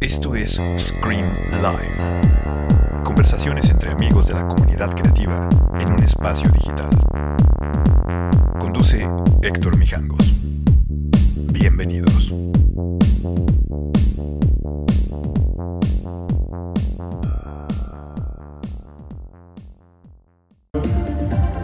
Esto 0.00 0.34
es 0.34 0.60
Scream 0.78 1.26
Live. 1.50 3.02
Conversaciones 3.04 3.68
entre 3.70 3.90
amigos 3.90 4.28
de 4.28 4.34
la 4.34 4.46
comunidad 4.46 4.90
creativa 4.94 5.48
en 5.80 5.92
un 5.92 6.02
espacio 6.02 6.50
digital. 6.50 6.88
Conduce 8.58 9.08
Héctor 9.42 9.76
Mijangos. 9.76 10.34
Bienvenidos. 11.52 12.32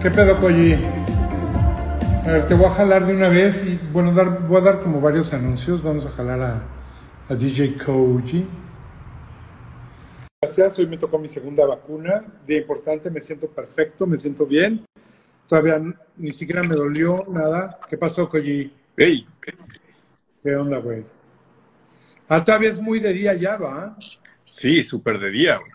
¿Qué 0.02 0.10
pedo, 0.10 0.36
Koji? 0.36 0.74
A 2.26 2.30
ver, 2.30 2.46
te 2.46 2.54
voy 2.54 2.66
a 2.66 2.70
jalar 2.70 3.06
de 3.06 3.14
una 3.14 3.28
vez 3.28 3.66
y 3.66 3.73
bueno, 3.94 4.12
dar, 4.12 4.48
voy 4.48 4.56
a 4.56 4.60
dar 4.60 4.82
como 4.82 5.00
varios 5.00 5.32
anuncios. 5.32 5.80
Vamos 5.80 6.04
a 6.04 6.10
jalar 6.10 6.40
a, 6.40 6.62
a 7.28 7.34
DJ 7.36 7.76
Koji. 7.76 8.44
Gracias, 10.42 10.80
hoy 10.80 10.88
me 10.88 10.98
tocó 10.98 11.16
mi 11.16 11.28
segunda 11.28 11.64
vacuna. 11.64 12.24
De 12.44 12.56
importante, 12.56 13.08
me 13.08 13.20
siento 13.20 13.46
perfecto, 13.46 14.04
me 14.04 14.16
siento 14.16 14.46
bien. 14.46 14.84
Todavía 15.48 15.80
ni 16.16 16.32
siquiera 16.32 16.64
me 16.64 16.74
dolió 16.74 17.24
nada. 17.28 17.78
¿Qué 17.88 17.96
pasó, 17.96 18.28
Koji? 18.28 18.72
Hey, 18.96 19.28
¿Qué 20.42 20.56
onda, 20.56 20.78
güey? 20.78 21.04
Ah, 22.28 22.44
todavía 22.44 22.70
es 22.70 22.80
muy 22.80 22.98
de 22.98 23.12
día 23.12 23.34
ya, 23.34 23.56
¿va? 23.56 23.96
sí, 24.50 24.82
súper 24.82 25.20
de 25.20 25.30
día, 25.30 25.58
güey. 25.58 25.70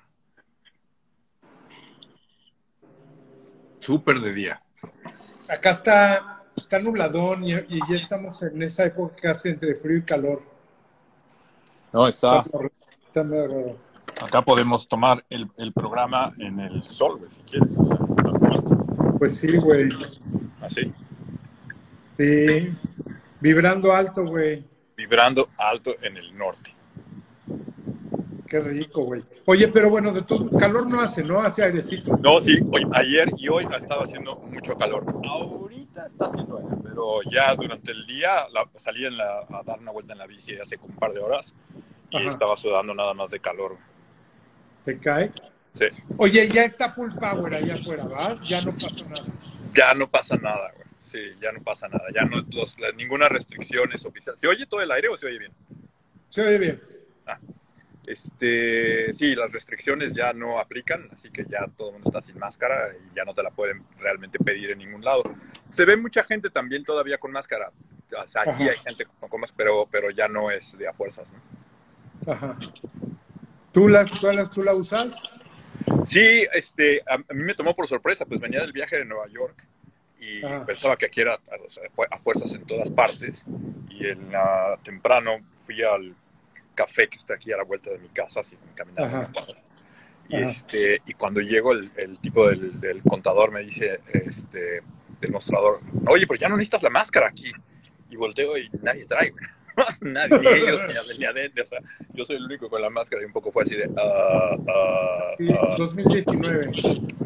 Súper 3.80 4.20
de 4.20 4.34
día. 4.34 4.62
Acá 5.48 5.72
está, 5.72 6.39
está 6.60 6.80
nubladón 6.80 7.44
y, 7.44 7.54
y 7.54 7.80
ya 7.90 7.96
estamos 7.96 8.42
en 8.44 8.62
esa 8.62 8.86
época 8.86 9.16
casi 9.22 9.50
entre 9.50 9.76
frío 9.76 9.98
y 9.98 10.04
calor. 10.04 10.42
No, 11.92 12.08
está. 12.08 12.46
Está 13.08 13.24
raro. 13.24 13.78
Acá 14.22 14.42
podemos 14.42 14.88
tomar 14.88 15.26
el, 15.30 15.50
el 15.58 15.74
programa 15.74 16.34
en 16.38 16.60
el 16.60 16.88
sol, 16.88 17.18
güey, 17.18 17.32
si 17.32 17.42
quieres. 17.42 17.70
O 17.78 17.86
sea. 17.86 17.98
Pues 19.18 19.38
sí, 19.38 19.56
güey. 19.58 19.90
así. 20.62 20.94
Sí. 22.18 22.74
Vibrando 23.40 23.94
alto, 23.94 24.26
güey. 24.26 24.66
Vibrando 24.96 25.50
alto 25.58 25.96
en 26.02 26.18
el 26.18 26.38
norte. 26.38 26.74
Qué 28.50 28.60
rico, 28.60 29.04
güey. 29.04 29.24
Oye, 29.46 29.68
pero 29.68 29.90
bueno, 29.92 30.12
de 30.12 30.24
tu 30.24 30.50
calor 30.58 30.88
no 30.88 31.00
hace, 31.00 31.24
¿no? 31.24 31.40
Hace 31.40 31.64
airecito. 31.64 32.18
No, 32.18 32.42
sí, 32.42 32.58
hoy, 32.72 32.84
ayer 32.94 33.30
y 33.38 33.48
hoy 33.48 33.66
ha 33.72 33.78
estado 33.78 34.02
haciendo 34.02 34.36
mucho 34.38 34.76
calor. 34.76 35.06
Ahorita 35.24 36.08
está 36.08 36.26
haciendo 36.26 36.58
aire, 36.58 36.76
pero 36.84 37.20
ya 37.32 37.54
durante 37.54 37.92
el 37.92 38.08
día 38.08 38.48
la- 38.52 38.68
salí 38.78 39.06
en 39.06 39.18
la- 39.18 39.46
a 39.50 39.62
dar 39.64 39.80
una 39.80 39.92
vuelta 39.92 40.14
en 40.14 40.20
la 40.20 40.26
bici 40.26 40.56
hace 40.58 40.78
un 40.82 40.96
par 40.96 41.14
de 41.14 41.20
horas 41.20 41.54
y 42.10 42.18
Ajá. 42.18 42.30
estaba 42.30 42.58
sudando 42.58 42.96
nada 42.96 43.14
más 43.14 43.30
de 43.30 43.40
calor. 43.40 43.78
¿Te 44.84 44.98
cae? 44.98 45.32
Sí. 45.74 45.86
Oye, 46.18 46.48
ya 46.50 46.64
está 46.64 46.90
full 46.90 47.12
power 47.20 47.54
allá 47.54 47.76
afuera, 47.76 48.04
¿va? 48.06 48.40
Ya 48.50 48.62
no 48.62 48.72
pasa 48.76 49.04
nada. 49.04 49.22
Ya 49.76 49.94
no 49.94 50.10
pasa 50.10 50.36
nada, 50.38 50.72
güey. 50.76 50.88
Sí, 51.04 51.20
ya 51.40 51.52
no 51.52 51.62
pasa 51.62 51.88
nada. 51.88 52.04
Ya 52.16 52.24
no, 52.24 52.44
los- 52.52 52.76
ninguna 52.98 53.30
restricción 53.30 53.92
es 53.94 54.04
oficial. 54.06 54.36
¿Se 54.40 54.48
oye 54.48 54.66
todo 54.66 54.82
el 54.82 54.92
aire 54.92 55.08
o 55.10 55.16
se 55.18 55.28
oye 55.28 55.38
bien? 55.38 55.52
Se 56.30 56.42
oye 56.42 56.58
bien. 56.58 56.82
Este, 58.10 59.14
sí, 59.14 59.36
las 59.36 59.52
restricciones 59.52 60.16
ya 60.16 60.34
no 60.34 60.60
aplican, 60.60 61.08
así 61.14 61.30
que 61.30 61.46
ya 61.48 61.68
todo 61.78 61.90
el 61.90 61.94
mundo 61.94 62.10
está 62.10 62.24
sin 62.24 62.40
máscara 62.40 62.90
y 62.96 63.16
ya 63.16 63.24
no 63.24 63.36
te 63.36 63.44
la 63.44 63.52
pueden 63.52 63.84
realmente 64.00 64.40
pedir 64.40 64.72
en 64.72 64.80
ningún 64.80 65.04
lado. 65.06 65.22
Se 65.70 65.86
ve 65.86 65.96
mucha 65.96 66.24
gente 66.24 66.50
también 66.50 66.84
todavía 66.84 67.20
con 67.20 67.32
máscara. 67.32 67.72
O 68.18 68.28
sea, 68.28 68.46
sí 68.56 68.68
hay 68.68 68.78
gente 68.80 69.06
con, 69.06 69.30
con 69.30 69.40
máscara, 69.42 69.58
pero, 69.58 69.88
pero 69.92 70.10
ya 70.10 70.28
no 70.28 70.50
es 70.50 70.76
de 70.76 70.88
a 70.88 70.94
fuerzas, 70.94 71.32
¿no? 71.32 72.34
Ajá. 72.34 72.58
¿Tú, 73.72 73.88
las, 73.88 74.10
tú, 74.12 74.26
las, 74.32 74.50
¿Tú 74.50 74.64
la 74.64 74.74
usas? 74.74 75.14
Sí, 76.06 76.48
este, 76.54 77.04
a, 77.08 77.14
a 77.14 77.34
mí 77.36 77.44
me 77.44 77.54
tomó 77.54 77.76
por 77.76 77.88
sorpresa, 77.88 78.26
pues 78.26 78.40
venía 78.40 78.62
del 78.62 78.72
viaje 78.74 78.98
de 78.98 79.06
Nueva 79.06 79.28
York 79.28 79.68
y 80.20 80.44
Ajá. 80.44 80.66
pensaba 80.66 80.98
que 80.98 81.06
aquí 81.06 81.22
era 81.22 81.40
fue 81.94 82.08
a 82.10 82.18
fuerzas 82.18 82.54
en 82.56 82.66
todas 82.66 82.90
partes 82.90 83.46
y 83.92 84.08
en 84.08 84.32
la- 84.32 84.80
temprano 84.84 85.38
fui 85.64 85.84
al 85.84 86.16
café 86.84 87.10
que 87.10 87.18
está 87.18 87.34
aquí 87.34 87.52
a 87.52 87.58
la 87.58 87.64
vuelta 87.64 87.90
de 87.92 88.00
mi 88.00 88.08
casa, 88.10 88.40
así 88.40 88.56
caminando. 88.74 89.30
Y, 90.30 90.36
Ajá. 90.36 90.48
este, 90.50 91.02
y 91.06 91.14
cuando 91.14 91.42
llego 91.42 91.74
el, 91.74 91.92
el 91.98 92.20
tipo 92.20 92.48
del, 92.48 92.80
del 92.80 93.02
contador 93.02 93.52
me 93.52 93.62
dice, 93.62 94.00
este, 94.14 94.82
del 95.20 95.32
mostrador, 95.32 95.82
oye, 96.08 96.26
pero 96.28 96.40
ya 96.40 96.48
no 96.50 96.56
necesitas 96.56 96.84
la 96.84 96.90
máscara 96.90 97.28
aquí. 97.28 97.52
Y 98.12 98.16
volteo 98.16 98.58
y 98.58 98.70
nadie 98.82 99.06
trae, 99.06 99.34
nadie, 100.02 100.40
ni 100.40 100.48
ellos, 100.48 100.82
ni, 100.88 100.94
ade- 100.94 101.18
ni 101.20 101.26
adentro. 101.26 101.64
O 101.64 101.68
sea, 101.68 101.80
yo 102.14 102.26
soy 102.26 102.38
el 102.38 102.46
único 102.46 102.70
con 102.70 102.82
la 102.82 102.90
máscara 102.90 103.22
y 103.22 103.26
un 103.26 103.34
poco 103.34 103.52
fue 103.52 103.64
así 103.64 103.76
de, 103.76 103.90
ah, 103.98 104.56
Sí, 105.38 105.50
ah. 105.52 105.76
2019. 105.78 106.72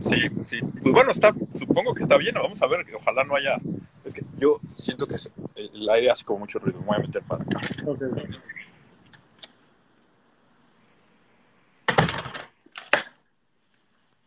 Sí, 0.01 0.19
sí. 0.47 0.59
Pues 0.81 0.93
bueno, 0.93 1.11
está, 1.11 1.33
supongo 1.59 1.93
que 1.93 2.03
está 2.03 2.17
bien. 2.17 2.35
Vamos 2.35 2.61
a 2.61 2.67
ver, 2.67 2.85
que 2.85 2.95
ojalá 2.95 3.23
no 3.23 3.35
haya. 3.35 3.57
Es 4.05 4.13
que 4.13 4.21
yo 4.37 4.59
siento 4.75 5.07
que 5.07 5.15
el 5.55 5.89
aire 5.89 6.09
hace 6.11 6.25
como 6.25 6.39
mucho 6.39 6.59
ruido. 6.59 6.79
Me 6.81 6.85
voy 6.87 6.95
a 6.97 6.99
meter 6.99 7.21
para 7.23 7.43
acá. 7.43 7.59
Ok. 7.85 8.01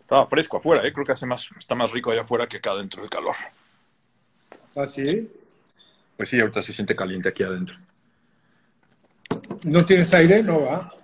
Estaba 0.06 0.24
fresco 0.28 0.58
afuera, 0.58 0.86
¿eh? 0.86 0.92
Creo 0.92 1.04
que 1.04 1.10
hace 1.10 1.26
más, 1.26 1.48
está 1.58 1.74
más 1.74 1.90
rico 1.90 2.12
allá 2.12 2.20
afuera 2.20 2.46
que 2.46 2.58
acá 2.58 2.70
adentro 2.70 3.02
del 3.02 3.10
calor. 3.10 3.34
¿Ah, 4.76 4.86
sí? 4.86 5.28
Pues 6.16 6.28
sí, 6.28 6.38
ahorita 6.38 6.62
se 6.62 6.72
siente 6.72 6.94
caliente 6.94 7.28
aquí 7.28 7.42
adentro. 7.42 7.76
¿No 9.64 9.84
tienes 9.84 10.14
aire? 10.14 10.44
No, 10.44 10.62
va. 10.62 10.94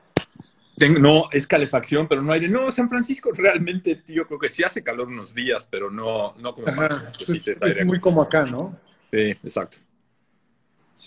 Tengo- 0.76 1.00
no, 1.00 1.28
es 1.32 1.48
calefacción, 1.48 2.06
pero 2.06 2.22
no 2.22 2.32
aire. 2.32 2.48
No, 2.48 2.70
San 2.70 2.88
Francisco 2.88 3.32
realmente, 3.34 3.96
tío, 3.96 4.24
creo 4.24 4.38
que 4.38 4.48
sí 4.48 4.62
hace 4.62 4.84
calor 4.84 5.08
unos 5.08 5.34
días, 5.34 5.66
pero 5.68 5.90
no, 5.90 6.36
no 6.38 6.54
como 6.54 6.66
para 6.66 7.10
que. 7.18 7.24
Es, 7.24 7.48
es 7.60 7.84
muy 7.84 7.98
como 7.98 8.22
acá, 8.22 8.44
¿no? 8.46 8.78
Sí, 9.10 9.30
exacto. 9.42 9.78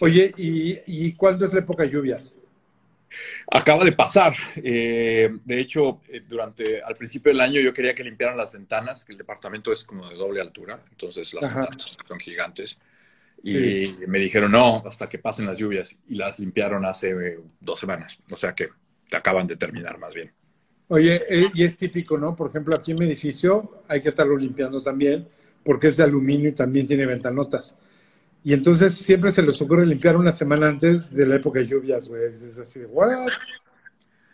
Oye, 0.01 0.33
¿y, 0.35 0.81
¿y 0.85 1.13
cuándo 1.13 1.45
es 1.45 1.53
la 1.53 1.59
época 1.59 1.83
de 1.83 1.91
lluvias? 1.91 2.41
Acaba 3.51 3.83
de 3.83 3.91
pasar. 3.91 4.33
Eh, 4.57 5.29
de 5.43 5.59
hecho, 5.59 6.01
eh, 6.09 6.21
durante 6.27 6.81
al 6.81 6.95
principio 6.95 7.31
del 7.31 7.41
año 7.41 7.61
yo 7.61 7.73
quería 7.73 7.95
que 7.95 8.03
limpiaran 8.03 8.37
las 8.37 8.51
ventanas, 8.51 9.05
que 9.05 9.13
el 9.13 9.17
departamento 9.17 9.71
es 9.71 9.83
como 9.83 10.07
de 10.09 10.15
doble 10.15 10.41
altura, 10.41 10.83
entonces 10.91 11.33
las 11.33 11.45
Ajá. 11.45 11.61
ventanas 11.61 11.97
son 12.07 12.19
gigantes. 12.19 12.77
Y 13.43 13.91
me 14.07 14.17
dijeron 14.17 14.51
no, 14.51 14.81
hasta 14.87 15.07
que 15.07 15.19
pasen 15.19 15.45
las 15.45 15.57
lluvias. 15.57 15.95
Y 16.07 16.15
las 16.15 16.39
limpiaron 16.39 16.83
hace 16.85 17.11
eh, 17.11 17.39
dos 17.59 17.79
semanas. 17.79 18.19
O 18.31 18.37
sea 18.37 18.55
que 18.55 18.69
te 19.07 19.17
acaban 19.17 19.45
de 19.45 19.55
terminar 19.55 19.99
más 19.99 20.15
bien. 20.15 20.31
Oye, 20.87 21.21
eh, 21.29 21.51
y 21.53 21.63
es 21.63 21.77
típico, 21.77 22.17
¿no? 22.17 22.35
Por 22.35 22.49
ejemplo, 22.49 22.75
aquí 22.75 22.91
en 22.91 22.99
mi 22.99 23.05
edificio 23.05 23.83
hay 23.87 24.01
que 24.01 24.09
estarlo 24.09 24.37
limpiando 24.37 24.81
también, 24.81 25.27
porque 25.63 25.87
es 25.87 25.97
de 25.97 26.03
aluminio 26.03 26.49
y 26.49 26.53
también 26.53 26.87
tiene 26.87 27.05
ventanotas. 27.05 27.75
Y 28.45 28.53
entonces 28.53 28.93
siempre 28.93 29.31
se 29.31 29.41
les 29.41 29.59
ocurre 29.59 29.87
limpiar 29.87 30.15
una 30.17 30.31
semana 30.31 30.67
antes 30.67 31.11
de 31.11 31.25
la 31.25 31.37
época 31.37 31.57
de 31.57 31.65
lluvias, 31.65 32.07
güey. 32.07 32.25
Es 32.25 32.59
así 32.59 32.79
de, 32.81 32.85
¿what? 32.85 33.27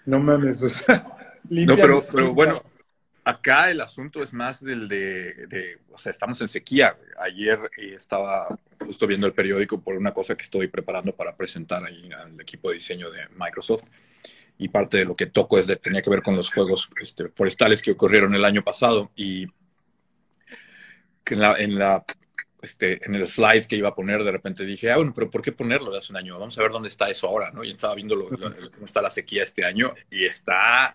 No 0.05 0.19
mames, 0.19 0.61
o 0.63 0.67
sea, 0.67 1.15
No, 1.49 1.77
pero, 1.77 2.01
bueno, 2.33 2.61
acá 3.23 3.71
el 3.71 3.79
asunto 3.79 4.21
es 4.21 4.33
más 4.33 4.61
del 4.61 4.89
de, 4.89 5.47
de- 5.47 5.79
o 5.91 5.97
sea, 5.97 6.11
estamos 6.11 6.41
en 6.41 6.49
sequía. 6.49 6.91
güey. 6.91 7.09
Ayer 7.21 7.57
eh, 7.77 7.93
estaba 7.95 8.59
justo 8.79 9.07
viendo 9.07 9.27
el 9.27 9.33
periódico 9.33 9.79
por 9.79 9.95
una 9.95 10.13
cosa 10.13 10.35
que 10.35 10.43
estoy 10.43 10.67
preparando 10.67 11.15
para 11.15 11.37
presentar 11.37 11.85
ahí 11.85 12.09
al 12.11 12.37
equipo 12.41 12.69
de 12.69 12.75
diseño 12.75 13.09
de 13.11 13.29
Microsoft. 13.37 13.83
Y 14.57 14.67
parte 14.67 14.97
de 14.97 15.05
lo 15.05 15.15
que 15.15 15.27
toco 15.27 15.57
es 15.57 15.67
de, 15.67 15.77
tenía 15.77 16.01
que 16.01 16.09
ver 16.09 16.21
con 16.21 16.35
los 16.35 16.51
fuegos 16.51 16.89
este, 17.01 17.29
forestales 17.29 17.81
que 17.81 17.91
ocurrieron 17.91 18.35
el 18.35 18.43
año 18.43 18.61
pasado. 18.61 19.09
Y 19.15 19.47
que 21.23 21.35
en 21.35 21.39
la, 21.39 21.55
en 21.57 21.79
la 21.79 22.03
este, 22.61 23.05
en 23.05 23.15
el 23.15 23.27
slide 23.27 23.65
que 23.65 23.75
iba 23.75 23.89
a 23.89 23.95
poner, 23.95 24.23
de 24.23 24.31
repente 24.31 24.65
dije, 24.65 24.91
ah, 24.91 24.97
bueno, 24.97 25.13
pero 25.15 25.29
¿por 25.29 25.41
qué 25.41 25.51
ponerlo 25.51 25.91
de 25.91 25.97
hace 25.99 26.13
un 26.13 26.17
año? 26.17 26.37
Vamos 26.39 26.57
a 26.57 26.61
ver 26.61 26.71
dónde 26.71 26.89
está 26.89 27.09
eso 27.09 27.27
ahora, 27.27 27.51
¿no? 27.51 27.63
Y 27.63 27.71
estaba 27.71 27.95
viendo 27.95 28.15
lo- 28.15 28.29
lo- 28.29 28.71
cómo 28.71 28.85
está 28.85 29.01
la 29.01 29.09
sequía 29.09 29.43
este 29.43 29.65
año 29.65 29.93
y 30.09 30.25
está, 30.25 30.93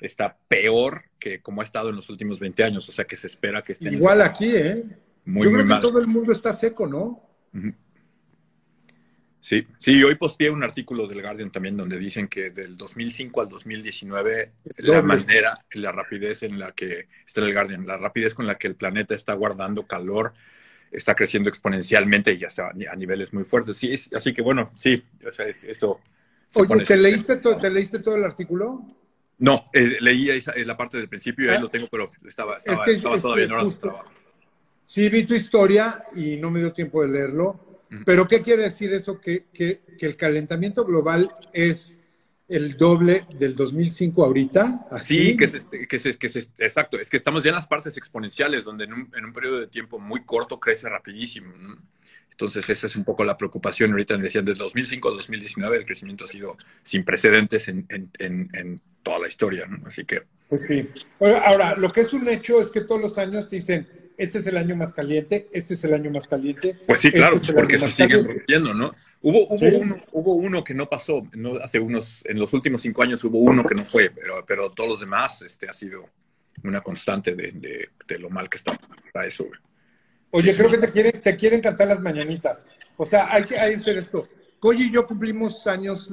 está 0.00 0.36
peor 0.48 1.04
que 1.18 1.40
como 1.40 1.60
ha 1.60 1.64
estado 1.64 1.90
en 1.90 1.96
los 1.96 2.08
últimos 2.10 2.38
20 2.40 2.64
años, 2.64 2.88
o 2.88 2.92
sea 2.92 3.04
que 3.04 3.16
se 3.16 3.26
espera 3.26 3.62
que 3.62 3.72
esté 3.72 3.92
Igual 3.92 4.22
aquí, 4.22 4.56
¿eh? 4.56 4.84
muy, 5.24 5.44
Yo 5.44 5.50
muy 5.50 5.64
creo 5.64 5.76
que 5.76 5.82
todo 5.82 5.98
el 6.00 6.06
mundo 6.06 6.32
está 6.32 6.52
seco, 6.52 6.86
¿no? 6.86 7.28
Sí, 9.40 9.66
sí, 9.78 10.00
hoy 10.04 10.14
posteé 10.14 10.50
un 10.50 10.62
artículo 10.62 11.08
del 11.08 11.20
Guardian 11.20 11.50
también 11.50 11.76
donde 11.76 11.98
dicen 11.98 12.28
que 12.28 12.50
del 12.50 12.76
2005 12.76 13.40
al 13.40 13.48
2019 13.48 14.52
la 14.76 15.02
manera, 15.02 15.58
la 15.72 15.90
rapidez 15.90 16.44
en 16.44 16.60
la 16.60 16.70
que 16.72 17.08
está 17.26 17.40
en 17.40 17.48
el 17.48 17.52
Guardian, 17.52 17.84
la 17.86 17.96
rapidez 17.96 18.34
con 18.34 18.46
la 18.46 18.54
que 18.54 18.68
el 18.68 18.76
planeta 18.76 19.16
está 19.16 19.34
guardando 19.34 19.84
calor 19.84 20.32
está 20.92 21.14
creciendo 21.14 21.48
exponencialmente 21.48 22.32
y 22.32 22.38
ya 22.38 22.48
está 22.48 22.68
a 22.70 22.96
niveles 22.96 23.32
muy 23.32 23.44
fuertes. 23.44 23.76
Sí, 23.76 23.92
es- 23.92 24.10
así 24.14 24.32
que 24.32 24.42
bueno, 24.42 24.70
sí, 24.74 25.02
o 25.26 25.32
sea, 25.32 25.46
es- 25.46 25.64
eso. 25.64 26.00
se 26.48 26.60
Oye, 26.60 26.84
¿te 26.84 26.96
leíste, 26.98 27.36
todo, 27.36 27.56
¿te 27.56 27.70
leíste 27.70 27.98
todo 28.00 28.16
el 28.16 28.24
artículo? 28.24 28.84
No, 29.38 29.64
eh, 29.72 29.96
leí 30.00 30.28
esa- 30.30 30.52
eh, 30.52 30.64
la 30.66 30.76
parte 30.76 30.98
del 30.98 31.08
principio 31.08 31.46
y 31.46 31.48
ahí 31.48 31.56
Ah. 31.56 31.60
lo 31.60 31.68
tengo, 31.70 31.88
pero 31.90 32.10
estaba, 32.28 32.58
estaba, 32.58 32.84
que- 32.84 32.92
estaba 32.92 33.16
es 33.16 33.22
todavía 33.22 33.44
en 33.46 33.52
horas 33.52 33.70
de 33.70 33.76
trabajo. 33.80 34.12
Sí, 34.84 35.08
vi 35.08 35.24
tu 35.24 35.34
historia 35.34 36.04
y 36.14 36.36
no 36.36 36.50
me 36.50 36.60
dio 36.60 36.72
tiempo 36.72 37.02
de 37.02 37.08
leerlo, 37.08 37.58
Pero 38.06 38.26
¿qué 38.26 38.40
quiere 38.40 38.62
decir 38.62 38.92
eso? 38.94 39.20
Que, 39.20 39.44
que, 39.52 39.80
que 39.98 40.06
el 40.06 40.16
calentamiento 40.16 40.84
global 40.86 41.30
es 41.52 42.00
el 42.52 42.76
doble 42.76 43.26
del 43.38 43.56
2005 43.56 44.24
ahorita. 44.24 44.86
¿así? 44.90 45.18
Sí, 45.18 45.36
que 45.36 45.44
es, 45.44 45.52
que, 45.88 45.96
es, 45.96 46.16
que 46.16 46.26
es, 46.26 46.36
exacto. 46.58 46.98
Es 46.98 47.08
que 47.08 47.16
estamos 47.16 47.42
ya 47.42 47.50
en 47.50 47.56
las 47.56 47.66
partes 47.66 47.96
exponenciales, 47.96 48.64
donde 48.64 48.84
en 48.84 48.92
un, 48.92 49.10
en 49.16 49.24
un 49.24 49.32
periodo 49.32 49.60
de 49.60 49.66
tiempo 49.66 49.98
muy 49.98 50.24
corto 50.24 50.60
crece 50.60 50.88
rapidísimo. 50.88 51.52
Entonces, 52.30 52.68
esa 52.70 52.86
es 52.86 52.96
un 52.96 53.04
poco 53.04 53.24
la 53.24 53.36
preocupación. 53.36 53.92
Ahorita 53.92 54.16
decían, 54.16 54.44
de 54.44 54.54
2005 54.54 55.08
a 55.08 55.12
2019 55.12 55.76
el 55.76 55.86
crecimiento 55.86 56.24
ha 56.24 56.28
sido 56.28 56.56
sin 56.82 57.04
precedentes 57.04 57.68
en, 57.68 57.86
en, 57.88 58.10
en, 58.18 58.80
toda 59.02 59.18
la 59.18 59.28
historia. 59.28 59.66
¿no? 59.66 59.86
Así 59.86 60.04
que... 60.04 60.22
Pues 60.48 60.66
sí. 60.66 60.88
Ahora, 61.20 61.76
lo 61.76 61.90
que 61.90 62.02
es 62.02 62.12
un 62.12 62.28
hecho 62.28 62.60
es 62.60 62.70
que 62.70 62.82
todos 62.82 63.00
los 63.00 63.18
años 63.18 63.48
te 63.48 63.56
dicen, 63.56 63.88
este 64.22 64.38
es 64.38 64.46
el 64.46 64.56
año 64.56 64.76
más 64.76 64.92
caliente, 64.92 65.48
este 65.52 65.74
es 65.74 65.84
el 65.84 65.94
año 65.94 66.10
más 66.10 66.28
caliente. 66.28 66.78
Pues 66.86 67.00
sí, 67.00 67.10
claro, 67.10 67.36
este 67.36 67.52
porque 67.52 67.76
se 67.76 67.90
siguen 67.90 68.24
rompiendo, 68.24 68.72
¿no? 68.72 68.92
Hubo, 69.20 69.48
hubo, 69.48 69.78
uno, 69.78 70.02
hubo 70.12 70.34
uno 70.34 70.62
que 70.62 70.74
no 70.74 70.88
pasó, 70.88 71.26
no, 71.32 71.56
hace 71.56 71.80
unos, 71.80 72.22
en 72.24 72.38
los 72.38 72.52
últimos 72.52 72.82
cinco 72.82 73.02
años 73.02 73.24
hubo 73.24 73.40
uno 73.40 73.64
que 73.64 73.74
no 73.74 73.84
fue, 73.84 74.10
pero, 74.10 74.44
pero 74.46 74.70
todos 74.70 74.90
los 74.90 75.00
demás 75.00 75.42
este, 75.42 75.68
ha 75.68 75.72
sido 75.72 76.08
una 76.62 76.80
constante 76.80 77.34
de, 77.34 77.50
de, 77.50 77.88
de 78.06 78.18
lo 78.20 78.30
mal 78.30 78.48
que 78.48 78.58
está 78.58 78.78
para 79.12 79.26
eso. 79.26 79.46
Oye, 80.30 80.56
creo 80.56 80.70
que 80.70 80.78
te 80.78 80.90
quieren, 80.90 81.20
te 81.20 81.36
quieren 81.36 81.60
cantar 81.60 81.88
las 81.88 82.00
mañanitas. 82.00 82.64
O 82.96 83.04
sea, 83.04 83.32
hay 83.32 83.44
que, 83.44 83.58
hay 83.58 83.72
que 83.72 83.76
hacer 83.76 83.98
esto. 83.98 84.22
Coy 84.60 84.82
y 84.82 84.92
yo 84.92 85.04
cumplimos 85.06 85.66
años, 85.66 86.10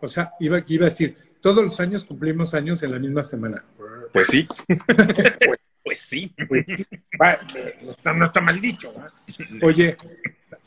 o 0.00 0.08
sea, 0.08 0.32
iba, 0.38 0.62
iba 0.66 0.86
a 0.86 0.90
decir, 0.90 1.16
todos 1.40 1.64
los 1.64 1.80
años 1.80 2.04
cumplimos 2.04 2.52
años 2.52 2.82
en 2.82 2.92
la 2.92 2.98
misma 2.98 3.24
semana. 3.24 3.64
Pues 4.12 4.26
sí. 4.28 4.46
pues, 4.86 5.58
pues 5.88 6.00
sí. 6.00 6.34
Pues 6.46 6.66
no, 8.04 8.24
está, 8.26 8.42
mal 8.42 8.60
dicho. 8.60 8.92
Oye, 9.62 9.96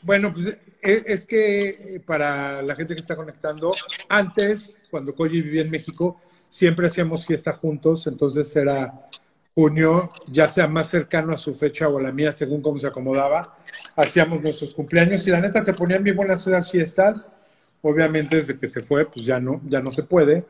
bueno, 0.02 0.32
pues 0.32 0.58
e, 0.82 1.04
es, 1.06 1.24
que 1.24 1.68
eh, 1.68 2.02
para 2.04 2.60
la 2.60 2.74
gente 2.74 2.96
que 2.96 3.00
está 3.00 3.14
conectando, 3.14 3.72
antes, 4.08 4.82
cuando 4.90 5.14
Koji 5.14 5.40
vivía 5.40 5.62
en 5.62 5.70
México, 5.70 6.20
siempre 6.48 6.88
hacíamos 6.88 7.24
fiesta 7.24 7.52
juntos, 7.52 8.08
entonces 8.08 8.54
era 8.56 9.08
junio, 9.54 10.10
ya 10.26 10.48
sea 10.48 10.66
más 10.66 10.88
cercano 10.88 11.32
a 11.34 11.36
su 11.36 11.54
fecha 11.54 11.88
o 11.88 12.00
a 12.00 12.02
la 12.02 12.10
mía, 12.10 12.32
según 12.32 12.60
cómo 12.60 12.80
se 12.80 12.88
acomodaba, 12.88 13.56
hacíamos 13.94 14.42
nuestros 14.42 14.74
cumpleaños 14.74 15.24
y 15.28 15.30
la 15.30 15.40
neta 15.40 15.62
se 15.62 15.72
ponían 15.72 16.02
bien 16.02 16.16
buenas 16.16 16.44
esas 16.48 16.68
fiestas. 16.68 17.36
Obviamente 17.80 18.36
desde 18.36 18.58
que 18.58 18.66
se 18.66 18.80
fue, 18.80 19.06
pues 19.06 19.24
ya 19.24 19.38
no, 19.38 19.60
ya 19.68 19.80
no 19.80 19.92
se 19.92 20.02
puede, 20.02 20.44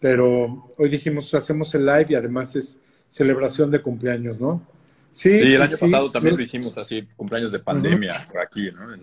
pero 0.00 0.70
hoy 0.78 0.88
dijimos 0.88 1.34
hacemos 1.34 1.74
el 1.74 1.84
live 1.84 2.06
y 2.08 2.14
además 2.14 2.56
es 2.56 2.78
celebración 3.08 3.70
de 3.70 3.82
cumpleaños, 3.82 4.38
¿no? 4.40 4.66
Sí, 5.10 5.30
el 5.30 5.62
año 5.62 5.78
pasado 5.78 6.10
también 6.10 6.36
lo 6.36 6.42
hicimos 6.42 6.76
así, 6.76 7.02
cumpleaños 7.16 7.50
de 7.50 7.58
pandemia 7.58 8.26
por 8.30 8.40
aquí, 8.40 8.70
¿no? 8.70 8.94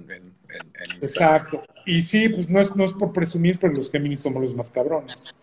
Exacto. 1.02 1.64
Y 1.88 2.02
sí, 2.02 2.30
pues 2.30 2.48
no 2.48 2.60
es, 2.60 2.76
no 2.76 2.84
es 2.84 2.94
por 2.94 3.12
presumir, 3.12 3.58
pero 3.60 3.74
los 3.74 3.90
Géminis 3.90 4.20
somos 4.20 4.44
los 4.44 4.56
más 4.56 4.70
cabrones. 4.70 5.34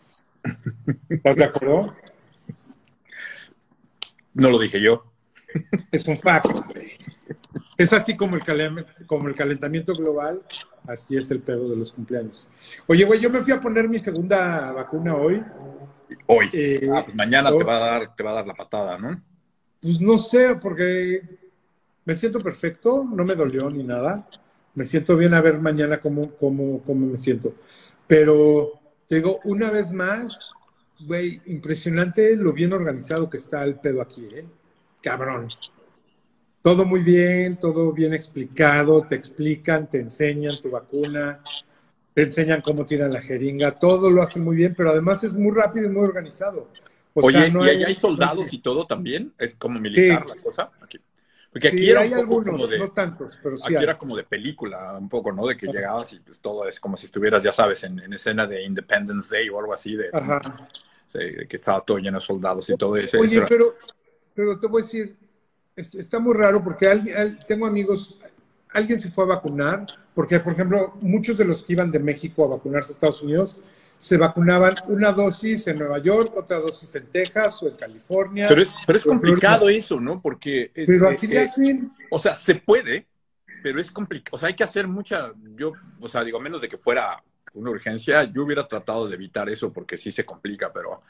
¿Estás 1.08 1.36
de 1.36 1.44
acuerdo? 1.44 1.94
No 4.32 4.50
lo 4.50 4.60
dije 4.60 4.80
yo. 4.80 5.04
Es 5.90 6.06
un 6.06 6.16
fact. 6.16 6.50
Es 7.76 7.92
así 7.92 8.16
como 8.16 8.36
el, 8.36 8.42
como 9.06 9.26
el 9.26 9.34
calentamiento 9.34 9.94
global, 9.94 10.40
así 10.86 11.16
es 11.16 11.30
el 11.30 11.40
pedo 11.40 11.68
de 11.68 11.76
los 11.76 11.92
cumpleaños. 11.92 12.48
Oye, 12.86 13.04
güey, 13.04 13.20
yo 13.20 13.30
me 13.30 13.40
fui 13.40 13.52
a 13.52 13.60
poner 13.60 13.88
mi 13.88 13.98
segunda 13.98 14.70
vacuna 14.72 15.16
hoy. 15.16 15.42
Hoy. 16.26 16.48
Eh, 16.52 16.88
ah, 16.94 17.02
pues 17.04 17.14
mañana 17.14 17.50
te 17.56 17.64
va, 17.64 17.76
a 17.76 17.78
dar, 17.78 18.16
te 18.16 18.22
va 18.22 18.30
a 18.30 18.34
dar 18.34 18.46
la 18.46 18.54
patada, 18.54 18.98
¿no? 18.98 19.22
Pues 19.80 20.00
no 20.00 20.18
sé, 20.18 20.56
porque 20.60 21.22
me 22.04 22.14
siento 22.14 22.38
perfecto, 22.40 23.04
no 23.04 23.24
me 23.24 23.34
dolió 23.34 23.70
ni 23.70 23.82
nada. 23.82 24.28
Me 24.74 24.84
siento 24.84 25.16
bien 25.16 25.34
a 25.34 25.40
ver 25.40 25.58
mañana 25.58 26.00
cómo, 26.00 26.30
cómo, 26.36 26.82
cómo 26.82 27.06
me 27.06 27.16
siento. 27.16 27.54
Pero 28.06 28.80
te 29.06 29.16
digo, 29.16 29.40
una 29.44 29.70
vez 29.70 29.90
más, 29.90 30.52
güey, 31.00 31.40
impresionante 31.46 32.36
lo 32.36 32.52
bien 32.52 32.72
organizado 32.72 33.28
que 33.28 33.36
está 33.36 33.64
el 33.64 33.76
pedo 33.76 34.00
aquí, 34.02 34.26
¿eh? 34.32 34.44
Cabrón. 35.02 35.48
Todo 36.62 36.84
muy 36.84 37.00
bien, 37.00 37.58
todo 37.58 37.92
bien 37.92 38.12
explicado, 38.12 39.06
te 39.06 39.14
explican, 39.14 39.88
te 39.88 39.98
enseñan 39.98 40.60
tu 40.60 40.70
vacuna, 40.70 41.40
te 42.14 42.22
enseñan 42.22 42.62
cómo 42.62 42.84
tiran 42.84 43.12
la 43.12 43.20
jeringa, 43.20 43.72
todo 43.72 44.10
lo 44.10 44.22
hacen 44.22 44.42
muy 44.42 44.56
bien, 44.56 44.74
pero 44.76 44.90
además 44.90 45.22
es 45.24 45.34
muy 45.34 45.54
rápido 45.54 45.86
y 45.86 45.90
muy 45.90 46.04
organizado. 46.04 46.68
Oye, 47.14 47.48
¿y 47.48 47.68
allá 47.68 47.86
hay 47.88 47.94
soldados 47.94 48.52
y 48.52 48.58
todo 48.58 48.86
también? 48.86 49.32
¿Es 49.38 49.54
como 49.54 49.80
militar 49.80 50.26
la 50.28 50.36
cosa? 50.36 50.70
Porque 51.52 51.68
aquí 51.68 51.90
era 51.90 52.02
un 52.02 52.28
poco 52.28 52.50
como 52.52 52.66
de, 52.68 52.78
no 52.78 52.92
tantos, 52.92 53.38
pero 53.42 53.56
sí 53.56 53.74
Aquí 53.74 53.82
era 53.82 53.98
como 53.98 54.16
de 54.16 54.22
película, 54.22 54.96
un 54.96 55.08
poco, 55.08 55.32
¿no? 55.32 55.46
De 55.46 55.56
que 55.56 55.66
llegabas 55.66 56.12
y 56.12 56.20
pues 56.20 56.38
todo 56.38 56.68
es 56.68 56.78
como 56.78 56.96
si 56.96 57.06
estuvieras, 57.06 57.42
ya 57.42 57.52
sabes, 57.52 57.82
en, 57.82 58.12
escena 58.12 58.46
de 58.46 58.62
Independence 58.62 59.34
Day 59.34 59.48
o 59.48 59.58
algo 59.58 59.72
así, 59.72 59.96
de, 59.96 60.10
de 61.12 61.48
que 61.48 61.56
estaba 61.56 61.80
todo 61.80 61.98
lleno 61.98 62.18
de 62.18 62.24
soldados 62.24 62.70
y 62.70 62.76
todo 62.76 62.96
eso. 62.96 63.18
Oye, 63.18 63.42
pero, 63.48 63.74
pero 64.32 64.60
te 64.60 64.68
voy 64.68 64.82
a 64.82 64.84
decir, 64.84 65.16
está 65.74 66.20
muy 66.20 66.34
raro 66.34 66.62
porque 66.62 66.86
tengo 67.48 67.66
amigos, 67.66 68.19
alguien 68.72 69.00
se 69.00 69.10
fue 69.10 69.24
a 69.24 69.28
vacunar, 69.28 69.86
porque, 70.14 70.40
por 70.40 70.52
ejemplo, 70.52 70.96
muchos 71.00 71.36
de 71.36 71.44
los 71.44 71.62
que 71.62 71.74
iban 71.74 71.90
de 71.90 71.98
México 71.98 72.44
a 72.44 72.56
vacunarse 72.56 72.92
a 72.92 72.94
Estados 72.94 73.22
Unidos 73.22 73.56
se 73.98 74.16
vacunaban 74.16 74.74
una 74.88 75.12
dosis 75.12 75.66
en 75.68 75.78
Nueva 75.78 75.98
York, 75.98 76.32
otra 76.34 76.58
dosis 76.58 76.94
en 76.94 77.06
Texas 77.08 77.62
o 77.62 77.68
en 77.68 77.76
California. 77.76 78.48
Pero 78.48 78.62
es, 78.62 78.70
pero 78.86 78.96
es 78.96 79.04
complicado 79.04 79.68
eso, 79.68 80.00
¿no? 80.00 80.22
Porque... 80.22 80.70
Pero 80.74 81.10
así 81.10 81.26
le 81.26 81.40
hacen. 81.40 81.92
O 82.10 82.18
sea, 82.18 82.34
se 82.34 82.54
puede, 82.54 83.06
pero 83.62 83.78
es 83.78 83.90
complicado. 83.90 84.36
O 84.36 84.38
sea, 84.38 84.48
hay 84.48 84.54
que 84.54 84.64
hacer 84.64 84.88
mucha... 84.88 85.34
Yo, 85.54 85.72
o 86.00 86.08
sea, 86.08 86.24
digo, 86.24 86.40
menos 86.40 86.62
de 86.62 86.68
que 86.68 86.78
fuera 86.78 87.22
una 87.52 87.70
urgencia, 87.70 88.24
yo 88.24 88.44
hubiera 88.44 88.66
tratado 88.66 89.06
de 89.06 89.16
evitar 89.16 89.50
eso 89.50 89.70
porque 89.70 89.98
sí 89.98 90.10
se 90.10 90.24
complica, 90.24 90.72
pero... 90.72 91.02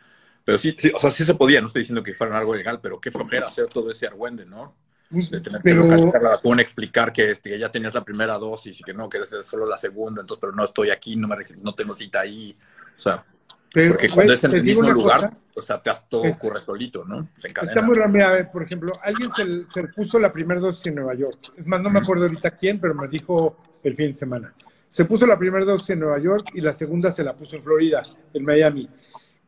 Pero 0.43 0.59
sí, 0.59 0.75
sí, 0.77 0.91
o 0.93 0.99
sea, 0.99 1.11
sí 1.11 1.25
se 1.25 1.35
podía, 1.35 1.61
no 1.61 1.69
estoy 1.69 1.83
diciendo 1.83 2.03
que 2.03 2.15
fuera 2.15 2.37
algo 2.37 2.57
legal, 2.57 2.81
pero 2.83 3.01
qué 3.01 3.12
flojera 3.12 3.47
hacer 3.47 3.67
todo 3.67 3.91
ese 3.91 4.07
argüende, 4.07 4.47
¿no? 4.47 4.75
Pues, 5.11 5.31
de 5.31 5.41
tener 5.41 5.61
pero... 5.62 5.89
que 5.89 6.19
la 6.21 6.31
vacuna, 6.31 6.62
explicar 6.62 7.12
que, 7.12 7.33
este, 7.33 7.51
que 7.51 7.59
ya 7.59 7.71
tenías 7.71 7.95
la 7.95 8.05
primera 8.05 8.39
dosis 8.39 8.79
y 8.81 8.85
que 8.85 8.95
no, 8.95 9.09
que 9.09 9.19
es 9.19 9.35
solo 9.43 9.67
la 9.67 9.77
segunda, 9.77 10.21
entonces, 10.21 10.41
pero 10.41 10.53
no 10.53 10.65
estoy 10.65 10.91
aquí, 10.91 11.17
no, 11.17 11.27
me, 11.27 11.37
no 11.61 11.75
tengo 11.75 11.95
cita 11.95 12.21
ahí. 12.21 12.57
O 12.97 13.01
sea, 13.01 13.25
pero, 13.73 13.93
porque 13.93 14.09
cuando 14.09 14.35
es 14.35 14.45
en 14.45 14.53
el 14.53 14.62
mismo 14.62 14.89
lugar, 14.89 15.37
o 15.55 15.62
sea, 15.62 15.83
te, 15.83 15.91
todo 16.09 16.23
ocurre 16.23 16.61
solito, 16.61 17.05
¿no? 17.05 17.29
Se 17.35 17.49
Está 17.49 17.83
muy 17.83 17.97
raro. 17.97 18.51
Por 18.53 18.62
ejemplo, 18.62 18.93
alguien 19.03 19.31
se, 19.33 19.65
se, 19.69 19.89
puso 19.89 20.19
la 20.21 20.33
primera 20.33 20.61
dosis 20.61 20.87
en 20.87 20.97
Nueva 20.97 21.15
York. 21.15 21.53
Es 21.57 21.67
más, 21.67 21.81
no 21.81 21.91
me 21.91 21.99
acuerdo 21.99 22.25
ahorita 22.25 22.53
quién, 22.53 22.81
pero 22.81 22.95
me 22.95 23.09
dijo 23.09 23.57
el 23.83 23.95
fin 23.95 24.12
de 24.12 24.17
semana. 24.17 24.55
Se 24.87 25.05
puso 25.05 25.26
la 25.26 25.38
primera 25.38 25.64
dosis 25.64 25.90
en 25.90 26.00
Nueva 26.00 26.21
York 26.21 26.50
y 26.55 26.61
la 26.61 26.73
segunda 26.73 27.11
se 27.11 27.25
la 27.25 27.35
puso 27.35 27.57
en 27.57 27.62
Florida, 27.62 28.02
en 28.33 28.45
Miami. 28.45 28.88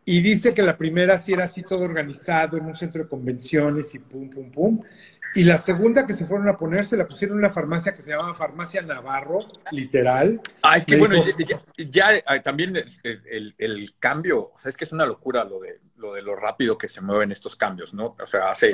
Y 0.05 0.21
dice 0.21 0.53
que 0.53 0.63
la 0.63 0.77
primera 0.77 1.17
sí 1.17 1.33
era 1.33 1.45
así 1.45 1.63
todo 1.63 1.81
organizado 1.85 2.57
en 2.57 2.67
un 2.67 2.75
centro 2.75 3.05
de 3.05 3.09
convenciones 3.09 3.95
y 3.95 4.01
pum, 4.01 4.29
pum, 4.29 4.51
pum. 4.51 4.83
Y 5.37 5.45
la 5.45 5.59
segunda 5.59 6.07
que 6.07 6.15
se 6.15 6.25
fueron 6.25 6.49
a 6.49 6.59
poner 6.59 6.85
se 6.85 6.97
la 6.97 7.07
pusieron 7.07 7.37
en 7.37 7.45
una 7.45 7.53
farmacia 7.53 7.95
que 7.95 8.03
se 8.03 8.11
llamaba 8.11 8.35
Farmacia 8.35 8.83
Navarro, 8.83 9.41
literal. 9.71 10.41
Ah, 10.63 10.77
es 10.77 10.87
que 10.87 10.97
bueno, 10.97 11.23
ya, 11.77 12.11
ah, 12.27 12.41
también 12.41 12.75
el, 13.05 13.55
el, 13.57 13.95
cambio, 14.01 14.51
o 14.53 14.59
sea, 14.59 14.71
es 14.71 14.77
que 14.77 14.85
es 14.85 14.93
una 14.93 15.07
locura 15.07 15.45
lo 15.45 15.61
de, 15.61 15.81
lo 15.97 16.15
de 16.15 16.23
lo 16.23 16.35
rápido 16.35 16.77
que 16.77 16.89
se 16.89 17.01
mueven 17.01 17.31
estos 17.31 17.55
cambios, 17.55 17.95
¿no? 17.95 18.17
O 18.21 18.27
sea, 18.27 18.51
hace 18.51 18.73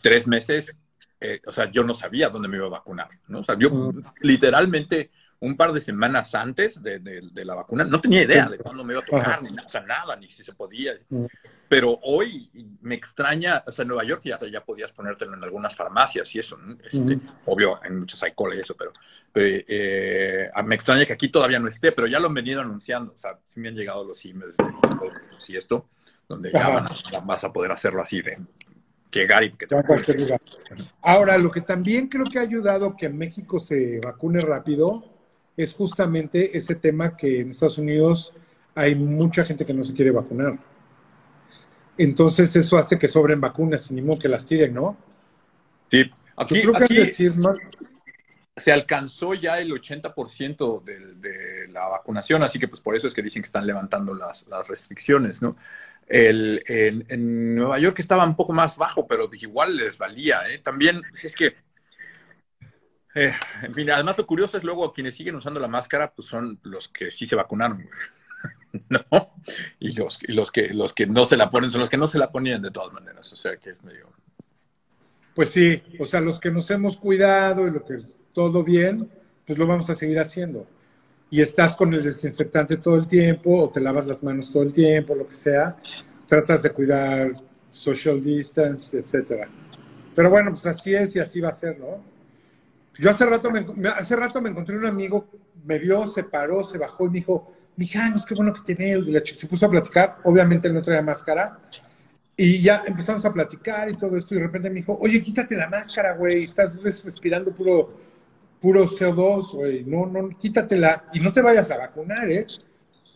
tres 0.00 0.28
meses, 0.28 0.78
eh, 1.20 1.40
o 1.46 1.52
sea, 1.52 1.68
yo 1.68 1.82
no 1.82 1.94
sabía 1.94 2.28
dónde 2.28 2.48
me 2.48 2.58
iba 2.58 2.66
a 2.66 2.70
vacunar, 2.70 3.08
¿no? 3.26 3.40
O 3.40 3.44
sea, 3.44 3.56
yo 3.58 3.92
literalmente 4.20 5.10
un 5.40 5.56
par 5.56 5.72
de 5.72 5.80
semanas 5.80 6.34
antes 6.34 6.82
de, 6.82 6.98
de, 6.98 7.44
la 7.44 7.54
vacuna, 7.54 7.84
no 7.84 7.98
tenía 7.98 8.22
idea 8.22 8.46
de 8.46 8.58
cuándo 8.58 8.84
me 8.84 8.92
iba 8.92 9.02
a 9.02 9.06
tocar, 9.06 9.42
ni, 9.42 9.48
o 9.58 9.68
sea, 9.68 9.80
nada, 9.80 10.14
ni 10.16 10.28
si 10.28 10.44
se 10.44 10.52
podía. 10.52 10.92
Mm. 11.08 11.24
Pero 11.66 11.98
hoy 12.02 12.50
me 12.82 12.94
extraña, 12.94 13.64
o 13.66 13.72
sea, 13.72 13.84
en 13.84 13.88
Nueva 13.88 14.04
York 14.04 14.22
ya, 14.24 14.38
ya 14.50 14.62
podías 14.62 14.92
ponértelo 14.92 15.34
en 15.34 15.42
algunas 15.42 15.74
farmacias 15.74 16.34
y 16.34 16.40
eso, 16.40 16.58
este, 16.84 17.18
obvio, 17.46 17.80
en 17.82 18.00
muchos 18.00 18.22
hay 18.22 18.32
y 18.54 18.60
eso, 18.60 18.76
pero, 18.76 18.92
eh, 19.34 20.50
me 20.64 20.74
extraña 20.74 21.06
que 21.06 21.14
aquí 21.14 21.28
todavía 21.28 21.58
no 21.58 21.68
esté, 21.68 21.92
pero 21.92 22.06
ya 22.06 22.20
lo 22.20 22.26
han 22.26 22.34
venido 22.34 22.60
anunciando, 22.60 23.12
o 23.14 23.16
sea, 23.16 23.38
sí 23.46 23.60
me 23.60 23.68
han 23.68 23.76
llegado 23.76 24.04
los 24.04 24.22
emails 24.26 24.56
de, 24.58 24.64
y 25.48 25.56
esto, 25.56 25.88
donde 26.28 26.52
ya, 26.52 27.20
vas 27.24 27.44
a 27.44 27.52
poder 27.52 27.72
hacerlo 27.72 28.02
así 28.02 28.20
de 28.20 28.38
llegar 29.10 29.42
y 29.42 29.50
que 29.52 29.66
te 29.66 29.76
Ahora, 31.02 31.38
lo 31.38 31.50
que 31.50 31.62
también 31.62 32.08
creo 32.08 32.26
que 32.26 32.38
ha 32.38 32.42
ayudado 32.42 32.94
que 32.94 33.08
México 33.08 33.58
se 33.58 34.00
vacune 34.04 34.40
rápido 34.40 35.19
es 35.62 35.74
justamente 35.74 36.56
ese 36.56 36.74
tema 36.74 37.16
que 37.16 37.40
en 37.40 37.50
Estados 37.50 37.78
Unidos 37.78 38.32
hay 38.74 38.94
mucha 38.94 39.44
gente 39.44 39.66
que 39.66 39.74
no 39.74 39.84
se 39.84 39.94
quiere 39.94 40.10
vacunar. 40.10 40.58
Entonces 41.98 42.54
eso 42.56 42.78
hace 42.78 42.98
que 42.98 43.08
sobren 43.08 43.40
vacunas 43.40 43.90
y 43.90 43.94
ni 43.94 44.02
modo 44.02 44.18
que 44.18 44.28
las 44.28 44.46
tiren, 44.46 44.74
¿no? 44.74 44.96
Sí, 45.90 46.10
aquí, 46.36 46.62
se 48.56 48.72
alcanzó 48.72 49.34
ya 49.34 49.58
el 49.58 49.72
80% 49.72 50.84
de, 50.84 51.14
de, 51.14 51.68
la 51.68 51.88
vacunación, 51.88 52.42
así 52.42 52.58
que 52.58 52.68
pues 52.68 52.80
por 52.80 52.94
eso 52.94 53.06
es 53.06 53.14
que 53.14 53.22
dicen 53.22 53.42
que 53.42 53.46
están 53.46 53.66
levantando 53.66 54.14
las, 54.14 54.46
restricciones, 54.68 55.42
¿no? 55.42 55.56
El, 56.06 56.62
en, 56.66 57.54
Nueva 57.54 57.78
York 57.78 57.98
estaba 58.00 58.24
un 58.24 58.36
poco 58.36 58.52
más 58.52 58.76
bajo, 58.76 59.06
pero 59.06 59.28
igual 59.32 59.76
les 59.76 59.96
valía, 59.96 60.42
¿eh? 60.48 60.58
También, 60.58 61.02
si 61.12 61.26
es 61.26 61.36
que 61.36 61.54
Eh, 63.14 63.32
fin, 63.72 63.90
además 63.90 64.18
lo 64.18 64.26
curioso 64.26 64.56
es 64.56 64.64
luego 64.64 64.92
quienes 64.92 65.16
siguen 65.16 65.34
usando 65.34 65.58
la 65.58 65.68
máscara, 65.68 66.12
pues 66.12 66.28
son 66.28 66.58
los 66.62 66.88
que 66.88 67.10
sí 67.10 67.26
se 67.26 67.36
vacunaron, 67.36 67.88
¿no? 68.88 69.34
Y 69.80 69.92
los, 69.92 70.18
y 70.22 70.32
los 70.32 70.52
que 70.52 70.68
los 70.70 70.92
que 70.92 71.06
no 71.06 71.24
se 71.24 71.36
la 71.36 71.50
ponen 71.50 71.70
son 71.70 71.80
los 71.80 71.90
que 71.90 71.96
no 71.96 72.06
se 72.06 72.18
la 72.18 72.30
ponían 72.30 72.62
de 72.62 72.70
todas 72.70 72.92
maneras. 72.92 73.32
O 73.32 73.36
sea 73.36 73.56
que 73.56 73.70
es 73.70 73.82
medio. 73.82 74.08
Pues 75.34 75.50
sí, 75.50 75.82
o 75.98 76.04
sea, 76.04 76.20
los 76.20 76.38
que 76.38 76.50
nos 76.50 76.70
hemos 76.70 76.96
cuidado 76.96 77.66
y 77.66 77.70
lo 77.70 77.84
que 77.84 77.94
es 77.94 78.14
todo 78.32 78.62
bien, 78.62 79.10
pues 79.46 79.58
lo 79.58 79.66
vamos 79.66 79.88
a 79.90 79.94
seguir 79.94 80.18
haciendo. 80.18 80.66
Y 81.30 81.40
estás 81.40 81.76
con 81.76 81.94
el 81.94 82.02
desinfectante 82.02 82.76
todo 82.76 82.96
el 82.96 83.06
tiempo, 83.06 83.62
o 83.62 83.70
te 83.70 83.80
lavas 83.80 84.06
las 84.06 84.22
manos 84.22 84.52
todo 84.52 84.64
el 84.64 84.72
tiempo, 84.72 85.14
lo 85.14 85.28
que 85.28 85.34
sea, 85.34 85.76
tratas 86.26 86.62
de 86.62 86.70
cuidar 86.70 87.34
social 87.70 88.22
distance, 88.22 88.98
etcétera. 88.98 89.48
Pero 90.14 90.28
bueno, 90.28 90.50
pues 90.50 90.66
así 90.66 90.94
es 90.94 91.14
y 91.14 91.20
así 91.20 91.40
va 91.40 91.50
a 91.50 91.52
ser, 91.52 91.78
¿no? 91.78 92.02
Yo 93.00 93.08
hace 93.08 93.24
rato 93.24 93.50
me, 93.50 93.88
hace 93.88 94.14
rato 94.14 94.42
me 94.42 94.50
encontré 94.50 94.76
un 94.76 94.84
amigo, 94.84 95.26
me 95.64 95.78
vio, 95.78 96.06
se 96.06 96.22
paró, 96.22 96.62
se 96.62 96.76
bajó 96.76 97.06
y 97.06 97.08
me 97.08 97.14
dijo, 97.14 97.50
Mijanos, 97.76 98.26
qué 98.26 98.34
bueno 98.34 98.52
que 98.52 98.74
te 98.74 99.24
se 99.24 99.46
puso 99.46 99.64
a 99.64 99.70
platicar, 99.70 100.18
obviamente 100.24 100.68
él 100.68 100.74
no 100.74 100.82
traía 100.82 101.00
máscara. 101.00 101.58
Y 102.36 102.60
ya 102.60 102.82
empezamos 102.86 103.24
a 103.24 103.32
platicar 103.32 103.88
y 103.88 103.96
todo 103.96 104.18
esto, 104.18 104.34
y 104.34 104.38
de 104.38 104.44
repente 104.44 104.68
me 104.68 104.76
dijo, 104.76 104.98
oye, 105.00 105.22
quítate 105.22 105.56
la 105.56 105.66
máscara, 105.66 106.14
güey, 106.14 106.44
estás 106.44 106.82
respirando 106.82 107.52
puro, 107.52 107.96
puro 108.60 108.86
CO2, 108.86 109.54
güey, 109.54 109.84
no, 109.84 110.04
no, 110.04 110.28
quítatela 110.38 111.06
y 111.14 111.20
no 111.20 111.32
te 111.32 111.40
vayas 111.40 111.70
a 111.70 111.78
vacunar, 111.78 112.30
¿eh? 112.30 112.46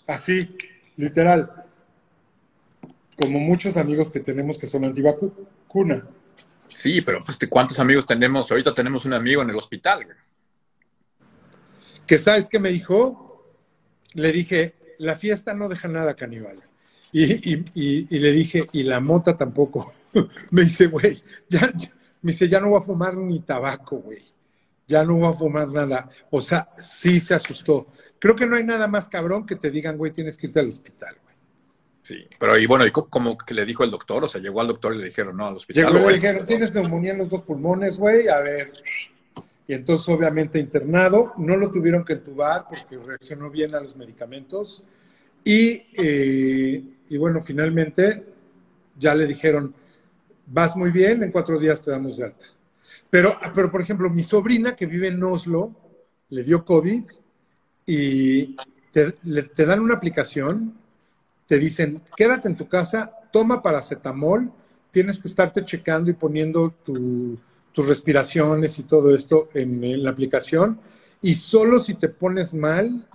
Así, 0.06 0.56
literal. 0.96 1.66
Como 3.20 3.38
muchos 3.38 3.76
amigos 3.76 4.10
que 4.10 4.20
tenemos 4.20 4.56
que 4.56 4.66
son 4.66 4.86
antivacuna. 4.86 6.06
Sí, 6.84 7.00
pero 7.00 7.24
pues, 7.24 7.38
¿cuántos 7.48 7.78
amigos 7.78 8.04
tenemos? 8.04 8.50
Ahorita 8.50 8.74
tenemos 8.74 9.06
un 9.06 9.14
amigo 9.14 9.40
en 9.40 9.48
el 9.48 9.56
hospital. 9.56 10.06
Que 12.06 12.18
sabes 12.18 12.46
qué 12.46 12.58
me 12.58 12.68
dijo? 12.68 13.54
Le 14.12 14.30
dije, 14.30 14.74
la 14.98 15.14
fiesta 15.14 15.54
no 15.54 15.70
deja 15.70 15.88
nada 15.88 16.12
caníbal. 16.12 16.62
Y, 17.10 18.18
le 18.18 18.32
dije, 18.32 18.66
y 18.74 18.82
la 18.82 19.00
mota 19.00 19.34
tampoco. 19.34 19.94
me 20.50 20.64
dice, 20.64 20.88
güey, 20.88 21.22
ya, 21.48 21.72
me 22.20 22.32
dice, 22.32 22.50
ya 22.50 22.60
no 22.60 22.68
voy 22.68 22.80
a 22.82 22.84
fumar 22.84 23.16
ni 23.16 23.40
tabaco, 23.40 23.96
güey. 24.00 24.22
Ya 24.86 25.06
no 25.06 25.16
voy 25.16 25.28
a 25.30 25.32
fumar 25.32 25.68
nada. 25.68 26.10
O 26.30 26.42
sea, 26.42 26.68
sí 26.78 27.18
se 27.18 27.32
asustó. 27.32 27.86
Creo 28.18 28.36
que 28.36 28.46
no 28.46 28.56
hay 28.56 28.64
nada 28.64 28.88
más 28.88 29.08
cabrón 29.08 29.46
que 29.46 29.56
te 29.56 29.70
digan, 29.70 29.96
güey, 29.96 30.12
tienes 30.12 30.36
que 30.36 30.48
irte 30.48 30.60
al 30.60 30.68
hospital. 30.68 31.16
Sí, 32.04 32.22
pero 32.38 32.58
y 32.58 32.66
bueno, 32.66 32.84
¿y 32.86 32.90
cómo 32.90 33.38
que 33.38 33.54
le 33.54 33.64
dijo 33.64 33.82
el 33.82 33.90
doctor? 33.90 34.24
O 34.24 34.28
sea, 34.28 34.38
llegó 34.38 34.60
al 34.60 34.66
doctor 34.66 34.94
y 34.94 34.98
le 34.98 35.06
dijeron, 35.06 35.38
no, 35.38 35.46
al 35.46 35.56
hospital. 35.56 35.90
Llegó 35.90 36.04
y 36.04 36.12
le 36.12 36.14
dijeron, 36.16 36.44
tienes 36.44 36.74
neumonía 36.74 37.12
en 37.12 37.18
los 37.18 37.30
dos 37.30 37.40
pulmones, 37.40 37.98
güey, 37.98 38.28
a 38.28 38.40
ver. 38.40 38.72
Y 39.66 39.72
entonces, 39.72 40.06
obviamente, 40.10 40.58
internado, 40.58 41.32
no 41.38 41.56
lo 41.56 41.70
tuvieron 41.70 42.04
que 42.04 42.12
entubar 42.12 42.66
porque 42.68 42.98
reaccionó 42.98 43.48
bien 43.48 43.74
a 43.74 43.80
los 43.80 43.96
medicamentos. 43.96 44.84
Y, 45.42 45.86
eh, 45.94 46.84
y 47.08 47.16
bueno, 47.16 47.40
finalmente 47.40 48.22
ya 48.98 49.14
le 49.14 49.26
dijeron, 49.26 49.74
vas 50.44 50.76
muy 50.76 50.90
bien, 50.90 51.22
en 51.22 51.32
cuatro 51.32 51.58
días 51.58 51.80
te 51.80 51.90
damos 51.90 52.18
de 52.18 52.24
alta. 52.24 52.44
Pero, 53.08 53.38
pero, 53.54 53.70
por 53.70 53.80
ejemplo, 53.80 54.10
mi 54.10 54.22
sobrina 54.22 54.76
que 54.76 54.84
vive 54.84 55.08
en 55.08 55.22
Oslo 55.22 55.74
le 56.28 56.42
dio 56.42 56.66
COVID 56.66 57.02
y 57.86 58.56
te, 58.92 59.12
te 59.12 59.64
dan 59.64 59.80
una 59.80 59.94
aplicación 59.94 60.83
te 61.46 61.58
dicen, 61.58 62.02
quédate 62.16 62.48
en 62.48 62.56
tu 62.56 62.68
casa, 62.68 63.12
toma 63.32 63.62
paracetamol, 63.62 64.50
tienes 64.90 65.18
que 65.18 65.28
estarte 65.28 65.64
checando 65.64 66.10
y 66.10 66.14
poniendo 66.14 66.70
tus 66.82 67.86
respiraciones 67.88 68.78
y 68.78 68.84
todo 68.84 69.14
esto 69.14 69.48
en, 69.54 70.02
la 70.02 70.10
aplicación, 70.10 70.80
y 71.20 71.34
solo 71.34 71.80
si 71.80 71.94
te 71.94 72.08
pones 72.08 72.54
mal, 72.54 73.08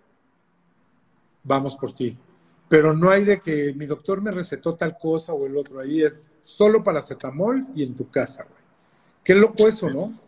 vamos 1.44 1.76
por 1.76 1.94
ti. 1.94 2.18
Pero 2.68 2.94
no 2.94 3.10
hay 3.10 3.24
de 3.24 3.42
que 3.42 3.74
mi 3.74 3.88
doctor 3.88 4.22
me 4.22 4.32
recetó 4.32 4.76
tal 4.76 4.98
cosa 4.98 5.34
o 5.34 5.48
el 5.48 5.58
otro, 5.58 5.80
ahí 5.80 6.04
es 6.04 6.30
solo 6.44 6.84
paracetamol 6.84 7.68
y 7.74 7.84
en 7.84 7.96
tu 7.96 8.10
casa, 8.10 8.44
güey. 8.44 8.60
Qué 9.24 9.36
loco 9.36 9.68
eso, 9.68 9.90
¿no? 9.90 10.20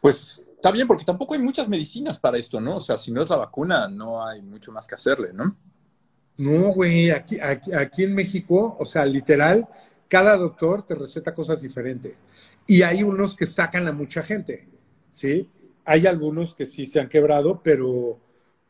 Pues 0.00 0.44
está 0.54 0.70
bien, 0.70 0.86
porque 0.86 1.04
tampoco 1.04 1.34
hay 1.34 1.40
muchas 1.40 1.68
medicinas 1.68 2.18
para 2.18 2.38
esto, 2.38 2.60
¿no? 2.60 2.76
O 2.76 2.80
sea, 2.80 2.98
si 2.98 3.10
no 3.10 3.22
es 3.22 3.28
la 3.28 3.36
vacuna, 3.36 3.88
no 3.88 4.26
hay 4.26 4.42
mucho 4.42 4.72
más 4.72 4.86
que 4.86 4.94
hacerle, 4.94 5.32
¿no? 5.32 5.56
No, 6.38 6.72
güey, 6.72 7.10
aquí, 7.10 7.38
aquí, 7.40 8.04
en 8.04 8.14
México, 8.14 8.76
o 8.78 8.86
sea, 8.86 9.04
literal, 9.04 9.68
cada 10.06 10.36
doctor 10.36 10.86
te 10.86 10.94
receta 10.94 11.34
cosas 11.34 11.60
diferentes. 11.62 12.22
Y 12.66 12.82
hay 12.82 13.02
unos 13.02 13.34
que 13.34 13.44
sacan 13.44 13.88
a 13.88 13.92
mucha 13.92 14.22
gente, 14.22 14.68
¿sí? 15.10 15.50
Hay 15.84 16.06
algunos 16.06 16.54
que 16.54 16.64
sí 16.66 16.86
se 16.86 17.00
han 17.00 17.08
quebrado, 17.08 17.60
pero, 17.62 18.20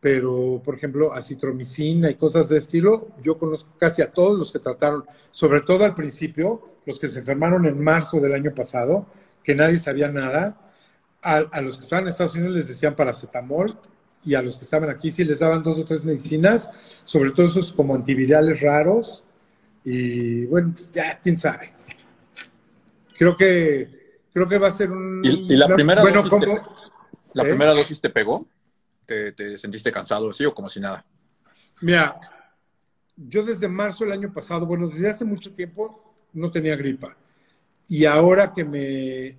pero 0.00 0.62
por 0.64 0.76
ejemplo, 0.76 1.12
acitromicina 1.12 2.08
y 2.10 2.14
cosas 2.14 2.48
de 2.48 2.56
estilo, 2.58 3.08
yo 3.22 3.36
conozco 3.36 3.70
casi 3.78 4.00
a 4.00 4.12
todos 4.12 4.38
los 4.38 4.50
que 4.50 4.60
trataron, 4.60 5.04
sobre 5.30 5.60
todo 5.60 5.84
al 5.84 5.94
principio, 5.94 6.62
los 6.86 6.98
que 6.98 7.08
se 7.08 7.18
enfermaron 7.18 7.66
en 7.66 7.82
marzo 7.82 8.18
del 8.18 8.32
año 8.32 8.54
pasado, 8.54 9.06
que 9.42 9.54
nadie 9.54 9.78
sabía 9.78 10.10
nada. 10.10 10.58
A, 11.20 11.36
a 11.38 11.60
los 11.60 11.76
que 11.76 11.82
estaban 11.82 12.04
en 12.04 12.10
Estados 12.10 12.34
Unidos 12.36 12.54
les 12.54 12.68
decían 12.68 12.96
paracetamol, 12.96 13.76
y 14.28 14.34
a 14.34 14.42
los 14.42 14.58
que 14.58 14.64
estaban 14.64 14.90
aquí 14.90 15.10
sí 15.10 15.24
les 15.24 15.38
daban 15.38 15.62
dos 15.62 15.78
o 15.78 15.86
tres 15.86 16.04
medicinas, 16.04 16.70
sobre 17.06 17.30
todo 17.30 17.46
esos 17.46 17.72
como 17.72 17.94
antivirales 17.94 18.60
raros. 18.60 19.24
Y 19.82 20.44
bueno, 20.44 20.72
pues 20.74 20.90
ya, 20.90 21.18
quién 21.18 21.38
sabe. 21.38 21.72
Creo 23.16 23.34
que, 23.34 24.20
creo 24.30 24.46
que 24.46 24.58
va 24.58 24.68
a 24.68 24.70
ser 24.70 24.90
un... 24.90 25.22
¿Y, 25.24 25.56
la, 25.56 25.66
primera, 25.66 26.02
dosis 26.02 26.30
te, 26.40 26.46
la 27.32 27.42
¿Eh? 27.42 27.46
primera 27.46 27.72
dosis 27.72 28.00
te 28.02 28.10
pegó? 28.10 28.46
¿Te, 29.06 29.56
sentiste 29.56 29.90
cansado 29.90 30.28
así 30.28 30.44
o 30.44 30.54
como 30.54 30.68
si 30.68 30.78
nada? 30.78 31.02
Mira, 31.80 32.20
yo 33.16 33.42
desde 33.42 33.66
marzo 33.66 34.04
del 34.04 34.12
año 34.12 34.30
pasado, 34.30 34.66
bueno, 34.66 34.88
desde 34.88 35.08
hace 35.08 35.24
mucho 35.24 35.54
tiempo 35.54 36.14
no 36.34 36.50
tenía 36.50 36.76
gripa. 36.76 37.16
Y 37.88 38.04
ahora 38.04 38.52
que 38.52 38.62
me, 38.62 39.38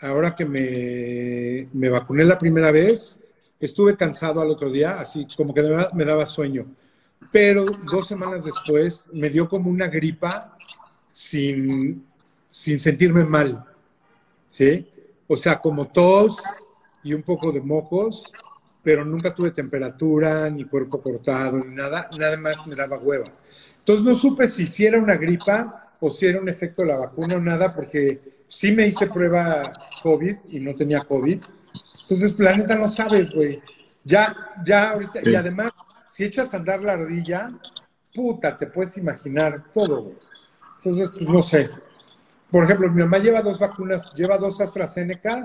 ahora 0.00 0.34
que 0.34 0.44
me, 0.44 1.68
me 1.72 1.88
vacuné 1.88 2.22
la 2.26 2.36
primera 2.36 2.70
vez, 2.70 3.16
Estuve 3.58 3.96
cansado 3.96 4.40
al 4.40 4.50
otro 4.50 4.70
día, 4.70 5.00
así 5.00 5.26
como 5.36 5.54
que 5.54 5.62
me 5.94 6.04
daba 6.04 6.26
sueño. 6.26 6.66
Pero 7.32 7.64
dos 7.90 8.06
semanas 8.06 8.44
después 8.44 9.06
me 9.12 9.30
dio 9.30 9.48
como 9.48 9.70
una 9.70 9.88
gripa 9.88 10.56
sin, 11.08 12.06
sin 12.48 12.78
sentirme 12.78 13.24
mal. 13.24 13.64
¿Sí? 14.48 14.86
O 15.26 15.36
sea, 15.36 15.60
como 15.60 15.88
tos 15.88 16.42
y 17.02 17.14
un 17.14 17.22
poco 17.22 17.50
de 17.50 17.60
mocos, 17.60 18.32
pero 18.82 19.04
nunca 19.04 19.34
tuve 19.34 19.50
temperatura, 19.50 20.48
ni 20.50 20.64
cuerpo 20.64 21.00
cortado, 21.00 21.58
ni 21.58 21.74
nada. 21.74 22.08
Nada 22.18 22.36
más 22.36 22.66
me 22.66 22.76
daba 22.76 22.98
hueva. 22.98 23.32
Entonces 23.78 24.04
no 24.04 24.14
supe 24.14 24.46
si, 24.48 24.66
si 24.66 24.86
era 24.86 24.98
una 24.98 25.16
gripa 25.16 25.94
o 26.00 26.10
si 26.10 26.26
era 26.26 26.40
un 26.40 26.48
efecto 26.48 26.82
de 26.82 26.88
la 26.88 26.96
vacuna 26.96 27.36
o 27.36 27.40
nada, 27.40 27.74
porque 27.74 28.42
sí 28.46 28.72
me 28.72 28.86
hice 28.86 29.06
prueba 29.06 29.72
COVID 30.02 30.36
y 30.50 30.60
no 30.60 30.74
tenía 30.74 31.00
COVID 31.00 31.42
entonces, 32.06 32.34
planeta, 32.34 32.76
no 32.76 32.86
sabes, 32.86 33.32
güey. 33.32 33.60
Ya, 34.04 34.54
ya 34.64 34.90
ahorita, 34.90 35.28
y 35.28 35.34
además, 35.34 35.72
si 36.06 36.22
echas 36.22 36.54
a 36.54 36.58
andar 36.58 36.80
la 36.80 36.92
ardilla, 36.92 37.50
puta, 38.14 38.56
te 38.56 38.68
puedes 38.68 38.96
imaginar 38.96 39.72
todo, 39.72 40.02
güey. 40.04 40.16
Entonces, 40.76 41.10
pues 41.18 41.28
no 41.28 41.42
sé. 41.42 41.68
Por 42.48 42.62
ejemplo, 42.62 42.88
mi 42.92 43.02
mamá 43.02 43.18
lleva 43.18 43.42
dos 43.42 43.58
vacunas, 43.58 44.12
lleva 44.14 44.38
dos 44.38 44.60
AstraZeneca 44.60 45.42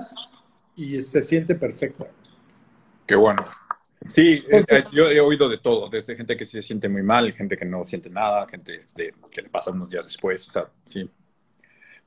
y 0.76 1.02
se 1.02 1.20
siente 1.20 1.56
perfecta. 1.56 2.06
Qué 3.08 3.16
bueno. 3.16 3.44
Sí, 4.08 4.44
eh, 4.48 4.64
eh, 4.68 4.84
yo 4.92 5.10
he 5.10 5.18
oído 5.18 5.48
de 5.48 5.58
todo, 5.58 5.88
desde 5.88 6.14
gente 6.14 6.36
que 6.36 6.46
se 6.46 6.62
siente 6.62 6.88
muy 6.88 7.02
mal, 7.02 7.32
gente 7.32 7.56
que 7.56 7.64
no 7.64 7.84
siente 7.86 8.08
nada, 8.08 8.46
gente 8.46 8.86
que 9.32 9.42
le 9.42 9.48
pasa 9.48 9.72
unos 9.72 9.90
días 9.90 10.04
después, 10.04 10.48
o 10.48 10.52
sea, 10.52 10.68
sí. 10.86 11.10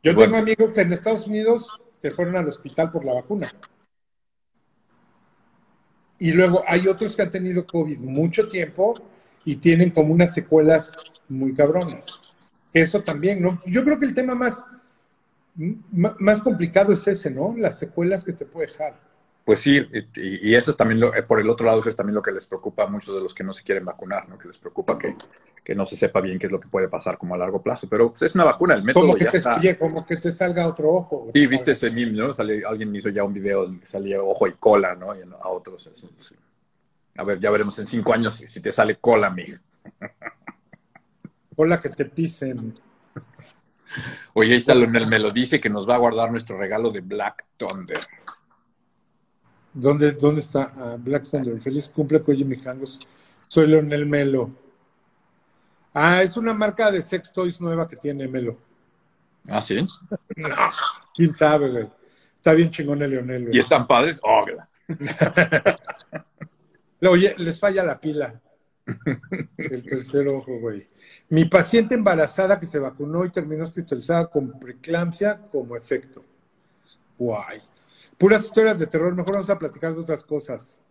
Yo 0.01 0.15
tengo 0.15 0.37
amigos 0.37 0.77
en 0.77 0.93
Estados 0.93 1.27
Unidos 1.27 1.81
que 2.01 2.11
fueron 2.11 2.37
al 2.37 2.47
hospital 2.47 2.89
por 2.89 3.03
la 3.03 3.15
vacuna. 3.15 3.51
Y 6.19 6.31
luego 6.31 6.63
hay 6.67 6.87
otros 6.87 7.15
que 7.15 7.21
han 7.21 7.31
tenido 7.31 7.65
COVID 7.65 7.99
mucho 7.99 8.47
tiempo 8.47 8.93
y 9.43 9.57
tienen 9.57 9.91
como 9.91 10.13
unas 10.13 10.33
secuelas 10.33 10.93
muy 11.27 11.53
cabronas. 11.53 12.23
Eso 12.73 13.01
también, 13.01 13.41
¿no? 13.41 13.61
Yo 13.65 13.83
creo 13.83 13.99
que 13.99 14.05
el 14.05 14.13
tema 14.13 14.35
más, 14.35 14.65
más 15.91 16.41
complicado 16.41 16.93
es 16.93 17.07
ese, 17.07 17.29
¿no? 17.29 17.53
Las 17.57 17.79
secuelas 17.79 18.23
que 18.23 18.33
te 18.33 18.45
puede 18.45 18.67
dejar. 18.67 18.99
Pues 19.45 19.59
sí, 19.59 19.79
y, 20.15 20.55
eso 20.55 20.71
es 20.71 20.77
también, 20.77 20.99
lo, 20.99 21.13
eh, 21.13 21.21
por 21.21 21.39
el 21.39 21.49
otro 21.49 21.67
lado, 21.67 21.79
eso 21.79 21.89
es 21.89 21.95
también 21.95 22.15
lo 22.15 22.23
que 22.23 22.31
les 22.31 22.47
preocupa 22.47 22.83
a 22.83 22.87
muchos 22.87 23.13
de 23.13 23.21
los 23.21 23.33
que 23.33 23.43
no 23.43 23.53
se 23.53 23.63
quieren 23.63 23.85
vacunar, 23.85 24.27
¿no? 24.27 24.39
Que 24.39 24.47
les 24.47 24.57
preocupa 24.57 24.97
que, 24.97 25.15
que 25.65 25.73
no 25.73 25.87
se 25.87 25.95
sepa 25.95 26.21
bien 26.21 26.37
qué 26.37 26.45
es 26.45 26.51
lo 26.51 26.59
que 26.59 26.67
puede 26.67 26.87
pasar 26.87 27.17
como 27.17 27.33
a 27.33 27.39
largo 27.39 27.59
plazo. 27.59 27.89
Pero 27.89 28.11
pues, 28.11 28.21
es 28.21 28.35
una 28.35 28.43
vacuna, 28.43 28.75
el 28.75 28.83
método 28.83 29.07
como 29.07 29.15
que 29.15 29.23
ya 29.23 29.31
te, 29.31 29.37
está. 29.37 29.59
como 29.79 30.05
que 30.05 30.17
te 30.17 30.31
salga 30.31 30.67
otro 30.67 30.93
ojo. 30.93 31.31
Sí, 31.33 31.47
viste 31.47 31.71
ese 31.71 31.89
meme, 31.89 32.11
¿no? 32.11 32.31
alguien 32.69 32.91
me 32.91 32.99
hizo 32.99 33.09
ya 33.09 33.23
un 33.23 33.33
video 33.33 33.63
donde 33.63 33.87
salía 33.87 34.21
ojo 34.21 34.47
y 34.47 34.51
cola, 34.51 34.93
¿no? 34.93 35.15
Y 35.15 35.21
a 35.23 35.47
otros. 35.49 35.89
A 37.17 37.23
ver, 37.23 37.39
ya 37.39 37.49
veremos 37.49 37.79
en 37.79 37.87
cinco 37.87 38.13
años 38.13 38.35
si 38.35 38.59
te 38.59 38.71
sale 38.71 38.97
cola, 38.97 39.27
amigo. 39.27 39.57
Cola 41.55 41.79
que 41.79 41.87
te 41.87 42.03
pisen. 42.03 42.75
Oye, 44.33 44.51
ahí 44.51 44.57
está, 44.57 44.75
me 44.75 45.19
lo 45.19 45.31
dice 45.31 45.61
que 45.61 45.69
nos 45.69 45.89
va 45.89 45.95
a 45.95 45.99
guardar 45.99 46.29
nuestro 46.29 46.57
regalo 46.57 46.91
de 46.91 46.99
Black 46.99 47.45
Thunder. 47.55 48.01
¿Dónde, 49.73 50.11
dónde 50.11 50.41
está? 50.41 50.73
Ah, 50.75 50.97
Black 50.99 51.23
Thunder. 51.23 51.57
Feliz 51.61 51.87
cumple, 51.87 52.21
Koji 52.21 52.43
Mijangos. 52.43 52.99
Soy 53.47 53.67
Leonel 53.67 54.05
Melo. 54.05 54.64
Ah, 55.97 56.21
es 56.21 56.35
una 56.35 56.53
marca 56.53 56.91
de 56.91 57.01
sex 57.01 57.31
toys 57.31 57.61
nueva 57.61 57.87
que 57.87 57.95
tiene 57.95 58.27
Melo. 58.27 58.57
¿Ah, 59.47 59.61
sí? 59.61 59.79
No, 60.35 60.49
quién 61.15 61.33
sabe, 61.33 61.69
güey. 61.69 61.87
Está 62.35 62.51
bien 62.51 62.69
chingón 62.69 63.01
el 63.01 63.11
Leonel. 63.11 63.55
¿Y 63.55 63.59
están 63.59 63.87
padres? 63.87 64.19
Oh, 64.21 64.45
Oye, 67.09 67.33
les 67.37 67.57
falla 67.57 67.81
la 67.83 67.97
pila. 67.97 68.41
El 69.57 69.83
tercer 69.83 70.27
ojo, 70.27 70.59
güey. 70.59 70.85
Mi 71.29 71.45
paciente 71.45 71.95
embarazada 71.95 72.59
que 72.59 72.65
se 72.65 72.77
vacunó 72.77 73.23
y 73.23 73.31
terminó 73.31 73.63
hospitalizada 73.63 74.27
con 74.27 74.59
preeclampsia 74.59 75.39
como 75.49 75.77
efecto. 75.77 76.25
Guay. 77.17 77.61
Puras 78.17 78.43
historias 78.43 78.79
de 78.79 78.87
terror. 78.87 79.15
Mejor 79.15 79.35
vamos 79.35 79.49
a 79.49 79.57
platicar 79.57 79.93
de 79.93 80.01
otras 80.01 80.25
cosas. 80.25 80.81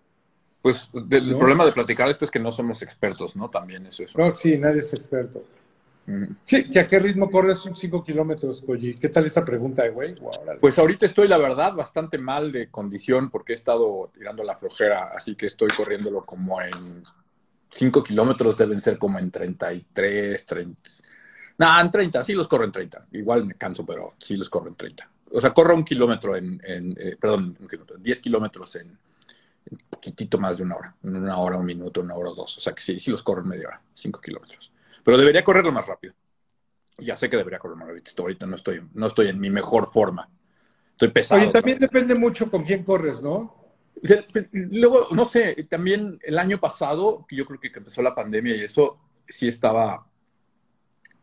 Pues 0.65 0.89
el 0.95 1.37
problema 1.37 1.67
de 1.67 1.73
platicar 1.73 2.09
esto 2.09 2.25
es 2.25 2.31
que 2.31 2.41
no 2.41 2.51
somos 2.51 2.81
expertos, 2.81 3.37
¿no? 3.37 3.51
También 3.51 3.85
es 3.85 4.01
eso. 4.01 4.19
No, 4.19 4.33
sí, 4.33 4.57
nadie 4.57 4.81
es 4.81 4.95
experto. 4.95 5.45
Sí, 6.43 6.79
a 6.79 6.89
qué 6.89 6.99
ritmo 7.01 7.31
corres 7.31 7.69
5 7.75 8.03
kilómetros, 8.03 8.63
Koji? 8.63 8.95
¿Qué 8.95 9.11
tal 9.11 9.27
esa 9.27 9.45
pregunta, 9.45 9.87
güey? 9.89 10.15
pues 10.63 10.79
ahorita 10.79 11.05
estoy, 11.05 11.29
la 11.29 11.37
verdad, 11.37 11.75
bastante 11.75 12.17
mal 12.17 12.51
de 12.51 12.71
condición 12.71 13.29
porque 13.29 13.53
he 13.53 13.57
estado 13.57 14.11
tirando 14.15 14.43
la 14.43 14.57
flojera, 14.57 15.11
así 15.15 15.35
que 15.35 15.45
estoy 15.45 15.69
corriéndolo 15.69 16.25
como 16.25 16.63
en 16.63 17.03
5 17.69 18.03
kilómetros, 18.03 18.57
deben 18.57 18.81
ser 18.81 18.97
como 18.97 19.19
en 19.19 19.31
33, 19.31 20.47
30. 20.47 20.91
No, 21.59 21.79
en 21.79 21.91
30, 21.91 22.25
sí 22.25 22.33
los 22.33 22.49
corro 22.49 22.65
en 22.65 22.73
30. 22.73 23.09
Igual 23.13 23.45
me 23.45 23.55
canso, 23.57 23.85
pero 23.85 24.15
sí 24.19 24.39
los 24.39 24.49
corro 24.49 24.69
en 24.69 24.77
30. 24.77 25.11
O 25.31 25.43
sea, 25.43 25.53
corro 25.53 25.75
un 25.75 25.85
kilómetro 25.85 26.35
en, 26.35 26.59
eh, 26.65 27.19
perdón, 27.21 27.55
un 27.61 27.69
kilómetro, 27.69 27.99
10 27.99 28.21
kilómetros 28.21 28.77
en, 28.77 28.99
un 29.71 29.79
poquitito 29.91 30.39
más 30.39 30.59
de 30.59 30.65
una 30.65 30.77
hora, 30.77 30.95
una 31.03 31.39
hora, 31.39 31.57
un 31.57 31.65
minuto, 31.65 32.01
una 32.01 32.15
hora 32.15 32.31
o 32.31 32.35
dos. 32.35 32.59
O 32.59 32.61
sea 32.61 32.75
que 32.75 32.83
sí, 32.83 33.01
sí 33.01 33.11
los 33.11 33.23
corro 33.23 33.43
en 33.43 33.49
media 33.49 33.69
hora, 33.69 33.83
5 33.95 34.21
kilómetros. 34.21 34.73
Pero 35.03 35.19
debería 35.19 35.45
correrlo 35.45 35.73
más 35.73 35.87
rápido. 35.87 36.15
Ya 36.99 37.17
sé 37.17 37.29
que 37.29 37.37
debería 37.37 37.59
correr 37.59 37.77
más 37.77 37.89
rápido. 37.89 38.05
Ahorita 38.19 38.47
no 38.47 38.57
estoy, 38.57 38.83
no 38.95 39.07
estoy 39.07 39.29
en 39.29 39.41
mi 39.41 39.51
mejor 39.51 39.91
forma. 39.91 40.29
Estoy 40.93 41.09
pesado. 41.09 41.41
Oye, 41.41 41.51
también 41.51 41.79
depende 41.79 42.15
mucho 42.15 42.51
con 42.51 42.65
quién 42.65 42.85
corres, 42.85 43.23
¿no? 43.23 43.65
Luego, 44.53 45.09
no 45.13 45.25
sé, 45.25 45.67
también 45.69 46.19
el 46.23 46.39
año 46.39 46.59
pasado, 46.61 47.27
yo 47.31 47.47
creo 47.47 47.59
que 47.59 47.71
empezó 47.75 48.03
la 48.03 48.15
pandemia 48.15 48.55
y 48.55 48.65
eso, 48.65 48.99
sí 49.27 49.49
estaba 49.49 50.07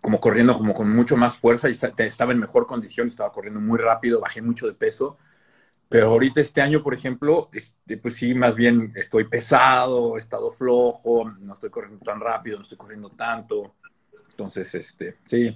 como 0.01 0.19
corriendo 0.19 0.57
como 0.57 0.73
con 0.73 0.93
mucho 0.93 1.15
más 1.15 1.37
fuerza 1.37 1.69
y 1.69 1.73
estaba 1.73 2.31
en 2.31 2.39
mejor 2.39 2.65
condición, 2.65 3.07
estaba 3.07 3.31
corriendo 3.31 3.59
muy 3.59 3.77
rápido, 3.77 4.19
bajé 4.19 4.41
mucho 4.41 4.65
de 4.65 4.73
peso. 4.73 5.17
Pero 5.91 6.07
ahorita 6.07 6.39
este 6.39 6.61
año, 6.61 6.81
por 6.81 6.93
ejemplo, 6.93 7.49
este, 7.51 7.97
pues 7.97 8.15
sí, 8.15 8.33
más 8.33 8.55
bien 8.55 8.93
estoy 8.95 9.25
pesado, 9.25 10.15
he 10.15 10.19
estado 10.21 10.49
flojo, 10.53 11.29
no 11.41 11.53
estoy 11.53 11.69
corriendo 11.69 11.99
tan 11.99 12.21
rápido, 12.21 12.55
no 12.55 12.61
estoy 12.61 12.77
corriendo 12.77 13.09
tanto. 13.09 13.75
Entonces, 14.29 14.73
este, 14.73 15.17
sí. 15.25 15.53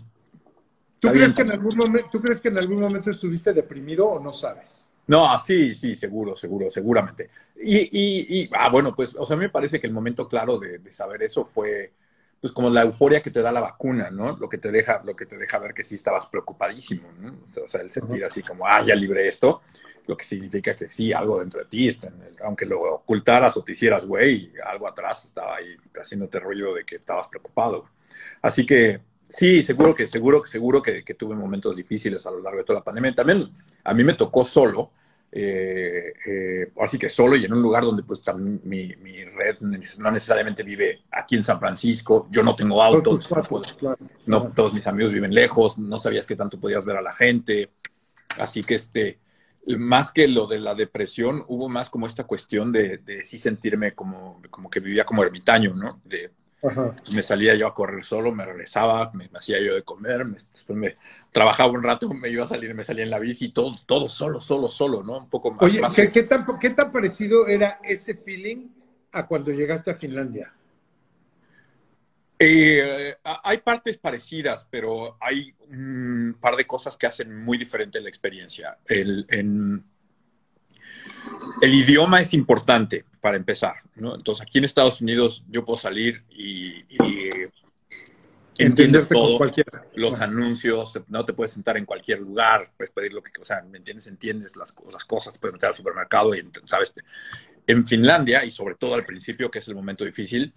¿Tú 1.00 1.08
crees, 1.08 1.34
que 1.34 1.44
en 1.44 1.52
algún 1.52 1.78
momento, 1.78 2.10
¿Tú 2.12 2.22
crees 2.22 2.42
que 2.42 2.50
en 2.50 2.58
algún 2.58 2.82
momento 2.82 3.12
estuviste 3.12 3.54
deprimido 3.54 4.08
o 4.08 4.20
no 4.20 4.34
sabes? 4.34 4.90
No, 5.08 5.40
sí, 5.40 5.74
sí, 5.74 5.96
seguro, 5.96 6.36
seguro, 6.36 6.70
seguramente. 6.70 7.30
Y, 7.56 7.78
y, 7.78 8.42
y 8.42 8.50
ah, 8.60 8.68
bueno, 8.68 8.94
pues, 8.94 9.16
o 9.16 9.26
sea, 9.26 9.36
a 9.36 9.38
mí 9.38 9.46
me 9.46 9.52
parece 9.52 9.80
que 9.80 9.88
el 9.88 9.94
momento 9.94 10.28
claro 10.28 10.60
de, 10.60 10.80
de 10.80 10.92
saber 10.92 11.24
eso 11.24 11.46
fue, 11.46 11.94
pues 12.42 12.52
como 12.52 12.70
la 12.70 12.82
euforia 12.82 13.22
que 13.22 13.32
te 13.32 13.42
da 13.42 13.54
la 13.54 13.62
vacuna, 13.62 14.12
¿no? 14.12 14.36
Lo 14.36 14.50
que 14.50 14.58
te 14.58 14.70
deja, 14.70 15.02
lo 15.06 15.16
que 15.16 15.26
te 15.26 15.38
deja 15.38 15.60
ver 15.60 15.74
que 15.74 15.86
sí 15.86 15.96
estabas 15.96 16.26
preocupadísimo, 16.26 17.08
¿no? 17.22 17.38
O 17.64 17.70
sea, 17.70 17.80
el 17.80 17.90
sentir 17.90 18.26
así 18.26 18.44
como, 18.44 18.68
ah, 18.68 18.82
ya 18.82 18.96
libré 18.96 19.30
esto, 19.30 19.62
lo 20.08 20.16
que 20.16 20.26
significa 20.26 20.76
que 20.76 20.88
sí, 20.88 21.14
algo 21.14 21.40
dentro 21.40 21.60
de 21.62 21.66
ti, 21.66 21.88
está 21.88 22.12
aunque 22.44 22.66
lo 22.66 22.82
ocultaras 22.82 23.58
o 23.58 23.64
te 23.64 23.72
hicieras 23.72 24.06
güey, 24.06 24.52
algo 24.66 24.88
atrás 24.88 25.26
estaba 25.26 25.58
ahí 25.58 25.76
haciéndote 26.00 26.40
rollo 26.40 26.74
de 26.74 26.86
que 26.86 26.98
estabas 26.98 27.28
preocupado. 27.28 27.86
Así 28.42 28.66
que 28.66 29.02
sí, 29.28 29.64
seguro 29.64 29.96
que, 29.96 30.08
seguro 30.08 30.42
que, 30.42 30.50
seguro 30.50 30.82
que, 30.82 31.04
que 31.04 31.14
tuve 31.16 31.36
momentos 31.36 31.76
difíciles 31.76 32.26
a 32.26 32.32
lo 32.32 32.42
largo 32.42 32.60
de 32.60 32.66
toda 32.66 32.80
la 32.80 32.84
pandemia. 32.84 33.16
También 33.16 33.50
a 33.84 33.94
mí 33.94 34.04
me 34.04 34.14
tocó 34.14 34.46
solo, 34.46 34.92
eh, 35.38 36.14
eh, 36.26 36.72
así 36.80 36.98
que 36.98 37.10
solo 37.10 37.36
y 37.36 37.44
en 37.44 37.52
un 37.52 37.62
lugar 37.62 37.84
donde 37.84 38.04
pues 38.04 38.24
también 38.24 38.62
mi, 38.64 38.96
mi, 38.96 39.22
red 39.26 39.58
no 39.60 40.10
necesariamente 40.12 40.64
vive 40.64 41.02
aquí 41.12 41.36
en 41.36 41.44
San 41.44 41.60
Francisco, 41.60 42.30
yo 42.32 42.42
no 42.42 42.56
tengo 42.56 42.82
autos, 42.82 43.28
no, 44.26 44.50
todos 44.56 44.74
mis 44.74 44.88
amigos 44.88 45.12
viven 45.12 45.34
lejos, 45.34 45.78
no 45.78 45.98
sabías 45.98 46.26
que 46.26 46.38
tanto 46.38 46.58
podías 46.58 46.86
ver 46.86 46.96
a 46.96 47.02
la 47.02 47.12
gente, 47.12 47.70
así 48.38 48.64
que 48.64 48.76
este, 48.76 49.20
más 49.78 50.12
que 50.12 50.28
lo 50.28 50.48
de 50.48 50.60
la 50.60 50.76
depresión, 50.76 51.44
hubo 51.48 51.70
más 51.70 51.90
como 51.90 52.08
esta 52.08 52.26
cuestión 52.26 52.72
de, 52.72 53.00
de 53.00 53.24
sí 53.24 53.40
sentirme 53.40 53.94
como, 53.94 54.42
como 54.50 54.70
que 54.70 54.80
vivía 54.80 55.06
como 55.06 55.24
ermitaño, 55.24 55.74
¿no? 55.74 56.02
De, 56.06 56.32
me 57.12 57.24
salía 57.24 57.56
yo 57.56 57.68
a 57.68 57.74
correr 57.74 58.04
solo, 58.04 58.32
me 58.32 58.46
regresaba, 58.46 59.12
me, 59.14 59.30
hacía 59.34 59.60
yo 59.62 59.76
de 59.76 59.84
comer, 59.84 60.26
después 60.52 60.78
me 60.78 60.96
trabajaba 61.32 61.72
un 61.72 61.84
rato, 61.84 62.10
me 62.10 62.30
iba 62.30 62.44
a 62.44 62.48
salir, 62.48 62.74
me 62.74 62.84
salía 62.84 63.04
en 63.04 63.12
la 63.12 63.20
bici, 63.20 63.50
todo, 63.50 63.76
todo 63.86 64.10
solo, 64.10 64.42
solo, 64.42 64.70
solo, 64.70 65.04
¿no? 65.04 65.20
Un 65.20 65.30
poco 65.30 65.52
más. 65.52 65.62
Oye, 65.62 65.82
¿qué, 66.12 66.24
tan, 66.24 66.46
¿qué 66.60 66.72
tan 66.72 66.92
parecido 66.92 67.48
era 67.48 67.80
ese 67.84 68.16
feeling 68.16 68.70
a 69.12 69.28
cuando 69.28 69.52
llegaste 69.52 69.92
a 69.92 69.94
Finlandia? 69.94 70.54
Eh, 72.38 73.16
hay 73.24 73.58
partes 73.60 73.98
parecidas, 73.98 74.68
pero 74.70 75.18
hay 75.22 75.56
un 75.70 76.38
par 76.40 76.56
de 76.56 76.68
cosas 76.68 76.98
que 76.98 77.08
hacen 77.08 77.36
muy 77.44 77.58
diferente 77.58 78.02
la 78.02 78.10
experiencia. 78.10 78.78
El, 78.86 79.26
en, 79.30 79.86
el 81.62 81.74
idioma 81.74 82.22
es 82.22 82.34
importante 82.34 83.06
para 83.22 83.38
empezar, 83.38 83.76
¿no? 83.96 84.16
Entonces, 84.16 84.44
aquí 84.44 84.58
en 84.58 84.66
Estados 84.66 85.02
Unidos 85.02 85.44
yo 85.48 85.64
puedo 85.64 85.78
salir 85.78 86.24
y, 86.30 86.84
entiendes 88.58 89.08
todo, 89.08 89.40
los 89.96 90.22
anuncios, 90.22 90.94
no 91.08 91.26
te 91.26 91.34
puedes 91.34 91.52
sentar 91.52 91.78
en 91.78 91.86
cualquier 91.86 92.20
lugar, 92.20 92.72
puedes 92.78 92.92
pedir 92.92 93.14
lo 93.14 93.24
que, 93.24 93.32
o 93.42 93.46
sea, 93.46 93.62
¿me 93.62 93.78
entiendes? 93.78 94.08
Entiendes 94.08 94.56
las, 94.56 94.74
las 94.92 95.06
cosas, 95.06 95.38
puedes 95.38 95.54
meter 95.54 95.70
al 95.70 95.76
supermercado 95.76 96.36
y, 96.36 96.50
¿sabes? 96.66 96.94
En 97.68 97.86
Finlandia, 97.88 98.44
y 98.44 98.52
sobre 98.52 98.76
todo 98.76 98.94
al 98.94 99.06
principio, 99.06 99.50
que 99.50 99.60
es 99.60 99.68
el 99.68 99.76
momento 99.76 100.04
difícil, 100.04 100.54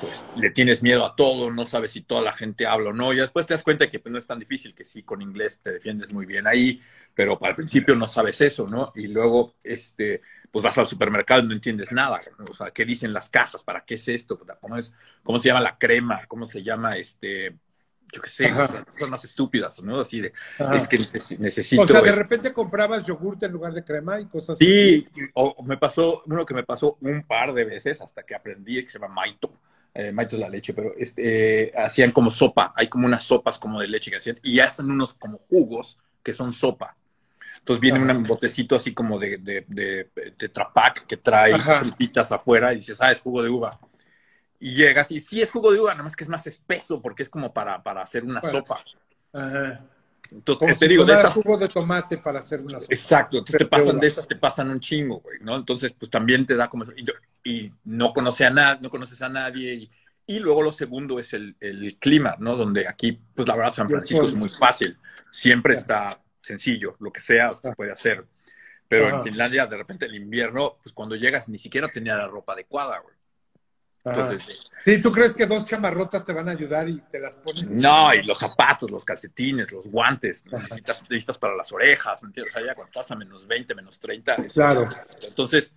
pues 0.00 0.24
le 0.36 0.50
tienes 0.50 0.82
miedo 0.82 1.06
a 1.06 1.14
todo, 1.14 1.50
no 1.50 1.66
sabes 1.66 1.92
si 1.92 2.02
toda 2.02 2.20
la 2.20 2.32
gente 2.32 2.66
habla 2.66 2.90
o 2.90 2.92
no, 2.92 3.12
y 3.12 3.16
después 3.16 3.46
te 3.46 3.54
das 3.54 3.62
cuenta 3.62 3.88
que 3.88 4.00
pues, 4.00 4.12
no 4.12 4.18
es 4.18 4.26
tan 4.26 4.38
difícil, 4.38 4.74
que 4.74 4.84
sí, 4.84 5.02
con 5.02 5.22
inglés 5.22 5.60
te 5.62 5.72
defiendes 5.72 6.12
muy 6.12 6.26
bien 6.26 6.46
ahí, 6.46 6.80
pero 7.14 7.38
al 7.42 7.54
principio 7.54 7.94
no 7.94 8.08
sabes 8.08 8.40
eso, 8.40 8.66
¿no? 8.66 8.92
Y 8.96 9.06
luego, 9.06 9.54
este, 9.62 10.20
pues 10.50 10.62
vas 10.62 10.76
al 10.78 10.88
supermercado 10.88 11.42
y 11.42 11.46
no 11.46 11.54
entiendes 11.54 11.92
nada, 11.92 12.20
o 12.48 12.54
sea, 12.54 12.70
¿qué 12.70 12.84
dicen 12.84 13.12
las 13.12 13.28
casas? 13.28 13.62
¿Para 13.62 13.84
qué 13.84 13.94
es 13.94 14.08
esto? 14.08 14.38
¿Cómo, 14.60 14.76
es, 14.76 14.92
cómo 15.22 15.38
se 15.38 15.48
llama 15.48 15.60
la 15.60 15.78
crema? 15.78 16.22
¿Cómo 16.26 16.46
se 16.46 16.62
llama 16.62 16.92
este...? 16.92 17.56
Yo 18.12 18.20
qué 18.20 18.30
sé, 18.30 18.52
son 18.96 19.10
más 19.10 19.24
estúpidas, 19.24 19.82
¿no? 19.82 19.98
Así 19.98 20.20
de, 20.20 20.32
es 20.74 20.86
que 20.86 20.98
necesito... 21.38 21.82
O 21.82 21.86
sea, 21.86 22.00
de 22.00 22.12
repente 22.12 22.52
comprabas 22.52 23.04
yogurt 23.04 23.42
en 23.42 23.50
lugar 23.50 23.72
de 23.72 23.82
crema 23.82 24.20
y 24.20 24.26
cosas 24.26 24.50
así. 24.50 25.00
Sí, 25.00 25.08
o 25.34 25.64
me 25.64 25.78
pasó, 25.78 26.22
uno 26.26 26.46
que 26.46 26.54
me 26.54 26.62
pasó 26.62 26.96
un 27.00 27.22
par 27.22 27.52
de 27.52 27.64
veces 27.64 28.00
hasta 28.00 28.22
que 28.22 28.36
aprendí 28.36 28.84
que 28.84 28.90
se 28.90 29.00
llama 29.00 29.14
Maito 29.14 29.52
eh, 29.94 30.12
maito 30.12 30.36
es 30.36 30.40
la 30.40 30.48
leche, 30.48 30.74
pero 30.74 30.92
este, 30.98 31.70
hacían 31.76 32.10
como 32.10 32.30
sopa, 32.30 32.72
hay 32.76 32.88
como 32.88 33.06
unas 33.06 33.22
sopas 33.22 33.58
como 33.58 33.80
de 33.80 33.88
leche 33.88 34.10
que 34.10 34.16
hacían, 34.16 34.38
y 34.42 34.58
hacen 34.60 34.90
unos 34.90 35.14
como 35.14 35.38
jugos 35.38 35.98
que 36.22 36.34
son 36.34 36.52
sopa. 36.52 36.96
Entonces 37.58 37.80
viene 37.80 38.00
un 38.00 38.24
botecito 38.24 38.76
así 38.76 38.92
como 38.92 39.18
de, 39.18 39.38
de, 39.38 39.64
de, 39.68 40.10
que 41.06 41.16
trae 41.16 41.58
frupitas 41.58 42.32
afuera 42.32 42.72
y 42.72 42.76
dices, 42.76 43.00
ah, 43.00 43.12
es 43.12 43.20
jugo 43.20 43.42
de 43.42 43.48
uva. 43.48 43.78
Y 44.60 44.74
llegas 44.74 45.10
y 45.10 45.20
sí 45.20 45.40
es 45.40 45.50
jugo 45.50 45.72
de 45.72 45.80
uva, 45.80 45.92
nada 45.92 46.04
más 46.04 46.16
que 46.16 46.24
es 46.24 46.30
más 46.30 46.46
espeso 46.46 47.00
porque 47.00 47.22
es 47.22 47.28
como 47.28 47.54
para, 47.54 47.82
para 47.82 48.02
hacer 48.02 48.24
una 48.24 48.42
sopa. 48.42 48.84
Ajá. 49.32 49.84
Entonces, 50.34 50.78
te 50.78 50.88
digo, 50.88 51.04
de 51.04 51.14
esas... 51.14 51.32
jugo 51.32 51.56
de 51.56 51.68
tomate 51.68 52.18
para 52.18 52.40
hacer 52.40 52.60
una 52.60 52.80
sopa. 52.80 52.92
Exacto, 52.92 53.38
entonces 53.38 53.58
te 53.58 53.66
pasan 53.66 54.00
de 54.00 54.06
esas, 54.06 54.26
te 54.26 54.36
pasan 54.36 54.70
un 54.70 54.80
chingo, 54.80 55.20
güey, 55.20 55.38
¿no? 55.40 55.54
Entonces, 55.54 55.92
pues 55.92 56.10
también 56.10 56.44
te 56.44 56.56
da 56.56 56.68
como... 56.68 56.84
Y, 56.96 57.04
y 57.44 57.72
no 57.84 58.12
conoce 58.12 58.44
a 58.44 58.50
nadie, 58.50 58.80
no 58.82 58.90
conoces 58.90 59.22
a 59.22 59.28
nadie. 59.28 59.88
Y, 60.26 60.38
luego 60.40 60.62
lo 60.62 60.72
segundo 60.72 61.20
es 61.20 61.34
el, 61.34 61.54
el, 61.60 61.96
clima, 61.98 62.34
¿no? 62.40 62.56
Donde 62.56 62.88
aquí, 62.88 63.20
pues 63.34 63.46
la 63.46 63.54
verdad, 63.54 63.74
San 63.74 63.88
Francisco 63.88 64.24
es 64.24 64.34
muy 64.34 64.48
fácil. 64.48 64.98
Siempre 65.30 65.74
está 65.74 66.20
sencillo, 66.40 66.92
lo 66.98 67.12
que 67.12 67.20
sea 67.20 67.54
se 67.54 67.72
puede 67.72 67.92
hacer. 67.92 68.26
Pero 68.88 69.08
en 69.08 69.22
Finlandia, 69.22 69.66
de 69.66 69.76
repente, 69.76 70.06
el 70.06 70.14
invierno, 70.14 70.78
pues 70.82 70.92
cuando 70.92 71.16
llegas 71.16 71.48
ni 71.48 71.58
siquiera 71.58 71.88
tenía 71.88 72.16
la 72.16 72.28
ropa 72.28 72.52
adecuada, 72.54 72.98
güey. 72.98 73.14
Entonces, 74.04 74.70
sí, 74.84 75.00
¿tú 75.00 75.10
crees 75.10 75.34
que 75.34 75.46
dos 75.46 75.64
chamarrotas 75.64 76.24
te 76.24 76.32
van 76.32 76.48
a 76.48 76.52
ayudar 76.52 76.88
y 76.88 77.00
te 77.00 77.18
las 77.18 77.38
pones? 77.38 77.70
No, 77.70 78.12
y 78.14 78.22
los 78.22 78.38
zapatos, 78.38 78.90
los 78.90 79.04
calcetines, 79.04 79.72
los 79.72 79.86
guantes, 79.86 80.44
necesitas, 80.44 81.02
necesitas, 81.02 81.38
para 81.38 81.56
las 81.56 81.72
orejas, 81.72 82.22
¿me 82.22 82.28
entiendes? 82.28 82.54
O 82.54 82.58
sea, 82.58 82.66
ya 82.66 82.74
cuando 82.74 82.88
estás 82.88 83.10
a 83.10 83.16
menos 83.16 83.46
20, 83.46 83.74
menos 83.74 83.98
30. 83.98 84.36
claro. 84.52 84.88
entonces, 85.22 85.72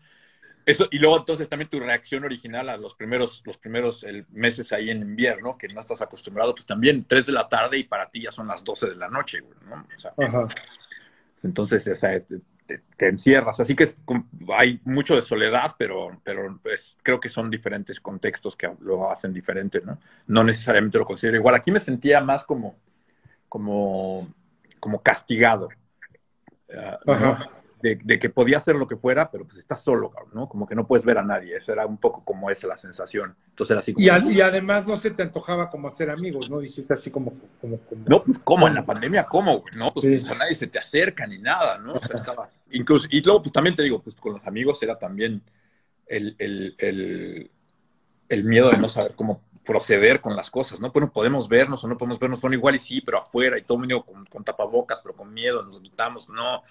eso, 0.66 0.90
y 0.92 1.00
luego 1.00 1.20
entonces 1.20 1.48
también 1.48 1.70
tu 1.70 1.80
reacción 1.80 2.26
original 2.26 2.68
a 2.68 2.76
los 2.76 2.96
primeros, 2.96 3.42
los 3.46 3.58
primeros 3.58 4.06
meses 4.32 4.74
ahí 4.74 4.90
en 4.90 5.02
invierno, 5.02 5.58
que 5.58 5.70
no 5.70 5.80
estás 5.80 6.02
acostumbrado, 6.02 6.54
pues 6.54 6.66
también 6.66 7.06
3 7.08 7.28
de 7.28 7.32
la 7.32 7.48
tarde 7.48 7.78
y 7.78 7.86
para 7.86 8.10
ti 8.10 8.24
ya 8.24 8.32
son 8.32 8.48
las 8.48 8.62
12 8.66 8.90
de 8.90 8.96
la 8.98 9.08
noche, 9.08 9.40
güey, 9.40 9.58
¿no? 9.70 9.88
O 9.96 10.00
sea, 10.00 10.14
Ajá. 10.18 10.48
Entonces, 11.44 11.88
o 11.88 11.96
te, 12.68 13.08
encierras. 13.08 13.60
Así 13.60 13.76
que 13.76 13.90
hay 14.58 14.80
mucho 14.84 15.16
de 15.16 15.22
soledad, 15.22 15.76
pero, 15.78 16.20
pero 16.24 16.60
pues, 16.62 16.98
creo 17.02 17.20
que 17.20 17.30
son 17.30 17.50
diferentes 17.50 18.00
contextos 18.00 18.56
que 18.56 18.70
lo 18.82 19.10
hacen 19.10 19.34
diferente, 19.34 19.82
¿no? 19.84 19.98
No 20.28 20.44
necesariamente 20.44 20.98
lo 20.98 21.06
considero 21.06 21.38
igual. 21.38 21.56
Aquí 21.56 21.72
me 21.72 21.80
sentía 21.80 22.22
más 22.22 22.44
como, 22.44 22.76
como, 23.50 24.28
como 24.80 25.02
castigado. 25.02 25.70
Uh, 26.70 27.57
de, 27.82 28.20
que 28.20 28.30
podía 28.30 28.58
hacer 28.58 28.76
lo 28.76 28.88
que 28.88 28.96
fuera, 28.96 29.30
pero 29.30 29.46
pues 29.46 29.58
estás 29.58 29.84
solo, 29.84 30.12
¿no? 30.34 30.50
Como 30.50 30.68
que 30.68 30.76
no 30.76 30.88
puedes 30.88 31.06
ver 31.06 31.18
a 31.18 31.24
nadie. 31.24 31.58
Eso 31.58 31.72
era 31.72 31.86
un 31.86 31.98
poco 31.98 32.24
como 32.24 32.50
esa 32.50 32.68
la 32.68 32.78
sensación. 32.78 33.36
Entonces 33.50 33.72
era 33.72 33.80
así 33.82 33.94
como... 33.94 34.06
Y, 34.06 34.42
además 34.42 34.88
no 34.88 34.98
se 34.98 35.12
te 35.12 35.24
antojaba 35.24 35.70
como 35.70 35.88
hacer 35.88 36.10
amigos, 36.10 36.50
¿no? 36.50 36.60
Dijiste 36.60 36.94
así 36.94 37.12
como... 37.12 37.32
como, 37.62 37.80
No, 38.08 38.24
pues 38.24 38.40
¿cómo? 38.40 38.68
En 38.68 38.76
la 38.76 38.86
pandemia, 38.86 39.26
¿cómo? 39.26 39.64
No, 39.76 39.94
pues, 39.94 40.28
a 40.28 40.36
nadie 40.36 40.56
se 40.56 40.68
te 40.68 40.80
acerca 40.80 41.28
ni 41.28 41.38
nada, 41.38 41.78
¿no? 41.78 41.94
O 41.94 42.02
sea, 42.02 42.16
estaba... 42.16 42.50
Incluso, 42.72 43.08
y 43.12 43.22
luego, 43.22 43.44
pues 43.44 43.54
también 43.54 43.76
te 43.76 43.84
digo, 43.84 44.02
pues 44.02 44.16
con 44.16 44.34
los 44.34 44.46
amigos 44.46 44.82
era 44.84 44.98
también 44.98 45.42
el, 46.08 46.36
el, 46.40 46.76
el, 46.80 47.52
el 48.28 48.44
miedo 48.44 48.72
de 48.72 48.78
no 48.78 48.90
saber 48.90 49.14
cómo 49.16 49.42
proceder 49.66 50.22
con 50.22 50.36
las 50.36 50.50
cosas, 50.50 50.80
¿no? 50.80 50.92
Bueno, 50.92 51.12
podemos 51.12 51.48
vernos 51.48 51.84
o 51.84 51.88
no 51.88 51.98
podemos 51.98 52.20
vernos, 52.20 52.42
bueno, 52.42 52.56
igual 52.56 52.76
y 52.76 52.80
sí, 52.80 53.02
pero 53.02 53.20
afuera 53.20 53.58
y 53.58 53.64
todo 53.64 53.76
el 53.76 53.80
mundo 53.82 54.04
con, 54.04 54.26
con 54.26 54.44
tapabocas, 54.44 55.00
pero 55.02 55.14
con 55.14 55.34
miedo, 55.34 55.62
nos 55.64 55.82
quitamos, 55.82 56.30
no 56.30 56.64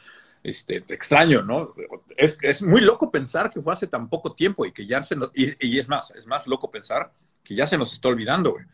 este, 0.46 0.76
extraño, 0.76 1.42
¿no? 1.42 1.74
Es, 2.16 2.38
es 2.40 2.62
muy 2.62 2.80
loco 2.80 3.11
pensar 3.11 3.50
que 3.50 3.61
fue 3.61 3.72
hace 3.72 3.88
tan 3.88 4.09
poco 4.09 4.32
tiempo 4.32 4.64
y 4.64 4.70
que 4.70 4.87
ya 4.87 5.02
se 5.02 5.16
nos, 5.16 5.32
y, 5.35 5.76
es 5.76 5.88
más, 5.88 6.12
es 6.12 6.24
más 6.28 6.46
loco 6.46 6.70
pensar 6.70 7.11
que 7.42 7.56
ya 7.56 7.66
se 7.66 7.76
nos 7.76 7.92
está 7.92 8.09
olvidando, 8.09 8.52
güey. 8.52 8.64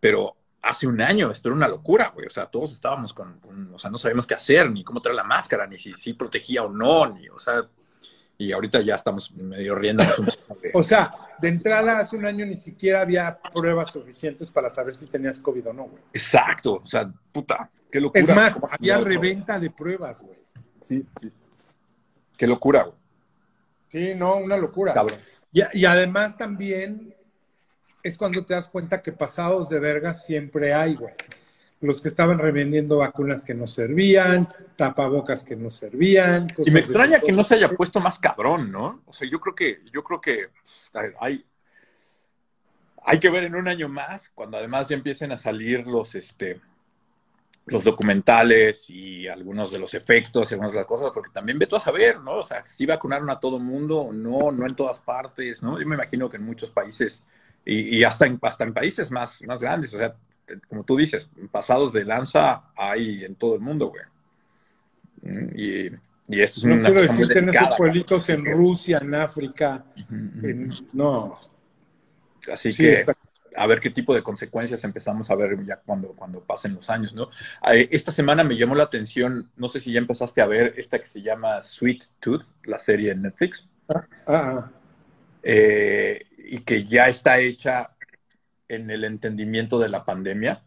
Pero 0.00 0.36
hace 0.60 0.88
un 0.88 1.00
año 1.00 1.30
esto 1.30 1.48
era 1.48 1.56
una 1.56 1.68
locura, 1.68 2.10
güey. 2.12 2.26
O 2.26 2.30
sea, 2.30 2.46
todos 2.46 2.72
estábamos 2.72 3.14
con, 3.14 3.40
o 3.72 3.78
sea, 3.78 3.88
no 3.88 3.98
sabíamos 3.98 4.26
qué 4.26 4.34
hacer, 4.34 4.68
ni 4.68 4.82
cómo 4.82 5.00
traer 5.00 5.14
la 5.14 5.22
máscara, 5.22 5.64
ni 5.68 5.78
si, 5.78 5.94
si 5.94 6.12
protegía 6.14 6.64
o 6.64 6.70
no, 6.70 7.06
ni, 7.06 7.28
o 7.28 7.38
sea, 7.38 7.64
y 8.36 8.50
ahorita 8.50 8.80
ya 8.80 8.96
estamos 8.96 9.30
medio 9.30 9.76
riendo. 9.76 10.02
o 10.74 10.82
sea, 10.82 11.12
de 11.38 11.48
entrada 11.48 12.00
hace 12.00 12.16
un 12.16 12.26
año 12.26 12.44
ni 12.44 12.56
siquiera 12.56 13.02
había 13.02 13.38
pruebas 13.38 13.92
suficientes 13.92 14.52
para 14.52 14.68
saber 14.70 14.92
si 14.92 15.06
tenías 15.06 15.38
COVID 15.38 15.68
o 15.68 15.72
no, 15.72 15.84
güey. 15.84 16.02
Exacto, 16.12 16.80
o 16.82 16.84
sea, 16.84 17.08
puta, 17.30 17.70
qué 17.88 18.00
locura. 18.00 18.20
Es 18.20 18.34
más, 18.34 18.60
había 18.72 18.98
reventa 18.98 19.60
de 19.60 19.70
pruebas, 19.70 20.24
güey. 20.24 20.45
Sí, 20.86 21.04
sí. 21.20 21.32
Qué 22.36 22.46
locura, 22.46 22.84
güey. 22.84 22.96
Sí, 23.88 24.14
no, 24.14 24.36
una 24.36 24.56
locura. 24.56 24.94
Y, 25.52 25.84
además 25.84 26.36
también 26.36 27.14
es 28.02 28.18
cuando 28.18 28.44
te 28.44 28.54
das 28.54 28.68
cuenta 28.68 29.02
que 29.02 29.12
pasados 29.12 29.68
de 29.68 29.80
verga 29.80 30.14
siempre 30.14 30.74
hay, 30.74 30.94
güey. 30.94 31.14
Los 31.80 32.00
que 32.00 32.08
estaban 32.08 32.38
revendiendo 32.38 32.98
vacunas 32.98 33.42
que 33.42 33.54
no 33.54 33.66
servían, 33.66 34.48
tapabocas 34.76 35.44
que 35.44 35.56
no 35.56 35.70
servían. 35.70 36.52
y 36.64 36.70
me 36.70 36.80
extraña 36.80 37.20
que 37.20 37.32
no 37.32 37.42
se 37.42 37.56
haya 37.56 37.68
puesto 37.68 38.00
más 38.00 38.18
cabrón, 38.18 38.70
¿no? 38.70 39.02
O 39.06 39.12
sea, 39.12 39.28
yo 39.28 39.40
creo 39.40 39.54
que, 39.54 39.80
yo 39.92 40.02
creo 40.04 40.20
que 40.20 40.48
hay, 41.18 41.44
hay 43.04 43.20
que 43.20 43.30
ver 43.30 43.44
en 43.44 43.56
un 43.56 43.68
año 43.68 43.88
más, 43.88 44.30
cuando 44.30 44.56
además 44.56 44.88
ya 44.88 44.96
empiecen 44.96 45.32
a 45.32 45.38
salir 45.38 45.86
los, 45.86 46.14
este, 46.14 46.60
los 47.66 47.82
documentales 47.82 48.88
y 48.88 49.26
algunos 49.26 49.72
de 49.72 49.78
los 49.78 49.92
efectos 49.94 50.50
y 50.50 50.54
algunas 50.54 50.72
de 50.72 50.78
las 50.78 50.86
cosas, 50.86 51.10
porque 51.12 51.30
también 51.32 51.58
veto 51.58 51.76
a 51.76 51.80
saber, 51.80 52.20
¿no? 52.20 52.36
O 52.36 52.42
sea, 52.42 52.64
si 52.64 52.86
vacunaron 52.86 53.28
a 53.28 53.40
todo 53.40 53.58
mundo 53.58 53.98
o 53.98 54.12
no, 54.12 54.52
no 54.52 54.66
en 54.66 54.76
todas 54.76 55.00
partes, 55.00 55.62
¿no? 55.62 55.80
Yo 55.80 55.86
me 55.86 55.96
imagino 55.96 56.30
que 56.30 56.36
en 56.36 56.44
muchos 56.44 56.70
países 56.70 57.24
y, 57.64 58.04
hasta, 58.04 58.26
en, 58.26 58.38
hasta 58.42 58.62
en 58.62 58.72
países 58.72 59.10
más, 59.10 59.42
más 59.42 59.60
grandes, 59.60 59.92
o 59.94 59.98
sea, 59.98 60.14
como 60.68 60.84
tú 60.84 60.96
dices, 60.96 61.28
pasados 61.50 61.92
de 61.92 62.04
lanza 62.04 62.62
hay 62.76 63.24
en 63.24 63.34
todo 63.34 63.56
el 63.56 63.60
mundo, 63.60 63.88
güey. 63.88 64.04
Mm, 65.22 65.48
y, 65.56 65.86
y 66.28 66.40
esto 66.40 66.60
es 66.60 66.64
no 66.64 66.80
quiero 66.82 67.02
decir 67.02 67.26
que 67.26 67.40
en 67.40 67.48
esos 67.48 67.68
pueblitos 67.76 68.28
en 68.28 68.44
Rusia, 68.46 68.98
en 69.02 69.14
África, 69.16 69.84
no. 70.92 71.40
Así 72.52 72.72
que 72.72 73.04
a 73.56 73.66
ver 73.66 73.80
qué 73.80 73.90
tipo 73.90 74.14
de 74.14 74.22
consecuencias 74.22 74.84
empezamos 74.84 75.30
a 75.30 75.34
ver 75.34 75.64
ya 75.64 75.76
cuando, 75.76 76.08
cuando 76.08 76.40
pasen 76.40 76.74
los 76.74 76.90
años, 76.90 77.14
¿no? 77.14 77.30
Eh, 77.72 77.88
esta 77.90 78.12
semana 78.12 78.44
me 78.44 78.56
llamó 78.56 78.74
la 78.74 78.84
atención, 78.84 79.50
no 79.56 79.68
sé 79.68 79.80
si 79.80 79.92
ya 79.92 79.98
empezaste 79.98 80.40
a 80.40 80.46
ver 80.46 80.74
esta 80.76 80.98
que 80.98 81.06
se 81.06 81.22
llama 81.22 81.62
Sweet 81.62 82.04
Tooth, 82.20 82.44
la 82.64 82.78
serie 82.78 83.12
en 83.12 83.22
Netflix. 83.22 83.68
Ah, 83.88 84.06
ah. 84.26 84.70
Eh, 85.42 86.20
y 86.38 86.60
que 86.60 86.84
ya 86.84 87.08
está 87.08 87.38
hecha 87.38 87.90
en 88.68 88.90
el 88.90 89.04
entendimiento 89.04 89.78
de 89.78 89.88
la 89.88 90.04
pandemia. 90.04 90.62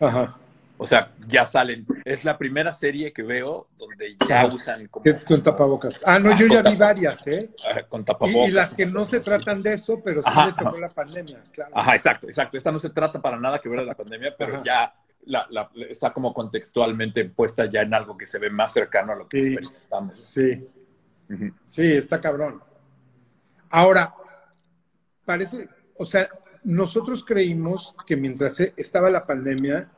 Ajá. 0.00 0.38
O 0.78 0.86
sea, 0.86 1.12
ya 1.26 1.46
salen. 1.46 1.86
Es 2.04 2.24
la 2.24 2.36
primera 2.36 2.74
serie 2.74 3.12
que 3.12 3.22
veo 3.22 3.68
donde 3.78 4.16
ya 4.28 4.46
usan 4.46 4.88
como... 4.88 5.04
Con 5.26 5.42
tapabocas. 5.42 6.00
Ah, 6.04 6.18
no, 6.18 6.36
yo 6.36 6.46
ya 6.46 6.62
vi 6.62 6.76
varias, 6.76 7.26
¿eh? 7.26 7.50
Con 7.88 8.04
tapabocas. 8.04 8.48
Y, 8.48 8.52
las 8.52 8.74
que 8.74 8.86
no 8.86 9.04
se 9.04 9.20
tratan 9.20 9.62
de 9.62 9.74
eso, 9.74 10.00
pero 10.04 10.22
sí 10.22 10.28
les 10.44 10.56
tocó 10.56 10.78
la 10.78 10.88
pandemia, 10.88 11.42
claro. 11.52 11.72
Ajá, 11.74 11.94
exacto, 11.94 12.26
exacto. 12.26 12.56
Esta 12.56 12.72
no 12.72 12.78
se 12.78 12.90
trata 12.90 13.20
para 13.20 13.38
nada 13.38 13.58
que 13.58 13.68
ver 13.68 13.80
de 13.80 13.86
la 13.86 13.94
pandemia, 13.94 14.34
pero 14.36 14.62
ya 14.62 14.92
la, 15.24 15.70
está 15.88 16.12
como 16.12 16.32
contextualmente 16.34 17.24
puesta 17.24 17.66
ya 17.66 17.82
en 17.82 17.94
algo 17.94 18.16
que 18.16 18.26
se 18.26 18.38
ve 18.38 18.50
más 18.50 18.72
cercano 18.72 19.12
a 19.12 19.16
lo 19.16 19.28
que 19.28 19.38
experimentamos. 19.38 20.14
Sí. 20.14 20.68
Sí, 21.64 21.92
está 21.92 22.20
cabrón. 22.20 22.62
Ahora, 23.70 24.14
parece, 25.24 25.68
o 25.96 26.04
sea, 26.04 26.28
nosotros 26.62 27.24
creímos 27.24 27.94
que 28.06 28.16
mientras 28.16 28.60
estaba 28.60 29.10
la 29.10 29.26
pandemia 29.26 29.90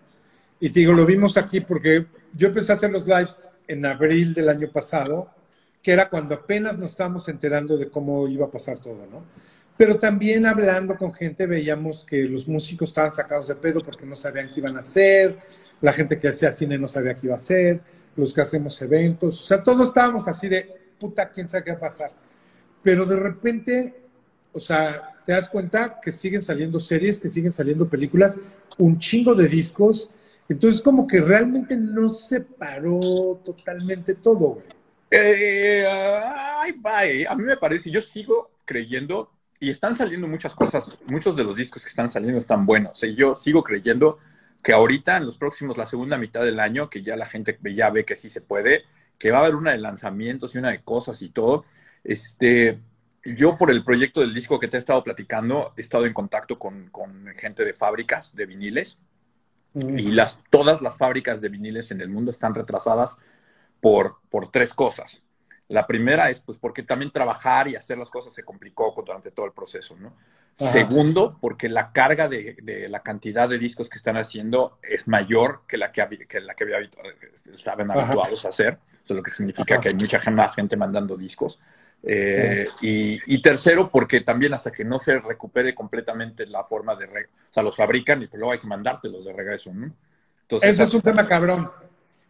y 0.60 0.70
te 0.70 0.80
digo, 0.80 0.92
lo 0.92 1.06
vimos 1.06 1.36
aquí 1.36 1.60
porque 1.60 2.06
yo 2.34 2.48
empecé 2.48 2.72
a 2.72 2.74
hacer 2.74 2.90
los 2.90 3.06
lives 3.06 3.48
en 3.66 3.84
abril 3.86 4.34
del 4.34 4.48
año 4.48 4.70
pasado, 4.72 5.30
que 5.82 5.92
era 5.92 6.08
cuando 6.08 6.34
apenas 6.34 6.76
nos 6.78 6.90
estábamos 6.90 7.28
enterando 7.28 7.76
de 7.76 7.88
cómo 7.88 8.26
iba 8.26 8.46
a 8.46 8.50
pasar 8.50 8.78
todo, 8.78 9.06
¿no? 9.06 9.24
Pero 9.76 9.98
también 9.98 10.44
hablando 10.44 10.96
con 10.96 11.12
gente 11.12 11.46
veíamos 11.46 12.04
que 12.04 12.24
los 12.24 12.48
músicos 12.48 12.88
estaban 12.88 13.14
sacados 13.14 13.46
de 13.46 13.54
pedo 13.54 13.80
porque 13.80 14.04
no 14.04 14.16
sabían 14.16 14.50
qué 14.50 14.58
iban 14.58 14.76
a 14.76 14.80
hacer, 14.80 15.38
la 15.80 15.92
gente 15.92 16.18
que 16.18 16.28
hacía 16.28 16.50
cine 16.50 16.76
no 16.76 16.88
sabía 16.88 17.14
qué 17.14 17.26
iba 17.26 17.34
a 17.34 17.36
hacer, 17.36 17.80
los 18.16 18.34
que 18.34 18.40
hacemos 18.40 18.82
eventos, 18.82 19.38
o 19.38 19.42
sea, 19.44 19.62
todos 19.62 19.88
estábamos 19.88 20.26
así 20.26 20.48
de, 20.48 20.68
puta, 20.98 21.30
quién 21.30 21.48
sabe 21.48 21.62
qué 21.62 21.70
va 21.70 21.76
a 21.76 21.80
pasar. 21.80 22.10
Pero 22.82 23.06
de 23.06 23.14
repente, 23.14 23.94
o 24.52 24.58
sea, 24.58 25.16
te 25.24 25.30
das 25.30 25.48
cuenta 25.48 26.00
que 26.02 26.10
siguen 26.10 26.42
saliendo 26.42 26.80
series, 26.80 27.20
que 27.20 27.28
siguen 27.28 27.52
saliendo 27.52 27.88
películas, 27.88 28.40
un 28.78 28.98
chingo 28.98 29.36
de 29.36 29.46
discos, 29.46 30.10
entonces, 30.48 30.80
como 30.80 31.06
que 31.06 31.20
realmente 31.20 31.76
no 31.76 32.08
se 32.08 32.40
paró 32.40 33.40
totalmente 33.44 34.14
todo, 34.14 34.38
güey. 34.38 34.66
Eh, 35.10 35.86
ay, 35.86 36.72
bye. 36.72 37.26
A 37.26 37.34
mí 37.34 37.44
me 37.44 37.56
parece, 37.56 37.90
yo 37.90 38.00
sigo 38.00 38.50
creyendo, 38.64 39.30
y 39.60 39.70
están 39.70 39.96
saliendo 39.96 40.28
muchas 40.28 40.54
cosas, 40.54 40.96
muchos 41.06 41.36
de 41.36 41.44
los 41.44 41.56
discos 41.56 41.82
que 41.82 41.88
están 41.88 42.10
saliendo 42.10 42.38
están 42.38 42.64
buenos. 42.64 43.02
Y 43.02 43.14
yo 43.14 43.34
sigo 43.34 43.62
creyendo 43.64 44.18
que 44.62 44.72
ahorita, 44.72 45.16
en 45.16 45.26
los 45.26 45.36
próximos, 45.36 45.76
la 45.76 45.86
segunda 45.86 46.18
mitad 46.18 46.44
del 46.44 46.60
año, 46.60 46.88
que 46.88 47.02
ya 47.02 47.16
la 47.16 47.26
gente 47.26 47.58
ya 47.74 47.90
ve 47.90 48.04
que 48.04 48.16
sí 48.16 48.30
se 48.30 48.40
puede, 48.40 48.84
que 49.18 49.30
va 49.30 49.38
a 49.38 49.40
haber 49.42 49.54
una 49.54 49.72
de 49.72 49.78
lanzamientos 49.78 50.54
y 50.54 50.58
una 50.58 50.70
de 50.70 50.82
cosas 50.82 51.20
y 51.22 51.30
todo. 51.30 51.64
Este, 52.04 52.78
yo 53.24 53.56
por 53.56 53.70
el 53.70 53.84
proyecto 53.84 54.20
del 54.20 54.34
disco 54.34 54.60
que 54.60 54.68
te 54.68 54.76
he 54.76 54.80
estado 54.80 55.02
platicando, 55.02 55.72
he 55.76 55.80
estado 55.80 56.06
en 56.06 56.14
contacto 56.14 56.58
con, 56.58 56.88
con 56.90 57.26
gente 57.36 57.64
de 57.64 57.74
fábricas 57.74 58.34
de 58.34 58.46
viniles 58.46 58.98
y 59.80 60.10
las, 60.12 60.40
todas 60.50 60.80
las 60.80 60.96
fábricas 60.96 61.40
de 61.40 61.48
viniles 61.48 61.90
en 61.90 62.00
el 62.00 62.08
mundo 62.08 62.30
están 62.30 62.54
retrasadas 62.54 63.18
por, 63.80 64.16
por 64.30 64.50
tres 64.50 64.74
cosas. 64.74 65.22
La 65.68 65.86
primera 65.86 66.30
es 66.30 66.40
pues 66.40 66.56
porque 66.56 66.82
también 66.82 67.10
trabajar 67.10 67.68
y 67.68 67.76
hacer 67.76 67.98
las 67.98 68.08
cosas 68.08 68.32
se 68.32 68.42
complicó 68.42 68.94
durante 69.04 69.30
todo 69.30 69.44
el 69.44 69.52
proceso, 69.52 69.96
¿no? 69.96 70.16
Segundo, 70.54 71.36
porque 71.40 71.68
la 71.68 71.92
carga 71.92 72.26
de, 72.26 72.56
de, 72.62 72.88
la 72.88 73.02
cantidad 73.02 73.48
de 73.48 73.58
discos 73.58 73.88
que 73.88 73.98
están 73.98 74.16
haciendo 74.16 74.78
es 74.82 75.06
mayor 75.06 75.62
que 75.68 75.76
la 75.76 75.92
que, 75.92 76.26
que 76.26 76.40
la 76.40 76.54
que 76.54 76.64
había, 76.64 76.78
estaban 77.54 77.90
habituados 77.90 78.44
a 78.44 78.48
hacer, 78.48 78.78
eso 79.04 79.14
lo 79.14 79.22
que 79.22 79.30
significa 79.30 79.78
que 79.78 79.88
hay 79.88 79.94
mucha 79.94 80.18
más 80.30 80.54
gente 80.54 80.76
mandando 80.76 81.16
discos. 81.16 81.60
Eh, 82.02 82.66
y, 82.80 83.42
tercero, 83.42 83.90
porque 83.90 84.20
también 84.20 84.54
hasta 84.54 84.70
que 84.70 84.84
no 84.84 84.98
se 84.98 85.18
recupere 85.18 85.74
completamente 85.74 86.46
la 86.46 86.64
forma 86.64 86.94
de... 86.94 87.06
O 87.06 87.52
sea, 87.52 87.62
los 87.62 87.76
fabrican 87.76 88.22
y 88.22 88.26
pues 88.26 88.38
luego 88.38 88.52
hay 88.52 88.58
que 88.58 88.66
mandártelos 88.66 89.24
de 89.24 89.32
regreso, 89.32 89.72
¿no? 89.72 89.92
Entonces, 90.42 90.70
Ese 90.70 90.84
es 90.84 90.94
un 90.94 91.02
tema 91.02 91.26
cabrón. 91.26 91.70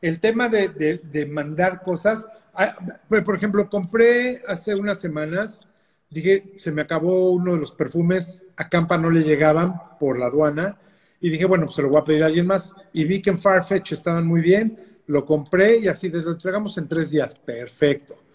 El 0.00 0.20
tema 0.20 0.48
de, 0.48 0.68
de, 0.68 1.26
mandar 1.26 1.83
cosas... 1.83 2.28
Ah, 2.54 2.76
pues, 3.09 3.22
por 3.22 3.37
ejemplo, 3.37 3.68
compré 3.68 4.42
hace 4.48 4.74
unas 4.74 5.00
semanas, 5.00 5.68
dije, 6.11 6.54
se 6.57 6.72
me 6.72 6.83
acabó 6.83 7.31
uno 7.33 7.54
de 7.54 7.61
los 7.61 7.72
perfumes, 7.72 8.44
a 8.57 8.68
Campa 8.68 8.98
no 8.98 9.11
le 9.11 9.22
llegaban 9.22 9.81
por 10.00 10.18
la 10.18 10.26
aduana, 10.26 10.78
y 11.20 11.31
dije, 11.31 11.44
bueno, 11.44 11.66
pues 11.66 11.76
se 11.76 11.83
lo 11.83 11.88
voy 11.88 12.00
a 12.00 12.04
pedir 12.04 12.22
a 12.22 12.26
alguien 12.26 12.46
más. 12.46 12.74
Y 12.92 13.04
vi 13.04 13.20
que 13.20 13.31
en 13.31 13.38
Farfetch 13.38 13.92
estaban 13.92 14.26
muy 14.26 14.40
bien, 14.40 14.78
lo 15.07 15.24
compré 15.24 15.78
y 15.78 15.88
así, 15.88 16.09
lo 16.09 16.33
entregamos 16.33 16.78
en 16.78 16.88
tres 16.88 17.11
días. 17.11 17.35
Perfecto 17.35 18.27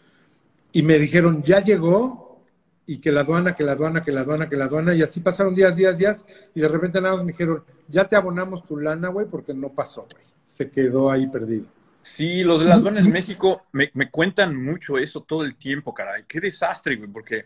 y 0.73 0.81
me 0.81 0.99
dijeron, 0.99 1.43
ya 1.43 1.63
llegó, 1.63 2.41
y 2.85 2.97
que 2.97 3.11
la 3.11 3.21
aduana, 3.21 3.53
que 3.55 3.63
la 3.63 3.73
aduana, 3.73 4.03
que 4.03 4.11
la 4.11 4.21
aduana, 4.21 4.49
que 4.49 4.57
la 4.57 4.65
aduana, 4.65 4.93
y 4.93 5.01
así 5.01 5.21
pasaron 5.21 5.55
días, 5.55 5.77
días, 5.77 5.97
días, 5.97 6.25
y 6.53 6.59
de 6.59 6.67
repente 6.67 6.99
nada 6.99 7.15
más 7.15 7.23
me 7.23 7.31
dijeron, 7.31 7.63
ya 7.87 8.07
te 8.07 8.15
abonamos 8.15 8.65
tu 8.65 8.77
lana, 8.77 9.07
güey, 9.09 9.27
porque 9.27 9.53
no 9.53 9.69
pasó, 9.69 10.07
güey. 10.11 10.25
Se 10.43 10.69
quedó 10.69 11.09
ahí 11.09 11.27
perdido. 11.27 11.67
Sí, 12.01 12.43
los 12.43 12.59
de 12.59 12.65
las 12.65 12.83
dones 12.83 13.05
en 13.05 13.13
México 13.13 13.63
me, 13.71 13.89
me, 13.93 14.11
cuentan 14.11 14.61
mucho 14.61 14.97
eso 14.97 15.21
todo 15.21 15.45
el 15.45 15.55
tiempo, 15.55 15.93
caray. 15.93 16.23
Qué 16.27 16.41
desastre, 16.41 16.97
güey, 16.97 17.09
porque, 17.09 17.45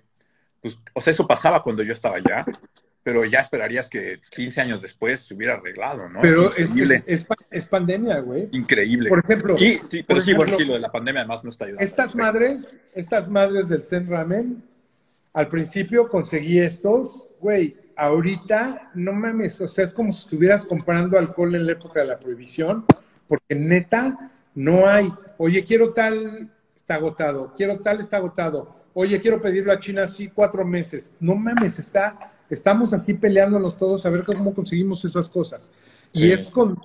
pues, 0.61 0.79
o 0.93 1.01
sea, 1.01 1.11
eso 1.11 1.27
pasaba 1.27 1.61
cuando 1.61 1.83
yo 1.83 1.93
estaba 1.93 2.15
allá, 2.15 2.43
pero 3.07 3.23
ya 3.23 3.39
esperarías 3.39 3.89
que 3.89 4.19
15 4.31 4.59
años 4.59 4.81
después 4.81 5.21
se 5.21 5.33
hubiera 5.33 5.53
arreglado, 5.53 6.09
¿no? 6.09 6.19
Pero 6.19 6.53
es, 6.57 6.75
es, 6.75 7.25
es, 7.49 7.65
pandemia, 7.65 8.19
güey. 8.19 8.49
Increíble. 8.51 9.07
Por 9.07 9.19
ejemplo. 9.19 9.57
Sí, 9.57 9.79
sí 9.89 10.03
pero 10.03 10.19
sí, 10.19 10.33
bueno, 10.33 10.57
sí, 10.57 10.65
lo 10.65 10.73
de 10.73 10.81
la 10.81 10.91
pandemia 10.91 11.21
además 11.21 11.41
no 11.41 11.49
está 11.49 11.63
ayudando. 11.63 11.85
Estas 11.85 12.15
madres, 12.15 12.77
estas 12.95 13.29
madres 13.29 13.69
del 13.69 13.85
Zen 13.85 14.07
Ramen, 14.07 14.61
al 15.31 15.47
principio 15.47 16.09
conseguí 16.09 16.59
estos, 16.59 17.29
güey, 17.39 17.77
ahorita, 17.95 18.91
no 18.95 19.13
mames, 19.13 19.61
o 19.61 19.69
sea, 19.69 19.85
es 19.85 19.93
como 19.93 20.11
si 20.11 20.23
estuvieras 20.23 20.65
comprando 20.65 21.17
alcohol 21.17 21.55
en 21.55 21.65
la 21.65 21.71
época 21.71 22.01
de 22.01 22.07
la 22.07 22.19
prohibición, 22.19 22.83
porque 23.25 23.55
neta, 23.55 24.31
no 24.53 24.85
hay. 24.85 25.09
Oye, 25.37 25.63
quiero 25.63 25.93
tal, 25.93 26.51
está 26.75 26.95
agotado. 26.95 27.53
Quiero 27.55 27.79
tal, 27.79 28.01
está 28.01 28.17
agotado. 28.17 28.75
Oye, 28.93 29.21
quiero 29.21 29.41
pedirlo 29.41 29.71
a 29.71 29.79
China 29.79 30.03
así 30.03 30.27
cuatro 30.27 30.65
meses. 30.65 31.13
No 31.21 31.35
mames, 31.35 31.79
está, 31.79 32.33
estamos 32.49 32.93
así 32.93 33.13
peleándonos 33.13 33.77
todos 33.77 34.05
a 34.05 34.09
ver 34.09 34.23
cómo 34.23 34.53
conseguimos 34.53 35.03
esas 35.05 35.29
cosas. 35.29 35.71
Y 36.13 36.31
es 36.31 36.49
con, 36.49 36.75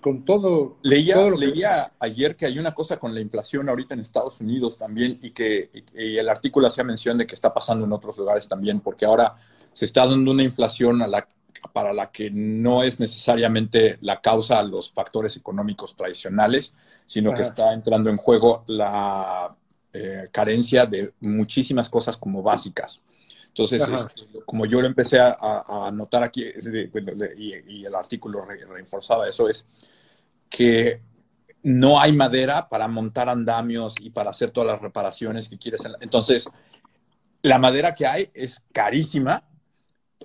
con, 0.00 0.24
todo. 0.24 0.76
Leía, 0.82 1.16
leía 1.30 1.92
ayer 1.98 2.36
que 2.36 2.46
hay 2.46 2.58
una 2.58 2.74
cosa 2.74 2.98
con 2.98 3.14
la 3.14 3.20
inflación 3.20 3.68
ahorita 3.68 3.94
en 3.94 4.00
Estados 4.00 4.40
Unidos 4.40 4.76
también 4.76 5.18
y 5.22 5.30
que 5.30 5.70
y 5.94 6.16
el 6.16 6.28
artículo 6.28 6.66
hacía 6.66 6.84
mención 6.84 7.16
de 7.16 7.26
que 7.26 7.34
está 7.34 7.54
pasando 7.54 7.86
en 7.86 7.92
otros 7.92 8.18
lugares 8.18 8.48
también, 8.48 8.80
porque 8.80 9.04
ahora 9.04 9.36
se 9.72 9.84
está 9.84 10.06
dando 10.06 10.30
una 10.30 10.42
inflación 10.42 11.00
a 11.00 11.06
la 11.06 11.26
para 11.72 11.92
la 11.92 12.10
que 12.10 12.30
no 12.30 12.82
es 12.82 12.98
necesariamente 12.98 13.98
la 14.00 14.20
causa 14.20 14.58
a 14.58 14.64
los 14.64 14.90
factores 14.90 15.36
económicos 15.36 15.94
tradicionales, 15.94 16.74
sino 17.06 17.32
que 17.32 17.42
está 17.42 17.72
entrando 17.72 18.10
en 18.10 18.16
juego 18.16 18.64
la 18.66 19.54
eh, 19.92 20.28
carencia 20.32 20.86
de 20.86 21.12
muchísimas 21.20 21.88
cosas 21.88 22.16
como 22.16 22.42
básicas. 22.42 23.00
Entonces, 23.52 23.86
este, 23.86 24.22
como 24.46 24.64
yo 24.64 24.80
lo 24.80 24.86
empecé 24.86 25.20
a, 25.20 25.90
notar 25.92 26.22
aquí, 26.22 26.42
y, 27.36 27.84
el 27.84 27.94
artículo 27.94 28.46
reforzaba 28.46 29.28
eso, 29.28 29.46
es 29.46 29.66
que 30.48 31.02
no 31.62 32.00
hay 32.00 32.12
madera 32.12 32.68
para 32.70 32.88
montar 32.88 33.28
andamios 33.28 33.94
y 34.00 34.08
para 34.08 34.30
hacer 34.30 34.52
todas 34.52 34.70
las 34.70 34.80
reparaciones 34.80 35.50
que 35.50 35.58
quieres. 35.58 35.82
Entonces, 36.00 36.48
la 37.42 37.58
madera 37.58 37.92
que 37.92 38.06
hay 38.06 38.30
es 38.32 38.64
carísima 38.72 39.44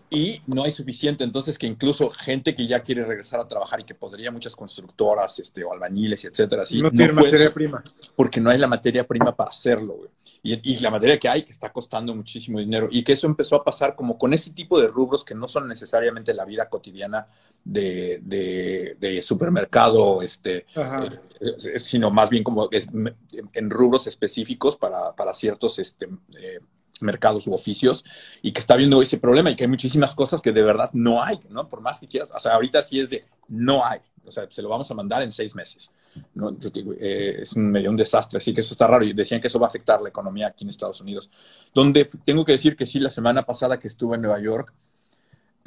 y 0.10 0.42
no 0.48 0.64
hay 0.64 0.72
suficiente, 0.72 1.24
entonces 1.24 1.58
que 1.58 1.68
incluso 1.68 2.10
gente 2.10 2.56
que 2.56 2.68
ya 2.68 2.82
quiere 2.82 3.06
regresar 3.06 3.40
a 3.40 3.48
trabajar 3.48 3.80
y 3.80 3.84
que 3.84 3.96
podría 3.96 4.32
muchas 4.32 4.56
constructoras 4.56 5.40
este, 5.40 5.64
o 5.64 5.74
albañiles 5.74 6.26
etcétera, 6.26 6.64
así, 6.64 6.82
no, 6.82 6.92
tiene 6.92 7.14
materia 7.14 7.54
prima. 7.54 7.84
Porque 8.16 8.42
no 8.42 8.50
hay 8.50 8.58
la 8.58 8.68
materia 8.68 9.06
prima 9.06 9.36
para 9.36 9.50
hacerlo, 9.50 9.94
güey. 9.94 10.10
Y, 10.44 10.74
y, 10.74 10.80
la 10.80 10.92
materia 10.92 11.18
que 11.18 11.28
hay 11.28 11.44
que 11.44 11.52
está 11.52 11.72
costando 11.72 12.16
muchísimo 12.16 12.60
dinero 12.60 12.88
y 12.92 13.04
que 13.04 13.14
eso 13.14 13.28
empezó 13.28 13.56
a 13.56 13.64
pasar 13.64 13.96
como 13.96 14.18
con 14.18 14.34
ese 14.34 14.52
tipo 14.52 14.80
de 14.80 14.88
rubros 14.88 15.24
que 15.24 15.36
no 15.36 15.48
son 15.48 15.68
necesariamente 15.68 16.34
la 16.34 16.46
vida 16.46 16.70
cotidiana 16.70 17.28
de, 17.64 18.96
de, 19.00 19.22
supermercado, 19.22 20.22
este, 20.22 20.66
eh, 20.76 21.80
sino 21.80 22.12
más 22.12 22.30
bien 22.30 22.44
como 22.44 22.70
en 22.72 23.70
rubros 23.70 24.08
específicos 24.08 24.78
para, 24.78 25.14
para 25.14 25.34
ciertos 25.34 25.80
este, 25.80 26.08
eh, 26.40 26.60
mercados 27.02 27.48
u 27.48 27.54
oficios 27.54 28.06
y 28.42 28.52
que 28.52 28.60
está 28.60 28.76
viendo 28.76 29.02
ese 29.02 29.18
problema 29.18 29.50
y 29.52 29.56
que 29.56 29.64
hay 29.64 29.70
muchísimas 29.70 30.16
cosas 30.16 30.42
que 30.42 30.52
de 30.52 30.64
verdad 30.64 30.90
no 30.94 31.24
hay, 31.24 31.40
¿no? 31.50 31.68
Por 31.68 31.82
más 31.82 32.00
que 32.00 32.08
quieras, 32.08 32.32
o 32.36 32.40
sea, 32.40 32.54
ahorita 32.54 32.82
sí 32.84 33.00
es 33.00 33.10
de 33.10 33.26
no 33.48 33.86
hay, 33.86 34.00
o 34.26 34.32
sea, 34.32 34.46
se 34.50 34.62
lo 34.62 34.70
vamos 34.70 34.90
a 34.92 34.94
mandar 34.94 35.22
en 35.22 35.32
seis 35.32 35.56
meses, 35.56 35.94
¿no? 36.34 36.56
Eh, 37.00 37.40
es 37.42 37.54
un 37.54 37.72
medio 37.72 37.90
un 37.90 37.96
desastre, 37.96 38.38
así 38.38 38.54
que 38.54 38.62
eso 38.62 38.74
está 38.74 38.88
raro 38.88 39.06
y 39.06 39.14
decían 39.14 39.40
que 39.40 39.48
eso 39.48 39.60
va 39.60 39.68
a 39.68 39.70
afectar 39.70 40.02
la 40.02 40.10
economía 40.10 40.48
aquí 40.48 40.64
en 40.66 40.70
Estados 40.70 41.00
Unidos, 41.02 41.30
donde 41.74 42.06
tengo 42.26 42.44
que 42.44 42.54
decir 42.54 42.76
que 42.76 42.86
sí, 42.86 43.00
la 43.00 43.10
semana 43.10 43.44
pasada 43.44 43.80
que 43.80 43.88
estuve 43.88 44.16
en 44.16 44.22
Nueva 44.24 44.40
York, 44.40 44.74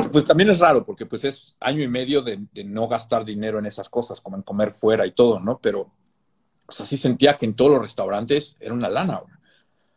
pues 0.08 0.24
también 0.24 0.50
es 0.50 0.58
raro 0.60 0.84
porque 0.84 1.06
pues 1.06 1.24
es 1.24 1.56
año 1.60 1.82
y 1.82 1.88
medio 1.88 2.22
de, 2.22 2.40
no 2.64 2.88
gastar 2.88 3.24
dinero 3.24 3.58
en 3.58 3.66
esas 3.66 3.88
cosas, 3.88 4.20
como 4.20 4.36
en 4.36 4.42
comer 4.42 4.72
fuera 4.72 5.06
y 5.06 5.12
todo, 5.12 5.40
¿no? 5.40 5.58
Pero, 5.58 5.90
o 6.66 6.72
sea, 6.72 6.86
sí 6.86 6.96
sentía 6.96 7.36
que 7.36 7.46
en 7.46 7.54
todos 7.54 7.72
los 7.72 7.82
restaurantes 7.82 8.56
era 8.60 8.74
una 8.74 8.88
lana, 8.88 9.18
O 9.18 9.28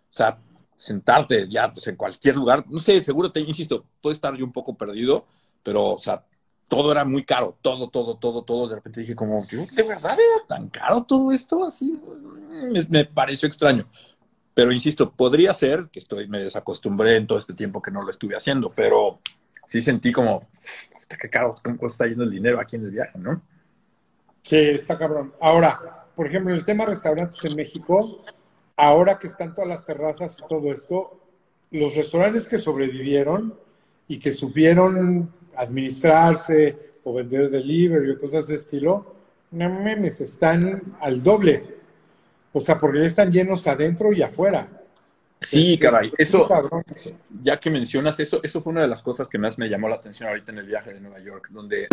sea, 0.10 0.40
sentarte 0.84 1.48
ya 1.50 1.72
pues, 1.72 1.88
en 1.88 1.96
cualquier 1.96 2.36
lugar. 2.36 2.66
No 2.70 2.80
sé, 2.80 3.04
seguro 3.04 3.32
te 3.32 3.40
insisto, 3.40 3.86
puede 4.02 4.16
estar 4.16 4.36
yo 4.36 4.46
un 4.46 4.52
poco 4.52 4.76
perdido, 4.78 5.26
pero, 5.64 5.92
o 5.92 6.00
sea, 6.00 6.26
todo 6.68 6.92
era 6.92 7.06
muy 7.06 7.24
caro, 7.24 7.58
todo, 7.62 7.90
todo, 7.90 8.18
todo, 8.18 8.44
todo. 8.44 8.68
De 8.68 8.76
repente 8.76 9.02
dije, 9.02 9.16
como, 9.16 9.46
¿de 9.46 9.84
verdad 9.84 10.18
era 10.20 10.48
tan 10.48 10.70
caro 10.70 11.04
todo 11.04 11.32
esto? 11.32 11.64
Así, 11.64 12.00
me, 12.72 12.86
me 12.90 13.06
pareció 13.06 13.48
extraño. 13.48 13.88
Pero 14.54 14.72
insisto, 14.72 15.12
podría 15.12 15.54
ser 15.54 15.90
que 15.92 16.00
estoy, 16.00 16.28
me 16.28 16.40
desacostumbré 16.40 17.16
en 17.16 17.28
todo 17.28 17.40
este 17.40 17.54
tiempo 17.54 17.82
que 17.82 17.92
no 17.92 18.04
lo 18.04 18.10
estuve 18.10 18.36
haciendo, 18.36 18.72
pero 18.72 19.20
sí 19.66 19.82
sentí 19.82 20.12
como, 20.12 20.48
qué 21.20 21.30
caro, 21.30 21.56
cómo 21.64 21.88
está 21.88 22.06
yendo 22.06 22.24
el 22.24 22.32
dinero 22.32 22.60
aquí 22.60 22.76
en 22.76 22.86
el 22.86 22.92
viaje, 22.92 23.18
¿no? 23.18 23.42
Sí, 24.42 24.58
está 24.58 24.98
cabrón. 24.98 25.34
Ahora, 25.40 26.08
por 26.16 26.28
ejemplo, 26.28 26.54
el 26.54 26.64
tema 26.64 26.86
restaurantes 26.86 27.44
en 27.46 27.56
México, 27.56 28.24
ahora 28.76 29.20
que 29.20 29.28
están 29.28 29.54
todas 29.54 29.70
las 29.70 29.86
terrazas 29.86 30.40
y 30.40 30.48
todo 30.48 30.72
esto, 30.72 31.20
los 31.72 31.96
restaurantes 31.96 32.48
que 32.48 32.58
sobrevivieron 32.58 33.54
y 34.08 34.20
que 34.20 34.32
supieron 34.32 35.32
administrarse 35.56 36.94
o 37.04 37.14
vender 37.14 37.50
delivery 37.50 38.12
o 38.12 38.20
cosas 38.20 38.48
de 38.48 38.56
estilo, 38.56 39.16
no 39.52 39.70
memes, 39.70 40.22
están 40.22 40.96
al 41.00 41.22
doble. 41.22 41.78
O 42.52 42.60
sea, 42.60 42.78
porque 42.78 43.00
ya 43.00 43.06
están 43.06 43.32
llenos 43.32 43.66
adentro 43.68 44.14
y 44.14 44.22
afuera. 44.22 44.68
Sí, 45.40 45.78
caray. 45.78 46.12
Eso, 46.18 46.48
ya 47.42 47.60
que 47.60 47.70
mencionas 47.70 48.20
eso, 48.20 48.40
eso 48.44 48.62
fue 48.62 48.72
una 48.72 48.82
de 48.82 48.88
las 48.88 49.02
cosas 49.04 49.28
que 49.28 49.38
más 49.38 49.58
me 49.58 49.68
llamó 49.68 49.90
la 49.90 49.96
atención 49.96 50.30
ahorita 50.30 50.52
en 50.52 50.60
el 50.60 50.68
viaje 50.68 50.94
de 50.94 51.02
Nueva 51.02 51.20
York, 51.20 51.50
donde 51.52 51.88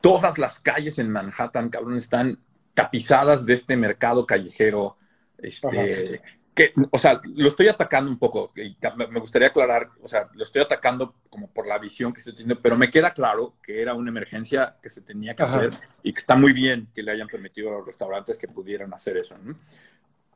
todas 0.00 0.38
las 0.38 0.60
calles 0.60 0.98
en 0.98 1.10
Manhattan, 1.10 1.70
cabrón, 1.70 1.96
están 1.96 2.38
tapizadas 2.74 3.46
de 3.46 3.54
este 3.54 3.76
mercado 3.76 4.26
callejero 4.26 4.96
este, 5.48 6.22
que, 6.54 6.72
o 6.90 6.98
sea, 6.98 7.20
lo 7.24 7.48
estoy 7.48 7.66
atacando 7.66 8.10
un 8.10 8.18
poco, 8.18 8.52
y 8.54 8.76
me 8.96 9.20
gustaría 9.20 9.48
aclarar, 9.48 9.90
o 10.02 10.08
sea, 10.08 10.28
lo 10.34 10.44
estoy 10.44 10.62
atacando 10.62 11.16
como 11.28 11.50
por 11.50 11.66
la 11.66 11.78
visión 11.78 12.12
que 12.12 12.20
estoy 12.20 12.34
teniendo, 12.34 12.60
pero 12.60 12.76
me 12.76 12.90
queda 12.90 13.12
claro 13.12 13.54
que 13.60 13.82
era 13.82 13.94
una 13.94 14.10
emergencia 14.10 14.76
que 14.80 14.88
se 14.88 15.02
tenía 15.02 15.34
que 15.34 15.42
hacer 15.42 15.70
y 16.02 16.12
que 16.12 16.20
está 16.20 16.36
muy 16.36 16.52
bien 16.52 16.88
que 16.94 17.02
le 17.02 17.10
hayan 17.10 17.26
permitido 17.26 17.70
a 17.70 17.78
los 17.78 17.86
restaurantes 17.86 18.38
que 18.38 18.46
pudieran 18.46 18.94
hacer 18.94 19.16
eso. 19.16 19.34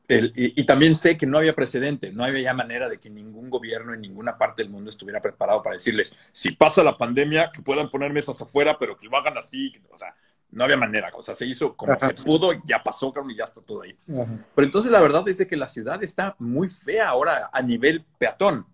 y, 0.09 0.65
también 0.65 0.97
sé 0.97 1.17
que 1.17 1.27
no 1.27 1.39
había 1.39 1.55
precedente, 1.55 2.11
no 2.11 2.25
había 2.25 2.53
manera 2.53 2.89
de 2.89 2.99
que 2.99 3.11
ningún 3.11 3.49
gobierno 3.49 3.95
en 3.95 4.01
ninguna 4.01 4.37
parte 4.37 4.63
del 4.63 4.73
mundo 4.73 4.91
estuviera 4.91 5.21
preparado 5.21 5.63
para 5.63 5.75
decirles, 5.75 6.17
si 6.33 6.51
pasa 6.51 6.83
la 6.83 6.99
pandemia, 6.99 7.53
que 7.53 7.63
puedan 7.63 7.91
poner 7.91 8.13
mesas 8.13 8.41
afuera, 8.43 8.77
pero 8.77 8.99
que 8.99 9.07
lo 9.07 9.17
hagan 9.17 9.39
así, 9.39 9.73
o 9.91 9.99
sea, 9.99 10.17
no 10.51 10.65
había 10.65 10.77
manera, 10.77 11.11
o 11.15 11.23
sea, 11.23 11.35
se 11.35 11.47
hizo 11.47 11.77
como 11.77 11.99
se 11.99 12.15
pudo, 12.15 12.53
ya 12.65 12.83
pasó, 12.83 13.13
cabrón, 13.13 13.33
y 13.33 13.37
ya 13.37 13.45
está 13.45 13.61
todo 13.61 13.83
ahí. 13.83 13.97
Pero 14.07 14.67
entonces 14.67 14.91
la 14.91 15.01
verdad 15.01 15.29
es 15.29 15.39
de 15.39 15.47
que 15.47 15.57
la 15.57 15.69
ciudad 15.69 16.03
está 16.03 16.35
muy 16.39 16.69
fea 16.69 17.09
ahora 17.09 17.51
a 17.53 17.63
nivel 17.63 18.05
peatón. 18.19 18.67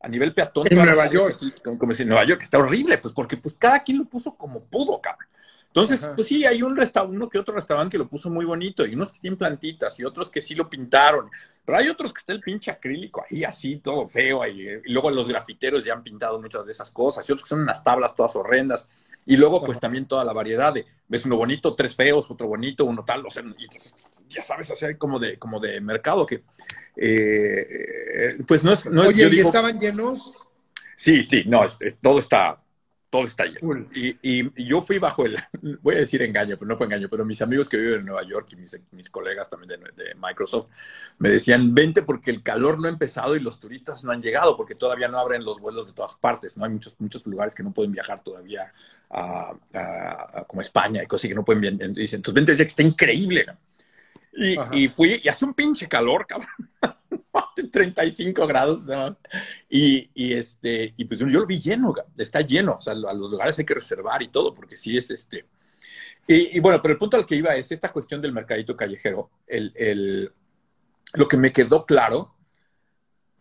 A 0.00 0.08
nivel 0.08 0.32
peatón. 0.32 0.66
En 0.70 0.78
Nueva 0.78 1.10
York. 1.10 1.36
como, 1.78 1.92
si 1.92 2.02
en 2.02 2.08
Nueva 2.08 2.24
York 2.24 2.40
está 2.42 2.58
horrible, 2.58 2.96
pues 2.96 3.12
porque 3.12 3.36
pues 3.36 3.54
cada 3.54 3.80
quien 3.80 3.98
lo 3.98 4.06
puso 4.06 4.34
como 4.34 4.64
pudo, 4.64 4.98
cabrón. 5.00 5.28
Entonces, 5.66 6.10
pues 6.16 6.26
sí, 6.26 6.44
hay 6.44 6.62
un 6.62 6.76
uno 7.08 7.28
que 7.28 7.38
otro 7.38 7.54
restaurante 7.54 7.92
que 7.92 7.98
lo 7.98 8.08
puso 8.08 8.28
muy 8.28 8.44
bonito, 8.44 8.84
y 8.84 8.94
unos 8.94 9.12
que 9.12 9.20
tienen 9.20 9.38
plantitas, 9.38 10.00
y 10.00 10.04
otros 10.04 10.28
que 10.28 10.40
sí 10.40 10.56
lo 10.56 10.68
pintaron, 10.68 11.30
pero 11.64 11.78
hay 11.78 11.88
otros 11.88 12.12
que 12.12 12.18
está 12.18 12.32
el 12.32 12.40
pinche 12.40 12.72
acrílico 12.72 13.24
ahí 13.30 13.44
así, 13.44 13.76
todo 13.76 14.08
feo, 14.08 14.44
y, 14.48 14.62
y 14.84 14.92
luego 14.92 15.12
los 15.12 15.28
grafiteros 15.28 15.84
ya 15.84 15.92
han 15.92 16.02
pintado 16.02 16.40
muchas 16.40 16.66
de 16.66 16.72
esas 16.72 16.90
cosas, 16.90 17.28
y 17.28 17.30
otros 17.30 17.44
que 17.44 17.50
son 17.50 17.62
unas 17.62 17.84
tablas 17.84 18.16
todas 18.16 18.34
horrendas. 18.34 18.88
Y 19.30 19.36
luego, 19.36 19.62
pues 19.62 19.78
también 19.78 20.06
toda 20.06 20.24
la 20.24 20.32
variedad 20.32 20.74
de, 20.74 20.84
ves 21.06 21.24
uno 21.24 21.36
bonito, 21.36 21.76
tres 21.76 21.94
feos, 21.94 22.28
otro 22.32 22.48
bonito, 22.48 22.84
uno 22.84 23.04
tal, 23.04 23.24
o 23.24 23.30
sea, 23.30 23.44
ya 24.28 24.42
sabes, 24.42 24.72
hacer 24.72 24.98
como 24.98 25.20
de, 25.20 25.38
como 25.38 25.60
de 25.60 25.80
mercado 25.80 26.26
que, 26.26 26.42
eh, 26.96 27.66
eh, 28.16 28.38
pues 28.48 28.64
no 28.64 28.72
es... 28.72 28.84
No 28.86 29.02
Oye, 29.02 29.28
¿y 29.30 29.38
estaban 29.38 29.78
llenos? 29.78 30.48
Sí, 30.96 31.22
sí, 31.22 31.44
no, 31.46 31.60
todo 32.02 32.18
está, 32.18 32.60
todo 33.08 33.22
está 33.22 33.44
lleno. 33.44 33.86
Y, 33.94 34.18
y, 34.20 34.64
yo 34.64 34.82
fui 34.82 34.98
bajo 34.98 35.24
el, 35.24 35.36
voy 35.80 35.94
a 35.94 35.98
decir 35.98 36.22
engaño, 36.22 36.56
pero 36.58 36.66
no 36.66 36.76
fue 36.76 36.86
engaño, 36.86 37.06
pero 37.08 37.24
mis 37.24 37.40
amigos 37.40 37.68
que 37.68 37.76
viven 37.76 38.00
en 38.00 38.06
Nueva 38.06 38.24
York 38.24 38.48
y 38.50 38.56
mis, 38.56 38.80
mis 38.90 39.10
colegas 39.10 39.48
también 39.48 39.80
de, 39.80 40.02
de, 40.02 40.14
Microsoft 40.16 40.66
me 41.18 41.28
decían, 41.28 41.72
vente 41.72 42.02
porque 42.02 42.32
el 42.32 42.42
calor 42.42 42.80
no 42.80 42.88
ha 42.88 42.90
empezado 42.90 43.36
y 43.36 43.40
los 43.40 43.60
turistas 43.60 44.02
no 44.02 44.10
han 44.10 44.22
llegado, 44.22 44.56
porque 44.56 44.74
todavía 44.74 45.06
no 45.06 45.20
abren 45.20 45.44
los 45.44 45.60
vuelos 45.60 45.86
de 45.86 45.92
todas 45.92 46.16
partes, 46.16 46.56
¿no? 46.56 46.64
Hay 46.64 46.72
muchos, 46.72 46.96
muchos 46.98 47.24
lugares 47.28 47.54
que 47.54 47.62
no 47.62 47.72
pueden 47.72 47.92
viajar 47.92 48.24
todavía 48.24 48.72
a, 49.10 49.52
a, 49.74 50.44
como 50.44 50.60
España 50.60 51.02
y 51.02 51.06
cosas 51.06 51.28
que 51.28 51.34
no 51.34 51.44
pueden 51.44 51.60
viajar. 51.60 51.92
Dicen, 51.92 52.18
entonces 52.18 52.34
vente 52.34 52.52
ya 52.52 52.64
que 52.64 52.68
está 52.68 52.82
increíble. 52.82 53.46
Y, 54.32 54.56
y, 54.72 54.88
fui, 54.88 55.20
y 55.22 55.28
hace 55.28 55.44
un 55.44 55.54
pinche 55.54 55.88
calor, 55.88 56.26
cabrón. 56.26 56.48
35 57.70 58.46
grados, 58.46 58.86
¿no? 58.86 59.16
Y, 59.68 60.10
y, 60.14 60.32
este, 60.34 60.94
y 60.96 61.04
pues 61.04 61.20
yo 61.20 61.26
lo 61.26 61.46
vi 61.46 61.60
lleno, 61.60 61.94
está 62.16 62.40
lleno, 62.40 62.74
o 62.74 62.80
sea, 62.80 62.92
a 62.92 63.14
los 63.14 63.30
lugares 63.30 63.58
hay 63.58 63.64
que 63.64 63.74
reservar 63.74 64.22
y 64.22 64.28
todo, 64.28 64.54
porque 64.54 64.76
sí 64.76 64.96
es 64.96 65.10
este. 65.10 65.46
Y, 66.26 66.60
bueno, 66.60 66.80
pero 66.80 66.92
el 66.92 66.98
punto 66.98 67.16
al 67.16 67.26
que 67.26 67.34
iba 67.34 67.56
es 67.56 67.72
esta 67.72 67.92
cuestión 67.92 68.20
del 68.20 68.32
mercadito 68.32 68.76
callejero. 68.76 69.30
El, 69.48 70.32
lo 71.14 71.26
que 71.26 71.36
me 71.36 71.52
quedó 71.52 71.84
claro 71.84 72.36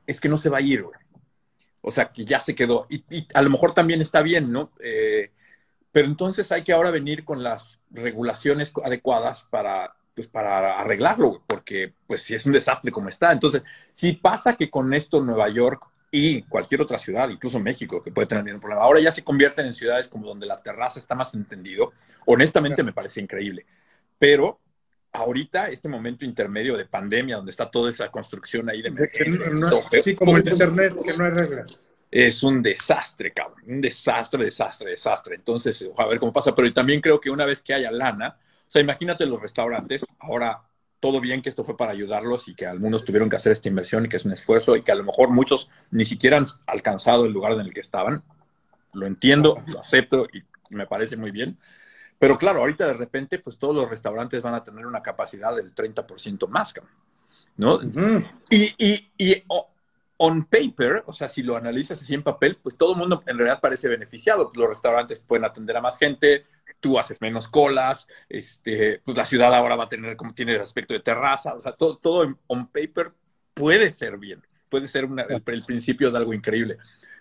es 0.08 0.20
que 0.20 0.28
no 0.28 0.40
se 0.40 0.50
va 0.50 0.58
a 0.58 0.62
ir, 0.62 0.82
güey. 0.82 1.00
O 1.82 1.92
sea, 1.92 2.12
que 2.12 2.26
ya 2.26 2.40
se 2.40 2.56
quedó. 2.56 2.88
Y, 2.90 3.28
a 3.34 3.44
lo 3.44 3.52
mejor 3.52 3.76
también 3.76 4.02
está 4.02 4.24
bien, 4.24 4.52
¿no? 4.52 4.72
Eh, 4.80 5.32
pero 5.92 6.08
entonces 6.08 6.52
hay 6.52 6.64
que 6.64 6.74
ahora 6.74 6.92
venir 6.92 7.26
con 7.26 7.44
las 7.44 7.80
regulaciones 7.90 8.72
adecuadas 8.84 9.48
para, 9.50 9.96
pues, 10.14 10.28
para 10.28 10.80
arreglarlo, 10.80 11.44
porque 11.48 11.94
pues 12.06 12.22
si 12.22 12.36
es 12.36 12.46
un 12.46 12.54
desastre 12.54 12.92
como 12.92 13.10
está. 13.10 13.32
Entonces, 13.32 13.64
si 13.94 14.14
pasa 14.14 14.56
que 14.56 14.70
con 14.70 14.94
esto 14.94 15.22
Nueva 15.22 15.50
York 15.50 15.84
y 16.12 16.44
cualquier 16.44 16.82
otra 16.82 17.00
ciudad, 17.00 17.30
incluso 17.30 17.60
México, 17.60 18.02
que 18.04 18.12
puede 18.12 18.28
tener 18.28 18.54
un 18.54 18.60
problema. 18.60 18.84
Ahora 18.84 19.00
ya 19.00 19.12
se 19.12 19.24
convierten 19.24 19.68
en 19.68 19.76
ciudades 19.76 20.08
como 20.08 20.28
donde 20.28 20.48
la 20.48 20.58
terraza 20.58 21.00
está 21.00 21.16
más 21.16 21.34
entendido. 21.34 21.94
Honestamente 22.26 22.84
me 22.84 22.94
parece 22.94 23.22
increíble. 23.22 23.66
Pero 24.18 24.60
ahorita, 25.12 25.70
este 25.70 25.90
momento 25.90 26.26
intermedio 26.26 26.78
de 26.78 26.86
pandemia, 26.86 27.38
donde 27.38 27.52
está 27.52 27.70
toda 27.70 27.90
esa 27.90 28.10
construcción 28.10 28.70
ahí 28.70 28.82
de, 28.82 28.92
de 28.92 30.02
Sí, 30.02 30.16
como 30.16 30.38
el 30.38 30.48
Internet, 30.48 30.96
que 31.04 31.18
no 31.18 31.26
hay 31.26 31.32
reglas. 31.32 31.89
Es 32.12 32.44
un 32.44 32.62
desastre, 32.62 33.32
cabrón. 33.34 33.64
Un 33.68 33.82
desastre, 33.82 34.44
desastre, 34.44 34.90
desastre. 34.90 35.36
Entonces, 35.36 35.88
a 35.96 36.06
ver 36.08 36.20
cómo 36.20 36.34
pasa. 36.34 36.56
Pero 36.56 36.72
también 36.74 37.02
creo 37.02 37.20
que 37.20 37.30
una 37.30 37.46
vez 37.46 37.62
que 37.62 37.74
haya 37.74 37.92
lana, 37.92 38.38
o 38.40 38.72
sea, 38.72 38.82
imagínate 38.82 39.26
los 39.26 39.42
restaurantes, 39.42 40.06
ahora 40.20 40.64
todo 41.00 41.22
bien 41.22 41.42
que 41.42 41.50
esto 41.50 41.64
fue 41.64 41.78
para 41.78 41.92
ayudarlos 41.92 42.48
y 42.48 42.56
que 42.56 42.66
algunos 42.66 43.06
tuvieron 43.06 43.30
que 43.30 43.38
hacer 43.38 43.52
esta 43.52 43.70
inversión 43.70 44.06
y 44.06 44.10
que 44.10 44.18
es 44.18 44.26
un 44.26 44.34
esfuerzo 44.34 44.76
y 44.76 44.82
que 44.82 44.92
a 44.92 44.96
lo 44.96 45.04
mejor 45.04 45.30
muchos 45.30 45.70
ni 45.92 46.06
siquiera 46.06 46.38
han 46.38 46.46
alcanzado 46.66 47.26
el 47.26 47.32
lugar 47.32 47.54
en 47.54 47.62
el 47.62 47.74
que 47.74 47.80
estaban. 47.80 48.24
Lo 48.94 49.06
entiendo, 49.06 49.62
lo 49.68 49.80
acepto 49.80 50.28
y 50.34 50.44
me 50.76 50.88
parece 50.88 51.16
muy 51.16 51.32
bien. 51.32 51.58
Pero 52.18 52.38
claro, 52.38 52.60
ahorita 52.60 52.86
de 52.86 52.94
repente, 52.94 53.40
pues 53.40 53.58
todos 53.58 53.74
los 53.74 53.90
restaurantes 53.90 54.42
van 54.42 54.56
a 54.56 54.64
tener 54.64 54.86
una 54.86 55.02
capacidad 55.02 55.56
del 55.56 55.74
30% 55.74 56.48
más, 56.50 56.74
¿no? 57.56 57.80
Y, 58.50 58.74
y, 58.78 59.10
y 59.18 59.44
on 60.22 60.44
paper, 60.44 61.04
o 61.08 61.14
sea, 61.14 61.30
si 61.30 61.44
lo 61.44 61.56
analizas 61.56 62.02
así 62.02 62.14
en 62.14 62.24
papel, 62.24 62.58
pues 62.62 62.78
todo 62.78 62.92
el 62.92 63.00
mundo 63.00 63.24
en 63.26 63.38
realidad 63.38 63.62
parece 63.62 63.88
beneficiado. 63.88 64.52
Los 64.54 64.68
restaurantes 64.68 65.22
pueden 65.22 65.46
atender 65.46 65.78
a 65.78 65.82
más 65.82 65.98
gente, 65.98 66.46
tú 66.82 67.00
haces 67.00 67.22
menos 67.22 67.48
colas, 67.48 68.06
este, 68.28 69.02
pues 69.06 69.16
la 69.16 69.26
ciudad 69.26 69.56
ahora 69.56 69.78
va 69.78 69.86
a 69.86 69.90
tener 69.90 70.18
como 70.18 70.34
tiene 70.34 70.56
el 70.56 70.62
aspecto 70.62 70.94
de 70.94 71.00
terraza, 71.00 71.54
o 71.54 71.62
sea, 71.62 71.72
todo, 71.72 71.98
todo 71.98 72.38
on 72.48 72.68
paper 72.68 73.14
puede 73.54 73.92
ser 73.92 74.18
bien, 74.18 74.46
puede 74.68 74.90
ser 74.90 75.08
el, 75.30 75.64
principio 75.64 76.12
de 76.12 76.18
algo 76.18 76.34
increíble. 76.34 76.78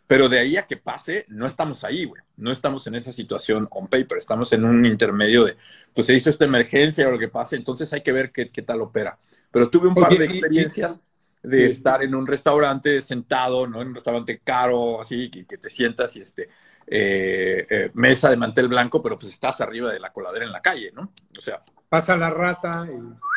Pero 0.08 0.28
de 0.28 0.40
ahí 0.40 0.56
a 0.56 0.66
que 0.66 0.76
pase, 0.76 1.24
no 1.28 1.46
estamos 1.46 1.84
ahí, 1.84 2.04
güey. 2.04 2.20
No 2.36 2.50
estamos 2.50 2.84
en 2.88 2.96
esa 2.96 3.12
situación 3.12 3.68
on 3.70 3.86
paper, 3.86 4.18
estamos 4.18 4.52
en 4.52 4.64
un 4.64 4.84
intermedio 4.86 5.44
de, 5.44 5.56
pues 5.94 6.08
se 6.08 6.14
hizo 6.14 6.30
esta 6.30 6.46
emergencia 6.46 7.06
o 7.06 7.12
lo 7.12 7.18
que 7.18 7.28
pase, 7.28 7.54
entonces 7.54 7.92
hay 7.92 8.00
que 8.00 8.10
ver 8.10 8.32
qué, 8.32 8.50
qué 8.50 8.62
tal 8.62 8.80
opera. 8.80 9.20
Pero 9.52 9.70
tuve 9.70 9.86
un 9.86 9.94
par 9.94 10.16
de 10.16 10.24
experiencias 10.24 11.04
de 11.42 11.66
estar 11.66 12.02
en 12.02 12.14
un 12.14 12.26
restaurante 12.26 13.00
sentado, 13.02 13.66
¿no? 13.66 13.82
En 13.82 13.88
un 13.88 13.94
restaurante 13.94 14.40
caro, 14.40 15.00
así, 15.00 15.30
que, 15.30 15.46
que 15.46 15.58
te 15.58 15.70
sientas 15.70 16.16
y 16.16 16.20
este, 16.20 16.48
eh, 16.90 17.66
eh, 17.68 17.90
mesa 17.94 18.30
de 18.30 18.36
mantel 18.36 18.68
blanco, 18.68 19.02
pero 19.02 19.18
pues 19.18 19.32
estás 19.32 19.60
arriba 19.60 19.92
de 19.92 20.00
la 20.00 20.10
coladera 20.10 20.46
en 20.46 20.52
la 20.52 20.62
calle, 20.62 20.90
¿no? 20.94 21.12
O 21.36 21.40
sea. 21.40 21.60
Pasa 21.88 22.16
la 22.16 22.30
rata 22.30 22.86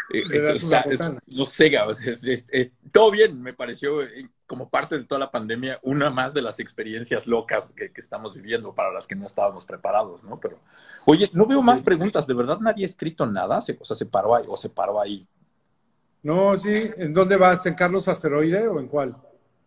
y 0.10 0.18
eh, 0.18 0.24
le 0.30 0.42
das 0.42 0.64
una 0.64 0.84
no 1.26 1.46
sé, 1.46 1.72
todo 2.92 3.12
bien, 3.12 3.42
me 3.42 3.54
pareció 3.54 4.00
como 4.48 4.70
parte 4.70 4.98
de 4.98 5.06
toda 5.06 5.20
la 5.20 5.32
pandemia, 5.32 5.80
una 5.84 6.10
más 6.10 6.34
de 6.34 6.42
las 6.42 6.60
experiencias 6.62 7.28
locas 7.28 7.74
que, 7.76 7.92
estamos 7.96 8.34
viviendo 8.34 8.74
para 8.74 8.92
las 8.92 9.06
que 9.06 9.16
no 9.16 9.26
estábamos 9.26 9.66
preparados, 9.66 10.24
¿no? 10.24 10.40
Pero, 10.40 10.60
oye, 11.06 11.30
no 11.34 11.46
veo 11.46 11.62
más 11.62 11.82
preguntas, 11.82 12.28
¿de 12.28 12.34
verdad 12.34 12.60
nadie 12.60 12.86
ha 12.86 12.90
escrito 12.90 13.26
nada? 13.26 13.58
o 13.58 13.86
sea, 13.86 13.96
se 13.98 14.06
paró 14.06 14.36
ahí, 14.36 14.46
o 14.48 14.56
se 14.56 14.70
paró 14.70 15.00
ahí. 15.00 15.28
No, 16.24 16.58
sí, 16.58 16.88
¿en 16.98 17.14
dónde 17.14 17.36
vas? 17.36 17.66
¿En 17.66 17.74
Carlos 17.74 18.08
Asteroide 18.08 18.68
o 18.68 18.80
en 18.80 18.88
cuál? 18.88 19.16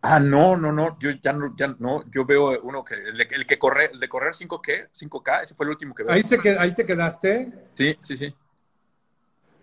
Ah, 0.01 0.19
no, 0.19 0.55
no, 0.55 0.71
no, 0.71 0.99
yo 0.99 1.09
ya 1.21 1.33
no, 1.33 1.55
ya 1.57 1.75
no, 1.79 2.03
yo 2.11 2.25
veo 2.25 2.61
uno 2.61 2.85
que, 2.85 2.93
el, 2.93 3.45
que 3.45 3.57
corre, 3.57 3.89
el 3.91 3.99
de 3.99 4.07
correr 4.07 4.33
5K, 4.33 4.89
5K, 4.91 5.41
ese 5.41 5.55
fue 5.55 5.65
el 5.65 5.71
último 5.71 5.95
que 5.95 6.03
veo. 6.03 6.13
¿Ahí, 6.13 6.21
se 6.21 6.37
¿Ahí 6.59 6.75
te 6.75 6.85
quedaste? 6.85 7.51
Sí, 7.73 7.97
sí, 8.01 8.15
sí. 8.15 8.35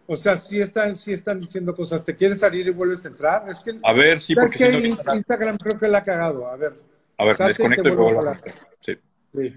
O 0.06 0.16
sea, 0.16 0.36
sí 0.36 0.60
están, 0.60 0.96
sí 0.96 1.12
están 1.12 1.38
diciendo 1.38 1.74
cosas. 1.74 2.04
¿Te 2.04 2.16
quieres 2.16 2.40
salir 2.40 2.66
y 2.66 2.70
vuelves 2.70 3.04
a 3.04 3.08
entrar? 3.08 3.48
Es 3.48 3.62
que, 3.62 3.78
a 3.82 3.92
ver, 3.92 4.20
sí, 4.20 4.34
porque 4.34 4.58
que 4.58 4.96
Instagram 5.14 5.58
creo 5.58 5.78
que 5.78 5.86
la 5.86 5.98
ha 5.98 6.04
cagado. 6.04 6.48
A 6.48 6.56
ver. 6.56 6.74
A 7.18 7.24
ver, 7.24 7.36
desconecto 7.36 7.88
y 7.88 7.94
vuelvo 7.94 8.28
a 8.28 8.36
sí. 8.80 8.98
sí. 9.32 9.54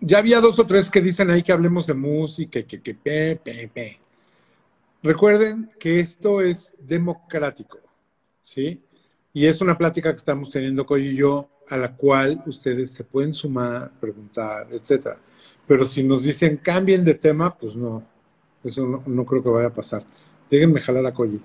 Ya 0.00 0.18
había 0.18 0.40
dos 0.40 0.58
o 0.58 0.66
tres 0.66 0.90
que 0.90 1.00
dicen 1.00 1.30
ahí 1.30 1.42
que 1.42 1.52
hablemos 1.52 1.86
de 1.86 1.94
música, 1.94 2.62
que, 2.64 2.82
que, 2.82 2.94
pe, 2.94 3.36
pe, 3.36 3.70
pe. 3.72 4.00
Recuerden 5.02 5.70
que 5.78 6.00
esto 6.00 6.40
es 6.40 6.74
democrático, 6.78 7.78
¿sí? 8.42 8.82
Y 9.32 9.46
es 9.46 9.60
una 9.60 9.78
plática 9.78 10.10
que 10.10 10.16
estamos 10.16 10.50
teniendo 10.50 10.84
Coy 10.84 11.08
y 11.08 11.16
yo, 11.16 11.48
a 11.68 11.76
la 11.76 11.94
cual 11.94 12.42
ustedes 12.46 12.92
se 12.92 13.04
pueden 13.04 13.32
sumar, 13.32 13.92
preguntar, 14.00 14.66
etcétera. 14.72 15.18
Pero 15.66 15.84
si 15.84 16.02
nos 16.02 16.24
dicen 16.24 16.56
cambien 16.56 17.04
de 17.04 17.14
tema, 17.14 17.56
pues 17.56 17.76
no, 17.76 18.02
eso 18.64 19.02
no, 19.06 19.24
creo 19.24 19.42
que 19.42 19.48
vaya 19.50 19.68
a 19.68 19.74
pasar. 19.74 20.02
Déjenme 20.50 20.80
jalar 20.80 21.06
a 21.06 21.14
Coyi. 21.14 21.40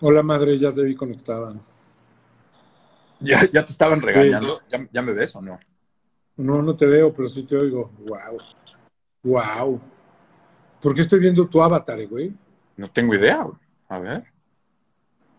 Hola 0.00 0.22
madre, 0.22 0.58
ya 0.58 0.72
te 0.72 0.82
vi 0.82 0.94
conectada. 0.94 1.54
¿Ya, 3.20 3.40
ya 3.50 3.64
te 3.64 3.72
estaban 3.72 4.02
regañando? 4.02 4.60
¿Ya, 4.70 4.86
¿Ya, 4.92 5.00
me 5.00 5.12
ves 5.12 5.34
o 5.36 5.40
no? 5.40 5.58
No, 6.36 6.60
no 6.60 6.76
te 6.76 6.84
veo, 6.84 7.14
pero 7.14 7.28
sí 7.28 7.44
te 7.44 7.56
oigo. 7.56 7.90
Wow. 8.00 8.38
Wow. 9.22 9.80
¿Por 10.84 10.94
qué 10.94 11.00
estoy 11.00 11.18
viendo 11.18 11.48
tu 11.48 11.62
avatar, 11.62 12.06
güey? 12.06 12.30
No 12.76 12.90
tengo 12.90 13.14
idea. 13.14 13.46
A 13.88 13.98
ver. 13.98 14.24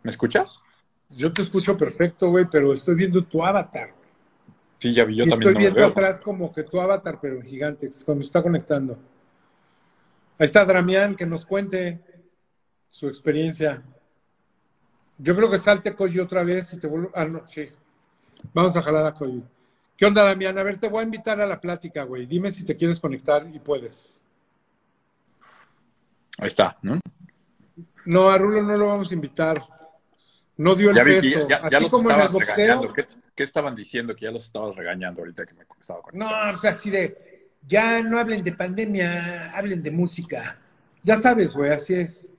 ¿Me 0.01 0.09
escuchas? 0.09 0.59
Yo 1.07 1.31
te 1.31 1.43
escucho 1.43 1.77
perfecto, 1.77 2.31
güey, 2.31 2.47
pero 2.49 2.73
estoy 2.73 2.95
viendo 2.95 3.23
tu 3.23 3.45
avatar. 3.45 3.93
Sí, 4.79 4.91
ya 4.91 5.05
vi, 5.05 5.17
yo 5.17 5.27
también. 5.27 5.49
Estoy 5.49 5.63
viendo 5.63 5.85
atrás 5.85 6.19
como 6.19 6.51
que 6.51 6.63
tu 6.63 6.81
avatar, 6.81 7.19
pero 7.21 7.35
en 7.35 7.43
gigante, 7.43 7.91
cuando 8.03 8.23
está 8.23 8.41
conectando. 8.41 8.97
Ahí 10.39 10.47
está 10.47 10.65
Dramián, 10.65 11.15
que 11.15 11.27
nos 11.27 11.45
cuente 11.45 12.01
su 12.89 13.07
experiencia. 13.07 13.83
Yo 15.19 15.35
creo 15.35 15.51
que 15.51 15.59
salte 15.59 15.93
Coyo 15.93 16.23
otra 16.23 16.43
vez 16.43 16.73
y 16.73 16.79
te 16.79 16.87
vuelvo. 16.87 17.11
Ah, 17.13 17.25
no, 17.25 17.47
sí. 17.47 17.69
Vamos 18.51 18.75
a 18.75 18.81
jalar 18.81 19.05
a 19.05 19.13
Coyo. 19.13 19.43
¿Qué 19.95 20.07
onda, 20.07 20.23
Damián? 20.23 20.57
A 20.57 20.63
ver, 20.63 20.77
te 20.77 20.89
voy 20.89 21.01
a 21.01 21.03
invitar 21.03 21.39
a 21.39 21.45
la 21.45 21.61
plática, 21.61 22.01
güey. 22.01 22.25
Dime 22.25 22.51
si 22.51 22.65
te 22.65 22.75
quieres 22.75 22.99
conectar 22.99 23.47
y 23.53 23.59
puedes. 23.59 24.24
Ahí 26.37 26.47
está, 26.47 26.77
¿no? 26.81 26.99
No, 28.05 28.29
a 28.29 28.37
Rulo 28.37 28.61
no 28.61 28.77
lo 28.77 28.87
vamos 28.87 29.11
a 29.11 29.13
invitar. 29.13 29.61
No 30.57 30.75
dio 30.75 30.91
el 30.91 31.03
peso. 31.03 31.47
ya, 31.49 31.69
ya, 31.69 31.79
los 31.79 31.93
estabas 31.93 32.33
regañando. 32.33 32.93
¿Qué, 33.35 33.43
estaban 33.43 33.75
diciendo? 33.75 34.15
Que 34.15 34.25
ya 34.25 34.31
los 34.31 34.45
estabas 34.45 34.75
regañando 34.75 35.21
ahorita 35.21 35.45
que 35.45 35.53
me 35.53 35.65
estaba 35.79 36.01
con 36.01 36.17
No, 36.17 36.27
o 36.53 36.57
sea, 36.57 36.71
así 36.71 36.89
de, 36.89 37.47
ya 37.67 38.01
no 38.01 38.19
hablen 38.19 38.43
de 38.43 38.53
pandemia, 38.53 39.51
hablen 39.51 39.83
de 39.83 39.91
música. 39.91 40.57
Ya 41.03 41.17
sabes, 41.17 41.53
güey, 41.53 41.71
así 41.71 41.95
es. 41.95 42.29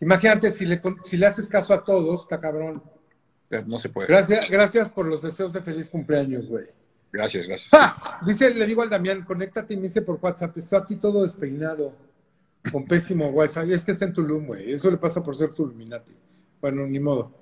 Imagínate 0.00 0.50
si 0.50 0.64
le, 0.64 0.80
si 1.02 1.16
le 1.16 1.26
haces 1.26 1.48
caso 1.48 1.74
a 1.74 1.84
todos, 1.84 2.22
está 2.22 2.40
cabrón. 2.40 2.82
Pero 3.48 3.66
no 3.66 3.78
se 3.78 3.88
puede. 3.88 4.08
Gracias, 4.08 4.48
gracias 4.48 4.90
por 4.90 5.06
los 5.06 5.22
deseos 5.22 5.52
de 5.52 5.60
feliz 5.60 5.90
cumpleaños, 5.90 6.46
güey. 6.46 6.66
Gracias, 7.12 7.46
gracias. 7.46 7.70
Dice, 8.26 8.52
le 8.52 8.66
digo 8.66 8.82
al 8.82 8.90
Damián, 8.90 9.22
conéctate 9.22 9.74
y 9.74 9.76
me 9.76 9.84
dice 9.84 10.02
por 10.02 10.18
WhatsApp, 10.20 10.56
estoy 10.56 10.80
aquí 10.80 10.96
todo 10.96 11.22
despeinado 11.22 11.94
con 12.70 12.84
pésimo 12.84 13.28
wifi. 13.28 13.72
Es 13.72 13.84
que 13.84 13.92
está 13.92 14.04
en 14.04 14.12
Tulum, 14.12 14.46
güey. 14.46 14.72
Eso 14.72 14.90
le 14.90 14.96
pasa 14.96 15.22
por 15.22 15.36
ser 15.36 15.52
Tuluminati. 15.52 16.12
Bueno, 16.60 16.86
ni 16.86 16.98
modo. 16.98 17.32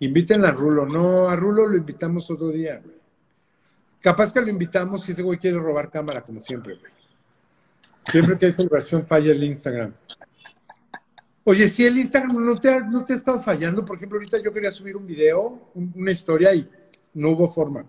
Inviten 0.00 0.44
a 0.44 0.50
Rulo. 0.50 0.86
No, 0.86 1.28
a 1.28 1.36
Rulo 1.36 1.68
lo 1.68 1.76
invitamos 1.76 2.30
otro 2.30 2.50
día, 2.50 2.80
güey. 2.82 2.96
Capaz 4.00 4.32
que 4.32 4.40
lo 4.40 4.48
invitamos 4.48 5.04
si 5.04 5.12
ese 5.12 5.22
güey 5.22 5.38
quiere 5.38 5.58
robar 5.58 5.90
cámara, 5.90 6.22
como 6.22 6.40
siempre, 6.40 6.74
güey. 6.74 6.92
Siempre 8.10 8.36
que 8.36 8.46
hay 8.46 8.52
celebración 8.52 9.06
falla 9.06 9.32
el 9.32 9.42
Instagram. 9.42 9.94
Oye, 11.44 11.68
si 11.68 11.86
el 11.86 11.98
Instagram 11.98 12.44
no 12.44 12.54
te, 12.54 12.68
ha, 12.70 12.80
no 12.80 13.04
te 13.04 13.12
ha 13.12 13.16
estado 13.16 13.38
fallando, 13.38 13.84
por 13.84 13.96
ejemplo, 13.96 14.18
ahorita 14.18 14.38
yo 14.42 14.52
quería 14.52 14.70
subir 14.70 14.96
un 14.96 15.06
video, 15.06 15.70
una 15.74 16.10
historia 16.10 16.54
y 16.54 16.68
no 17.14 17.30
hubo 17.30 17.48
forma. 17.48 17.86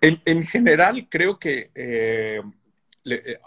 En, 0.00 0.20
en 0.24 0.42
general, 0.44 1.08
creo 1.08 1.38
que 1.38 1.70
eh, 1.74 2.40
eh, 3.04 3.38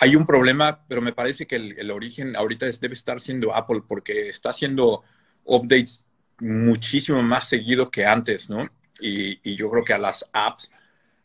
hay 0.00 0.16
un 0.16 0.26
problema, 0.26 0.84
pero 0.88 1.00
me 1.00 1.12
parece 1.12 1.46
que 1.46 1.56
el, 1.56 1.90
origen 1.90 2.36
ahorita 2.36 2.66
debe 2.80 2.94
estar 2.94 3.20
siendo 3.20 3.54
Apple 3.54 3.82
porque 3.86 4.28
está 4.28 4.50
haciendo 4.50 5.02
updates 5.44 6.04
muchísimo 6.38 7.22
más 7.22 7.48
seguido 7.48 7.90
que 7.90 8.06
antes, 8.06 8.48
¿no? 8.48 8.68
Y, 9.00 9.56
yo 9.56 9.70
creo 9.70 9.84
que 9.84 9.92
a 9.92 9.98
las 9.98 10.24
apps 10.32 10.70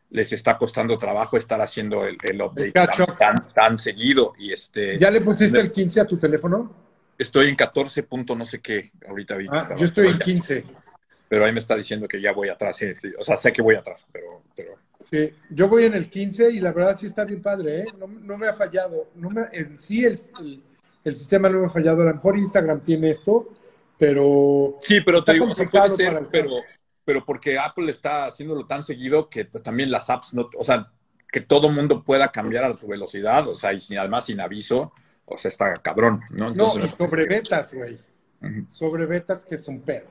les 0.09 0.32
está 0.34 0.57
costando 0.57 0.97
trabajo 0.97 1.38
estar 1.38 1.61
haciendo 1.61 2.05
el, 2.05 2.41
update 2.41 2.74
tan, 3.53 3.78
seguido. 3.78 4.34
Y 4.38 4.51
este, 4.51 4.97
¿Ya 4.99 5.11
le 5.11 5.21
pusiste 5.21 5.59
el 5.59 5.71
15 5.71 6.01
a 6.01 6.05
tu 6.05 6.17
teléfono? 6.17 6.71
Estoy 7.17 7.49
en 7.49 7.55
14 7.55 8.03
punto 8.03 8.36
no 8.36 8.45
sé 8.45 8.59
qué, 8.59 8.91
ahorita 9.07 9.36
vi. 9.38 9.47
Ah, 9.51 9.76
yo 9.78 9.86
estoy 9.86 10.07
en 10.07 10.17
15. 10.17 10.63
Pero 11.30 11.45
ahí 11.45 11.51
me 11.51 11.59
está 11.59 11.76
diciendo 11.76 12.07
que 12.07 12.21
ya 12.21 12.32
voy 12.32 12.49
atrás, 12.49 12.78
o 13.17 13.24
sea, 13.24 13.38
sé 13.38 13.53
que 13.53 13.61
voy 13.61 13.76
atrás, 13.76 14.05
pero... 14.11 14.43
pero 14.55 14.78
Sí, 15.04 15.32
yo 15.49 15.68
voy 15.68 15.84
en 15.84 15.93
el 15.93 16.10
15 16.10 16.51
y 16.51 16.60
la 16.60 16.72
verdad 16.72 16.97
sí 16.97 17.08
está 17.08 17.26
bien 17.26 17.41
padre, 17.41 17.82
¿eh? 17.82 17.86
No, 17.97 18.38
me 18.38 18.47
ha 18.47 18.54
fallado. 18.54 19.08
No 19.16 19.30
me, 19.30 19.43
en 19.51 19.78
sí 19.78 20.06
el, 20.06 20.18
el, 21.04 21.16
sistema 21.16 21.49
no 21.49 21.60
me 21.60 21.66
ha 21.66 21.70
fallado. 21.70 22.01
A 22.01 22.06
lo 22.06 22.14
mejor 22.14 22.38
Instagram 22.38 22.82
tiene 22.82 23.10
esto, 23.10 23.49
pero... 23.97 24.80
Sí, 24.82 25.01
pero 25.01 25.22
te 25.22 25.34
digo, 25.34 25.47
puede 25.47 25.95
ser, 25.97 26.28
pero, 26.32 26.51
pero 27.04 27.26
porque 27.26 27.60
Apple 27.60 27.91
está 27.91 28.28
haciéndolo 28.28 28.66
tan 28.66 28.82
seguido 28.84 29.30
que 29.30 29.45
pues, 29.45 29.62
también 29.62 29.91
las 29.91 30.10
apps, 30.10 30.34
no, 30.34 30.49
o 30.58 30.64
sea, 30.64 30.91
que 31.30 31.41
todo 31.41 31.70
mundo 31.70 32.04
pueda 32.04 32.32
cambiar 32.32 32.64
a 32.64 32.74
tu 32.74 32.88
velocidad, 32.88 33.47
o 33.47 33.56
sea, 33.56 33.74
y 33.74 33.82
sin, 33.82 33.97
además 33.97 34.26
sin 34.26 34.39
aviso, 34.39 34.93
o 35.26 35.38
sea, 35.38 35.49
está 35.49 35.74
cabrón, 35.74 36.22
¿no? 36.30 36.54
no, 36.54 36.74
y 36.78 36.88
sobre 36.89 37.26
betas, 37.26 37.74
güey. 37.74 37.99
Sobre 38.70 39.06
betas 39.06 39.43
que 39.45 39.56
es 39.56 39.68
un 39.68 39.82
pedo. 39.82 40.08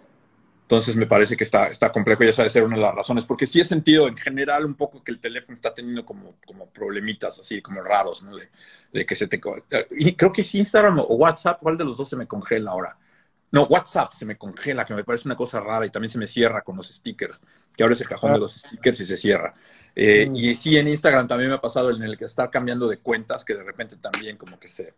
Entonces 0.63 0.97
me 0.97 1.07
parece 1.07 1.37
que 1.37 1.45
está, 1.45 1.67
está 1.67 1.93
complejo 1.93 2.25
y 2.25 2.29
esa 2.29 2.43
debe 2.43 2.51
ser 2.51 2.65
una 2.65 2.77
de 2.77 2.83
las 2.83 2.95
razones, 2.95 3.27
porque 3.27 3.47
sí 3.47 3.61
he 3.61 3.65
sentido 3.65 4.09
en 4.09 4.17
general 4.17 4.65
un 4.65 4.75
poco 4.75 5.05
que 5.05 5.13
el 5.13 5.21
teléfono 5.21 5.55
está 5.55 5.75
teniendo 5.75 6.07
como, 6.07 6.37
como 6.47 6.67
problemitas 6.71 7.39
así, 7.39 7.61
como 7.61 7.83
raros, 7.83 8.23
¿no? 8.23 8.37
De, 8.93 9.05
que 9.05 9.15
se 9.15 9.29
te... 9.29 9.41
Y 9.91 10.15
creo 10.15 10.33
que 10.33 10.41
es 10.41 10.55
Instagram 10.55 11.01
o 11.01 11.15
WhatsApp, 11.17 11.59
¿cuál 11.61 11.77
de 11.77 11.85
los 11.85 11.99
dos 11.99 12.09
se 12.09 12.17
me 12.17 12.27
congela 12.27 12.71
ahora? 12.71 12.97
No, 13.51 13.65
WhatsApp 13.65 14.15
se 14.15 14.25
me 14.25 14.39
congela, 14.39 14.87
que 14.87 14.95
me 14.95 15.05
parece 15.05 15.29
una 15.29 15.37
cosa 15.37 15.61
rara 15.61 15.85
y 15.85 15.91
también 15.91 16.11
se 16.11 16.19
me 16.19 16.27
cierra 16.27 16.63
con 16.63 16.77
los 16.77 16.89
stickers, 16.89 17.39
que 17.77 17.83
ahora 17.83 17.95
es 17.95 18.01
el 18.01 18.09
cajón 18.09 18.31
de 18.31 18.37
ah. 18.37 18.41
los 18.41 18.55
stickers 18.55 19.01
y 19.01 19.07
se 19.07 19.19
cierra. 19.19 19.55
Eh, 19.95 20.27
mm. 20.27 20.37
Y 20.37 20.57
sí, 20.57 20.79
en 20.79 20.89
Instagram 20.89 21.29
también 21.29 21.51
me 21.51 21.57
ha 21.57 21.61
pasado 21.61 21.91
en 21.91 22.03
el 22.03 22.17
que 22.17 22.25
estar 22.25 22.51
cambiando 22.51 22.89
de 22.89 22.99
cuentas, 22.99 23.45
que 23.45 23.55
de 23.55 23.63
repente 23.63 23.97
también 23.97 24.39
como 24.39 24.59
que 24.59 24.69
se... 24.69 24.95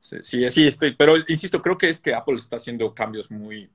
sí, 0.00 0.48
sí, 0.48 0.68
estoy, 0.68 0.94
pero 0.94 1.16
insisto, 1.16 1.60
creo 1.60 1.76
que 1.76 1.88
es 1.88 1.98
que 1.98 2.14
Apple 2.14 2.38
está 2.38 2.54
haciendo 2.54 2.94
cambios 2.94 3.32
muy 3.32 3.68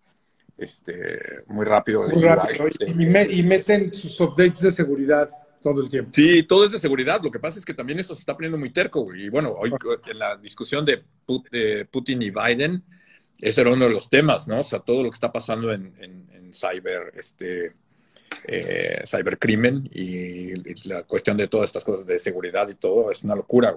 este, 0.57 1.43
muy 1.47 1.65
rápido. 1.65 2.07
Este, 2.07 2.91
y, 2.91 3.43
meten 3.43 3.93
sus 3.93 4.19
updates 4.19 4.61
de 4.61 4.71
seguridad 4.71 5.29
todo 5.61 5.81
el 5.81 5.89
tiempo. 5.89 6.11
Sí, 6.13 6.43
todo 6.43 6.65
es 6.65 6.71
de 6.71 6.79
seguridad. 6.79 7.21
Lo 7.23 7.31
que 7.31 7.39
pasa 7.39 7.57
es 7.57 7.65
que 7.65 7.73
también 7.73 7.99
eso 7.99 8.13
se 8.13 8.19
está 8.19 8.35
poniendo 8.35 8.57
muy 8.57 8.71
terco. 8.71 9.13
Y 9.15 9.29
bueno, 9.29 9.55
hoy 9.57 9.71
en 10.07 10.19
la 10.19 10.37
discusión 10.37 10.85
de, 10.85 11.03
Putin 11.25 12.21
y 12.21 12.29
Biden, 12.29 12.83
ese 13.39 13.61
era 13.61 13.71
uno 13.71 13.85
de 13.85 13.91
los 13.91 14.09
temas, 14.09 14.47
¿no? 14.47 14.59
O 14.59 14.63
sea, 14.63 14.79
todo 14.79 15.03
lo 15.03 15.09
que 15.09 15.15
está 15.15 15.31
pasando 15.31 15.71
en, 15.71 15.93
en, 15.99 16.53
cyber, 16.53 17.11
este, 17.15 17.73
eh, 18.47 19.01
cybercrimen 19.07 19.89
y, 19.91 20.53
la 20.87 21.01
cuestión 21.03 21.35
de 21.35 21.47
todas 21.47 21.69
estas 21.69 21.83
cosas 21.83 22.05
de 22.05 22.19
seguridad 22.19 22.69
y 22.69 22.75
todo 22.75 23.09
es 23.09 23.23
una 23.23 23.35
locura. 23.35 23.75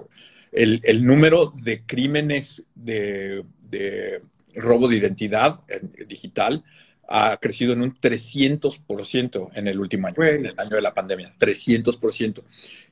El, 0.51 0.79
el, 0.83 1.03
número 1.03 1.51
de 1.55 1.83
crímenes 1.85 2.63
de, 2.75 3.43
de 3.61 4.21
robo 4.55 4.87
de 4.87 4.97
identidad 4.97 5.61
digital 6.07 6.63
ha 7.07 7.37
crecido 7.37 7.73
en 7.73 7.81
un 7.81 7.93
300% 7.93 9.49
en 9.53 9.67
el 9.67 9.79
último 9.79 10.07
año, 10.07 10.23
en 10.23 10.47
el 10.47 10.55
año 10.57 10.75
de 10.75 10.81
la 10.81 10.93
pandemia, 10.93 11.33
300%. 11.39 12.43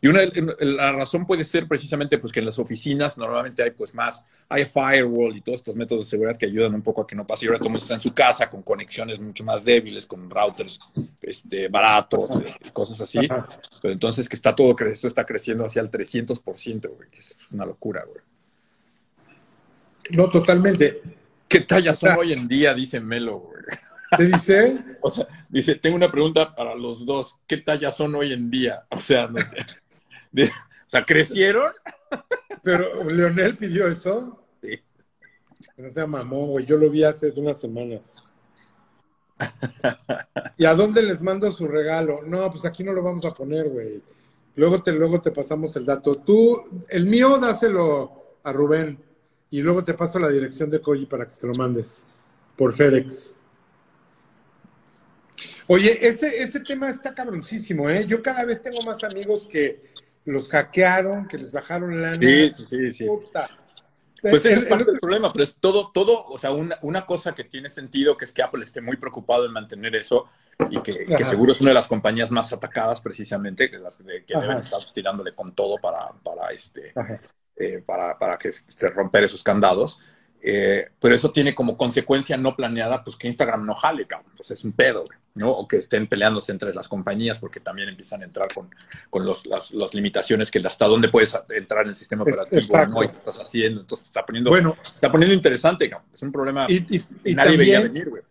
Y 0.02 0.08
una, 0.08 0.22
la 0.60 0.94
razón 0.94 1.28
puede 1.28 1.44
ser 1.44 1.68
precisamente 1.68 2.18
pues 2.18 2.32
que 2.32 2.40
en 2.40 2.46
las 2.46 2.58
oficinas 2.58 3.18
normalmente 3.18 3.62
hay 3.62 3.72
pues 3.72 3.94
más, 3.94 4.24
hay 4.48 4.66
firewall 4.66 5.36
y 5.36 5.42
todos 5.42 5.60
estos 5.60 5.76
métodos 5.76 6.06
de 6.06 6.10
seguridad 6.10 6.38
que 6.38 6.46
ayudan 6.46 6.74
un 6.74 6.82
poco 6.82 7.02
a 7.02 7.08
que 7.08 7.16
no 7.16 7.28
pase. 7.28 7.46
Y 7.46 7.48
ahora 7.48 7.60
todo 7.60 7.68
el 7.68 7.72
mundo 7.74 7.84
está 7.84 7.96
en 7.96 8.00
su 8.00 8.14
casa 8.14 8.50
con 8.50 8.64
conexiones 8.64 9.20
mucho 9.20 9.44
más 9.44 9.66
débiles, 9.66 10.06
con 10.06 10.30
routers 10.30 10.80
este, 11.22 11.68
baratos, 11.68 12.40
este, 12.40 12.72
cosas 12.72 13.02
así. 13.02 13.20
Pero 13.82 13.94
entonces 13.94 14.30
que 14.30 14.38
está 14.38 14.56
todo, 14.56 14.76
esto 14.88 15.10
está 15.10 15.26
creciendo 15.26 15.66
hacia 15.66 15.82
el 15.82 15.92
300%, 15.92 16.90
güey, 16.96 17.10
que 17.10 17.20
es 17.20 17.36
una 17.52 17.66
locura, 17.66 18.06
güey. 18.06 18.24
No, 20.12 20.30
totalmente. 20.30 21.02
¿Qué 21.48 21.62
tallas 21.62 22.00
son 22.00 22.18
hoy 22.18 22.34
en 22.34 22.48
día? 22.48 22.74
Dice 22.74 23.00
Melo, 23.00 23.40
güey. 23.40 23.56
¿Te 24.18 24.26
dice? 24.26 24.84
O 25.02 25.12
sea, 25.12 25.28
dice, 25.50 25.76
tengo 25.76 25.96
una 25.96 26.12
pregunta 26.12 26.56
para 26.56 26.74
los 26.74 27.06
dos. 27.06 27.38
¿Qué 27.46 27.58
tallas 27.58 27.96
son 27.96 28.16
hoy 28.16 28.34
en 28.34 28.50
día? 28.50 28.86
O 28.90 29.00
sea, 29.00 29.26
o 30.36 30.90
sea, 30.90 31.06
¿crecieron? 31.06 31.72
Pero 32.64 33.04
Leonel 33.04 33.56
pidió 33.56 33.88
eso. 33.88 34.44
Sí. 34.64 34.80
No 35.78 35.92
sea 35.92 36.08
mamón, 36.08 36.48
güey. 36.48 36.66
Yo 36.66 36.78
lo 36.78 36.90
vi 36.90 37.04
hace 37.04 37.32
unas 37.36 37.60
semanas. 37.60 38.16
¿Y 40.58 40.66
a 40.66 40.74
dónde 40.74 41.04
les 41.04 41.22
mando 41.22 41.52
su 41.52 41.68
regalo? 41.68 42.22
No, 42.26 42.50
pues 42.50 42.66
aquí 42.66 42.84
no 42.84 42.94
lo 42.94 43.04
vamos 43.04 43.26
a 43.26 43.34
poner, 43.34 43.70
güey. 43.70 44.02
Luego 44.56 44.82
te, 44.82 44.92
luego 44.92 45.22
te 45.22 45.32
pasamos 45.32 45.76
el 45.76 45.86
dato. 45.86 46.16
Tú, 46.16 46.84
el 46.90 47.06
mío, 47.06 47.38
dáselo 47.38 48.38
a 48.44 48.52
Rubén. 48.52 48.98
Y 49.52 49.62
luego 49.62 49.84
te 49.84 49.94
paso 49.94 50.20
la 50.20 50.30
dirección 50.30 50.70
de 50.70 50.82
Koji 50.82 51.06
para 51.06 51.28
que 51.28 51.34
se 51.34 51.48
lo 51.48 51.54
mandes 51.54 52.06
por 52.56 52.74
FedEx. 52.74 53.40
Oye, 55.68 56.08
ese, 56.08 56.42
ese 56.42 56.60
tema 56.60 56.90
está 56.90 57.14
cabroncísimo, 57.14 57.90
¿eh? 57.90 58.06
Yo 58.06 58.22
cada 58.22 58.46
vez 58.46 58.62
tengo 58.62 58.82
más 58.82 59.04
amigos 59.04 59.48
que 59.48 59.82
los 60.26 60.50
hackearon, 60.50 61.28
que 61.28 61.38
les 61.38 61.52
bajaron 61.52 62.02
la 62.02 62.16
Sí, 62.16 62.52
sí, 62.52 62.66
sí. 62.66 62.92
sí. 62.92 63.08
Pues 64.22 64.44
es 64.46 64.66
parte 64.66 64.86
del 64.86 65.00
problema, 65.00 65.32
pero 65.32 65.44
es 65.44 65.56
todo, 65.60 65.92
todo, 65.92 66.26
o 66.26 66.40
sea, 66.40 66.52
una, 66.52 66.80
una, 66.82 67.06
cosa 67.06 67.36
que 67.36 67.44
tiene 67.44 67.70
sentido, 67.70 68.18
que 68.18 68.26
es 68.26 68.32
que 68.32 68.42
Apple 68.42 68.64
esté 68.64 68.82
muy 68.82 68.98
preocupado 68.98 69.46
en 69.46 69.52
mantener 69.52 69.96
eso 69.96 70.30
y 70.72 70.80
que, 70.82 71.06
seguro 71.24 71.52
es 71.52 71.62
una 71.62 71.72
de 71.72 71.76
las 71.76 71.88
compañías 71.88 72.32
más 72.32 72.52
atacadas 72.52 73.02
precisamente, 73.02 73.70
que, 73.70 73.78
las, 73.78 73.98
que 73.98 74.40
deben 74.40 74.58
estar 74.58 74.82
tirándole 74.94 75.36
con 75.36 75.54
todo 75.54 75.78
para, 75.78 76.12
para 76.24 76.50
este, 76.50 76.94
eh, 77.58 77.82
para, 77.86 78.18
para, 78.18 78.38
que 78.38 78.52
se 78.52 78.90
romper 78.90 79.24
esos 79.24 79.44
candados. 79.44 80.00
Eh, 80.48 80.90
pero 81.00 81.16
eso 81.16 81.32
tiene 81.32 81.56
como 81.56 81.76
consecuencia 81.76 82.38
no 82.38 82.56
planeada, 82.56 83.04
pues 83.04 83.16
que 83.16 83.28
Instagram 83.28 83.66
no 83.66 83.74
jale, 83.74 84.06
cabrón. 84.06 84.32
Pues 84.38 84.52
es 84.52 84.64
un 84.64 84.74
pedo, 84.74 85.04
¿no? 85.34 85.50
O 85.50 85.68
que 85.68 85.78
estén 85.78 86.06
peleándose 86.06 86.52
entre 86.52 86.72
las 86.72 86.88
compañías 86.88 87.40
porque 87.40 87.60
también 87.60 87.90
empiezan 87.90 88.22
a 88.22 88.26
entrar 88.26 88.54
con, 88.54 88.70
con 89.10 89.26
los, 89.26 89.48
las, 89.48 89.72
las, 89.72 89.96
limitaciones 89.96 90.52
que 90.52 90.60
hasta 90.60 90.86
dónde 90.86 91.10
puedes 91.10 91.36
entrar 91.50 91.86
en 91.86 91.90
el 91.90 91.98
sistema 91.98 92.22
operativo, 92.22 92.86
¿no? 92.88 93.04
Y 93.04 93.10
qué 93.10 93.18
estás 93.18 93.40
haciendo. 93.40 93.82
Entonces 93.82 94.06
está 94.06 94.24
poniendo, 94.24 94.52
bueno, 94.52 94.76
está 94.94 95.12
poniendo 95.12 95.34
interesante, 95.34 95.90
cabrón. 95.90 96.10
Es 96.14 96.22
un 96.22 96.32
problema 96.32 96.68
y, 96.70 97.04
y, 97.24 97.34
nadie 97.34 97.58
veía 97.58 97.82
venir, 97.82 98.10
güey. 98.10 98.22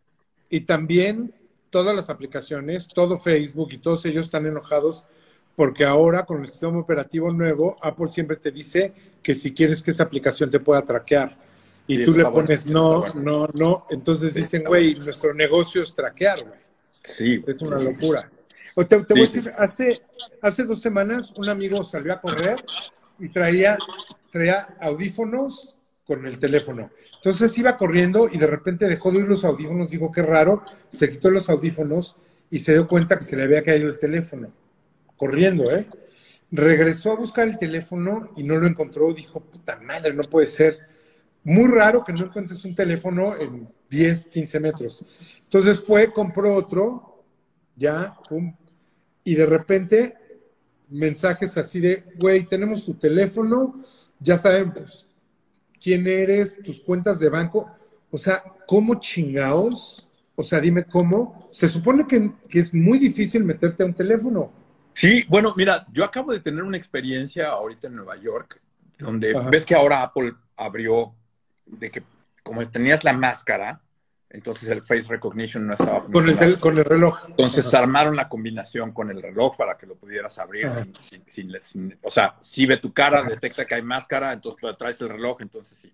Y 0.51 0.61
también 0.61 1.35
todas 1.71 1.97
las 1.97 2.11
aplicaciones, 2.11 2.87
todo 2.87 3.19
Facebook 3.19 3.71
y 3.73 3.79
todos 3.79 4.05
ellos 4.07 4.27
están 4.27 4.47
enojados 4.47 5.09
porque 5.57 5.85
ahora 5.85 6.25
con 6.25 6.43
el 6.43 6.49
sistema 6.49 6.79
operativo 6.79 7.33
nuevo, 7.33 7.77
Apple 7.81 8.09
siempre 8.09 8.37
te 8.37 8.51
dice 8.51 8.93
que 9.23 9.35
si 9.35 9.55
quieres 9.55 9.83
que 9.83 9.91
esa 9.91 10.03
aplicación 10.03 10.51
te 10.51 10.61
pueda 10.61 10.83
traquear 10.83 11.37
y 11.87 12.05
tú 12.05 12.13
le 12.13 12.25
pones 12.25 12.67
no, 12.67 13.13
no, 13.15 13.49
no, 13.53 13.87
entonces 13.91 14.35
dicen, 14.35 14.65
güey, 14.65 14.95
nuestro 14.97 15.35
negocio 15.35 15.83
es 15.83 15.95
traquear, 15.95 16.43
güey. 16.43 16.59
Sí. 17.03 17.45
Es 17.47 17.61
una 17.61 17.77
locura. 17.77 18.31
te, 18.89 18.97
voy 18.97 19.23
a 19.23 19.27
decir, 19.27 19.53
hace, 19.59 20.01
hace 20.41 20.65
dos 20.65 20.81
semanas 20.81 21.33
un 21.37 21.49
amigo 21.49 21.85
salió 21.85 22.15
a 22.15 22.21
correr 22.21 22.65
y 23.19 23.29
traía, 23.29 23.77
traía 24.31 24.67
audífonos 24.81 25.77
con 26.07 26.27
el 26.27 26.39
teléfono. 26.39 26.91
Entonces 27.17 27.57
iba 27.59 27.77
corriendo 27.77 28.29
y 28.31 28.39
de 28.39 28.47
repente 28.47 28.89
dejó 28.89 29.11
de 29.11 29.19
oír 29.19 29.29
los 29.29 29.45
audífonos, 29.45 29.91
dijo, 29.91 30.11
qué 30.11 30.23
raro, 30.23 30.63
se 30.89 31.11
quitó 31.11 31.31
los 31.31 31.51
audífonos 31.51 32.17
y 32.51 32.61
se 32.61 32.73
dio 32.73 32.89
cuenta 32.89 33.19
que 33.19 33.25
se 33.25 33.37
le 33.37 33.43
había 33.43 33.63
caído 33.63 33.89
el 33.89 33.99
teléfono 33.99 34.51
corriendo, 35.17 35.71
¿eh? 35.71 35.87
Regresó 36.51 37.13
a 37.13 37.17
buscar 37.17 37.49
el 37.49 37.59
teléfono 37.59 38.31
y 38.37 38.43
no 38.45 38.57
lo 38.57 38.67
encontró. 38.67 39.13
Dijo, 39.13 39.41
puta 39.41 39.77
madre, 39.81 40.13
no 40.15 40.23
puede 40.23 40.47
ser. 40.47 40.79
Muy 41.43 41.71
raro 41.71 42.05
que 42.05 42.13
no 42.13 42.25
encuentres 42.25 42.65
un 42.65 42.75
teléfono 42.75 43.37
en 43.37 43.69
10, 43.91 44.27
15 44.27 44.61
metros. 44.61 45.05
Entonces 45.43 45.85
fue, 45.85 46.13
compró 46.13 46.55
otro, 46.55 47.25
ya, 47.77 48.17
pum, 48.29 48.55
y 49.25 49.35
de 49.35 49.47
repente 49.47 50.15
mensajes 50.89 51.57
así 51.59 51.81
de, 51.81 52.05
güey, 52.17 52.45
tenemos 52.47 52.85
tu 52.85 52.95
teléfono, 52.95 53.75
ya 54.21 54.37
sabemos 54.37 55.09
quién 55.83 56.07
eres, 56.07 56.63
tus 56.63 56.81
cuentas 56.81 57.19
de 57.19 57.29
banco. 57.29 57.71
O 58.11 58.17
sea, 58.17 58.43
¿cómo 58.67 58.95
chingados? 59.01 60.07
O 60.37 60.43
sea, 60.43 60.61
dime 60.61 60.85
cómo. 60.85 61.49
Se 61.51 61.69
supone 61.69 62.07
que, 62.07 62.33
que 62.49 62.61
es 62.61 62.73
muy 62.73 62.99
difícil 62.99 63.45
meterte 63.45 63.83
a 63.83 63.87
un 63.87 63.95
teléfono 63.95 64.64
Sí, 64.95 65.25
bueno, 65.29 65.53
mira, 65.57 65.87
yo 65.93 66.05
acabo 66.05 66.33
de 66.33 66.41
tener 66.41 66.63
una 66.63 66.77
experiencia 66.77 67.49
ahorita 67.49 67.89
en 67.89 67.97
Nueva 67.97 68.17
York, 68.17 68.61
donde 68.99 69.35
ves 69.51 69.65
que 69.65 69.75
ahora 69.75 70.03
Apple 70.03 70.33
abrió 70.57 71.13
de 71.67 71.91
que 71.91 72.03
como 72.43 72.67
tenías 72.69 73.03
la 73.03 73.13
máscara, 73.13 73.81
entonces 74.31 74.69
el 74.69 74.83
face 74.83 75.05
recognition 75.09 75.67
no 75.67 75.75
estaba 75.75 76.05
con 76.05 76.29
el, 76.29 76.59
con 76.59 76.79
el 76.79 76.85
reloj. 76.85 77.21
Entonces 77.29 77.73
armaron 77.75 78.17
la 78.17 78.29
combinación 78.29 78.93
con 78.93 79.11
el 79.11 79.21
reloj 79.21 79.57
para 79.57 79.77
que 79.77 79.87
lo 79.87 79.97
pudieras 79.97 80.39
abrir 80.39 80.69
sin, 81.01 81.55
sin, 81.63 81.99
o 82.03 82.11
sea, 82.11 82.37
si 82.41 82.67
ve 82.67 82.77
tu 82.77 82.93
cara, 82.93 83.23
detecta 83.23 83.65
que 83.65 83.75
hay 83.75 83.83
máscara, 83.83 84.33
entonces 84.33 84.77
traes 84.79 85.01
el 85.01 85.09
reloj, 85.09 85.41
entonces 85.41 85.79
sí. 85.79 85.93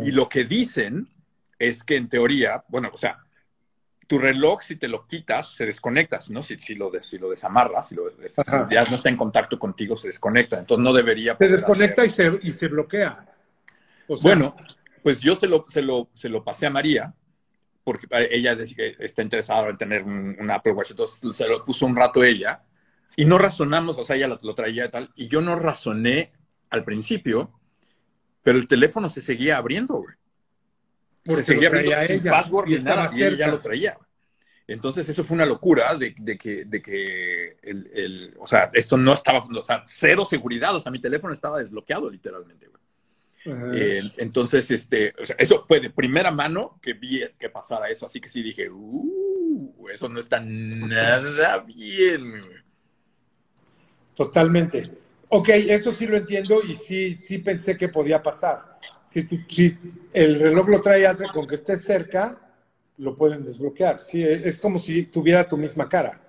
Y 0.00 0.12
lo 0.12 0.28
que 0.28 0.44
dicen 0.44 1.08
es 1.58 1.82
que 1.82 1.96
en 1.96 2.08
teoría, 2.08 2.62
bueno, 2.68 2.90
o 2.92 2.96
sea, 2.96 3.18
tu 4.08 4.18
reloj, 4.18 4.62
si 4.62 4.76
te 4.76 4.88
lo 4.88 5.06
quitas, 5.06 5.54
se 5.54 5.66
desconecta, 5.66 6.18
¿no? 6.30 6.42
Si, 6.42 6.58
si, 6.58 6.74
lo, 6.74 6.90
si 7.02 7.18
lo 7.18 7.28
desamarras, 7.28 7.88
si, 7.88 7.94
lo, 7.94 8.10
ya 8.70 8.84
no 8.84 8.96
está 8.96 9.10
en 9.10 9.18
contacto 9.18 9.58
contigo, 9.58 9.94
se 9.94 10.08
desconecta. 10.08 10.58
Entonces 10.58 10.82
no 10.82 10.94
debería... 10.94 11.36
Se 11.36 11.46
desconecta 11.46 12.06
y 12.06 12.10
se, 12.10 12.40
y 12.42 12.50
se 12.50 12.68
bloquea. 12.68 13.26
bueno, 14.22 14.56
pues 15.02 15.20
yo 15.20 15.34
se 15.34 15.46
lo, 15.46 15.66
se, 15.68 15.82
lo, 15.82 16.08
se 16.14 16.30
lo 16.30 16.42
pasé 16.42 16.66
a 16.66 16.70
María, 16.70 17.14
porque 17.84 18.06
ella 18.30 18.56
está 18.98 19.22
interesada 19.22 19.68
en 19.68 19.78
tener 19.78 20.02
un, 20.02 20.50
Apple 20.50 20.72
Watch, 20.72 20.90
entonces 20.90 21.36
se 21.36 21.46
lo 21.46 21.62
puso 21.62 21.84
un 21.84 21.94
rato 21.94 22.24
ella, 22.24 22.62
y 23.14 23.26
no 23.26 23.36
razonamos, 23.36 23.98
o 23.98 24.04
sea, 24.04 24.16
ella 24.16 24.38
lo, 24.40 24.54
traía 24.54 24.86
y 24.86 24.90
tal, 24.90 25.10
y 25.16 25.28
yo 25.28 25.42
no 25.42 25.54
razoné 25.54 26.32
al 26.70 26.84
principio, 26.84 27.52
pero 28.42 28.58
el 28.58 28.68
teléfono 28.68 29.10
se 29.10 29.20
seguía 29.20 29.58
abriendo, 29.58 29.94
güey. 29.96 30.14
Se 31.28 31.42
seguía 31.42 31.68
abriendo 31.68 31.94
sin 32.06 32.22
password 32.22 32.70
y, 32.70 32.82
nada, 32.82 33.10
y 33.14 33.22
ella 33.22 33.48
lo 33.48 33.60
traía. 33.60 33.98
Entonces, 34.66 35.08
eso 35.08 35.24
fue 35.24 35.34
una 35.34 35.46
locura 35.46 35.94
de, 35.96 36.14
que, 36.14 36.64
de 36.66 36.82
que 36.82 37.56
el, 37.62 38.34
o 38.38 38.46
sea, 38.46 38.70
esto 38.74 38.98
no 38.98 39.14
estaba, 39.14 39.38
o 39.38 39.64
sea, 39.64 39.82
cero 39.86 40.26
seguridad, 40.26 40.74
o 40.76 40.80
sea, 40.80 40.92
mi 40.92 41.00
teléfono 41.00 41.32
estaba 41.32 41.58
desbloqueado 41.58 42.10
literalmente. 42.10 42.68
Eh, 43.46 44.02
entonces, 44.18 44.70
este, 44.70 45.14
o 45.20 45.24
sea, 45.24 45.36
eso 45.38 45.64
fue 45.66 45.80
de 45.80 45.88
primera 45.88 46.30
mano 46.30 46.78
que 46.82 46.92
vi 46.92 47.22
que 47.38 47.48
pasara 47.48 47.88
eso, 47.88 48.04
así 48.04 48.20
que 48.20 48.28
sí 48.28 48.42
dije, 48.42 48.68
uh, 48.68 49.88
eso 49.92 50.08
no 50.08 50.20
está 50.20 50.38
nada 50.40 51.58
bien. 51.60 52.42
Totalmente. 54.14 54.90
Ok, 55.28 55.48
eso 55.50 55.92
sí 55.92 56.06
lo 56.06 56.16
entiendo 56.16 56.60
y 56.62 56.74
sí, 56.74 57.14
sí 57.14 57.38
pensé 57.38 57.76
que 57.76 57.88
podía 57.88 58.22
pasar. 58.22 58.78
Si, 59.08 59.26
si 59.48 59.78
el 60.12 60.38
reloj 60.38 60.68
lo 60.68 60.82
trae 60.82 61.08
con 61.32 61.46
que 61.46 61.54
esté 61.54 61.78
cerca, 61.78 62.38
lo 62.98 63.16
pueden 63.16 63.42
desbloquear. 63.42 64.00
Sí, 64.00 64.22
es 64.22 64.58
como 64.58 64.78
si 64.78 65.06
tuviera 65.06 65.48
tu 65.48 65.56
misma 65.56 65.88
cara. 65.88 66.20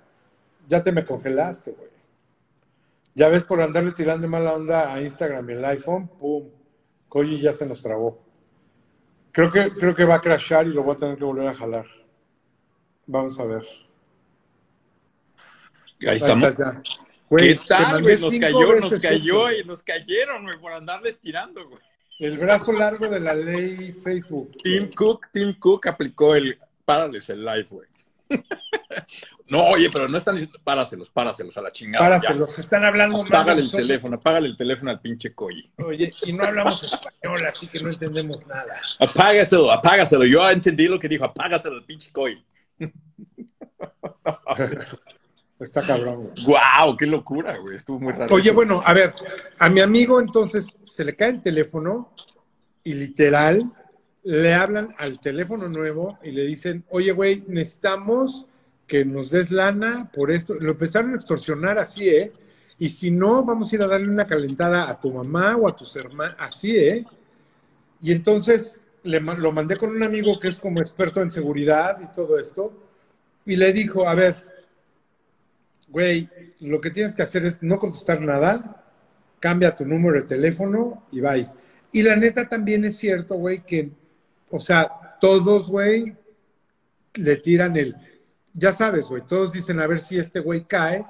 Ya 0.65 0.81
te 0.81 0.93
me 0.93 1.03
congelaste, 1.03 1.71
güey. 1.71 1.89
Ya 3.15 3.27
ves 3.27 3.43
por 3.43 3.61
andarle 3.61 3.91
tirando 3.91 4.29
mala 4.29 4.53
onda 4.53 4.93
a 4.93 5.01
Instagram 5.01 5.49
y 5.49 5.53
el 5.53 5.65
iPhone, 5.65 6.07
pum, 6.07 6.47
Koji 7.09 7.41
ya 7.41 7.51
se 7.51 7.65
nos 7.65 7.83
trabó. 7.83 8.23
Creo 9.33 9.51
que, 9.51 9.73
creo 9.73 9.93
que 9.93 10.05
va 10.05 10.15
a 10.15 10.21
crashar 10.21 10.65
y 10.65 10.73
lo 10.73 10.83
voy 10.83 10.95
a 10.95 10.99
tener 10.99 11.17
que 11.17 11.25
volver 11.25 11.49
a 11.49 11.55
jalar. 11.55 11.85
Vamos 13.07 13.37
a 13.41 13.43
ver. 13.43 13.63
Ahí 16.07 16.15
estamos. 16.15 16.55
¿Qué 17.37 17.59
tal, 17.67 18.01
güey? 18.03 18.21
Nos 18.21 18.39
cayó, 18.39 18.75
nos 18.75 19.01
cayó 19.01 19.51
y 19.51 19.65
nos 19.65 19.83
cayeron, 19.83 20.43
güey, 20.43 20.57
por 20.61 20.71
andarles 20.71 21.19
tirando, 21.19 21.67
güey. 21.67 21.88
El 22.19 22.37
brazo 22.37 22.73
largo 22.73 23.07
de 23.07 23.21
la 23.21 23.33
ley 23.33 23.93
Facebook. 23.93 24.51
Tim 24.61 24.91
Cook, 24.91 25.27
Tim 25.31 25.57
Cook 25.57 25.87
aplicó 25.87 26.35
el 26.35 26.59
párales 26.83 27.29
el 27.29 27.45
live, 27.45 27.67
güey. 27.69 27.87
no, 29.47 29.63
oye, 29.67 29.89
pero 29.89 30.09
no 30.09 30.17
están 30.17 30.35
diciendo 30.35 30.59
páraselos, 30.61 31.09
páraselos 31.09 31.57
a 31.57 31.61
la 31.61 31.71
chingada. 31.71 32.05
Páraselos, 32.05 32.59
están 32.59 32.83
hablando 32.83 33.21
Apágale 33.21 33.61
el 33.61 33.71
teléfono, 33.71 34.17
apágale 34.17 34.49
el 34.49 34.57
teléfono 34.57 34.91
al 34.91 34.99
pinche 34.99 35.33
Coy. 35.33 35.71
Oye, 35.77 36.13
y 36.23 36.33
no 36.33 36.43
hablamos 36.43 36.83
español, 36.83 37.45
así 37.47 37.67
que 37.67 37.79
no 37.79 37.89
entendemos 37.89 38.45
nada. 38.45 38.75
Apágaselo, 38.99 39.71
apágaselo. 39.71 40.25
Yo 40.25 40.47
entendí 40.49 40.89
lo 40.89 40.99
que 40.99 41.07
dijo, 41.07 41.23
apágaselo 41.23 41.75
al 41.75 41.85
pinche 41.85 42.11
Coy. 42.11 42.43
Está 45.59 45.81
cabrón. 45.81 46.31
¡Guau! 46.45 46.95
¡Qué 46.95 47.05
locura, 47.05 47.57
güey! 47.57 47.75
Estuvo 47.75 47.99
muy 47.99 48.13
raro. 48.13 48.33
Oye, 48.33 48.51
bueno, 48.51 48.81
a 48.85 48.93
ver, 48.93 49.13
a 49.57 49.69
mi 49.69 49.81
amigo 49.81 50.19
entonces 50.19 50.77
se 50.83 51.03
le 51.03 51.15
cae 51.15 51.29
el 51.29 51.41
teléfono 51.41 52.13
y 52.83 52.93
literal 52.93 53.71
le 54.23 54.53
hablan 54.53 54.95
al 54.97 55.19
teléfono 55.19 55.67
nuevo 55.67 56.17
y 56.23 56.31
le 56.31 56.43
dicen, 56.43 56.85
oye, 56.89 57.11
güey, 57.11 57.43
necesitamos 57.47 58.45
que 58.87 59.03
nos 59.03 59.29
des 59.31 59.51
lana 59.51 60.09
por 60.13 60.31
esto. 60.31 60.55
Lo 60.55 60.71
empezaron 60.71 61.11
a 61.11 61.15
extorsionar 61.15 61.77
así, 61.77 62.09
¿eh? 62.09 62.31
Y 62.77 62.89
si 62.89 63.11
no, 63.11 63.43
vamos 63.43 63.71
a 63.71 63.75
ir 63.75 63.81
a 63.83 63.87
darle 63.87 64.07
una 64.07 64.25
calentada 64.25 64.89
a 64.89 64.99
tu 64.99 65.11
mamá 65.11 65.57
o 65.57 65.67
a 65.67 65.75
tus 65.75 65.95
hermanos, 65.97 66.37
así, 66.39 66.77
¿eh? 66.77 67.05
Y 68.01 68.13
entonces 68.13 68.79
le, 69.03 69.19
lo 69.19 69.51
mandé 69.51 69.75
con 69.75 69.89
un 69.89 70.03
amigo 70.03 70.39
que 70.39 70.47
es 70.47 70.59
como 70.59 70.79
experto 70.79 71.21
en 71.21 71.31
seguridad 71.31 71.99
y 72.01 72.15
todo 72.15 72.39
esto, 72.39 72.71
y 73.45 73.57
le 73.57 73.73
dijo, 73.73 74.07
a 74.07 74.15
ver, 74.15 74.35
güey, 75.89 76.29
lo 76.59 76.79
que 76.81 76.91
tienes 76.91 77.15
que 77.15 77.21
hacer 77.21 77.45
es 77.45 77.61
no 77.61 77.79
contestar 77.79 78.21
nada, 78.21 78.83
cambia 79.39 79.75
tu 79.75 79.85
número 79.85 80.21
de 80.21 80.27
teléfono 80.27 81.05
y 81.11 81.21
bye. 81.21 81.49
Y 81.91 82.03
la 82.03 82.15
neta 82.15 82.47
también 82.47 82.85
es 82.85 82.97
cierto, 82.97 83.35
güey, 83.35 83.63
que, 83.65 83.89
o 84.49 84.59
sea, 84.59 85.17
todos, 85.19 85.69
güey, 85.69 86.15
le 87.15 87.35
tiran 87.37 87.75
el, 87.77 87.95
ya 88.53 88.71
sabes, 88.71 89.07
güey, 89.07 89.23
todos 89.27 89.51
dicen 89.51 89.79
a 89.79 89.87
ver 89.87 89.99
si 89.99 90.17
este 90.17 90.39
güey 90.39 90.65
cae 90.65 91.03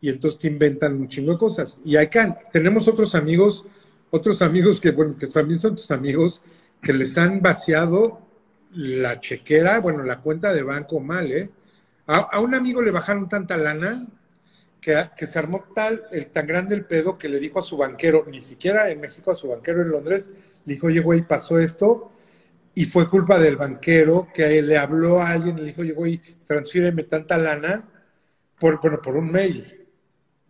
y 0.00 0.08
entonces 0.08 0.38
te 0.40 0.48
inventan 0.48 0.94
un 0.94 1.08
chingo 1.08 1.32
de 1.32 1.38
cosas. 1.38 1.80
Y 1.84 1.96
acá 1.96 2.38
tenemos 2.52 2.88
otros 2.88 3.14
amigos, 3.14 3.66
otros 4.10 4.42
amigos 4.42 4.80
que, 4.80 4.90
bueno, 4.90 5.16
que 5.16 5.26
también 5.26 5.58
son 5.58 5.76
tus 5.76 5.90
amigos, 5.90 6.42
que 6.80 6.92
les 6.92 7.16
han 7.18 7.40
vaciado 7.40 8.20
la 8.74 9.20
chequera, 9.20 9.80
bueno, 9.80 10.02
la 10.02 10.20
cuenta 10.20 10.52
de 10.52 10.62
banco 10.62 11.00
mal, 11.00 11.30
¿eh? 11.30 11.50
A, 12.06 12.40
un 12.40 12.54
amigo 12.54 12.82
le 12.82 12.90
bajaron 12.90 13.28
tanta 13.28 13.56
lana 13.56 14.06
que, 14.80 15.26
se 15.26 15.38
armó 15.38 15.64
tal, 15.74 16.02
el, 16.10 16.26
tan 16.26 16.46
grande 16.46 16.74
el 16.74 16.84
pedo 16.84 17.16
que 17.16 17.28
le 17.28 17.38
dijo 17.38 17.60
a 17.60 17.62
su 17.62 17.76
banquero, 17.76 18.24
ni 18.28 18.40
siquiera 18.40 18.90
en 18.90 19.00
México, 19.00 19.30
a 19.30 19.34
su 19.34 19.48
banquero 19.48 19.82
en 19.82 19.90
Londres, 19.90 20.28
le 20.64 20.74
dijo, 20.74 20.88
oye, 20.88 21.00
güey, 21.00 21.22
pasó 21.22 21.58
esto, 21.58 22.12
y 22.74 22.86
fue 22.86 23.08
culpa 23.08 23.38
del 23.38 23.56
banquero 23.56 24.28
que 24.34 24.62
le 24.62 24.78
habló 24.78 25.20
a 25.20 25.30
alguien 25.30 25.56
le 25.56 25.64
dijo, 25.64 25.82
oye, 25.82 25.92
güey, 25.92 26.20
transfíreme 26.44 27.04
tanta 27.04 27.38
lana, 27.38 27.88
por, 28.58 28.80
bueno, 28.80 29.00
por 29.00 29.16
un 29.16 29.30
mail, 29.30 29.86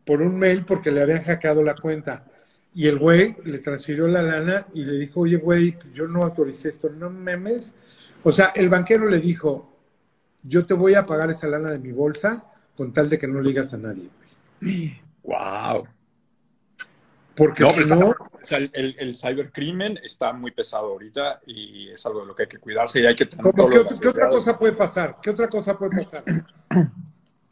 por 0.05 0.23
un 0.23 0.39
mail 0.39 0.65
porque 0.65 0.91
le 0.91 1.03
habían 1.03 1.25
hackeado 1.25 1.63
la 1.63 1.75
cuenta. 1.75 2.27
Y 2.75 2.87
el 2.87 2.99
güey 2.99 3.37
le 3.45 3.59
transfirió 3.59 4.07
la 4.07 4.23
lana 4.23 4.67
y 4.73 4.85
le 4.85 4.99
dijo, 4.99 5.21
oye, 5.21 5.37
güey, 5.37 5.77
yo 5.93 6.07
no 6.07 6.23
autoricé 6.23 6.69
esto, 6.69 6.89
no 6.91 7.11
memes. 7.11 7.75
O 8.23 8.33
sea, 8.33 8.53
el 8.55 8.69
banquero 8.71 9.09
le 9.09 9.19
dijo, 9.19 9.72
yo 10.43 10.67
te 10.67 10.75
voy 10.75 10.95
a 10.95 11.05
pagar 11.05 11.31
esa 11.31 11.47
lana 11.47 11.71
de 11.71 11.79
mi 11.79 11.93
bolsa 11.93 12.45
con 12.77 12.93
tal 12.93 13.09
de 13.09 13.19
que 13.19 13.27
no 13.27 13.41
le 13.41 13.49
digas 13.49 13.73
a 13.75 13.79
nadie, 13.79 14.09
güey. 14.61 15.01
¡Wow! 15.23 15.87
Porque 17.35 17.65
si 17.65 17.85
no... 17.87 18.11
O 18.11 18.45
sea, 18.45 18.59
el, 18.59 18.71
el, 18.99 19.17
cibercrimen 19.17 19.99
está 20.03 20.33
muy 20.33 20.51
pesado 20.51 20.87
ahorita 20.87 21.41
y 21.47 21.89
es 21.91 22.05
algo 22.05 22.21
de 22.21 22.27
lo 22.27 22.35
que 22.35 22.43
hay 22.43 22.49
que 22.49 22.59
cuidarse 22.59 23.01
y 23.01 23.07
hay 23.07 23.15
que 23.15 23.27
tener... 23.27 23.53
¿Qué, 23.55 23.99
¿Qué 24.01 24.09
otra 24.09 24.29
cosa 24.29 24.59
puede 24.59 24.73
pasar? 24.73 25.17
¿Qué 25.23 25.31
otra 25.31 25.49
cosa 25.49 25.79
puede 25.79 25.97
pasar? 25.97 26.25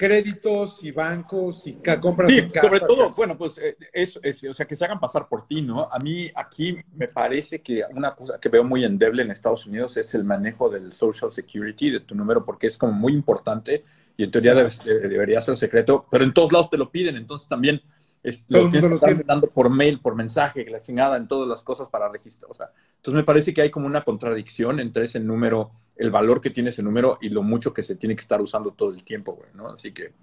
Créditos 0.01 0.83
y 0.83 0.93
bancos 0.93 1.67
y 1.67 1.75
compras 2.01 2.31
sí, 2.31 2.51
sobre 2.59 2.81
todo, 2.81 3.11
bueno, 3.11 3.37
pues 3.37 3.59
eh, 3.59 3.77
eso, 3.93 4.19
es, 4.23 4.43
o 4.45 4.55
sea, 4.55 4.67
que 4.67 4.75
se 4.75 4.87
hagan 4.87 4.99
pasar 4.99 5.29
por 5.29 5.47
ti, 5.47 5.61
¿no? 5.61 5.91
A 5.93 5.99
mí 5.99 6.31
aquí 6.35 6.79
me 6.97 7.07
parece 7.07 7.61
que 7.61 7.85
una 7.91 8.15
cosa 8.15 8.41
que 8.41 8.49
veo 8.49 8.65
muy 8.65 8.83
endeble 8.83 9.21
en 9.21 9.31
Estados 9.31 9.67
Unidos 9.67 9.99
es 9.99 10.15
el 10.15 10.25
manejo 10.25 10.71
del 10.71 10.95
social 10.95 11.31
security, 11.31 11.91
de 11.91 12.01
tu 12.01 12.15
número, 12.15 12.47
porque 12.47 12.69
es 12.69 12.79
como 12.79 12.95
muy 12.95 13.13
importante 13.13 13.85
y 14.17 14.25
en 14.25 14.31
teoría 14.31 14.55
debería 14.55 15.43
ser 15.43 15.59
secreto, 15.59 16.07
pero 16.11 16.25
en 16.25 16.33
todos 16.33 16.51
lados 16.51 16.71
te 16.71 16.79
lo 16.79 16.91
piden, 16.91 17.17
entonces 17.17 17.47
también 17.47 17.83
es, 18.23 18.45
lo 18.49 18.71
que 18.71 18.79
están 18.79 19.23
dando 19.27 19.49
por 19.49 19.71
mail, 19.71 20.01
por 20.01 20.15
mensaje, 20.15 20.69
la 20.69 20.83
chingada, 20.83 21.17
en 21.17 21.27
todas 21.27 21.49
las 21.49 21.63
cosas 21.63 21.89
para 21.89 22.09
registrar. 22.09 22.51
O 22.51 22.55
sea, 22.55 22.71
entonces 22.97 23.15
me 23.15 23.25
parece 23.25 23.55
que 23.55 23.63
hay 23.63 23.71
como 23.71 23.87
una 23.87 24.03
contradicción 24.03 24.81
entre 24.81 25.05
ese 25.05 25.21
número 25.21 25.73
el 26.01 26.11
valor 26.11 26.41
que 26.41 26.49
tiene 26.49 26.71
ese 26.71 26.83
número 26.83 27.19
y 27.21 27.29
lo 27.29 27.43
mucho 27.43 27.75
que 27.75 27.83
se 27.83 27.95
tiene 27.95 28.17
que 28.17 28.23
estar 28.23 28.41
usando 28.41 28.73
todo 28.73 28.91
el 28.91 29.05
tiempo, 29.05 29.35
güey, 29.35 29.51
¿no? 29.53 29.69
Así 29.69 29.93
que... 29.93 30.15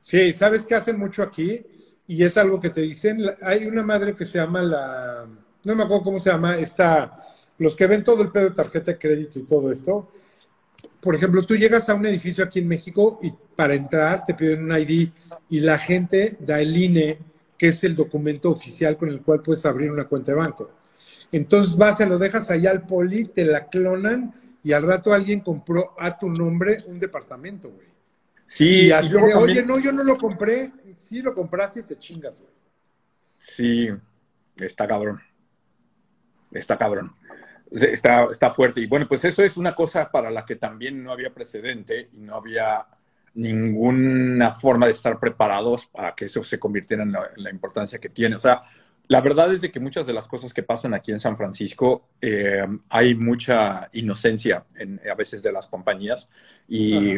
Sí, 0.00 0.32
¿sabes 0.32 0.66
qué 0.66 0.74
hacen 0.74 0.98
mucho 0.98 1.22
aquí? 1.22 1.64
Y 2.08 2.24
es 2.24 2.36
algo 2.36 2.58
que 2.58 2.70
te 2.70 2.80
dicen, 2.80 3.20
hay 3.40 3.64
una 3.64 3.84
madre 3.84 4.16
que 4.16 4.24
se 4.24 4.38
llama 4.38 4.60
la, 4.60 5.24
no 5.62 5.74
me 5.76 5.84
acuerdo 5.84 6.02
cómo 6.02 6.18
se 6.18 6.30
llama, 6.30 6.56
está, 6.56 7.22
los 7.58 7.76
que 7.76 7.86
ven 7.86 8.02
todo 8.02 8.22
el 8.22 8.32
pedo 8.32 8.46
de 8.46 8.56
tarjeta 8.56 8.90
de 8.90 8.98
crédito 8.98 9.38
y 9.38 9.44
todo 9.44 9.70
esto, 9.70 10.10
por 11.00 11.14
ejemplo, 11.14 11.46
tú 11.46 11.54
llegas 11.54 11.88
a 11.88 11.94
un 11.94 12.04
edificio 12.04 12.42
aquí 12.42 12.58
en 12.58 12.66
México 12.66 13.20
y 13.22 13.32
para 13.56 13.74
entrar 13.74 14.24
te 14.24 14.34
piden 14.34 14.64
un 14.64 14.76
ID 14.76 15.10
y 15.50 15.60
la 15.60 15.78
gente 15.78 16.36
da 16.40 16.60
el 16.60 16.76
INE, 16.76 17.18
que 17.58 17.68
es 17.68 17.84
el 17.84 17.94
documento 17.94 18.50
oficial 18.50 18.96
con 18.96 19.08
el 19.08 19.22
cual 19.22 19.42
puedes 19.42 19.64
abrir 19.66 19.90
una 19.90 20.04
cuenta 20.04 20.32
de 20.32 20.38
banco. 20.38 20.70
Entonces 21.30 21.76
vas, 21.76 21.96
se 21.96 22.06
lo 22.06 22.18
dejas 22.18 22.50
allá 22.50 22.70
al 22.70 22.86
poli, 22.86 23.24
te 23.24 23.44
la 23.44 23.66
clonan 23.66 24.34
y 24.62 24.72
al 24.72 24.82
rato 24.82 25.12
alguien 25.12 25.40
compró 25.40 25.94
a 25.98 26.18
tu 26.18 26.28
nombre 26.28 26.78
un 26.86 27.00
departamento, 27.00 27.70
güey. 27.70 27.88
Sí, 28.46 28.86
y 28.86 28.92
así 28.92 29.14
oye, 29.14 29.64
no, 29.64 29.78
yo 29.78 29.92
no 29.92 30.04
lo 30.04 30.18
compré. 30.18 30.72
Sí, 30.96 31.22
lo 31.22 31.34
compraste 31.34 31.80
y 31.80 31.82
te 31.84 31.98
chingas, 31.98 32.40
güey. 32.40 32.52
Sí, 33.38 33.88
está 34.56 34.86
cabrón. 34.86 35.20
Está 36.52 36.76
cabrón. 36.76 37.14
Está, 37.70 38.26
está 38.30 38.50
fuerte. 38.50 38.80
Y 38.80 38.86
bueno, 38.86 39.08
pues 39.08 39.24
eso 39.24 39.42
es 39.42 39.56
una 39.56 39.74
cosa 39.74 40.10
para 40.10 40.30
la 40.30 40.44
que 40.44 40.56
también 40.56 41.02
no 41.02 41.12
había 41.12 41.32
precedente 41.32 42.10
y 42.12 42.18
no 42.18 42.36
había 42.36 42.86
ninguna 43.34 44.54
forma 44.54 44.86
de 44.86 44.92
estar 44.92 45.18
preparados 45.18 45.86
para 45.86 46.14
que 46.14 46.26
eso 46.26 46.44
se 46.44 46.58
convirtiera 46.58 47.02
en 47.02 47.12
la, 47.12 47.30
en 47.36 47.42
la 47.42 47.50
importancia 47.50 47.98
que 47.98 48.08
tiene. 48.08 48.36
O 48.36 48.40
sea, 48.40 48.62
la 49.08 49.20
verdad 49.20 49.52
es 49.52 49.60
de 49.60 49.70
que 49.70 49.80
muchas 49.80 50.06
de 50.06 50.12
las 50.12 50.28
cosas 50.28 50.54
que 50.54 50.62
pasan 50.62 50.94
aquí 50.94 51.12
en 51.12 51.20
San 51.20 51.36
Francisco 51.36 52.08
eh, 52.20 52.66
hay 52.88 53.14
mucha 53.14 53.88
inocencia 53.92 54.64
en, 54.74 55.00
a 55.10 55.14
veces 55.14 55.42
de 55.42 55.52
las 55.52 55.66
compañías 55.66 56.30
y 56.68 57.16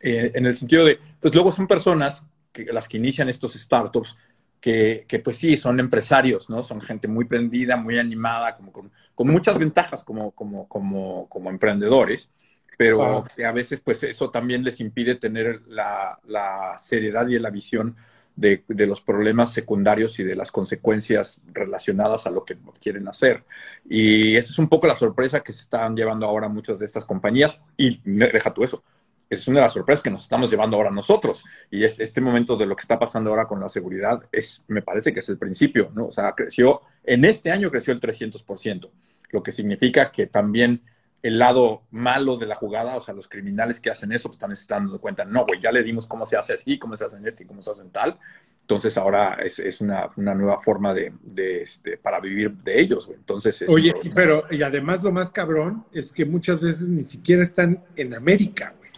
eh, 0.00 0.32
en 0.34 0.46
el 0.46 0.56
sentido 0.56 0.84
de, 0.84 0.98
pues 1.20 1.34
luego 1.34 1.52
son 1.52 1.66
personas 1.66 2.26
que 2.52 2.64
las 2.72 2.88
que 2.88 2.96
inician 2.96 3.28
estos 3.28 3.54
startups 3.54 4.16
que, 4.60 5.04
que, 5.06 5.20
pues 5.20 5.36
sí, 5.36 5.56
son 5.56 5.78
empresarios, 5.78 6.50
¿no? 6.50 6.62
Son 6.62 6.80
gente 6.80 7.06
muy 7.06 7.26
prendida, 7.26 7.76
muy 7.76 7.98
animada, 7.98 8.56
como 8.56 8.72
con, 8.72 8.90
con 9.14 9.28
muchas 9.28 9.58
ventajas 9.58 10.02
como, 10.02 10.32
como, 10.32 10.66
como, 10.66 11.28
como 11.28 11.50
emprendedores. 11.50 12.30
Pero 12.76 13.24
a 13.44 13.52
veces 13.52 13.80
pues 13.80 14.02
eso 14.02 14.30
también 14.30 14.64
les 14.64 14.80
impide 14.80 15.14
tener 15.14 15.62
la, 15.66 16.18
la 16.26 16.76
seriedad 16.78 17.26
y 17.28 17.38
la 17.38 17.50
visión 17.50 17.96
de, 18.34 18.64
de, 18.68 18.86
los 18.86 19.00
problemas 19.00 19.52
secundarios 19.52 20.18
y 20.20 20.24
de 20.24 20.36
las 20.36 20.52
consecuencias 20.52 21.40
relacionadas 21.52 22.26
a 22.26 22.30
lo 22.30 22.44
que 22.44 22.58
quieren 22.80 23.08
hacer. 23.08 23.44
Y 23.88 24.36
esa 24.36 24.50
es 24.50 24.58
un 24.58 24.68
poco 24.68 24.86
la 24.86 24.96
sorpresa 24.96 25.40
que 25.40 25.54
se 25.54 25.62
están 25.62 25.96
llevando 25.96 26.26
ahora 26.26 26.48
muchas 26.48 26.78
de 26.78 26.84
estas 26.84 27.06
compañías. 27.06 27.62
Y 27.78 28.00
deja 28.04 28.52
tú 28.52 28.62
eso, 28.62 28.82
es 29.28 29.48
una 29.48 29.60
de 29.60 29.66
las 29.66 29.72
sorpresas 29.72 30.02
que 30.02 30.10
nos 30.10 30.22
estamos 30.24 30.50
llevando 30.50 30.76
ahora 30.76 30.90
nosotros. 30.90 31.44
Y 31.70 31.84
es, 31.84 31.98
este 31.98 32.20
momento 32.20 32.56
de 32.56 32.66
lo 32.66 32.76
que 32.76 32.82
está 32.82 32.98
pasando 32.98 33.30
ahora 33.30 33.46
con 33.46 33.60
la 33.60 33.68
seguridad, 33.68 34.22
es, 34.30 34.62
me 34.68 34.82
parece 34.82 35.12
que 35.12 35.20
es 35.20 35.28
el 35.28 35.38
principio, 35.38 35.90
¿no? 35.94 36.06
O 36.06 36.12
sea, 36.12 36.32
creció, 36.32 36.82
en 37.04 37.24
este 37.24 37.50
año 37.50 37.70
creció 37.70 37.92
el 37.92 38.00
300%, 38.00 38.90
lo 39.30 39.42
que 39.42 39.52
significa 39.52 40.12
que 40.12 40.26
también 40.26 40.82
el 41.26 41.38
lado 41.40 41.82
malo 41.90 42.36
de 42.36 42.46
la 42.46 42.54
jugada, 42.54 42.96
o 42.96 43.02
sea, 43.02 43.12
los 43.12 43.26
criminales 43.26 43.80
que 43.80 43.90
hacen 43.90 44.12
eso, 44.12 44.28
pues 44.28 44.38
también 44.38 44.56
se 44.56 44.62
están 44.62 44.84
dando 44.84 45.00
cuenta, 45.00 45.24
no, 45.24 45.44
güey, 45.44 45.60
ya 45.60 45.72
le 45.72 45.82
dimos 45.82 46.06
cómo 46.06 46.24
se 46.24 46.36
hace 46.36 46.52
así, 46.52 46.78
cómo 46.78 46.96
se 46.96 47.04
hace 47.04 47.16
en 47.16 47.26
este 47.26 47.42
y 47.42 47.46
cómo 47.46 47.62
se 47.62 47.70
hace 47.72 47.82
en 47.82 47.90
tal. 47.90 48.16
Entonces 48.60 48.96
ahora 48.96 49.34
es, 49.34 49.58
es 49.58 49.80
una, 49.80 50.08
una, 50.16 50.34
nueva 50.34 50.60
forma 50.60 50.94
de, 50.94 51.12
de 51.22 51.62
este, 51.62 51.98
para 51.98 52.20
vivir 52.20 52.52
de 52.52 52.80
ellos, 52.80 53.06
güey. 53.06 53.18
Entonces, 53.18 53.64
Oye, 53.68 53.92
pero 54.14 54.44
y 54.50 54.62
además 54.62 55.02
lo 55.02 55.10
más 55.10 55.30
cabrón 55.30 55.84
es 55.92 56.12
que 56.12 56.24
muchas 56.24 56.60
veces 56.60 56.88
ni 56.88 57.02
siquiera 57.02 57.42
están 57.42 57.84
en 57.96 58.14
América, 58.14 58.74
güey. 58.78 58.90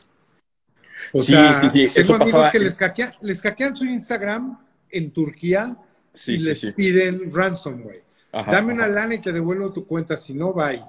O 1.13 1.23
sea, 1.23 1.73
tengo 1.95 2.15
amigos 2.15 2.51
que 2.51 2.59
les, 2.59 2.77
hackean, 2.77 3.11
les 3.23 3.41
hackean 3.41 3.75
su 3.75 3.87
Instagram 3.87 4.59
en 4.91 5.11
Turquía 5.13 5.77
y 6.27 6.39
les 6.39 6.61
piden 6.73 7.33
ransom, 7.33 7.83
güey. 7.83 8.01
Dame 8.33 8.75
una 8.75 8.87
lana 8.87 9.15
y 9.15 9.21
te 9.21 9.33
devuelvo 9.33 9.73
tu 9.73 9.87
cuenta, 9.87 10.17
si 10.17 10.35
no, 10.35 10.53
bye. 10.53 10.83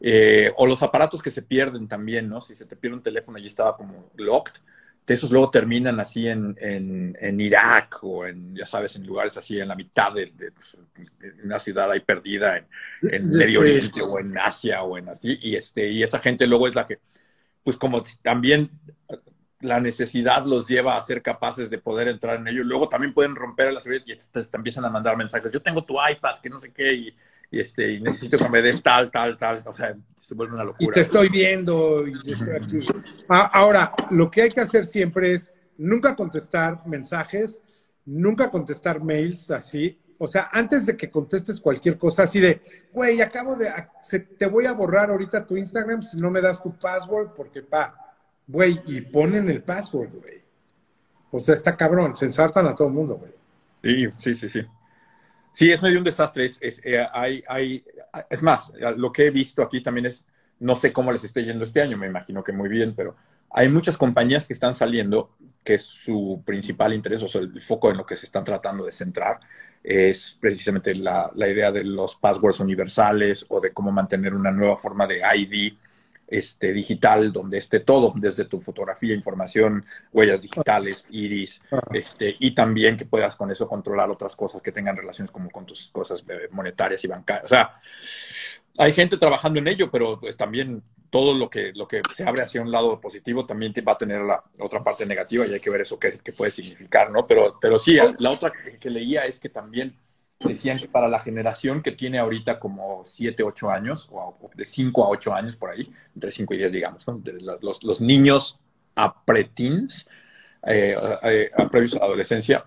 Eh, 0.00 0.52
o 0.56 0.66
los 0.66 0.82
aparatos 0.82 1.22
que 1.22 1.30
se 1.30 1.42
pierden 1.42 1.86
también, 1.86 2.28
¿no? 2.28 2.40
Si 2.40 2.54
se 2.54 2.66
te 2.66 2.76
pierde 2.76 2.96
un 2.96 3.02
teléfono 3.02 3.38
y 3.38 3.46
estaba 3.46 3.76
como 3.76 4.10
locked, 4.16 4.60
esos 5.14 5.30
luego 5.30 5.50
terminan 5.50 5.98
así 6.00 6.28
en, 6.28 6.56
en, 6.58 7.40
Irak 7.40 7.98
o 8.02 8.26
en, 8.26 8.54
ya 8.54 8.66
sabes, 8.66 8.96
en 8.96 9.06
lugares 9.06 9.36
así 9.36 9.58
en 9.58 9.68
la 9.68 9.74
mitad 9.74 10.12
de, 10.12 10.32
pues, 10.52 10.76
una 11.42 11.58
ciudad 11.58 11.90
ahí 11.90 12.00
perdida 12.00 12.58
en, 12.58 12.66
en 13.02 13.28
Medio 13.28 13.60
Oriente 13.60 14.00
o 14.02 14.18
en 14.18 14.38
Asia 14.38 14.82
o 14.82 14.96
en 14.98 15.08
así. 15.08 15.38
Y, 15.42 15.56
este, 15.56 15.88
y 15.88 16.02
esa 16.02 16.18
gente 16.20 16.46
luego 16.46 16.68
es 16.68 16.74
la 16.74 16.86
que, 16.86 16.98
pues 17.64 17.76
como 17.76 18.02
también 18.22 18.70
la 19.60 19.80
necesidad 19.80 20.46
los 20.46 20.66
lleva 20.68 20.96
a 20.96 21.02
ser 21.02 21.22
capaces 21.22 21.68
de 21.68 21.78
poder 21.78 22.08
entrar 22.08 22.36
en 22.36 22.48
ello. 22.48 22.64
Luego 22.64 22.88
también 22.88 23.12
pueden 23.12 23.34
romper 23.34 23.72
la 23.72 23.80
seguridad 23.80 24.04
y 24.06 24.16
te, 24.16 24.44
te, 24.44 24.56
empiezan 24.56 24.84
a 24.84 24.90
mandar 24.90 25.16
mensajes. 25.16 25.52
Yo 25.52 25.60
tengo 25.60 25.84
tu 25.84 25.96
iPad, 26.08 26.38
que 26.38 26.48
no 26.48 26.58
sé 26.58 26.72
qué, 26.72 26.92
y 26.92 27.16
y, 27.50 27.60
este, 27.60 27.92
y 27.92 28.00
necesito 28.00 28.38
que 28.38 28.48
me 28.48 28.62
des 28.62 28.82
tal, 28.82 29.10
tal, 29.10 29.36
tal. 29.36 29.62
O 29.66 29.72
sea, 29.72 29.96
se 30.16 30.34
vuelve 30.34 30.54
una 30.54 30.64
locura. 30.64 30.88
Y 30.88 30.92
te 30.92 31.00
estoy 31.00 31.28
viendo 31.28 32.06
y 32.06 32.32
estoy 32.32 32.56
aquí. 32.56 32.86
Ah, 33.28 33.50
ahora, 33.52 33.92
lo 34.10 34.30
que 34.30 34.42
hay 34.42 34.50
que 34.50 34.60
hacer 34.60 34.86
siempre 34.86 35.32
es 35.32 35.56
nunca 35.76 36.14
contestar 36.14 36.86
mensajes, 36.86 37.60
nunca 38.04 38.50
contestar 38.50 39.02
mails 39.02 39.50
así. 39.50 39.98
O 40.18 40.26
sea, 40.26 40.48
antes 40.52 40.86
de 40.86 40.96
que 40.96 41.10
contestes 41.10 41.60
cualquier 41.60 41.98
cosa 41.98 42.24
así 42.24 42.38
de, 42.38 42.60
güey, 42.92 43.20
acabo 43.20 43.56
de, 43.56 43.70
te 44.38 44.46
voy 44.46 44.66
a 44.66 44.72
borrar 44.72 45.10
ahorita 45.10 45.46
tu 45.46 45.56
Instagram 45.56 46.02
si 46.02 46.18
no 46.18 46.30
me 46.30 46.42
das 46.42 46.62
tu 46.62 46.76
password 46.78 47.30
porque, 47.34 47.62
pa, 47.62 48.14
güey, 48.46 48.80
y 48.86 49.00
ponen 49.00 49.48
el 49.48 49.62
password, 49.62 50.14
güey. 50.20 50.38
O 51.32 51.38
sea, 51.38 51.54
está 51.54 51.74
cabrón, 51.74 52.16
se 52.16 52.26
ensartan 52.26 52.66
a 52.66 52.74
todo 52.74 52.88
el 52.88 52.94
mundo, 52.94 53.16
güey. 53.16 53.32
Sí, 53.82 54.12
sí, 54.18 54.34
sí, 54.34 54.48
sí. 54.50 54.66
Sí, 55.52 55.70
es 55.70 55.82
medio 55.82 55.98
un 55.98 56.04
desastre. 56.04 56.44
Es, 56.46 56.58
es, 56.60 56.80
eh, 56.84 57.06
hay, 57.12 57.42
hay, 57.48 57.84
es 58.28 58.42
más, 58.42 58.72
lo 58.96 59.12
que 59.12 59.26
he 59.26 59.30
visto 59.30 59.62
aquí 59.62 59.82
también 59.82 60.06
es, 60.06 60.26
no 60.60 60.76
sé 60.76 60.92
cómo 60.92 61.12
les 61.12 61.24
esté 61.24 61.44
yendo 61.44 61.64
este 61.64 61.82
año, 61.82 61.96
me 61.96 62.06
imagino 62.06 62.44
que 62.44 62.52
muy 62.52 62.68
bien, 62.68 62.94
pero 62.94 63.16
hay 63.50 63.68
muchas 63.68 63.96
compañías 63.96 64.46
que 64.46 64.52
están 64.52 64.74
saliendo 64.74 65.36
que 65.64 65.78
su 65.78 66.42
principal 66.44 66.94
interés, 66.94 67.22
o 67.22 67.28
sea, 67.28 67.40
el 67.40 67.60
foco 67.60 67.90
en 67.90 67.96
lo 67.96 68.06
que 68.06 68.16
se 68.16 68.26
están 68.26 68.44
tratando 68.44 68.84
de 68.84 68.92
centrar, 68.92 69.40
es 69.82 70.36
precisamente 70.40 70.94
la, 70.94 71.30
la 71.34 71.48
idea 71.48 71.72
de 71.72 71.84
los 71.84 72.16
passwords 72.16 72.60
universales 72.60 73.46
o 73.48 73.60
de 73.60 73.72
cómo 73.72 73.90
mantener 73.90 74.34
una 74.34 74.50
nueva 74.50 74.76
forma 74.76 75.06
de 75.06 75.20
ID 75.20 75.74
este, 76.30 76.72
digital 76.72 77.32
donde 77.32 77.58
esté 77.58 77.80
todo, 77.80 78.12
desde 78.16 78.44
tu 78.44 78.60
fotografía, 78.60 79.14
información, 79.14 79.84
huellas 80.12 80.42
digitales, 80.42 81.06
iris, 81.10 81.60
este, 81.92 82.36
y 82.38 82.54
también 82.54 82.96
que 82.96 83.04
puedas 83.04 83.36
con 83.36 83.50
eso 83.50 83.68
controlar 83.68 84.10
otras 84.10 84.36
cosas 84.36 84.62
que 84.62 84.72
tengan 84.72 84.96
relaciones 84.96 85.30
como 85.30 85.50
con 85.50 85.66
tus 85.66 85.88
cosas 85.88 86.24
eh, 86.28 86.48
monetarias 86.52 87.04
y 87.04 87.08
bancarias. 87.08 87.46
O 87.46 87.48
sea, 87.48 87.72
hay 88.78 88.92
gente 88.92 89.16
trabajando 89.16 89.58
en 89.58 89.68
ello, 89.68 89.90
pero 89.90 90.20
pues 90.20 90.36
también 90.36 90.82
todo 91.10 91.34
lo 91.34 91.50
que, 91.50 91.72
lo 91.74 91.88
que 91.88 92.02
se 92.14 92.22
abre 92.22 92.42
hacia 92.42 92.62
un 92.62 92.70
lado 92.70 93.00
positivo 93.00 93.44
también 93.44 93.74
va 93.86 93.92
a 93.92 93.98
tener 93.98 94.22
la 94.22 94.42
otra 94.60 94.82
parte 94.82 95.04
negativa 95.04 95.44
y 95.46 95.52
hay 95.52 95.60
que 95.60 95.70
ver 95.70 95.80
eso 95.80 95.98
qué, 95.98 96.12
puede 96.36 96.52
significar, 96.52 97.10
¿no? 97.10 97.26
Pero, 97.26 97.58
pero 97.60 97.78
sí, 97.78 97.98
la 98.18 98.30
otra 98.30 98.52
que 98.78 98.90
leía 98.90 99.24
es 99.26 99.40
que 99.40 99.48
también 99.48 99.96
decían 100.48 100.78
que 100.78 100.88
para 100.88 101.08
la 101.08 101.20
generación 101.20 101.82
que 101.82 101.92
tiene 101.92 102.18
ahorita 102.18 102.58
como 102.58 103.02
7, 103.04 103.42
8 103.42 103.70
años, 103.70 104.08
o 104.10 104.50
de 104.54 104.64
5 104.64 105.04
a 105.04 105.08
8 105.08 105.34
años 105.34 105.56
por 105.56 105.70
ahí, 105.70 105.92
entre 106.14 106.32
5 106.32 106.54
y 106.54 106.56
10 106.58 106.72
digamos, 106.72 107.06
¿no? 107.06 107.22
los, 107.60 107.82
los, 107.82 108.00
niños 108.00 108.58
a 108.94 109.22
preteens, 109.24 110.08
eh, 110.66 110.96
eh, 111.22 111.50
a 111.56 111.68
previos 111.68 111.94
a 111.94 112.00
la 112.00 112.06
adolescencia, 112.06 112.66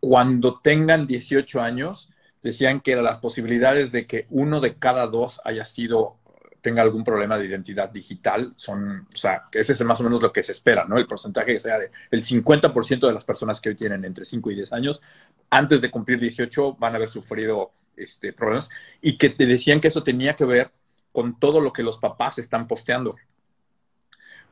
cuando 0.00 0.60
tengan 0.60 1.06
18 1.06 1.60
años, 1.60 2.10
decían 2.42 2.80
que 2.80 2.96
las 2.96 3.18
posibilidades 3.18 3.92
de 3.92 4.06
que 4.06 4.26
uno 4.30 4.60
de 4.60 4.76
cada 4.76 5.06
dos 5.06 5.40
haya 5.44 5.64
sido 5.64 6.18
tenga 6.66 6.82
algún 6.82 7.04
problema 7.04 7.38
de 7.38 7.46
identidad 7.46 7.90
digital, 7.90 8.52
son, 8.56 9.06
o 9.14 9.16
sea, 9.16 9.44
ese 9.52 9.72
es 9.72 9.80
más 9.84 10.00
o 10.00 10.02
menos 10.02 10.20
lo 10.20 10.32
que 10.32 10.42
se 10.42 10.50
espera, 10.50 10.84
¿no? 10.84 10.98
El 10.98 11.06
porcentaje 11.06 11.52
que 11.52 11.60
sea 11.60 11.78
de 11.78 11.92
el 12.10 12.24
50% 12.24 13.06
de 13.06 13.12
las 13.12 13.22
personas 13.22 13.60
que 13.60 13.68
hoy 13.68 13.76
tienen 13.76 14.04
entre 14.04 14.24
5 14.24 14.50
y 14.50 14.56
10 14.56 14.72
años, 14.72 15.00
antes 15.48 15.80
de 15.80 15.92
cumplir 15.92 16.18
18 16.18 16.74
van 16.74 16.94
a 16.94 16.96
haber 16.96 17.08
sufrido 17.08 17.70
este, 17.96 18.32
problemas 18.32 18.68
y 19.00 19.16
que 19.16 19.30
te 19.30 19.46
decían 19.46 19.80
que 19.80 19.86
eso 19.86 20.02
tenía 20.02 20.34
que 20.34 20.44
ver 20.44 20.72
con 21.12 21.38
todo 21.38 21.60
lo 21.60 21.72
que 21.72 21.84
los 21.84 21.98
papás 21.98 22.40
están 22.40 22.66
posteando. 22.66 23.14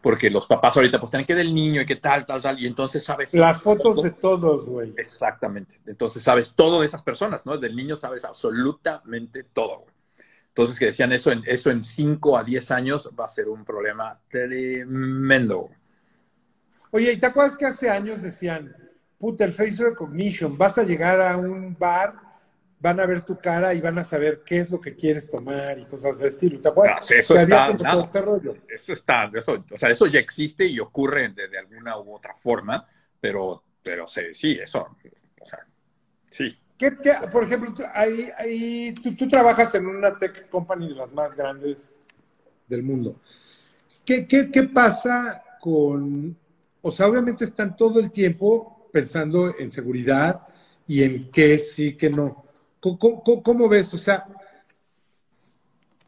Porque 0.01 0.31
los 0.31 0.47
papás 0.47 0.77
ahorita 0.77 1.01
postean 1.01 1.25
que 1.25 1.35
del 1.35 1.53
niño 1.53 1.81
y 1.81 1.87
que 1.87 1.97
tal, 1.97 2.25
tal, 2.27 2.41
tal, 2.41 2.61
y 2.61 2.69
entonces 2.69 3.03
sabes... 3.03 3.35
Las 3.35 3.61
fotos 3.61 4.01
de 4.05 4.13
todos, 4.13 4.69
güey. 4.69 4.95
Exactamente. 4.97 5.81
Entonces 5.85 6.23
sabes 6.23 6.55
todo 6.55 6.83
de 6.83 6.87
esas 6.87 7.03
personas, 7.03 7.45
¿no? 7.45 7.59
Del 7.59 7.75
niño 7.75 7.97
sabes 7.97 8.25
absolutamente 8.25 9.43
todo, 9.43 9.81
güey. 9.81 9.94
Entonces, 10.57 10.79
que 10.79 10.87
decían 10.87 11.11
eso 11.11 11.33
en, 11.33 11.43
eso 11.47 11.73
en 11.73 11.83
5 11.83 12.39
a 12.39 12.45
10 12.45 12.71
años 12.71 13.11
va 13.19 13.25
a 13.25 13.29
ser 13.29 13.49
un 13.49 13.65
problema 13.65 14.21
tremendo. 14.29 15.69
Oye, 16.93 17.11
¿y 17.11 17.17
te 17.17 17.27
acuerdas 17.27 17.57
que 17.57 17.67
hace 17.67 17.91
años 17.91 18.23
decían, 18.23 18.73
puta, 19.19 19.45
el 19.45 19.53
face 19.53 19.83
recognition, 19.83 20.57
vas 20.57 20.79
a 20.79 20.85
llegar 20.85 21.21
a 21.21 21.37
un 21.37 21.77
bar, 21.77 22.15
van 22.79 23.01
a 23.01 23.07
ver 23.07 23.23
tu 23.23 23.37
cara 23.37 23.75
y 23.75 23.81
van 23.81 23.99
a 23.99 24.05
saber 24.05 24.45
qué 24.47 24.61
es 24.61 24.71
lo 24.71 24.81
que 24.81 24.95
quieres 24.95 25.29
tomar 25.29 25.77
y 25.77 25.87
cosas 25.87 26.21
de 26.21 26.29
estilo. 26.29 26.61
¿Te 26.61 26.69
acuerdas? 26.69 27.11
eso, 27.11 27.37
está, 27.37 27.71
eso 28.69 28.93
está, 28.93 29.31
eso, 29.35 29.65
o 29.73 29.77
sea, 29.77 29.91
eso 29.91 30.07
ya 30.07 30.21
existe 30.21 30.65
y 30.67 30.79
ocurre 30.79 31.31
de, 31.31 31.59
alguna 31.59 31.99
u 31.99 32.15
otra 32.15 32.37
forma, 32.37 32.87
pero, 33.21 33.65
pero 33.83 34.07
sí, 34.07 34.33
sí, 34.35 34.53
eso, 34.53 34.87
o 35.41 35.47
sea, 35.47 35.67
sí. 36.31 36.57
¿Qué, 36.77 36.91
por 37.33 37.45
ejemplo, 37.45 37.73
ahí, 37.95 38.93
tú, 38.95 39.29
trabajas 39.29 39.75
en 39.75 39.87
una 39.87 40.19
tech 40.19 40.49
company 40.51 40.89
de 40.89 40.95
las 40.97 41.13
más 41.13 41.37
grandes 41.37 42.05
del 42.67 42.83
mundo. 42.83 43.21
¿Qué, 44.05 44.71
pasa 44.73 45.43
con, 45.61 46.37
o 46.83 46.91
sea, 46.91 47.07
obviamente 47.07 47.45
están 47.45 47.77
todo 47.77 48.01
el 48.01 48.11
tiempo 48.11 48.89
pensando 48.93 49.55
en 49.59 49.71
seguridad 49.71 50.43
y 50.87 51.03
en 51.03 51.31
qué 51.31 51.59
sí, 51.59 51.97
qué 51.97 52.11
no. 52.11 52.45
¿Cómo, 52.81 53.69
ves? 53.69 53.95
O 53.95 53.99
sea, 53.99 54.27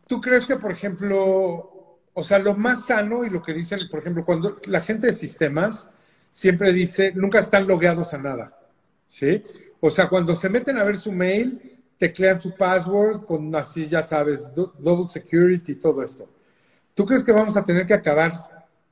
¿tú 0.06 0.20
crees 0.20 0.46
que, 0.46 0.56
por 0.56 0.72
ejemplo, 0.72 1.98
o 2.12 2.24
sea, 2.24 2.38
lo 2.38 2.54
más 2.54 2.86
sano 2.86 3.24
y 3.24 3.30
lo 3.30 3.40
que 3.42 3.54
dicen, 3.54 3.78
por 3.90 4.00
ejemplo, 4.00 4.24
cuando 4.24 4.60
la 4.66 4.80
gente 4.80 5.06
de 5.06 5.12
sistemas 5.12 5.88
siempre 6.30 6.72
dice, 6.72 7.12
nunca 7.14 7.38
están 7.38 7.66
logueados 7.66 8.12
a 8.12 8.18
nada, 8.18 8.58
¿sí? 9.06 9.40
O 9.80 9.90
sea, 9.90 10.08
cuando 10.08 10.34
se 10.34 10.48
meten 10.48 10.78
a 10.78 10.84
ver 10.84 10.96
su 10.96 11.12
mail, 11.12 11.78
teclean 11.98 12.40
su 12.40 12.54
password 12.54 13.24
con 13.24 13.54
así, 13.54 13.88
ya 13.88 14.02
sabes, 14.02 14.52
double 14.54 15.08
security 15.08 15.72
y 15.72 15.76
todo 15.76 16.02
esto. 16.02 16.28
¿Tú 16.94 17.04
crees 17.04 17.22
que 17.22 17.32
vamos 17.32 17.56
a 17.56 17.64
tener 17.64 17.86
que 17.86 17.94
acabar 17.94 18.32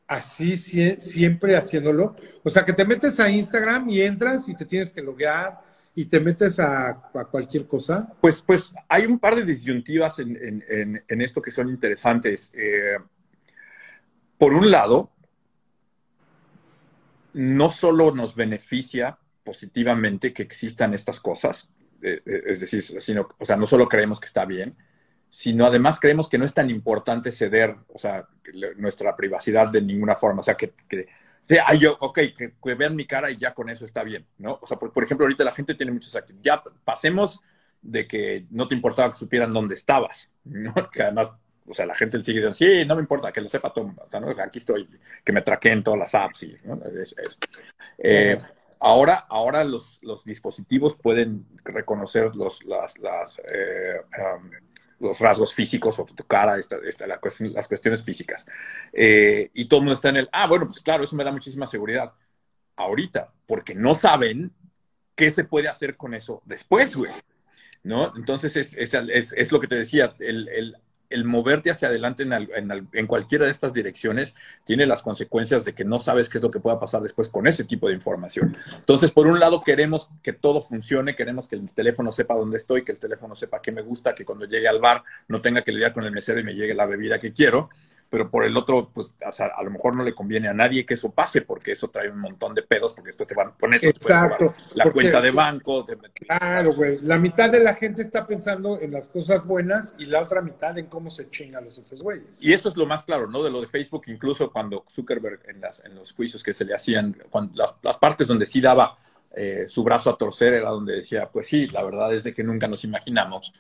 así 0.06 0.56
siempre 0.56 1.56
haciéndolo? 1.56 2.14
O 2.42 2.50
sea, 2.50 2.64
que 2.64 2.72
te 2.72 2.84
metes 2.84 3.18
a 3.20 3.30
Instagram 3.30 3.88
y 3.88 4.02
entras 4.02 4.48
y 4.48 4.54
te 4.54 4.66
tienes 4.66 4.92
que 4.92 5.02
loguear 5.02 5.60
y 5.94 6.06
te 6.06 6.20
metes 6.20 6.58
a, 6.58 7.10
cualquier 7.30 7.66
cosa. 7.66 8.12
Pues, 8.20 8.42
pues 8.42 8.72
hay 8.88 9.06
un 9.06 9.18
par 9.18 9.36
de 9.36 9.44
disyuntivas 9.44 10.18
en, 10.18 11.02
esto 11.08 11.40
que 11.40 11.50
son 11.50 11.68
interesantes. 11.68 12.50
Eh, 12.52 12.98
por 14.36 14.52
un 14.52 14.70
lado, 14.70 15.10
no 17.32 17.70
solo 17.70 18.14
nos 18.14 18.34
beneficia 18.34 19.18
positivamente 19.44 20.32
que 20.32 20.42
existan 20.42 20.94
estas 20.94 21.20
cosas, 21.20 21.68
eh, 22.02 22.22
eh, 22.24 22.42
es 22.46 22.60
decir, 22.60 22.82
sino, 22.82 23.28
o 23.38 23.44
sea, 23.44 23.56
no 23.56 23.66
solo 23.66 23.88
creemos 23.88 24.20
que 24.20 24.26
está 24.26 24.44
bien, 24.44 24.76
sino 25.30 25.66
además 25.66 25.98
creemos 25.98 26.28
que 26.28 26.38
no 26.38 26.44
es 26.44 26.54
tan 26.54 26.70
importante 26.70 27.32
ceder, 27.32 27.74
o 27.88 27.98
sea, 27.98 28.28
nuestra 28.76 29.16
privacidad 29.16 29.68
de 29.68 29.82
ninguna 29.82 30.14
forma. 30.14 30.40
O 30.40 30.42
sea, 30.44 30.56
que, 30.56 30.74
que 30.88 31.08
sea, 31.44 31.74
yo, 31.74 31.96
ok, 32.00 32.20
que, 32.36 32.74
vean 32.74 32.96
mi 32.96 33.06
cara 33.06 33.30
y 33.30 33.36
ya 33.36 33.52
con 33.52 33.68
eso 33.68 33.84
está 33.84 34.02
bien, 34.02 34.26
¿no? 34.38 34.58
O 34.62 34.66
sea, 34.66 34.78
por, 34.78 35.04
ejemplo, 35.04 35.26
ahorita 35.26 35.44
la 35.44 35.52
gente 35.52 35.74
tiene 35.74 35.92
muchos 35.92 36.16
activos. 36.16 36.40
Ya 36.42 36.62
pasemos 36.84 37.40
de 37.82 38.06
que 38.06 38.46
no 38.50 38.66
te 38.66 38.74
importaba 38.74 39.12
que 39.12 39.18
supieran 39.18 39.52
dónde 39.52 39.74
estabas, 39.74 40.30
¿no? 40.44 40.72
Que 40.92 41.02
además, 41.02 41.32
o 41.66 41.74
sea, 41.74 41.84
la 41.84 41.94
gente 41.94 42.22
sigue 42.22 42.38
diciendo, 42.38 42.54
sí, 42.54 42.86
no 42.86 42.96
me 42.96 43.02
importa, 43.02 43.30
que 43.30 43.42
lo 43.42 43.48
sepa 43.48 43.72
todo. 43.72 43.94
O 43.98 44.10
sea, 44.10 44.20
¿no? 44.20 44.30
Aquí 44.30 44.58
estoy, 44.58 44.88
que 45.22 45.32
me 45.32 45.42
traqueen 45.42 45.82
todas 45.82 45.98
las 45.98 46.14
apps 46.14 46.44
y, 46.44 46.54
¿no? 46.64 46.80
Es, 46.84 47.14
eh, 47.98 48.40
Ahora, 48.86 49.24
ahora 49.30 49.64
los, 49.64 49.98
los, 50.02 50.26
dispositivos 50.26 50.94
pueden 50.94 51.46
reconocer 51.64 52.36
los, 52.36 52.62
las, 52.66 52.98
las, 52.98 53.40
eh, 53.50 54.02
um, 54.18 54.50
los 55.00 55.18
rasgos 55.20 55.54
físicos 55.54 55.98
o 55.98 56.04
tu 56.04 56.22
cara, 56.24 56.58
esta, 56.58 56.76
esta, 56.84 57.06
la 57.06 57.16
cuestión, 57.16 57.54
las 57.54 57.66
cuestiones 57.66 58.04
físicas. 58.04 58.44
Eh, 58.92 59.50
y 59.54 59.64
todo 59.64 59.80
el 59.80 59.84
mundo 59.84 59.94
está 59.94 60.10
en 60.10 60.16
el, 60.16 60.28
ah, 60.32 60.46
bueno, 60.46 60.66
pues 60.66 60.82
claro, 60.82 61.02
eso 61.02 61.16
me 61.16 61.24
da 61.24 61.32
muchísima 61.32 61.66
seguridad. 61.66 62.12
Ahorita, 62.76 63.32
porque 63.46 63.74
no 63.74 63.94
saben 63.94 64.52
qué 65.14 65.30
se 65.30 65.44
puede 65.44 65.68
hacer 65.68 65.96
con 65.96 66.12
eso 66.12 66.42
después, 66.44 66.94
güey. 66.94 67.12
¿No? 67.84 68.12
Entonces 68.16 68.54
es, 68.54 68.74
es, 68.74 68.92
es, 69.32 69.50
lo 69.50 69.60
que 69.60 69.66
te 69.66 69.76
decía, 69.76 70.14
el 70.18 70.76
el 71.14 71.24
moverte 71.24 71.70
hacia 71.70 71.88
adelante 71.88 72.24
en, 72.24 73.06
cualquiera 73.06 73.44
de 73.44 73.52
estas 73.52 73.72
direcciones 73.72 74.34
tiene 74.64 74.84
las 74.84 75.00
consecuencias 75.00 75.64
de 75.64 75.72
que 75.72 75.84
no 75.84 76.00
sabes 76.00 76.28
qué 76.28 76.38
es 76.38 76.42
lo 76.42 76.50
que 76.50 76.58
pueda 76.58 76.80
pasar 76.80 77.02
después 77.02 77.28
con 77.28 77.46
ese 77.46 77.64
tipo 77.64 77.86
de 77.88 77.94
información. 77.94 78.56
Entonces, 78.76 79.12
por 79.12 79.28
un 79.28 79.38
lado, 79.38 79.60
queremos 79.60 80.10
que 80.22 80.32
todo 80.32 80.60
funcione, 80.60 81.14
queremos 81.14 81.46
que 81.46 81.54
el 81.54 81.72
teléfono 81.72 82.10
sepa 82.10 82.34
dónde 82.34 82.56
estoy, 82.56 82.84
que 82.84 82.92
el 82.92 82.98
teléfono 82.98 83.36
sepa 83.36 83.62
qué 83.62 83.70
me 83.70 83.82
gusta, 83.82 84.14
que 84.14 84.24
cuando 84.24 84.44
llegue 84.44 84.66
al 84.66 84.80
bar 84.80 85.04
no 85.28 85.40
tenga 85.40 85.62
que 85.62 85.70
lidiar 85.70 85.92
con 85.92 86.04
el 86.04 86.10
mesero 86.10 86.40
y 86.40 86.44
me 86.44 86.54
llegue 86.54 86.74
la 86.74 86.86
bebida 86.86 87.18
que 87.18 87.32
quiero 87.32 87.70
pero 88.10 88.30
por 88.30 88.44
el 88.44 88.56
otro, 88.56 88.90
pues 88.92 89.12
a 89.20 89.62
lo 89.62 89.70
mejor 89.70 89.96
no 89.96 90.04
le 90.04 90.14
conviene 90.14 90.48
a 90.48 90.54
nadie 90.54 90.86
que 90.86 90.94
eso 90.94 91.10
pase, 91.10 91.42
porque 91.42 91.72
eso 91.72 91.88
trae 91.88 92.08
un 92.08 92.20
montón 92.20 92.54
de 92.54 92.62
pedos, 92.62 92.92
porque 92.92 93.08
después 93.08 93.28
te 93.28 93.34
van 93.34 93.48
a 93.48 93.54
poner 93.54 93.84
Exacto, 93.84 94.54
la 94.74 94.90
cuenta 94.92 95.20
de 95.20 95.30
banco. 95.30 95.84
claro, 96.14 96.72
güey. 96.74 97.00
La 97.00 97.18
mitad 97.18 97.50
de 97.50 97.60
la 97.60 97.74
gente 97.74 98.02
está 98.02 98.26
pensando 98.26 98.80
en 98.80 98.92
las 98.92 99.08
cosas 99.08 99.46
buenas 99.46 99.94
y 99.98 100.06
la 100.06 100.22
otra 100.22 100.42
mitad 100.42 100.78
en 100.78 100.86
cómo 100.86 101.10
se 101.10 101.28
chingan 101.28 101.64
los 101.64 101.78
otros 101.78 102.02
güeyes. 102.02 102.40
Y 102.40 102.52
eso 102.52 102.68
es 102.68 102.76
lo 102.76 102.86
más 102.86 103.04
claro, 103.04 103.26
¿no? 103.26 103.42
De 103.42 103.50
lo 103.50 103.60
de 103.60 103.66
Facebook, 103.66 104.04
incluso 104.06 104.50
cuando 104.52 104.84
Zuckerberg 104.90 105.40
en, 105.48 105.60
las, 105.60 105.84
en 105.84 105.94
los 105.94 106.12
juicios 106.12 106.42
que 106.42 106.54
se 106.54 106.64
le 106.64 106.74
hacían, 106.74 107.16
las, 107.54 107.76
las 107.82 107.96
partes 107.96 108.28
donde 108.28 108.46
sí 108.46 108.60
daba 108.60 108.96
eh, 109.36 109.64
su 109.66 109.82
brazo 109.82 110.10
a 110.10 110.16
torcer 110.16 110.54
era 110.54 110.70
donde 110.70 110.96
decía, 110.96 111.28
pues 111.28 111.48
sí, 111.48 111.66
la 111.66 111.82
verdad 111.82 112.14
es 112.14 112.22
de 112.22 112.32
que 112.32 112.44
nunca 112.44 112.68
nos 112.68 112.84
imaginamos 112.84 113.52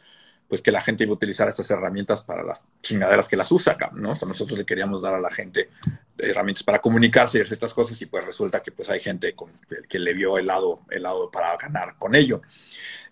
pues 0.48 0.60
que 0.60 0.70
la 0.70 0.80
gente 0.80 1.04
iba 1.04 1.12
a 1.12 1.14
utilizar 1.14 1.48
estas 1.48 1.70
herramientas 1.70 2.22
para 2.22 2.42
las 2.42 2.64
chingaderas 2.82 3.28
que 3.28 3.36
las 3.36 3.50
usa, 3.50 3.76
¿no? 3.94 4.12
O 4.12 4.14
sea, 4.14 4.28
nosotros 4.28 4.58
le 4.58 4.66
queríamos 4.66 5.02
dar 5.02 5.14
a 5.14 5.20
la 5.20 5.30
gente 5.30 5.70
herramientas 6.18 6.62
para 6.62 6.80
comunicarse 6.80 7.38
y 7.38 7.40
hacer 7.40 7.54
estas 7.54 7.74
cosas 7.74 8.00
y 8.00 8.06
pues 8.06 8.24
resulta 8.24 8.62
que 8.62 8.70
pues 8.70 8.88
hay 8.88 9.00
gente 9.00 9.34
con, 9.34 9.50
que, 9.88 9.98
le 9.98 10.14
vio 10.14 10.38
el 10.38 10.46
lado, 10.46 10.80
el 10.90 11.02
lado 11.02 11.30
para 11.30 11.56
ganar 11.56 11.96
con 11.98 12.14
ello. 12.14 12.42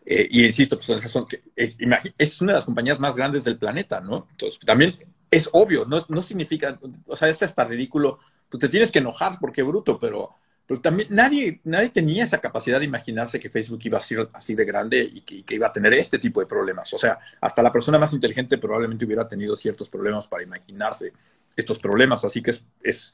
Eh, 0.05 0.29
y 0.31 0.47
insisto, 0.47 0.77
pues 0.77 0.91
esas 0.91 1.11
son, 1.11 1.27
es, 1.57 1.77
es, 2.19 2.41
una 2.41 2.53
de 2.53 2.59
las 2.59 2.65
compañías 2.65 3.01
más 3.01 3.17
grandes 3.17 3.45
del 3.45 3.59
planeta, 3.59 4.01
¿no? 4.01 4.27
Entonces, 4.33 4.61
también 4.61 4.97
es 5.31 5.49
obvio, 5.53 5.85
no, 5.87 6.05
no 6.09 6.23
significa, 6.23 6.79
o 7.07 7.17
sea, 7.17 7.29
es 7.29 7.43
hasta 7.43 7.65
ridículo, 7.65 8.19
pues 8.49 8.61
te 8.61 8.69
tienes 8.69 8.93
que 8.93 8.99
enojar 8.99 9.39
porque 9.41 9.63
bruto, 9.63 9.99
pero 9.99 10.37
pero 10.73 10.81
también 10.81 11.09
nadie, 11.11 11.61
nadie 11.65 11.91
tenía 11.91 12.25
esa 12.25 12.39
capacidad 12.39 12.79
de 12.79 12.87
imaginarse 12.87 13.39
que 13.39 13.51
Facebook 13.51 13.81
iba 13.83 13.99
a 13.99 14.03
ser 14.03 14.31
así 14.33 14.55
de 14.55 14.65
grande 14.65 15.03
y 15.03 15.21
que, 15.21 15.55
iba 15.55 15.67
a 15.67 15.73
tener 15.73 15.93
este 15.93 16.19
tipo 16.19 16.41
de 16.41 16.47
problemas. 16.47 16.91
O 16.95 16.99
sea, 16.99 17.19
hasta 17.43 17.63
la 17.63 17.71
persona 17.71 17.99
más 17.99 18.15
inteligente 18.15 18.57
probablemente 18.57 19.05
hubiera 19.05 19.29
tenido 19.29 19.55
ciertos 19.55 19.91
problemas 19.91 20.27
para 20.27 20.45
imaginarse 20.45 21.13
estos 21.57 21.79
problemas. 21.79 22.25
Así 22.25 22.43
que 22.43 22.53
es, 22.83 23.13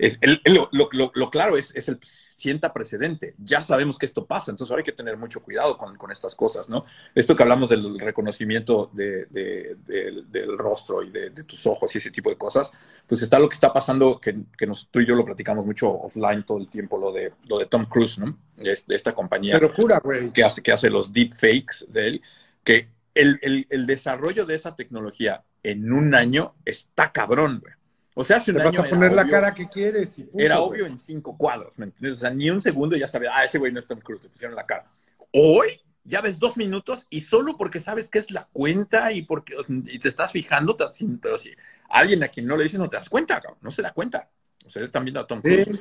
es, 0.00 0.20
lo, 0.44 1.30
claro 1.30 1.58
es, 1.58 1.72
es 1.74 1.88
el 1.88 1.98
sienta 2.02 2.72
precedente. 2.72 3.34
Ya 3.38 3.62
sabemos 3.62 3.98
que 3.98 4.06
esto 4.06 4.24
pasa, 4.24 4.50
entonces 4.50 4.70
ahora 4.70 4.80
hay 4.80 4.84
que 4.84 4.92
tener 4.92 5.18
mucho 5.18 5.42
cuidado 5.42 5.76
con, 5.76 5.96
con 5.96 6.10
estas 6.10 6.34
cosas, 6.34 6.70
¿no? 6.70 6.86
Esto 7.14 7.36
que 7.36 7.42
hablamos 7.42 7.68
del 7.68 7.98
reconocimiento 7.98 8.90
de, 8.94 9.26
del 9.26 10.56
rostro 10.56 11.02
y 11.02 11.10
de, 11.10 11.30
tus 11.44 11.66
ojos 11.66 11.94
y 11.94 11.98
ese 11.98 12.10
tipo 12.10 12.30
de 12.30 12.36
cosas, 12.36 12.72
pues 13.06 13.20
está 13.20 13.38
lo 13.38 13.48
que 13.48 13.54
está 13.54 13.72
pasando, 13.72 14.18
que, 14.18 14.34
que 14.56 14.66
nos, 14.66 14.88
tú 14.90 15.00
y 15.00 15.06
yo 15.06 15.14
lo 15.14 15.24
platicamos 15.24 15.66
mucho 15.66 15.90
offline 15.90 16.44
todo 16.44 16.58
el 16.58 16.68
tiempo, 16.68 16.96
lo 16.96 17.12
de, 17.12 17.34
lo 17.46 17.58
de 17.58 17.66
Tom 17.66 17.84
Cruise, 17.84 18.18
¿no? 18.18 18.38
De, 18.56 18.72
esta 18.88 19.12
compañía 19.12 19.60
que, 20.32 20.44
hace, 20.44 20.62
que 20.62 20.72
hace 20.72 20.88
los 20.88 21.12
deepfakes 21.12 21.86
de 21.88 22.08
él, 22.08 22.22
que 22.64 22.88
el, 23.14 23.38
el, 23.42 23.66
el 23.68 23.86
desarrollo 23.86 24.46
de 24.46 24.54
esa 24.54 24.76
tecnología 24.76 25.44
en 25.62 25.92
un 25.92 26.14
año 26.14 26.52
está 26.64 27.12
cabrón, 27.12 27.60
güey. 27.60 27.74
O 28.20 28.24
sea, 28.24 28.36
hace 28.36 28.50
un 28.50 28.58
Te 28.58 28.64
vas 28.64 28.78
a 28.78 28.84
poner 28.84 29.14
la 29.14 29.26
cara 29.26 29.54
que 29.54 29.66
quieres. 29.66 30.18
Y 30.18 30.28
era 30.34 30.60
obvio 30.60 30.84
en 30.84 30.98
cinco 30.98 31.38
cuadros, 31.38 31.78
¿me 31.78 31.86
entiendes? 31.86 32.18
O 32.18 32.20
sea, 32.20 32.28
ni 32.28 32.50
un 32.50 32.60
segundo 32.60 32.94
ya 32.94 33.08
sabía, 33.08 33.30
ah, 33.34 33.46
ese 33.46 33.56
güey 33.56 33.72
no 33.72 33.80
es 33.80 33.86
Tom 33.86 33.98
Cruise, 33.98 34.20
te 34.20 34.28
pusieron 34.28 34.54
la 34.54 34.66
cara. 34.66 34.84
Hoy 35.32 35.80
ya 36.04 36.20
ves 36.20 36.38
dos 36.38 36.58
minutos 36.58 37.06
y 37.08 37.22
solo 37.22 37.56
porque 37.56 37.80
sabes 37.80 38.10
que 38.10 38.18
es 38.18 38.30
la 38.30 38.46
cuenta 38.52 39.10
y 39.12 39.22
porque 39.22 39.54
y 39.86 39.98
te 39.98 40.10
estás 40.10 40.32
fijando, 40.32 40.76
pero 41.22 41.38
si 41.38 41.52
alguien 41.88 42.22
a 42.22 42.28
quien 42.28 42.46
no 42.46 42.58
le 42.58 42.64
dice 42.64 42.76
no 42.76 42.90
te 42.90 42.98
das 42.98 43.08
cuenta, 43.08 43.40
cabrón, 43.40 43.58
no 43.62 43.70
se 43.70 43.80
da 43.80 43.94
cuenta. 43.94 44.28
O 44.66 44.70
sea, 44.70 44.84
están 44.84 45.02
viendo 45.02 45.20
a 45.20 45.26
Tom 45.26 45.40
Cruise. 45.40 45.80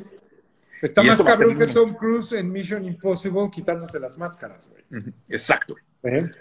Está 0.82 1.04
más 1.04 1.22
cabrón 1.22 1.58
que 1.58 1.68
Tom 1.68 1.94
Cruise 1.94 2.32
en 2.32 2.50
Mission 2.50 2.86
Impossible 2.86 3.50
quitándose 3.52 4.00
las 4.00 4.18
máscaras, 4.18 4.70
güey. 4.70 5.04
Exacto. 5.28 5.76
¿Eh? 6.04 6.32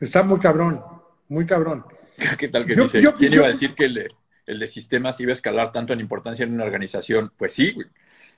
Está 0.00 0.24
muy 0.24 0.40
cabrón, 0.40 0.82
muy 1.28 1.46
cabrón. 1.46 1.84
¿Qué 2.38 2.48
tal 2.48 2.66
que 2.66 2.74
dice? 2.74 3.02
¿Quién 3.16 3.32
iba 3.32 3.46
a 3.46 3.50
decir 3.50 3.74
que 3.74 3.84
el 3.84 4.58
de, 4.58 4.68
sistemas 4.68 5.20
iba 5.20 5.30
a 5.30 5.34
escalar 5.34 5.72
tanto 5.72 5.92
en 5.92 6.00
importancia 6.00 6.44
en 6.44 6.54
una 6.54 6.64
organización? 6.64 7.32
Pues 7.36 7.52
sí, 7.52 7.76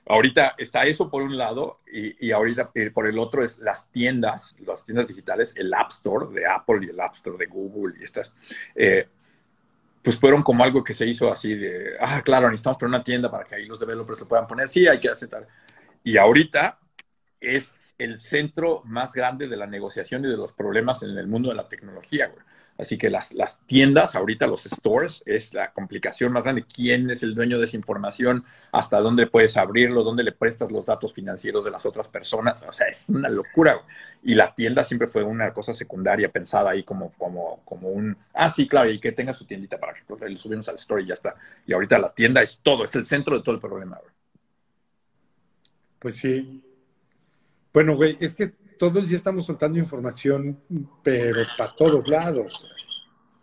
Ahorita 0.07 0.55
está 0.57 0.85
eso 0.85 1.11
por 1.11 1.21
un 1.21 1.37
lado 1.37 1.81
y, 1.91 2.31
ahorita 2.31 2.71
eh, 2.73 2.89
por 2.89 3.05
el 3.05 3.19
otro 3.19 3.43
es 3.43 3.59
las 3.59 3.91
tiendas, 3.91 4.55
las 4.65 4.83
tiendas 4.83 5.07
digitales, 5.07 5.53
el 5.55 5.71
App 5.73 5.91
Store 5.91 6.33
de 6.33 6.47
Apple 6.47 6.79
y 6.81 6.89
el 6.89 6.99
App 6.99 7.13
Store 7.13 7.37
de 7.37 7.45
Google 7.45 7.95
y 7.99 8.03
estas, 8.03 8.33
eh, 8.73 9.07
pues 10.01 10.17
fueron 10.17 10.41
como 10.41 10.63
algo 10.63 10.83
que 10.83 10.95
se 10.95 11.05
hizo 11.05 11.31
así 11.31 11.53
de, 11.53 11.97
ah, 11.99 12.21
claro, 12.25 12.47
necesitamos 12.47 12.79
poner 12.79 12.95
una 12.95 13.03
tienda 13.03 13.29
para 13.29 13.43
que 13.43 13.55
ahí 13.55 13.65
los 13.65 13.79
developers 13.79 14.21
lo 14.21 14.27
puedan 14.27 14.47
poner, 14.47 14.69
sí, 14.69 14.87
hay 14.87 14.99
que 14.99 15.09
aceptar. 15.09 15.47
Y 16.03 16.17
ahorita 16.17 16.79
es 17.39 17.79
el 17.99 18.19
centro 18.19 18.81
más 18.85 19.13
grande 19.13 19.47
de 19.47 19.55
la 19.55 19.67
negociación 19.67 20.25
y 20.25 20.29
de 20.29 20.37
los 20.37 20.51
problemas 20.53 21.03
en 21.03 21.15
el 21.15 21.27
mundo 21.27 21.49
de 21.49 21.55
la 21.55 21.69
tecnología, 21.69 22.27
güey. 22.27 22.43
Así 22.81 22.97
que 22.97 23.11
las, 23.11 23.31
las, 23.33 23.59
tiendas, 23.67 24.15
ahorita 24.15 24.47
los 24.47 24.63
stores, 24.63 25.21
es 25.27 25.53
la 25.53 25.71
complicación 25.71 26.33
más 26.33 26.43
grande. 26.43 26.65
¿Quién 26.65 27.11
es 27.11 27.21
el 27.21 27.35
dueño 27.35 27.59
de 27.59 27.65
esa 27.65 27.77
información? 27.77 28.43
¿Hasta 28.71 28.99
dónde 28.99 29.27
puedes 29.27 29.55
abrirlo? 29.55 30.03
¿Dónde 30.03 30.23
le 30.23 30.31
prestas 30.31 30.71
los 30.71 30.87
datos 30.87 31.13
financieros 31.13 31.63
de 31.63 31.69
las 31.69 31.85
otras 31.85 32.07
personas? 32.07 32.63
O 32.63 32.71
sea, 32.71 32.87
es 32.87 33.07
una 33.09 33.29
locura. 33.29 33.77
Y 34.23 34.33
la 34.33 34.55
tienda 34.55 34.83
siempre 34.83 35.07
fue 35.07 35.21
una 35.21 35.53
cosa 35.53 35.75
secundaria, 35.75 36.31
pensada 36.31 36.71
ahí 36.71 36.81
como, 36.81 37.11
como, 37.19 37.61
como 37.65 37.89
un, 37.89 38.17
ah, 38.33 38.49
sí, 38.49 38.67
claro, 38.67 38.89
y 38.89 38.99
que 38.99 39.11
tenga 39.11 39.33
su 39.33 39.45
tiendita 39.45 39.79
para 39.79 39.93
que 39.93 40.01
lo 40.29 40.37
subimos 40.37 40.67
al 40.67 40.77
store 40.77 41.03
y 41.03 41.05
ya 41.05 41.13
está. 41.13 41.35
Y 41.67 41.73
ahorita 41.73 41.99
la 41.99 42.11
tienda 42.11 42.41
es 42.41 42.61
todo, 42.63 42.83
es 42.85 42.95
el 42.95 43.05
centro 43.05 43.37
de 43.37 43.43
todo 43.43 43.53
el 43.53 43.61
problema. 43.61 43.99
Pues 45.99 46.15
sí. 46.15 46.63
Bueno, 47.71 47.95
güey, 47.95 48.17
es 48.19 48.35
que 48.35 48.51
todos 48.81 49.07
ya 49.07 49.15
estamos 49.15 49.45
soltando 49.45 49.77
información, 49.77 50.59
pero 51.03 51.43
para 51.55 51.71
todos 51.75 52.07
lados. 52.07 52.67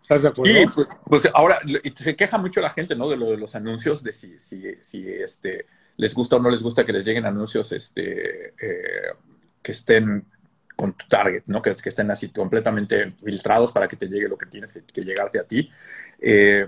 ¿Estás 0.01 0.23
de 0.23 0.29
acuerdo? 0.31 0.53
Sí, 0.53 0.67
pues, 0.75 0.89
pues 1.07 1.31
ahora 1.33 1.61
se 1.95 2.17
queja 2.17 2.39
mucho 2.39 2.61
la 2.61 2.71
gente, 2.71 2.97
¿no? 2.97 3.09
De 3.09 3.17
lo 3.17 3.31
de 3.31 3.37
los 3.37 3.55
anuncios, 3.55 4.03
de 4.03 4.13
si, 4.13 4.37
si, 4.41 4.65
si 4.81 5.09
este, 5.09 5.67
les 5.97 6.13
gusta 6.13 6.35
o 6.35 6.39
no 6.41 6.51
les 6.51 6.61
gusta 6.61 6.85
que 6.85 6.93
les 6.93 7.05
lleguen 7.05 7.25
anuncios 7.25 7.71
este, 7.71 8.49
eh, 8.49 9.13
que 9.63 9.71
estén 9.71 10.27
con 10.75 10.95
tu 10.95 11.07
target, 11.07 11.45
¿no? 11.47 11.63
Que, 11.63 11.71
estén 11.71 12.11
así 12.11 12.31
completamente 12.31 13.13
filtrados 13.23 13.71
para 13.71 13.87
que 13.87 13.95
te 13.95 14.09
llegue 14.09 14.29
lo 14.29 14.37
que 14.37 14.47
tienes 14.47 14.73
que, 14.73 14.83
que 14.83 15.05
llegarte 15.05 15.39
a 15.39 15.45
ti. 15.45 15.71
Eh, 16.19 16.67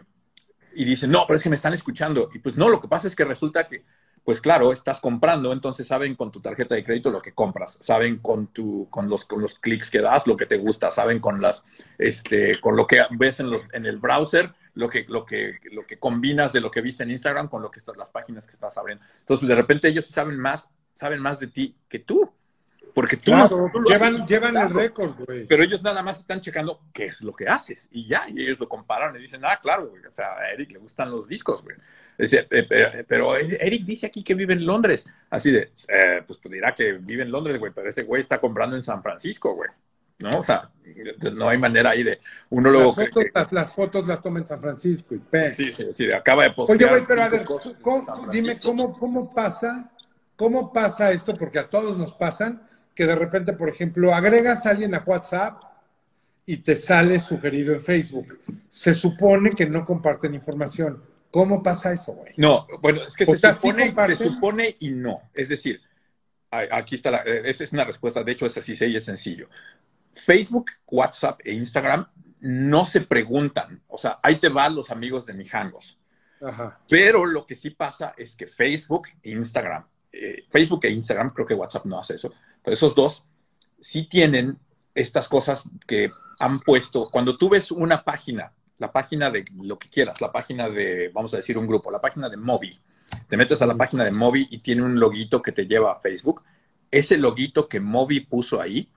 y 0.75 0.85
dicen, 0.85 1.11
no, 1.11 1.25
pero 1.27 1.39
es 1.39 1.43
que 1.43 1.51
me 1.51 1.57
están 1.57 1.75
escuchando. 1.75 2.31
Y 2.33 2.39
pues 2.39 2.57
no, 2.57 2.68
lo 2.68 2.81
que 2.81 2.87
pasa 2.87 3.09
es 3.09 3.16
que 3.16 3.25
resulta 3.25 3.66
que 3.66 3.83
pues 4.25 4.41
claro, 4.41 4.73
estás 4.73 5.01
comprando, 5.01 5.53
entonces 5.53 5.87
saben 5.87 6.14
con 6.14 6.31
tu 6.31 6.41
tarjeta 6.41 6.75
de 6.75 6.85
crédito 6.85 7.11
lo 7.11 7.23
que 7.23 7.33
compras, 7.33 7.79
saben 7.81 8.18
con 8.18 8.49
tu, 8.49 8.89
con 8.91 9.09
los, 9.09 9.25
con 9.25 9.41
los 9.41 9.59
clics 9.59 9.91
que 9.91 10.01
das 10.01 10.27
lo 10.27 10.37
que 10.37 10.47
te 10.47 10.59
gusta, 10.59 10.91
saben 10.91 11.21
con 11.21 11.41
las, 11.41 11.64
este, 11.99 12.61
con 12.61 12.77
lo 12.77 12.87
que 12.87 13.03
ves 13.11 13.41
en, 13.41 13.51
los, 13.51 13.62
en 13.73 13.87
el 13.87 13.99
browser, 13.99 14.53
lo 14.75 14.89
que, 14.89 15.05
lo 15.09 15.25
que, 15.25 15.59
lo 15.73 15.83
que 15.83 15.99
combinas 15.99 16.53
de 16.53 16.61
lo 16.61 16.71
que 16.71 16.81
viste 16.81 17.03
en 17.03 17.11
Instagram 17.11 17.49
con 17.49 17.62
lo 17.62 17.71
que 17.71 17.81
estás, 17.81 17.97
las 17.97 18.11
páginas 18.11 18.47
que 18.47 18.53
estás 18.53 18.77
abriendo. 18.79 19.05
Entonces, 19.21 19.49
de 19.49 19.55
repente 19.55 19.89
ellos 19.89 20.07
saben 20.07 20.39
más, 20.39 20.71
saben 20.95 21.21
más 21.21 21.41
de 21.41 21.49
ti 21.49 21.77
que 21.89 21.99
tú. 21.99 22.31
Porque 22.95 23.16
tú, 23.16 23.32
llevan, 23.88 24.26
llevan 24.26 24.57
el 24.57 24.70
récord, 24.70 25.14
güey. 25.24 25.47
Pero 25.47 25.62
ellos 25.62 25.82
nada 25.82 26.03
más 26.03 26.20
están 26.20 26.41
checando 26.41 26.80
qué 26.93 27.07
es 27.07 27.20
lo 27.22 27.34
que 27.34 27.49
haces. 27.49 27.88
Y 27.91 28.09
ya, 28.09 28.28
y 28.28 28.43
ellos 28.43 28.59
lo 28.59 28.68
comparan 28.68 29.14
y 29.16 29.20
dicen, 29.20 29.43
ah, 29.45 29.59
claro, 29.61 29.88
güey. 29.88 30.05
O 30.05 30.14
sea, 30.14 30.36
a 30.38 30.53
Eric 30.53 30.70
le 30.72 30.78
gustan 30.78 31.11
los 31.11 31.28
discos, 31.28 31.62
güey. 31.62 31.76
Eh, 32.18 33.05
pero 33.09 33.36
Eric 33.36 33.84
dice 33.84 34.07
aquí 34.07 34.22
que 34.22 34.34
vive 34.34 34.55
en 34.55 34.66
Londres. 34.66 35.07
Así 35.30 35.51
de, 35.51 35.72
eh, 35.88 36.22
pues, 36.26 36.38
pues, 36.38 36.53
dirá 36.53 36.74
que 36.74 36.93
vive 36.95 37.22
en 37.22 37.30
Londres, 37.30 37.59
güey, 37.59 37.72
pero 37.74 37.88
ese 37.88 38.03
güey 38.03 38.20
está 38.20 38.41
comprando 38.41 38.76
en 38.76 38.82
San 38.82 39.03
Francisco, 39.03 39.55
güey. 39.55 39.70
¿no? 40.20 40.41
O 40.41 40.45
sea, 40.45 40.70
no 41.32 41.49
hay 41.49 41.59
manera 41.59 41.91
ahí 41.91 42.03
de 42.03 42.20
uno 42.51 42.70
luego... 42.70 42.95
Las 42.97 43.09
fotos, 43.09 43.53
las, 43.53 43.74
fotos 43.74 44.07
las 44.07 44.20
toma 44.20 44.38
en 44.41 44.47
San 44.47 44.61
Francisco 44.61 45.14
y 45.14 45.18
pe. 45.18 45.51
Sí, 45.51 45.72
sí, 45.72 45.88
sí, 45.93 46.12
acaba 46.12 46.45
de 46.45 46.51
postear. 46.51 46.76
Oye, 46.76 46.88
güey, 46.88 47.07
pero 47.07 47.22
a 47.22 47.28
ver, 47.28 47.47
dime 48.30 48.61
cómo, 48.61 48.99
cómo 48.99 49.32
pasa, 49.32 49.91
cómo 50.36 50.72
pasa 50.72 51.11
esto, 51.12 51.34
porque 51.34 51.59
a 51.59 51.68
todos 51.68 51.97
nos 51.97 52.12
pasan, 52.12 52.68
que 52.95 53.07
de 53.07 53.14
repente, 53.14 53.53
por 53.53 53.68
ejemplo, 53.68 54.14
agregas 54.14 54.66
a 54.66 54.70
alguien 54.70 54.95
a 54.95 55.03
WhatsApp 55.07 55.62
y 56.47 56.59
te 56.59 56.76
sale 56.76 57.20
sugerido 57.20 57.74
en 57.74 57.80
Facebook. 57.80 58.41
Se 58.68 58.95
supone 58.95 59.51
que 59.53 59.66
no 59.66 59.84
comparten 59.84 60.34
información. 60.34 61.03
¿Cómo 61.30 61.62
pasa 61.62 61.93
eso, 61.93 62.12
güey? 62.12 62.32
No, 62.36 62.66
bueno, 62.80 63.03
es 63.05 63.14
que 63.14 63.24
se, 63.24 63.55
supone, 63.55 63.95
se 64.16 64.16
supone 64.16 64.76
y 64.80 64.91
no. 64.91 65.30
Es 65.32 65.49
decir, 65.49 65.80
aquí 66.51 66.97
está 66.97 67.11
la, 67.11 67.18
esa 67.18 67.64
es 67.64 67.72
una 67.72 67.84
respuesta, 67.84 68.24
de 68.24 68.32
hecho 68.32 68.47
es 68.47 68.57
así, 68.57 68.74
sí, 68.74 68.97
es 68.97 69.05
sencillo. 69.05 69.49
Facebook, 70.12 70.72
WhatsApp 70.88 71.41
e 71.45 71.53
Instagram 71.53 72.07
no 72.41 72.84
se 72.84 73.03
preguntan, 73.03 73.82
o 73.86 73.99
sea, 73.99 74.18
ahí 74.22 74.41
te 74.41 74.49
van 74.49 74.74
los 74.74 74.91
amigos 74.91 75.26
de 75.26 75.34
Mijangos. 75.34 75.99
Ajá. 76.41 76.80
Pero 76.88 77.26
lo 77.26 77.47
que 77.47 77.55
sí 77.55 77.70
pasa 77.70 78.14
es 78.16 78.34
que 78.34 78.47
Facebook 78.47 79.09
e 79.22 79.30
Instagram, 79.30 79.84
eh, 80.11 80.47
Facebook 80.51 80.84
e 80.84 80.91
Instagram, 80.91 81.30
creo 81.30 81.47
que 81.47 81.55
WhatsApp 81.55 81.84
no 81.84 82.01
hace 82.01 82.16
eso, 82.16 82.32
esos 82.65 82.95
dos 82.95 83.25
sí 83.81 84.05
tienen 84.05 84.59
estas 84.95 85.29
cosas 85.29 85.65
que 85.87 86.13
han 86.39 86.61
puesto, 86.61 87.11
cuando 87.11 87.37
tú 87.37 87.51
ves 87.51 87.71
una 87.71 88.03
página, 88.03 88.53
la 88.79 88.93
página 88.93 89.31
de 89.31 89.45
lo 89.63 89.79
que 89.79 89.89
quieras, 89.89 90.21
la 90.21 90.33
página 90.33 90.69
de, 90.69 91.11
vamos 91.13 91.35
a 91.35 91.37
decir, 91.37 91.59
un 91.59 91.67
grupo, 91.67 91.91
la 91.91 92.01
página 92.01 92.29
de 92.29 92.37
Mobi, 92.37 92.79
te 93.29 93.37
metes 93.37 93.61
a 93.63 93.67
la 93.67 93.77
página 93.77 94.05
de 94.05 94.13
Mobi 94.13 94.49
y 94.51 94.59
tiene 94.59 94.83
un 94.83 94.99
loguito 94.99 95.43
que 95.43 95.53
te 95.53 95.67
lleva 95.67 95.93
a 95.93 96.01
Facebook, 96.01 96.43
ese 96.91 97.19
loguito 97.19 97.69
que 97.69 97.81
Mobi 97.81 98.21
puso 98.21 98.61
ahí, 98.61 98.89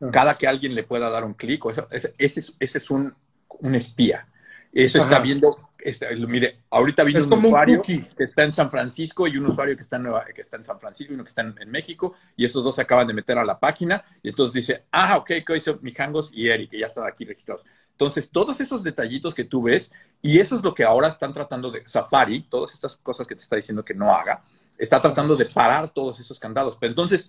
ah. 0.00 0.08
cada 0.12 0.36
que 0.36 0.46
alguien 0.46 0.74
le 0.74 0.82
pueda 0.82 1.10
dar 1.10 1.24
un 1.24 1.34
clic, 1.34 1.62
ese, 1.90 2.14
ese, 2.18 2.54
es 2.58 2.90
un, 2.90 3.14
un 3.48 3.74
espía. 3.74 4.28
Eso 4.72 4.98
está 4.98 5.20
viendo 5.20 5.70
este, 5.84 6.16
mire, 6.16 6.62
ahorita 6.70 7.04
vino 7.04 7.22
un 7.22 7.32
usuario 7.34 7.82
que 7.82 8.08
está 8.18 8.42
en 8.42 8.54
San 8.54 8.70
Francisco 8.70 9.26
y 9.28 9.36
un 9.36 9.44
usuario 9.44 9.76
que 9.76 9.82
está 9.82 9.96
en, 9.96 10.06
que 10.34 10.40
está 10.40 10.56
en 10.56 10.64
San 10.64 10.80
Francisco 10.80 11.12
y 11.12 11.14
uno 11.14 11.24
que 11.24 11.28
está 11.28 11.42
en, 11.42 11.70
México, 11.70 12.14
y 12.36 12.46
esos 12.46 12.64
dos 12.64 12.74
se 12.74 12.80
acaban 12.80 13.06
de 13.06 13.12
meter 13.12 13.36
a 13.36 13.44
la 13.44 13.60
página, 13.60 14.02
y 14.22 14.30
entonces 14.30 14.54
dice, 14.54 14.84
ah, 14.90 15.18
ok, 15.18 15.30
¿qué 15.46 15.56
hizo 15.58 15.78
Mijangos 15.82 16.30
y 16.32 16.48
Eric, 16.48 16.70
que 16.70 16.78
ya 16.78 16.86
están 16.86 17.06
aquí 17.06 17.26
registrados. 17.26 17.64
Entonces, 17.92 18.30
todos 18.30 18.62
esos 18.62 18.82
detallitos 18.82 19.34
que 19.34 19.44
tú 19.44 19.62
ves, 19.62 19.92
y 20.22 20.40
eso 20.40 20.56
es 20.56 20.62
lo 20.62 20.74
que 20.74 20.84
ahora 20.84 21.08
están 21.08 21.34
tratando 21.34 21.70
de 21.70 21.86
Safari, 21.86 22.44
todas 22.44 22.72
estas 22.72 22.96
cosas 22.96 23.26
que 23.26 23.36
te 23.36 23.42
está 23.42 23.56
diciendo 23.56 23.84
que 23.84 23.94
no 23.94 24.10
haga, 24.10 24.42
está 24.78 25.02
tratando 25.02 25.36
de 25.36 25.44
parar 25.44 25.90
todos 25.90 26.18
esos 26.18 26.38
candados. 26.38 26.78
Pero 26.80 26.92
entonces, 26.92 27.28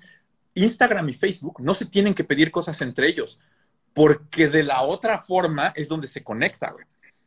Instagram 0.53 1.09
y 1.09 1.13
Facebook 1.13 1.59
no 1.59 1.75
se 1.75 1.85
tienen 1.85 2.13
que 2.13 2.23
pedir 2.23 2.51
cosas 2.51 2.81
entre 2.81 3.09
ellos, 3.09 3.37
porque 3.93 4.47
de 4.47 4.63
la 4.63 4.81
otra 4.81 5.21
forma 5.21 5.73
es 5.75 5.89
donde 5.89 6.07
se 6.07 6.23
conecta, 6.23 6.71
güey. 6.71 6.85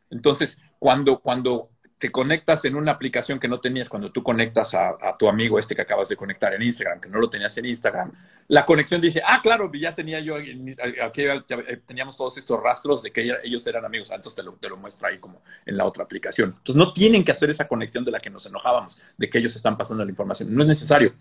Entonces, 0.09 0.57
cuando, 0.79 1.19
cuando 1.19 1.69
te 1.99 2.11
conectas 2.11 2.63
en 2.63 2.75
una 2.75 2.93
aplicación 2.93 3.39
que 3.39 3.49
no 3.49 3.59
tenías, 3.59 3.89
cuando 3.89 4.09
tú 4.09 4.23
conectas 4.23 4.73
a, 4.73 5.17
tu 5.19 5.27
amigo 5.27 5.59
este 5.59 5.75
que 5.75 5.81
acabas 5.81 6.07
de 6.07 6.15
conectar 6.15 6.53
en 6.53 6.63
Instagram, 6.63 7.01
que 7.01 7.09
no 7.09 7.19
lo 7.19 7.29
tenías 7.29 7.55
en 7.57 7.65
Instagram, 7.65 8.13
la 8.47 8.65
conexión 8.65 9.01
dice, 9.01 9.21
ah, 9.25 9.41
claro, 9.43 9.69
ya 9.73 9.93
tenía 9.93 10.21
yo, 10.21 10.37
aquí 10.37 11.23
eh, 11.23 11.81
teníamos 11.85 12.15
todos 12.15 12.37
estos 12.37 12.63
rastros 12.63 13.03
de 13.03 13.11
que 13.11 13.29
ellos 13.43 13.67
eran 13.67 13.83
amigos, 13.83 14.09
entonces 14.11 14.37
te 14.37 14.43
lo, 14.43 14.53
te 14.53 14.69
lo 14.69 14.77
muestra 14.77 15.09
ahí 15.09 15.17
como 15.17 15.41
en 15.65 15.75
la 15.75 15.83
otra 15.83 16.05
aplicación. 16.05 16.53
Entonces 16.57 16.75
no 16.77 16.93
tienen 16.93 17.25
que 17.25 17.33
hacer 17.33 17.49
esa 17.49 17.67
conexión 17.67 18.05
de 18.05 18.11
la 18.11 18.19
que 18.19 18.29
nos 18.29 18.45
enojábamos, 18.45 19.01
de 19.17 19.29
que 19.29 19.37
ellos 19.37 19.55
están 19.57 19.77
pasando 19.77 20.05
la 20.05 20.09
información. 20.09 20.55
No 20.55 20.61
es 20.61 20.69
necesario, 20.69 21.13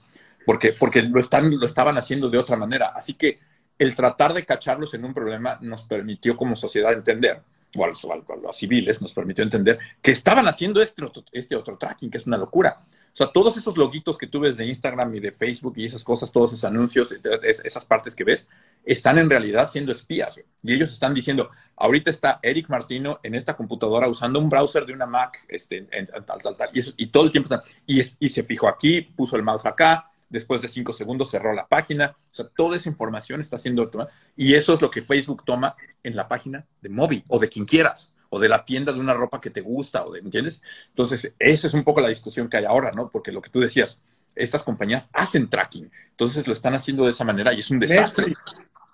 porque, 0.47 0.73
porque 0.73 1.03
lo, 1.03 1.19
están, 1.19 1.59
lo 1.59 1.67
estaban 1.67 1.99
haciendo 1.99 2.31
de 2.31 2.39
otra 2.39 2.57
manera. 2.57 2.93
Así 2.95 3.15
que 3.15 3.41
el 3.81 3.97
tratar 3.97 4.33
de 4.33 4.45
cacharlos 4.45 4.95
en 4.95 5.05
un 5.05 5.13
problema 5.13 5.59
nos 5.61 5.83
permitió 5.83 6.37
como 6.37 6.55
sociedad 6.55 6.93
entender 6.93 7.43
o 7.77 7.85
a 7.85 7.89
los, 7.89 8.57
civiles, 8.57 9.01
nos 9.01 9.13
permitió 9.13 9.45
entender 9.45 9.79
que 10.01 10.11
estaban 10.11 10.49
haciendo 10.49 10.81
este 10.81 11.05
otro, 11.05 11.25
este 11.33 11.57
otro 11.57 11.77
tracking, 11.77 12.11
que 12.11 12.19
es 12.19 12.27
una 12.27 12.37
locura. 12.37 12.79
O 13.13 13.17
sea, 13.19 13.33
todos 13.33 13.57
esos 13.57 13.77
logitos 13.77 14.17
que 14.17 14.29
tú 14.29 14.41
ves 14.41 14.57
de 14.57 14.67
Instagram 14.67 15.15
y 15.17 15.21
de 15.21 15.33
Facebook 15.33 15.75
y 15.77 15.87
esas 15.87 16.05
cosas, 16.05 16.31
todos 16.31 16.53
esos 16.53 16.65
anuncios, 16.65 17.13
esas 17.43 17.85
partes 17.85 18.15
que 18.15 18.23
ves, 18.23 18.47
están 18.85 19.19
en 19.19 19.29
realidad 19.29 19.69
siendo 19.71 19.91
espías. 19.91 20.41
Y 20.63 20.73
ellos 20.73 20.93
están 20.93 21.15
diciendo, 21.15 21.51
ahorita 21.77 22.11
está 22.11 22.39
Eric 22.43 22.69
Martino 22.69 23.19
en 23.25 23.35
esta 23.35 23.57
computadora 23.57 24.09
usando 24.09 24.39
un 24.39 24.49
browser 24.49 24.87
de 24.87 24.93
una 24.93 25.07
Mac, 25.07 25.45
este, 25.49 25.83
tal, 26.27 26.43
tal, 26.43 26.57
tal. 26.57 26.71
Y, 26.73 27.07
todo 27.09 27.25
el 27.25 27.33
tiempo 27.33 27.53
está, 27.53 27.69
y, 27.87 28.03
y 28.21 28.29
se 28.29 28.45
fijó 28.45 28.69
aquí, 28.69 29.03
puso 29.03 29.35
el 29.35 29.43
mouse 29.43 29.67
acá, 29.67 30.11
después 30.29 30.63
de 30.63 30.69
cinco 30.69 30.93
segundos 30.93 31.31
cerró 31.31 31.53
la 31.53 31.67
página. 31.67 32.17
O 32.31 32.35
sea, 32.35 32.49
toda 32.49 32.77
esa 32.77 32.89
información 32.89 33.41
está 33.41 33.59
siendo 33.59 33.89
tomada. 33.89 34.11
Y 34.37 34.55
eso 34.55 34.75
es 34.75 34.83
lo 34.83 34.91
que 34.91 35.03
Facebook 35.03 35.45
toma 35.45 35.77
en 36.03 36.17
la 36.17 36.29
página 36.29 36.67
de 36.81 36.89
móvil 36.89 37.25
o 37.29 37.39
de 37.39 37.49
quien 37.49 37.65
quieras, 37.65 38.15
o 38.31 38.39
de 38.39 38.49
la 38.49 38.65
tienda 38.65 38.93
de 38.93 39.01
una 39.01 39.15
ropa 39.15 39.41
que 39.41 39.51
te 39.51 39.61
gusta, 39.61 40.05
o 40.05 40.13
de, 40.13 40.21
¿entiendes? 40.21 40.63
Entonces, 40.91 41.35
esa 41.39 41.67
es 41.67 41.75
un 41.75 41.85
poco 41.85 42.01
la 42.01 42.09
discusión 42.09 42.49
que 42.49 42.59
hay 42.59 42.65
ahora, 42.65 42.93
¿no? 42.93 43.09
Porque 43.11 43.33
lo 43.33 43.41
que 43.41 43.51
tú 43.51 43.61
decías, 43.61 43.99
estas 44.35 44.63
compañías 44.63 45.09
hacen 45.13 45.49
tracking. 45.49 45.91
Entonces 46.11 46.47
lo 46.47 46.53
están 46.53 46.75
haciendo 46.75 47.05
de 47.05 47.11
esa 47.11 47.25
manera 47.25 47.53
y 47.53 47.61
es 47.61 47.71
un 47.71 47.79
desastre. 47.79 48.35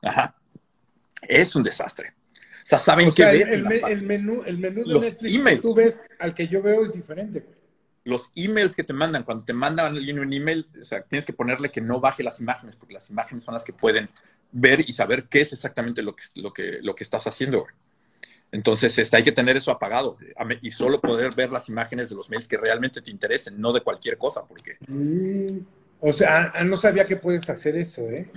Ajá. 0.02 0.34
Es 1.22 1.54
un 1.56 1.62
desastre. 1.62 2.12
O 2.64 2.66
sea, 2.66 2.78
saben 2.78 3.12
que 3.12 3.22
el, 3.22 3.42
el, 3.42 4.02
menú, 4.04 4.42
el 4.46 4.58
menú 4.58 4.84
de 4.84 5.00
Netflix 5.00 5.44
que 5.44 5.56
tú 5.58 5.74
ves 5.74 6.06
al 6.18 6.34
que 6.34 6.48
yo 6.48 6.62
veo 6.62 6.84
es 6.84 6.94
diferente 6.94 7.44
los 8.04 8.30
emails 8.34 8.76
que 8.76 8.84
te 8.84 8.92
mandan, 8.92 9.24
cuando 9.24 9.44
te 9.44 9.52
mandan 9.52 9.96
alguien 9.96 10.18
un 10.18 10.32
email, 10.32 10.68
o 10.80 10.84
sea, 10.84 11.02
tienes 11.02 11.24
que 11.24 11.32
ponerle 11.32 11.70
que 11.70 11.80
no 11.80 12.00
baje 12.00 12.22
las 12.22 12.38
imágenes, 12.38 12.76
porque 12.76 12.94
las 12.94 13.08
imágenes 13.10 13.44
son 13.44 13.54
las 13.54 13.64
que 13.64 13.72
pueden 13.72 14.10
ver 14.52 14.80
y 14.80 14.92
saber 14.92 15.24
qué 15.24 15.40
es 15.40 15.52
exactamente 15.52 16.02
lo 16.02 16.14
que, 16.14 16.24
lo 16.36 16.52
que, 16.52 16.78
lo 16.82 16.94
que 16.94 17.04
estás 17.04 17.26
haciendo. 17.26 17.66
Entonces, 18.52 18.96
este, 18.98 19.16
hay 19.16 19.22
que 19.22 19.32
tener 19.32 19.56
eso 19.56 19.72
apagado 19.72 20.16
y 20.60 20.70
solo 20.70 21.00
poder 21.00 21.34
ver 21.34 21.50
las 21.50 21.68
imágenes 21.68 22.08
de 22.08 22.14
los 22.14 22.30
mails 22.30 22.46
que 22.46 22.56
realmente 22.56 23.02
te 23.02 23.10
interesen, 23.10 23.60
no 23.60 23.72
de 23.72 23.80
cualquier 23.80 24.16
cosa, 24.16 24.44
porque... 24.44 24.76
Mm, 24.86 25.58
o 26.00 26.12
sea, 26.12 26.52
ah, 26.54 26.62
no 26.62 26.76
sabía 26.76 27.06
que 27.06 27.16
puedes 27.16 27.48
hacer 27.48 27.76
eso, 27.76 28.02
¿eh? 28.02 28.30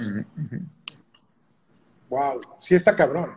Wow, 2.10 2.42
sí 2.60 2.74
está 2.74 2.96
cabrón. 2.96 3.36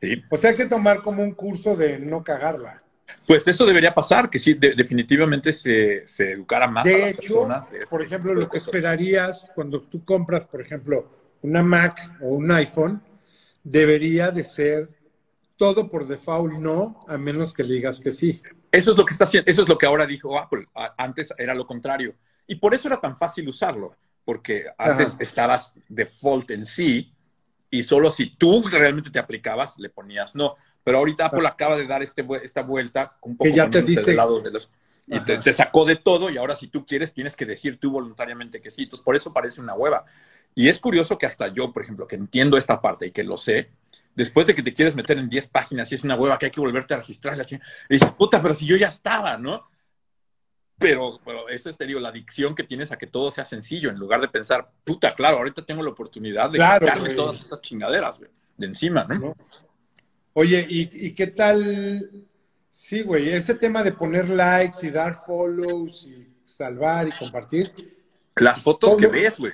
Sí. 0.00 0.20
O 0.28 0.36
sea, 0.36 0.50
hay 0.50 0.56
que 0.56 0.66
tomar 0.66 1.00
como 1.00 1.22
un 1.22 1.32
curso 1.32 1.76
de 1.76 1.98
no 1.98 2.24
cagarla. 2.24 2.82
Pues 3.26 3.46
eso 3.46 3.66
debería 3.66 3.94
pasar, 3.94 4.30
que 4.30 4.38
sí, 4.38 4.54
definitivamente 4.54 5.52
se, 5.52 6.06
se, 6.08 6.32
educara 6.32 6.66
más 6.66 6.86
a 6.86 6.90
las 6.90 7.14
personas. 7.14 7.66
por 7.88 8.02
ejemplo, 8.02 8.34
lo 8.34 8.48
que 8.48 8.58
esperarías 8.58 9.50
cuando 9.54 9.82
tú 9.82 10.04
compras, 10.04 10.46
por 10.46 10.60
ejemplo, 10.60 11.10
una 11.42 11.62
Mac 11.62 12.16
o 12.20 12.28
un 12.28 12.50
iPhone, 12.50 13.02
debería 13.62 14.30
de 14.30 14.44
ser 14.44 14.88
todo 15.56 15.90
por 15.90 16.06
default 16.06 16.54
no, 16.54 17.00
a 17.08 17.18
menos 17.18 17.52
que 17.52 17.64
le 17.64 17.74
digas 17.74 18.00
que 18.00 18.12
sí. 18.12 18.40
Eso 18.70 18.92
es 18.92 18.96
lo 18.96 19.04
que 19.04 19.12
está 19.12 19.24
haciendo, 19.24 19.50
eso 19.50 19.62
es 19.62 19.68
lo 19.68 19.76
que 19.76 19.86
ahora 19.86 20.06
dijo 20.06 20.38
Apple. 20.38 20.66
Antes 20.96 21.28
era 21.36 21.54
lo 21.54 21.66
contrario. 21.66 22.14
Y 22.46 22.56
por 22.56 22.74
eso 22.74 22.88
era 22.88 23.00
tan 23.00 23.16
fácil 23.16 23.48
usarlo, 23.48 23.94
porque 24.24 24.66
antes 24.78 25.16
estabas 25.18 25.74
default 25.88 26.50
en 26.50 26.64
sí 26.64 27.12
y 27.70 27.82
solo 27.82 28.10
si 28.10 28.36
tú 28.36 28.62
realmente 28.68 29.10
te 29.10 29.18
aplicabas, 29.18 29.74
le 29.78 29.90
ponías 29.90 30.34
no. 30.34 30.56
Pero 30.88 31.00
ahorita 31.00 31.26
Apple 31.26 31.46
acaba 31.46 31.76
de 31.76 31.86
dar 31.86 32.02
este, 32.02 32.26
esta 32.42 32.62
vuelta 32.62 33.18
un 33.20 33.36
poco 33.36 33.50
que 33.50 33.54
ya 33.54 33.68
te 33.68 33.82
dice... 33.82 34.14
lado 34.14 34.40
de 34.40 34.50
los... 34.50 34.70
Y 35.06 35.20
te, 35.20 35.52
sacó 35.52 35.84
de 35.84 35.96
todo 35.96 36.30
y 36.30 36.38
ahora 36.38 36.56
si 36.56 36.68
tú 36.68 36.86
quieres 36.86 37.12
tienes 37.12 37.36
que 37.36 37.44
decir 37.44 37.78
tú 37.78 37.90
voluntariamente 37.90 38.62
que 38.62 38.70
sí. 38.70 38.84
Entonces 38.84 39.04
por 39.04 39.14
eso 39.14 39.30
parece 39.30 39.60
una 39.60 39.74
hueva. 39.74 40.06
Y 40.54 40.70
es 40.70 40.78
curioso 40.78 41.18
que 41.18 41.26
hasta 41.26 41.48
yo, 41.48 41.74
por 41.74 41.82
ejemplo, 41.82 42.06
que 42.06 42.16
entiendo 42.16 42.56
esta 42.56 42.80
parte 42.80 43.06
y 43.06 43.10
que 43.10 43.22
lo 43.22 43.36
sé, 43.36 43.68
después 44.14 44.46
de 44.46 44.54
que 44.54 44.62
te 44.62 44.72
quieres 44.72 44.94
meter 44.94 45.18
en 45.18 45.28
10 45.28 45.48
páginas 45.48 45.92
y 45.92 45.96
es 45.96 46.04
una 46.04 46.14
hueva 46.14 46.38
que 46.38 46.46
hay 46.46 46.52
que 46.52 46.60
volverte 46.60 46.94
a 46.94 46.96
registrar, 46.96 47.36
la 47.36 47.44
y 47.44 47.58
dices, 47.90 48.10
puta, 48.12 48.40
pero 48.40 48.54
si 48.54 48.64
yo 48.64 48.76
ya 48.76 48.88
estaba, 48.88 49.36
¿no? 49.36 49.68
Pero, 50.78 51.20
pero 51.22 51.50
eso 51.50 51.68
es, 51.68 51.76
te 51.76 51.84
digo, 51.84 52.00
la 52.00 52.08
adicción 52.08 52.54
que 52.54 52.64
tienes 52.64 52.92
a 52.92 52.96
que 52.96 53.06
todo 53.06 53.30
sea 53.30 53.44
sencillo, 53.44 53.90
en 53.90 53.98
lugar 53.98 54.22
de 54.22 54.28
pensar, 54.28 54.70
puta, 54.84 55.14
claro, 55.14 55.36
ahorita 55.36 55.66
tengo 55.66 55.82
la 55.82 55.90
oportunidad 55.90 56.48
de 56.48 56.58
quitarme 56.58 57.10
todas 57.10 57.40
estas 57.40 57.60
chingaderas, 57.60 58.18
de 58.56 58.66
encima, 58.66 59.04
¿no? 59.04 59.36
Oye, 60.32 60.66
¿y, 60.68 61.12
qué 61.12 61.26
tal? 61.28 62.10
Sí, 62.70 63.02
güey, 63.02 63.30
ese 63.30 63.54
tema 63.54 63.82
de 63.82 63.92
poner 63.92 64.28
likes 64.28 64.86
y 64.86 64.90
dar 64.90 65.14
follows 65.14 66.06
y 66.06 66.28
salvar 66.44 67.08
y 67.08 67.12
compartir. 67.12 67.72
Las 68.36 68.62
fotos 68.62 68.96
que 68.96 69.08
ves, 69.08 69.38
güey. 69.38 69.52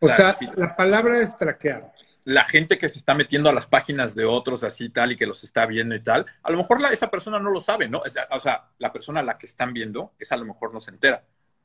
O, 0.00 0.08
sea, 0.08 0.36
la 0.56 0.74
palabra 0.74 1.20
es 1.20 1.36
traquear. 1.38 1.92
La 2.24 2.44
gente 2.44 2.78
que 2.78 2.88
se 2.88 2.98
está 2.98 3.14
metiendo 3.14 3.48
a 3.48 3.52
las 3.52 3.66
páginas 3.66 4.14
de 4.14 4.24
otros 4.24 4.64
así 4.64 4.88
tal 4.88 5.12
y 5.12 5.16
que 5.16 5.26
los 5.26 5.44
está 5.44 5.66
viendo 5.66 5.94
y 5.94 6.02
tal, 6.02 6.26
a 6.42 6.50
lo 6.50 6.58
mejor 6.58 6.80
esa 6.90 7.10
persona 7.10 7.38
no 7.38 7.50
lo 7.50 7.60
sabe, 7.60 7.88
¿no? 7.88 8.02
O 8.30 8.40
sea, 8.40 8.70
la 8.78 8.92
persona 8.92 9.20
a 9.20 9.24
la 9.24 9.38
que 9.38 9.46
están 9.46 9.72
viendo, 9.72 10.14
esa 10.18 10.34
a 10.34 10.38
lo 10.38 10.46
mejor 10.46 10.72
no 10.72 10.80
se 10.80 10.90
entera 10.90 11.24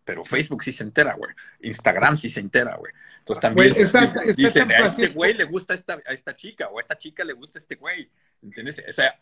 pero 0.09 0.25
Facebook 0.25 0.63
sí 0.63 0.71
se 0.71 0.81
entera, 0.81 1.13
güey. 1.13 1.31
Instagram 1.59 2.17
sí 2.17 2.31
se 2.31 2.39
entera, 2.39 2.75
güey. 2.77 2.91
Entonces 3.19 3.41
también 3.41 3.71
dicen, 4.35 4.71
a 4.71 4.87
este 4.87 5.09
güey 5.09 5.35
le 5.35 5.43
gusta 5.43 5.75
esta, 5.75 6.01
a 6.03 6.13
esta 6.13 6.35
chica 6.35 6.67
o 6.67 6.79
a 6.79 6.81
esta 6.81 6.97
chica 6.97 7.23
le 7.23 7.33
gusta 7.33 7.59
este 7.59 7.75
güey. 7.75 8.09
¿Entiendes? 8.41 8.81
O 8.89 8.91
sea, 8.91 9.13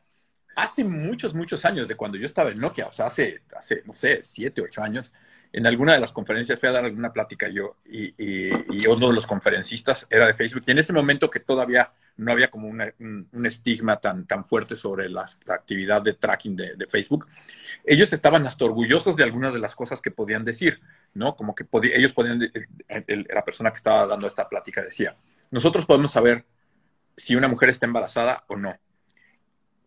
hace 0.55 0.85
muchos, 0.85 1.33
muchos 1.33 1.65
años 1.65 1.89
de 1.89 1.95
cuando 1.95 2.17
yo 2.17 2.25
estaba 2.25 2.51
en 2.51 2.59
Nokia, 2.59 2.87
o 2.87 2.93
sea, 2.93 3.07
hace, 3.07 3.41
hace 3.53 3.83
no 3.83 3.93
sé, 3.93 4.19
siete, 4.23 4.61
ocho 4.61 4.81
años, 4.81 5.11
en 5.53 5.65
alguna 5.65 5.93
de 5.93 5.99
las 5.99 6.13
conferencias 6.13 6.59
fui 6.59 6.69
a 6.69 6.73
dar 6.73 6.85
alguna 6.85 7.13
plática 7.13 7.47
yo 7.49 7.77
y, 7.85 8.13
uno 8.87 9.09
de 9.09 9.13
los 9.13 9.27
conferencistas 9.27 10.07
era 10.09 10.27
de 10.27 10.33
Facebook 10.33 10.63
y 10.65 10.71
en 10.71 10.79
ese 10.79 10.93
momento 10.93 11.29
que 11.29 11.39
todavía 11.39 11.91
no 12.15 12.31
había 12.31 12.49
como 12.49 12.67
un, 12.67 13.45
estigma 13.45 13.99
tan, 13.99 14.25
tan 14.25 14.43
fuerte 14.43 14.75
sobre 14.75 15.09
la 15.09 15.25
actividad 15.47 16.01
de 16.01 16.13
tracking 16.13 16.55
de, 16.55 16.87
Facebook, 16.89 17.27
ellos 17.85 18.11
estaban 18.11 18.45
hasta 18.47 18.65
orgullosos 18.65 19.15
de 19.15 19.23
algunas 19.23 19.53
de 19.53 19.59
las 19.59 19.75
cosas 19.75 20.01
que 20.01 20.09
podían 20.09 20.43
decir, 20.43 20.81
¿no? 21.13 21.35
Como 21.35 21.53
que 21.53 21.65
ellos 21.93 22.13
podían, 22.13 22.39
la 22.39 23.45
persona 23.45 23.69
que 23.71 23.77
estaba 23.77 24.07
dando 24.07 24.25
esta 24.25 24.49
plática 24.49 24.81
decía, 24.81 25.15
nosotros 25.51 25.85
podemos 25.85 26.11
saber 26.11 26.45
si 27.15 27.35
una 27.35 27.47
mujer 27.47 27.69
está 27.69 27.85
embarazada 27.85 28.45
o 28.47 28.55
no. 28.55 28.77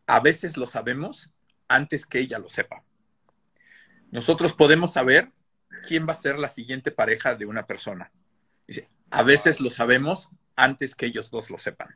A 0.07 0.21
veces 0.21 0.57
lo 0.57 0.67
sabemos 0.67 1.31
antes 1.69 2.07
que 2.07 2.21
ella 2.21 2.39
lo 2.39 2.49
sepa. 2.49 2.83
Nosotros 4.11 4.53
podemos 4.53 4.93
saber 4.93 5.31
quién 5.81 6.09
va 6.09 6.13
a 6.13 6.17
ser 6.17 6.39
la 6.39 6.49
siguiente 6.49 6.91
pareja 6.91 7.35
de 7.35 7.47
una 7.47 7.67
persona. 7.67 8.11
Dice, 8.67 8.89
a 9.11 9.23
veces 9.23 9.61
lo 9.61 9.71
sabemos 9.71 10.29
antes 10.57 10.95
que 10.95 11.07
ellos 11.07 11.31
dos 11.31 11.51
lo 11.51 11.59
sepan, 11.59 11.95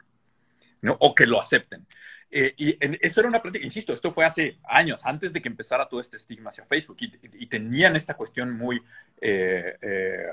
¿no? 0.81 0.97
O 1.01 1.15
que 1.15 1.27
lo 1.27 1.41
acepten. 1.41 1.87
Eh, 2.31 2.53
y 2.57 2.77
eso 3.07 3.21
era 3.21 3.29
una 3.29 3.41
práctica, 3.41 3.65
insisto, 3.65 3.93
esto 3.93 4.13
fue 4.13 4.25
hace 4.25 4.59
años, 4.65 5.01
antes 5.05 5.33
de 5.33 5.41
que 5.41 5.49
empezara 5.49 5.89
todo 5.89 6.01
este 6.01 6.17
estigma 6.17 6.51
hacia 6.51 6.67
Facebook, 6.67 6.97
y, 7.01 7.47
tenían 7.47 7.95
esta 7.95 8.15
cuestión 8.15 8.57
muy 8.57 8.83
eh, 9.21 9.77
eh, 9.81 10.27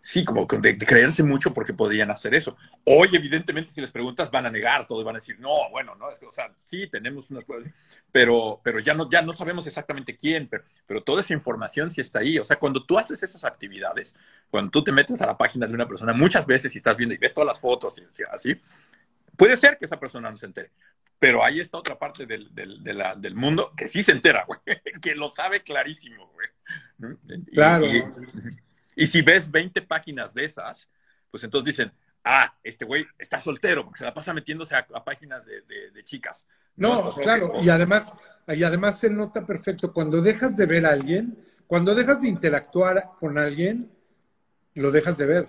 sí, 0.00 0.24
como 0.24 0.46
de, 0.46 0.76
creerse 0.78 1.22
mucho 1.22 1.54
porque 1.54 1.72
podían 1.72 2.10
hacer 2.10 2.34
eso. 2.34 2.56
Hoy, 2.84 3.08
evidentemente, 3.12 3.70
si 3.70 3.80
les 3.80 3.90
preguntas, 3.90 4.30
van 4.30 4.46
a 4.46 4.50
negar 4.50 4.86
todo 4.86 5.00
y 5.00 5.04
van 5.04 5.16
a 5.16 5.18
decir, 5.18 5.40
no, 5.40 5.70
bueno, 5.70 5.94
no, 5.94 6.10
es 6.10 6.18
que, 6.18 6.26
o 6.26 6.30
sea, 6.30 6.52
sí, 6.58 6.86
tenemos 6.88 7.30
unas 7.30 7.44
pruebas, 7.44 7.72
pero, 8.12 8.60
pero 8.62 8.80
ya, 8.80 8.94
no, 8.94 9.08
ya 9.10 9.22
no 9.22 9.32
sabemos 9.32 9.66
exactamente 9.66 10.16
quién, 10.16 10.48
pero, 10.86 11.02
toda 11.02 11.22
esa 11.22 11.32
información 11.32 11.90
sí 11.90 12.00
está 12.00 12.18
ahí. 12.20 12.38
O 12.38 12.44
sea, 12.44 12.56
cuando 12.56 12.84
tú 12.84 12.98
haces 12.98 13.22
esas 13.22 13.44
actividades, 13.44 14.14
cuando 14.50 14.70
tú 14.70 14.84
te 14.84 14.92
metes 14.92 15.22
a 15.22 15.26
la 15.26 15.36
página 15.38 15.66
de 15.66 15.74
una 15.74 15.88
persona, 15.88 16.12
muchas 16.12 16.46
veces 16.46 16.74
y 16.74 16.78
estás 16.78 16.96
viendo 16.96 17.14
y 17.14 17.18
ves 17.18 17.34
todas 17.34 17.48
las 17.48 17.60
fotos 17.60 17.96
y 17.98 18.22
así, 18.30 18.60
puede 19.36 19.56
ser 19.56 19.78
que 19.78 19.86
esa 19.86 19.98
persona 19.98 20.30
no 20.30 20.36
se 20.36 20.46
entere. 20.46 20.70
Pero 21.18 21.44
ahí 21.44 21.60
está 21.60 21.78
otra 21.78 21.98
parte 21.98 22.26
del, 22.26 22.54
del, 22.54 22.82
del 22.82 23.34
mundo 23.34 23.72
que 23.76 23.88
sí 23.88 24.02
se 24.02 24.12
entera, 24.12 24.44
güey, 24.46 24.60
que 25.02 25.14
lo 25.14 25.30
sabe 25.30 25.62
clarísimo, 25.62 26.30
güey. 26.32 27.14
Claro. 27.52 27.86
Y 28.96 29.06
si 29.06 29.22
ves 29.22 29.50
20 29.50 29.82
páginas 29.82 30.34
de 30.34 30.44
esas, 30.44 30.88
pues 31.30 31.42
entonces 31.44 31.76
dicen, 31.76 31.92
ah, 32.24 32.54
este 32.62 32.84
güey 32.84 33.06
está 33.18 33.40
soltero, 33.40 33.84
porque 33.84 33.98
se 33.98 34.04
la 34.04 34.14
pasa 34.14 34.32
metiéndose 34.32 34.74
a, 34.74 35.04
páginas 35.04 35.44
de, 35.44 36.04
chicas. 36.04 36.46
No, 36.76 37.14
claro, 37.14 37.52
y 37.62 37.68
además, 37.68 38.12
y 38.48 38.62
además 38.62 38.98
se 38.98 39.10
nota 39.10 39.46
perfecto, 39.46 39.92
cuando 39.92 40.20
dejas 40.20 40.56
de 40.56 40.66
ver 40.66 40.86
a 40.86 40.90
alguien, 40.90 41.38
cuando 41.66 41.94
dejas 41.94 42.22
de 42.22 42.28
interactuar 42.28 43.10
con 43.18 43.38
alguien, 43.38 43.90
lo 44.74 44.90
dejas 44.90 45.16
de 45.16 45.26
ver. 45.26 45.48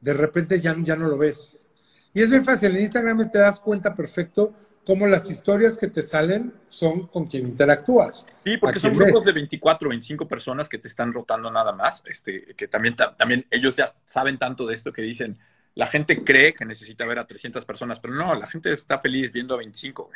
De 0.00 0.12
repente 0.12 0.60
ya, 0.60 0.74
ya 0.78 0.96
no 0.96 1.06
lo 1.06 1.18
ves. 1.18 1.66
Y 2.14 2.22
es 2.22 2.30
bien 2.30 2.44
fácil, 2.44 2.76
en 2.76 2.82
Instagram 2.82 3.30
te 3.30 3.38
das 3.38 3.58
cuenta 3.60 3.94
perfecto 3.94 4.54
cómo 4.84 5.06
las 5.06 5.30
historias 5.30 5.78
que 5.78 5.88
te 5.88 6.02
salen 6.02 6.52
son 6.68 7.06
con 7.06 7.26
quien 7.26 7.46
interactúas. 7.46 8.26
Sí, 8.44 8.56
porque 8.58 8.80
son 8.80 8.94
grupos 8.94 9.24
de 9.24 9.32
24 9.32 9.88
o 9.88 9.90
25 9.90 10.28
personas 10.28 10.68
que 10.68 10.78
te 10.78 10.88
están 10.88 11.12
rotando 11.12 11.50
nada 11.50 11.72
más, 11.72 12.02
este, 12.06 12.54
que 12.56 12.68
también, 12.68 12.96
también 13.16 13.46
ellos 13.50 13.76
ya 13.76 13.94
saben 14.04 14.38
tanto 14.38 14.66
de 14.66 14.74
esto 14.74 14.92
que 14.92 15.02
dicen, 15.02 15.38
la 15.74 15.86
gente 15.86 16.22
cree 16.22 16.52
que 16.52 16.64
necesita 16.64 17.06
ver 17.06 17.18
a 17.18 17.26
300 17.26 17.64
personas, 17.64 18.00
pero 18.00 18.14
no, 18.14 18.34
la 18.34 18.46
gente 18.46 18.72
está 18.72 18.98
feliz 18.98 19.32
viendo 19.32 19.54
a 19.54 19.58
25, 19.58 20.10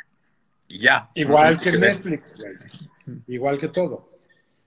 Y 0.67 0.79
ya. 0.79 1.09
Igual 1.15 1.59
que 1.59 1.69
en 1.69 1.81
Netflix, 1.81 2.35
Igual 3.27 3.57
que 3.57 3.69
todo. 3.69 4.11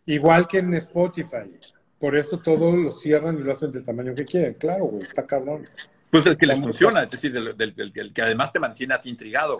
Igual 0.07 0.49
que 0.49 0.59
en 0.59 0.75
Spotify. 0.75 1.59
Por 1.99 2.17
eso 2.17 2.39
todo 2.39 2.75
lo 2.75 2.91
cierran 2.91 3.39
y 3.39 3.43
lo 3.43 3.53
hacen 3.53 3.71
del 3.71 3.85
tamaño 3.85 4.15
que 4.15 4.25
quieren. 4.25 4.55
Claro, 4.55 4.87
güey, 4.87 5.03
está 5.03 5.27
cabrón. 5.27 5.69
Pues 6.11 6.27
el 6.27 6.37
que 6.37 6.47
les 6.47 6.59
funciona, 6.59 7.03
es 7.03 7.11
decir, 7.11 7.33
del, 7.33 8.13
que 8.13 8.23
además 8.23 8.53
te 8.53 8.59
mantiene 8.59 8.95
a 8.95 9.01
ti 9.01 9.11
intrigado. 9.11 9.59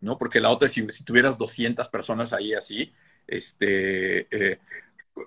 ¿no? 0.00 0.18
Porque 0.18 0.40
la 0.40 0.50
otra, 0.50 0.68
si, 0.68 0.86
si 0.90 1.04
tuvieras 1.04 1.38
200 1.38 1.88
personas 1.88 2.32
ahí 2.32 2.54
así, 2.54 2.92
este, 3.26 4.28
eh, 4.30 4.58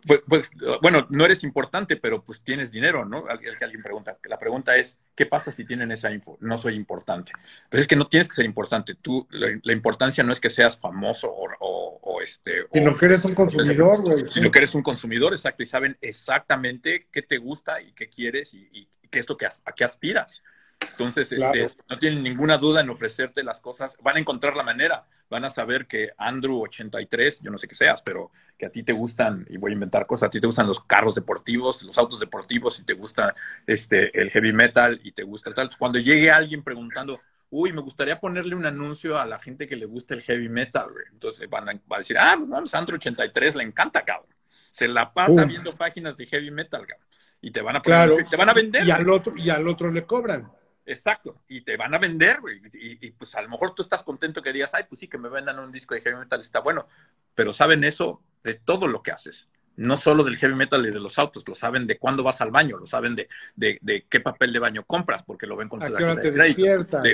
pues, 0.06 0.22
pues, 0.28 0.52
bueno, 0.82 1.08
no 1.10 1.26
eres 1.26 1.44
importante, 1.44 1.98
pero 1.98 2.24
pues 2.24 2.42
tienes 2.44 2.72
dinero, 2.72 3.06
¿no? 3.06 3.26
Alguien, 3.28 3.56
alguien 3.60 3.82
pregunta. 3.82 4.18
La 4.24 4.38
pregunta 4.38 4.78
es, 4.78 4.98
¿qué 5.16 5.26
pasa 5.26 5.52
si 5.52 5.66
tienen 5.66 5.92
esa 5.92 6.12
info? 6.12 6.38
No 6.42 6.58
soy 6.60 6.76
importante. 6.76 7.32
Pero 7.70 7.82
es 7.82 7.88
que 7.88 7.96
no 7.96 8.06
tienes 8.06 8.30
que 8.30 8.36
ser 8.36 8.46
importante. 8.46 8.96
Tú, 8.96 9.28
la, 9.32 9.74
importancia 9.74 10.24
no 10.24 10.32
es 10.32 10.40
que 10.40 10.52
seas 10.52 10.78
famoso 10.78 11.28
o, 11.32 12.00
o, 12.02 12.22
este... 12.22 12.66
Sino 12.72 12.96
que 12.96 13.06
eres 13.06 13.26
un 13.26 13.34
consumidor, 13.34 14.02
güey. 14.02 14.26
Sino 14.30 14.52
que 14.52 14.60
eres 14.60 14.76
un 14.76 14.84
consumidor, 14.84 15.34
exacto, 15.34 15.64
y 15.64 15.68
saben 15.68 15.98
exactamente 16.02 17.08
qué 17.12 17.24
te 17.24 17.38
gusta 17.38 17.82
y 17.82 17.94
qué 17.94 18.10
quieres 18.10 18.54
y, 18.54 18.70
y 18.72 18.90
qué 19.10 19.20
es 19.20 19.30
lo 19.30 19.38
que, 19.38 19.48
a 19.48 19.72
qué 19.76 19.84
aspiras. 19.84 20.44
Entonces, 20.82 21.32
este, 21.32 21.72
no 21.90 22.00
tienen 22.00 22.24
ninguna 22.24 22.58
duda 22.58 22.82
en 22.82 22.90
ofrecerte 22.90 23.44
las 23.44 23.60
cosas. 23.62 23.96
Van 24.02 24.18
a 24.18 24.20
encontrar 24.20 24.56
la 24.56 24.64
manera. 24.64 25.06
Van 25.30 25.46
a 25.46 25.50
saber 25.50 25.88
que 25.88 26.10
Andrew 26.18 26.62
83, 26.62 27.42
yo 27.42 27.52
no 27.52 27.58
sé 27.58 27.68
qué 27.68 27.76
seas, 27.76 28.02
pero 28.02 28.32
que 28.58 28.66
a 28.66 28.70
ti 28.70 28.84
te 28.84 28.94
gustan, 28.94 29.46
y 29.50 29.58
voy 29.58 29.72
a 29.72 29.74
inventar 29.76 30.06
cosas, 30.08 30.28
a 30.28 30.30
ti 30.30 30.42
te 30.42 30.48
gustan 30.48 30.68
los 30.68 30.84
carros 30.84 31.16
deportivos, 31.16 31.84
los 31.84 31.98
autos 31.98 32.20
deportivos, 32.20 32.80
y 32.80 32.84
te 32.84 32.94
gusta 32.94 33.34
este, 33.68 34.20
el 34.20 34.32
heavy 34.32 34.52
metal, 34.52 35.00
y 35.04 35.12
te 35.12 35.24
gusta 35.24 35.54
tal. 35.54 35.70
Cuando 35.78 36.00
llegue 36.00 36.32
alguien 36.32 36.64
preguntando, 36.64 37.20
uy, 37.52 37.72
me 37.72 37.82
gustaría 37.82 38.20
ponerle 38.20 38.56
un 38.56 38.66
anuncio 38.66 39.18
a 39.18 39.26
la 39.26 39.40
gente 39.40 39.68
que 39.68 39.76
le 39.76 39.86
gusta 39.86 40.16
el 40.16 40.22
heavy 40.22 40.50
metal, 40.50 40.90
entonces 41.14 41.50
van 41.50 41.70
a, 41.70 41.98
decir, 41.98 42.18
ah, 42.18 42.36
pues 42.38 42.50
vamos, 42.50 42.74
Andrew 42.74 42.96
83 42.96 43.56
le 43.56 43.64
encanta, 43.64 44.04
cabrón. 44.04 44.34
Se 44.72 44.88
la 44.88 45.14
pasa 45.14 45.46
viendo 45.46 45.74
páginas 45.74 46.18
de 46.18 46.26
heavy 46.26 46.52
metal, 46.52 46.86
cabrón. 46.86 47.08
Y 47.42 47.52
te 47.52 47.62
van 47.62 47.78
a 47.78 47.82
poner, 47.82 48.28
te 48.30 48.36
van 48.36 48.50
a 48.50 48.54
vender. 48.54 48.86
Y 48.86 48.92
al 48.92 49.10
otro, 49.10 49.38
y 49.38 49.50
al 49.50 49.68
otro 49.68 49.92
le 49.92 50.06
cobran. 50.06 50.52
Exacto, 50.90 51.44
y 51.48 51.62
te 51.62 51.78
van 51.78 51.94
a 51.94 52.00
vender, 52.00 52.42
güey. 52.42 52.60
Y, 52.74 53.12
pues 53.12 53.36
a 53.36 53.44
lo 53.44 53.50
mejor 53.50 53.76
tú 53.76 53.84
estás 53.84 54.02
contento 54.02 54.42
que 54.42 54.52
digas, 54.52 54.72
ay, 54.74 54.86
pues 54.90 55.00
sí, 55.00 55.08
que 55.08 55.20
me 55.20 55.30
vendan 55.30 55.60
un 55.60 55.72
disco 55.72 55.94
de 55.94 56.02
heavy 56.02 56.18
metal, 56.18 56.42
está 56.42 56.62
bueno. 56.62 56.88
Pero 57.36 57.54
saben 57.54 57.84
eso 57.84 58.24
de 58.44 58.56
todo 58.56 58.88
lo 58.88 59.04
que 59.04 59.12
haces. 59.12 59.48
No 59.76 59.98
solo 59.98 60.24
del 60.24 60.38
heavy 60.38 60.56
metal 60.56 60.84
y 60.88 60.92
de 60.92 61.00
los 61.00 61.20
autos, 61.20 61.48
lo 61.48 61.54
saben 61.54 61.86
de 61.86 62.00
cuándo 62.00 62.24
vas 62.24 62.42
al 62.42 62.50
baño, 62.50 62.78
lo 62.78 62.88
saben 62.88 63.16
de, 63.16 63.30
de, 63.56 64.06
qué 64.10 64.20
papel 64.20 64.52
de 64.52 64.58
baño 64.58 64.84
compras, 64.84 65.22
porque 65.22 65.46
lo 65.46 65.56
ven 65.56 65.70
con 65.70 65.80
tu 65.80 65.86
de 65.86 67.12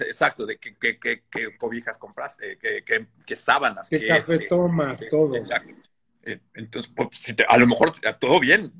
exacto, 0.00 0.44
de 0.44 0.58
qué, 0.58 1.22
cobijas 1.58 1.96
compras, 1.96 2.36
eh, 2.42 2.58
qué, 2.84 3.36
sábanas. 3.36 3.88
Qué 3.88 4.06
café 4.06 4.40
tomas, 4.40 5.00
todo. 5.10 5.34
Exacto. 5.34 5.74
Eh, 6.26 6.40
entonces, 6.54 6.90
pues, 6.94 7.34
a 7.46 7.58
lo 7.58 7.66
mejor 7.66 7.92
todo 8.18 8.40
bien. 8.40 8.72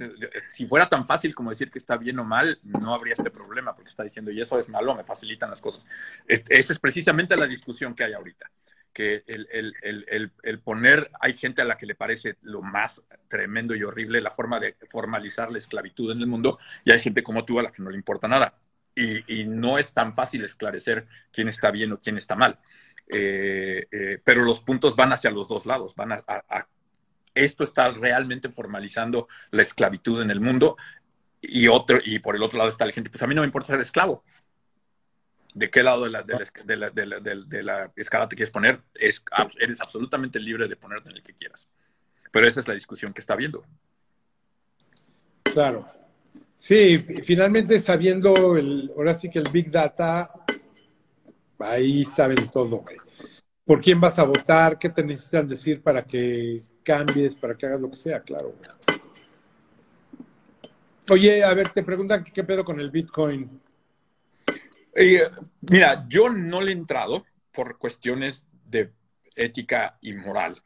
Si 0.51 0.67
fuera 0.67 0.89
tan 0.89 1.05
fácil 1.05 1.35
como 1.35 1.51
decir 1.51 1.71
que 1.71 1.79
está 1.79 1.97
bien 1.99 2.19
o 2.19 2.25
mal, 2.25 2.59
no 2.63 2.95
habría 2.95 3.15
este 3.15 3.31
problema, 3.31 3.75
porque 3.75 3.91
está 3.91 4.03
diciendo, 4.03 4.31
y 4.31 4.41
eso 4.41 4.59
es 4.59 4.69
malo, 4.69 4.95
me 4.95 5.05
facilitan 5.05 5.51
las 5.51 5.61
cosas. 5.61 5.87
Esa 6.27 6.73
es 6.73 6.79
precisamente 6.79 7.37
la 7.37 7.47
discusión 7.47 7.95
que 7.95 8.05
hay 8.05 8.15
ahorita. 8.15 8.51
Que 8.95 9.23
el, 9.27 10.61
poner, 10.61 11.11
hay 11.21 11.35
gente 11.35 11.61
a 11.61 11.65
la 11.65 11.77
que 11.77 11.85
le 11.85 11.97
parece 11.97 12.37
lo 12.43 12.63
más 12.63 13.03
tremendo 13.29 13.75
y 13.75 13.83
horrible 13.83 14.21
la 14.21 14.31
forma 14.31 14.61
de 14.61 14.77
formalizar 14.89 15.51
la 15.51 15.59
esclavitud 15.59 16.13
en 16.13 16.21
el 16.21 16.27
mundo, 16.27 16.59
y 16.85 16.93
hay 16.93 17.01
gente 17.01 17.23
como 17.23 17.45
tú 17.45 17.59
a 17.59 17.65
la 17.65 17.73
que 17.73 17.83
no 17.83 17.91
le 17.91 17.97
importa 17.97 18.29
nada. 18.29 18.55
Y, 18.97 19.45
no 19.45 19.79
es 19.79 19.93
tan 19.93 20.15
fácil 20.15 20.45
esclarecer 20.45 21.09
quién 21.33 21.49
está 21.49 21.73
bien 21.73 21.93
o 21.93 22.01
quién 22.01 22.17
está 22.17 22.37
mal. 22.37 22.59
Eh, 23.09 23.87
eh, 23.91 24.21
pero 24.25 24.45
los 24.45 24.61
puntos 24.61 24.97
van 24.97 25.13
hacia 25.13 25.33
los 25.33 25.49
dos 25.49 25.67
lados, 25.67 25.95
van 25.97 26.13
a, 26.13 26.25
a 26.27 26.69
esto 27.35 27.65
está 27.65 27.91
realmente 27.91 28.49
formalizando 28.49 29.29
la 29.51 29.63
esclavitud 29.63 30.23
en 30.23 30.31
el 30.31 30.41
mundo 30.41 30.77
y, 31.41 31.69
otro, 31.69 31.99
y 32.05 32.19
por 32.21 32.37
el 32.37 32.43
otro 32.43 32.59
lado 32.59 32.71
está 32.71 32.87
la 32.87 32.93
gente, 32.93 33.11
pues 33.11 33.23
a 33.23 33.27
mí 33.27 33.35
no 33.35 33.43
me 33.43 33.47
importa 33.47 33.73
ser 33.73 33.81
esclavo. 33.81 34.25
¿De 35.53 35.71
qué 35.71 35.83
lado 35.83 36.05
de 36.05 36.11
la, 36.11 36.23
de 36.23 36.77
la, 36.77 36.91
de 36.91 37.63
la, 37.63 37.93
escala 37.95 38.29
te 38.29 38.35
quieres 38.35 38.51
poner? 38.51 38.81
Es, 38.95 39.23
eres 39.61 39.81
absolutamente 39.81 40.41
libre 40.41 40.67
de 40.67 40.75
ponerte 40.75 41.11
en 41.11 41.17
el 41.17 41.23
que 41.23 41.35
quieras. 41.35 41.69
Pero 42.33 42.49
esa 42.49 42.59
es 42.59 42.67
la 42.67 42.75
discusión 42.75 43.13
que 43.13 43.21
está 43.21 43.35
habiendo. 43.35 43.65
Claro. 45.45 45.89
Sí, 46.57 46.99
finalmente 46.99 47.79
sabiendo, 47.79 48.57
el, 48.57 48.91
ahora 48.97 49.15
sí 49.15 49.31
que 49.31 49.39
el 49.39 49.49
Big 49.51 49.71
Data, 49.71 50.29
ahí 51.61 52.05
saben 52.05 52.49
todo, 52.53 52.85
¿Por 53.65 53.81
quién 53.81 54.01
vas 54.01 54.19
a 54.19 54.25
votar? 54.25 54.79
¿Qué 54.79 54.91
te 54.91 55.03
necesitan 55.05 55.49
decir 55.49 55.83
para 55.83 56.05
que 56.05 56.65
cambies, 56.85 57.35
para 57.35 57.57
que 57.57 57.67
hagas 57.67 57.81
lo 57.81 57.91
que 57.91 57.97
sea, 57.97 58.21
claro. 58.21 58.55
Oye, 61.11 61.43
a 61.43 61.53
ver, 61.53 61.69
te 61.71 61.83
preguntan 61.83 62.25
qué 62.25 62.45
pedo 62.45 62.65
con 62.65 62.81
el 62.81 62.91
Bitcoin. 62.91 63.61
Eh, 64.95 65.29
mira, 65.63 66.07
yo 66.09 66.31
no 66.31 66.61
le 66.61 66.71
he 66.71 66.75
entrado 66.75 67.27
por 67.53 67.79
cuestiones 67.79 68.47
de 68.67 68.93
ética 69.35 69.99
y 70.01 70.13
moral. 70.13 70.63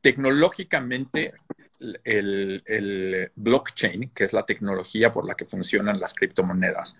Tecnológicamente, 0.00 1.34
el, 1.78 2.62
el, 2.66 3.32
blockchain, 3.36 4.10
que 4.10 4.24
es 4.24 4.32
la 4.32 4.44
tecnología 4.44 5.12
por 5.12 5.26
la 5.26 5.34
que 5.34 5.44
funcionan 5.44 6.00
las 6.00 6.14
criptomonedas, 6.14 6.96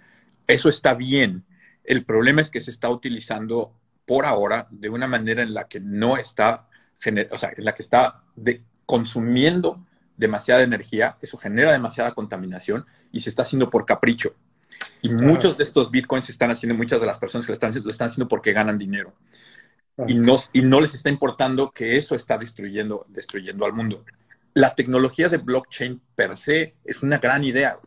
eso 0.46 0.68
está 0.68 0.94
bien. 0.94 1.44
El 1.82 2.04
problema 2.04 2.40
es 2.40 2.50
que 2.50 2.60
se 2.60 2.70
está 2.70 2.88
utilizando 2.88 3.74
por 4.06 4.24
ahora 4.24 4.68
de 4.70 4.88
una 4.88 5.06
manera 5.06 5.42
en 5.42 5.54
la 5.54 5.68
que 5.68 5.80
no 5.80 6.16
está, 6.16 6.68
o 7.30 7.38
sea, 7.38 7.52
en 7.56 7.64
la 7.64 7.74
que 7.74 7.82
está 7.82 8.22
consumiendo 8.86 9.84
demasiada 10.16 10.62
energía, 10.62 11.16
eso 11.20 11.38
genera 11.38 11.72
demasiada 11.72 12.14
contaminación 12.14 12.86
y 13.12 13.20
se 13.20 13.30
está 13.30 13.42
haciendo 13.42 13.70
por 13.70 13.86
capricho. 13.86 14.34
Y 15.02 15.10
muchos 15.10 15.56
de 15.56 15.64
estos 15.64 15.90
bitcoins 15.90 16.26
se 16.26 16.32
están 16.32 16.50
haciendo, 16.50 16.76
muchas 16.76 17.00
de 17.00 17.06
las 17.06 17.18
personas 17.18 17.46
que 17.46 17.52
lo 17.52 17.54
están, 17.54 17.72
lo 17.82 17.90
están 17.90 18.08
haciendo 18.08 18.28
porque 18.28 18.52
ganan 18.52 18.78
dinero. 18.78 19.14
Y 20.08 20.14
no, 20.14 20.36
y 20.52 20.62
no 20.62 20.80
les 20.80 20.94
está 20.94 21.08
importando 21.08 21.70
que 21.70 21.96
eso 21.96 22.14
está 22.16 22.36
destruyendo, 22.38 23.06
destruyendo 23.08 23.64
al 23.64 23.72
mundo. 23.72 24.04
La 24.52 24.74
tecnología 24.74 25.28
de 25.28 25.38
blockchain 25.38 26.00
per 26.14 26.36
se 26.36 26.74
es 26.84 27.02
una 27.02 27.18
gran 27.18 27.44
idea. 27.44 27.78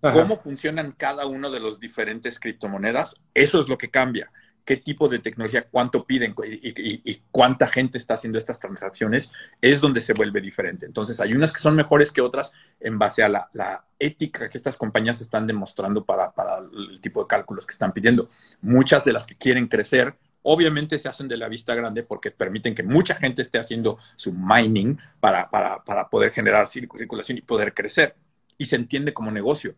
Cómo 0.00 0.40
funcionan 0.40 0.92
cada 0.92 1.26
uno 1.26 1.50
de 1.50 1.60
los 1.60 1.78
diferentes 1.78 2.40
criptomonedas, 2.40 3.16
eso 3.34 3.60
es 3.60 3.68
lo 3.68 3.76
que 3.76 3.90
cambia. 3.90 4.30
Qué 4.70 4.76
tipo 4.76 5.08
de 5.08 5.18
tecnología, 5.18 5.66
cuánto 5.68 6.04
piden 6.04 6.32
y, 6.44 7.22
cuánta 7.32 7.66
gente 7.66 7.98
está 7.98 8.14
haciendo 8.14 8.38
estas 8.38 8.60
transacciones, 8.60 9.32
es 9.60 9.80
donde 9.80 10.00
se 10.00 10.12
vuelve 10.12 10.40
diferente. 10.40 10.86
Entonces, 10.86 11.18
hay 11.18 11.32
unas 11.32 11.50
que 11.50 11.58
son 11.58 11.74
mejores 11.74 12.12
que 12.12 12.20
otras 12.20 12.52
en 12.78 12.96
base 12.96 13.24
a 13.24 13.28
la, 13.28 13.84
ética 13.98 14.48
que 14.48 14.58
estas 14.58 14.76
compañías 14.76 15.20
están 15.20 15.48
demostrando 15.48 16.04
para, 16.04 16.32
el 16.72 17.00
tipo 17.00 17.20
de 17.20 17.26
cálculos 17.26 17.66
que 17.66 17.72
están 17.72 17.92
pidiendo. 17.92 18.30
Muchas 18.60 19.04
de 19.04 19.12
las 19.12 19.26
que 19.26 19.34
quieren 19.34 19.66
crecer 19.66 20.14
obviamente 20.42 21.00
se 21.00 21.08
hacen 21.08 21.26
de 21.26 21.36
la 21.36 21.48
vista 21.48 21.74
grande 21.74 22.04
porque 22.04 22.30
permiten 22.30 22.72
que 22.72 22.84
mucha 22.84 23.16
gente 23.16 23.42
esté 23.42 23.58
haciendo 23.58 23.98
su 24.14 24.32
mining 24.32 24.98
para, 25.18 25.50
para, 25.50 26.08
poder 26.10 26.30
generar 26.30 26.68
circulación 26.68 27.38
y 27.38 27.40
poder 27.40 27.74
crecer. 27.74 28.14
Y 28.56 28.66
se 28.66 28.76
entiende 28.76 29.12
como 29.12 29.32
negocio 29.32 29.74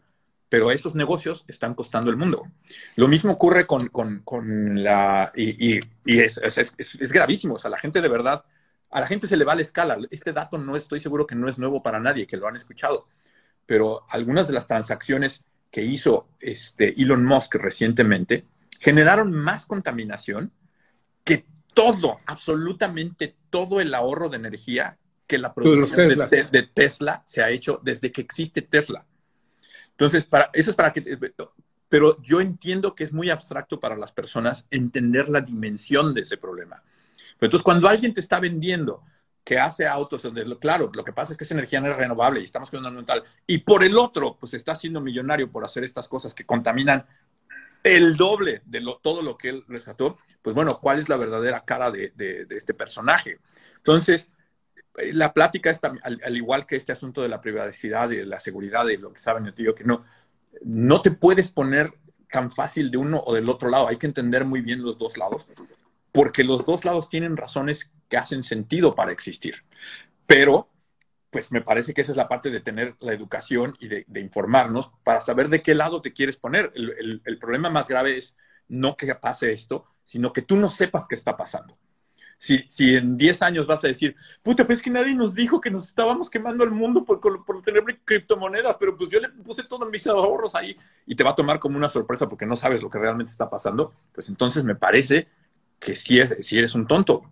pero 0.53 0.71
esos 0.71 0.95
negocios 0.95 1.47
están 1.49 1.73
costando 1.73 2.11
el 2.11 2.19
mundo. 2.19 2.47
Lo 2.97 3.09
mismo 3.09 3.33
ocurre 3.33 3.67
con, 3.67 3.91
la... 4.85 5.33
Y, 5.35 5.81
es, 6.05 6.37
es, 6.37 7.11
gravísimo, 7.11 7.55
o 7.55 7.59
sea, 7.59 7.71
la 7.71 7.79
gente 7.79 8.03
de 8.03 8.09
verdad, 8.11 8.45
a 8.91 9.01
la 9.01 9.07
gente 9.07 9.27
se 9.27 9.39
le 9.39 9.47
va 9.47 9.55
la 9.55 9.63
escala. 9.63 9.97
Este 10.11 10.35
dato 10.35 10.59
no 10.59 10.77
estoy 10.77 11.01
seguro 11.01 11.27
que 11.27 11.35
no 11.35 11.49
es 11.49 11.57
nuevo 11.57 11.83
para 11.83 12.01
nadie, 12.01 12.27
que 12.27 12.37
lo 12.37 12.47
han 12.47 12.57
escuchado, 12.57 13.09
pero 13.65 14.05
algunas 14.11 14.47
de 14.47 14.53
las 14.53 14.67
transacciones 14.67 15.43
que 15.71 15.81
hizo 15.85 16.29
este 16.39 17.01
Elon 17.01 17.25
Musk 17.25 17.55
recientemente 17.55 18.45
generaron 18.79 19.33
más 19.33 19.65
contaminación 19.65 20.53
que 21.25 21.47
todo, 21.73 22.21
absolutamente 22.27 23.37
todo 23.49 23.81
el 23.81 23.95
ahorro 23.95 24.29
de 24.29 24.37
energía 24.37 24.99
que 25.27 25.39
la 25.39 25.55
producción 25.55 26.11
de 26.11 26.71
Tesla 26.75 27.23
se 27.25 27.43
ha 27.43 27.49
hecho 27.49 27.81
desde 27.83 28.13
que 28.13 28.21
existe 28.21 28.61
Tesla. 28.61 29.07
Entonces, 30.03 30.27
eso 30.53 30.71
es 30.71 30.77
para 30.77 30.93
que... 30.93 31.33
Pero 31.89 32.21
yo 32.23 32.41
entiendo 32.41 32.95
que 32.95 33.05
es 33.05 33.13
muy 33.13 33.31
abstracto 33.31 33.79
para 33.79 33.97
las 33.97 34.11
personas 34.11 34.67
entender 34.71 35.29
la 35.29 35.41
dimensión 35.41 36.13
de 36.13 36.23
ese 36.23 36.39
problema. 36.39 36.83
Pero 37.39 37.49
entonces, 37.49 37.63
cuando 37.63 37.89
alguien 37.89 38.13
te 38.13 38.21
está 38.21 38.41
vendiendo 38.41 39.05
que 39.45 39.61
hace 39.61 39.87
autos, 39.87 40.27
claro, 40.61 40.91
lo 40.93 41.05
que 41.05 41.13
pasa 41.13 41.33
es 41.33 41.39
que 41.39 41.45
esa 41.45 41.55
energía 41.55 41.81
no 41.81 41.89
es 41.91 41.97
renovable 41.97 42.41
y 42.41 42.45
estamos 42.45 42.69
cuidando 42.71 42.89
ambiental, 42.89 43.23
y 43.47 43.59
por 43.59 43.85
el 43.85 43.97
otro, 43.97 44.37
pues 44.41 44.55
está 44.55 44.75
siendo 44.75 45.01
millonario 45.01 45.51
por 45.53 45.65
hacer 45.65 45.85
estas 45.85 46.09
cosas 46.09 46.35
que 46.35 46.47
contaminan 46.47 47.07
el 47.85 48.17
doble 48.17 48.63
de 48.65 48.83
todo 49.03 49.23
lo 49.23 49.37
que 49.37 49.51
él 49.51 49.65
rescató, 49.69 50.19
pues 50.41 50.55
bueno, 50.55 50.81
¿cuál 50.81 50.99
es 50.99 51.09
la 51.09 51.17
verdadera 51.17 51.65
cara 51.65 51.93
de 51.93 52.47
este 52.51 52.75
personaje? 52.75 53.39
Entonces, 53.77 54.31
la 55.13 55.33
plática 55.33 55.71
está, 55.71 55.93
al, 56.03 56.37
igual 56.37 56.67
que 56.67 56.77
este 56.77 56.93
asunto 56.93 57.23
de 57.23 57.29
la 57.29 57.41
privacidad 57.41 58.11
y 58.11 58.17
de 58.17 58.27
la 58.27 58.41
seguridad 58.41 58.87
y 58.89 58.97
lo 58.97 59.13
que 59.13 59.19
saben, 59.19 59.45
yo 59.45 59.55
te 59.55 59.63
digo 59.63 59.75
que 59.75 59.85
no, 59.85 60.05
no 60.65 61.01
te 61.01 61.11
puedes 61.11 61.49
poner 61.49 61.95
tan 62.31 62.51
fácil 62.51 62.91
de 62.91 62.99
uno 62.99 63.23
o 63.25 63.35
del 63.35 63.49
otro 63.49 63.69
lado. 63.69 63.89
Hay 63.89 63.97
que 63.97 64.07
entender 64.07 64.45
muy 64.45 64.61
bien 64.61 64.83
los 64.83 64.99
dos 64.99 65.17
lados, 65.17 65.49
porque 66.13 66.45
los 66.45 66.67
dos 66.67 66.85
lados 66.85 67.09
tienen 67.09 67.37
razones 67.37 67.91
que 68.09 68.17
hacen 68.19 68.43
sentido 68.43 68.95
para 68.95 69.13
existir. 69.13 69.65
Pero, 70.27 70.69
pues 71.31 71.53
me 71.53 71.63
parece 71.63 71.95
que 71.95 72.03
esa 72.03 72.13
es 72.13 72.17
la 72.17 72.29
parte 72.29 72.51
de 72.51 72.61
tener 72.61 72.97
la 73.01 73.15
educación 73.15 73.77
y 73.81 73.89
de, 73.89 74.05
informarnos 74.21 74.93
para 75.05 75.23
saber 75.23 75.49
de 75.49 75.63
qué 75.63 75.75
lado 75.75 76.03
te 76.03 76.13
quieres 76.13 76.37
poner. 76.37 76.71
El, 76.75 77.23
el 77.25 77.39
problema 77.39 77.71
más 77.71 77.89
grave 77.89 78.19
es 78.19 78.37
no 78.69 78.97
que 78.97 79.15
pase 79.15 79.53
esto, 79.53 79.87
sino 80.05 80.33
que 80.33 80.43
tú 80.43 80.57
no 80.57 80.71
sepas 80.71 81.09
qué 81.09 81.15
está 81.15 81.37
pasando 81.37 81.79
si, 82.43 82.67
si 82.69 82.97
en 82.97 83.17
10 83.17 83.41
años 83.43 83.69
vas 83.69 83.85
a 83.85 83.87
decir, 83.87 84.17
puta, 84.43 84.67
pues 84.67 84.81
es 84.81 84.83
que 84.83 84.91
nadie 84.91 85.15
nos 85.15 85.33
dijo 85.33 85.61
que 85.61 85.71
nos 85.71 85.87
estábamos 85.87 86.29
quemando 86.29 86.65
el 86.65 86.73
mundo 86.73 87.05
por, 87.05 87.21
por 87.21 87.63
tener 87.63 87.85
criptomonedas, 88.05 88.77
pero 88.81 88.97
pues 88.97 89.11
yo 89.11 89.21
le 89.21 89.29
puse 89.29 89.63
todos 89.63 89.89
mis 89.89 90.05
ahorros 90.09 90.57
ahí 90.57 90.77
y 91.07 91.15
te 91.15 91.23
va 91.23 91.31
a 91.31 91.35
tomar 91.37 91.61
como 91.61 91.77
una 91.77 91.89
sorpresa 91.89 92.29
porque 92.29 92.45
no 92.45 92.57
sabes 92.57 92.83
lo 92.83 92.91
que 92.91 92.99
realmente 92.99 93.31
está 93.31 93.49
pasando, 93.49 93.95
pues 94.13 94.29
entonces 94.29 94.65
me 94.65 94.75
parece 94.75 95.29
que 95.79 95.95
si, 95.95 96.21
si 96.41 96.59
eres 96.59 96.75
un 96.75 96.89
tonto. 96.89 97.23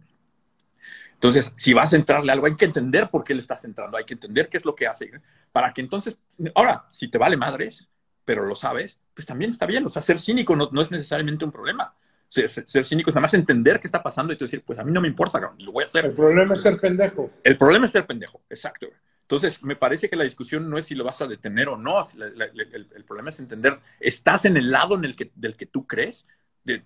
Entonces, 1.15 1.55
si 1.57 1.75
vas 1.75 1.93
a 1.93 1.97
entrarle 1.97 2.31
algo, 2.31 2.47
hay 2.47 2.55
que 2.55 2.67
entender 2.67 3.11
por 3.11 3.25
qué 3.25 3.35
le 3.35 3.41
estás 3.41 3.65
entrando, 3.65 3.97
hay 3.97 4.05
que 4.05 4.15
entender 4.15 4.49
qué 4.49 4.59
es 4.59 4.65
lo 4.65 4.77
que 4.77 4.87
hace, 4.87 5.11
para 5.51 5.73
que 5.73 5.81
entonces, 5.81 6.17
ahora, 6.55 6.87
si 6.89 7.09
te 7.09 7.19
vale 7.19 7.37
madres, 7.37 7.91
pero 8.25 8.47
lo 8.47 8.55
sabes, 8.55 9.01
pues 9.13 9.27
también 9.27 9.51
está 9.51 9.67
bien, 9.67 9.85
o 9.85 9.91
sea, 9.91 10.03
ser 10.03 10.21
cínico 10.21 10.55
no, 10.55 10.69
no 10.71 10.81
es 10.81 10.93
necesariamente 10.93 11.45
un 11.45 11.51
problema 11.51 11.97
ser, 12.31 12.49
ser, 12.49 12.87
cínicos, 12.87 13.13
nada 13.13 13.23
más 13.23 13.35
entender 13.35 13.81
qué 13.81 13.89
está 13.89 14.03
pasando 14.03 14.33
y 14.33 14.37
tú 14.37 14.45
decir, 14.45 14.63
pues 14.65 14.79
a 14.79 14.85
mí 14.85 14.93
no 14.93 15.01
me 15.01 15.09
importa, 15.09 15.41
lo 15.59 15.73
voy 15.73 15.83
a 15.83 15.87
hacer. 15.87 16.07
El 16.07 16.13
problema 16.13 16.55
es 16.55 16.63
ser 16.63 16.81
pendejo. 16.81 17.31
El 17.43 17.59
problema 17.59 17.87
es 17.87 17.93
ser 17.93 18.07
pendejo, 18.07 18.41
exacto. 18.49 18.87
Entonces, 19.23 19.63
me 19.63 19.77
parece 19.77 20.09
que 20.09 20.17
la 20.17 20.25
discusión 20.25 20.69
no 20.71 20.79
es 20.79 20.87
si 20.87 20.95
lo 20.95 21.05
vas 21.05 21.21
a 21.21 21.27
detener 21.27 21.69
o 21.69 21.77
no. 21.77 22.05
el, 22.17 23.05
problema 23.05 23.31
es 23.31 23.39
entender, 23.41 23.77
¿estás 23.99 24.45
en 24.45 24.57
el 24.57 24.71
lado 24.71 24.97
en 24.97 25.05
el 25.05 25.15
que, 25.15 25.31
del 25.35 25.57
que 25.57 25.67
tú 25.67 25.87
crees? 25.87 26.27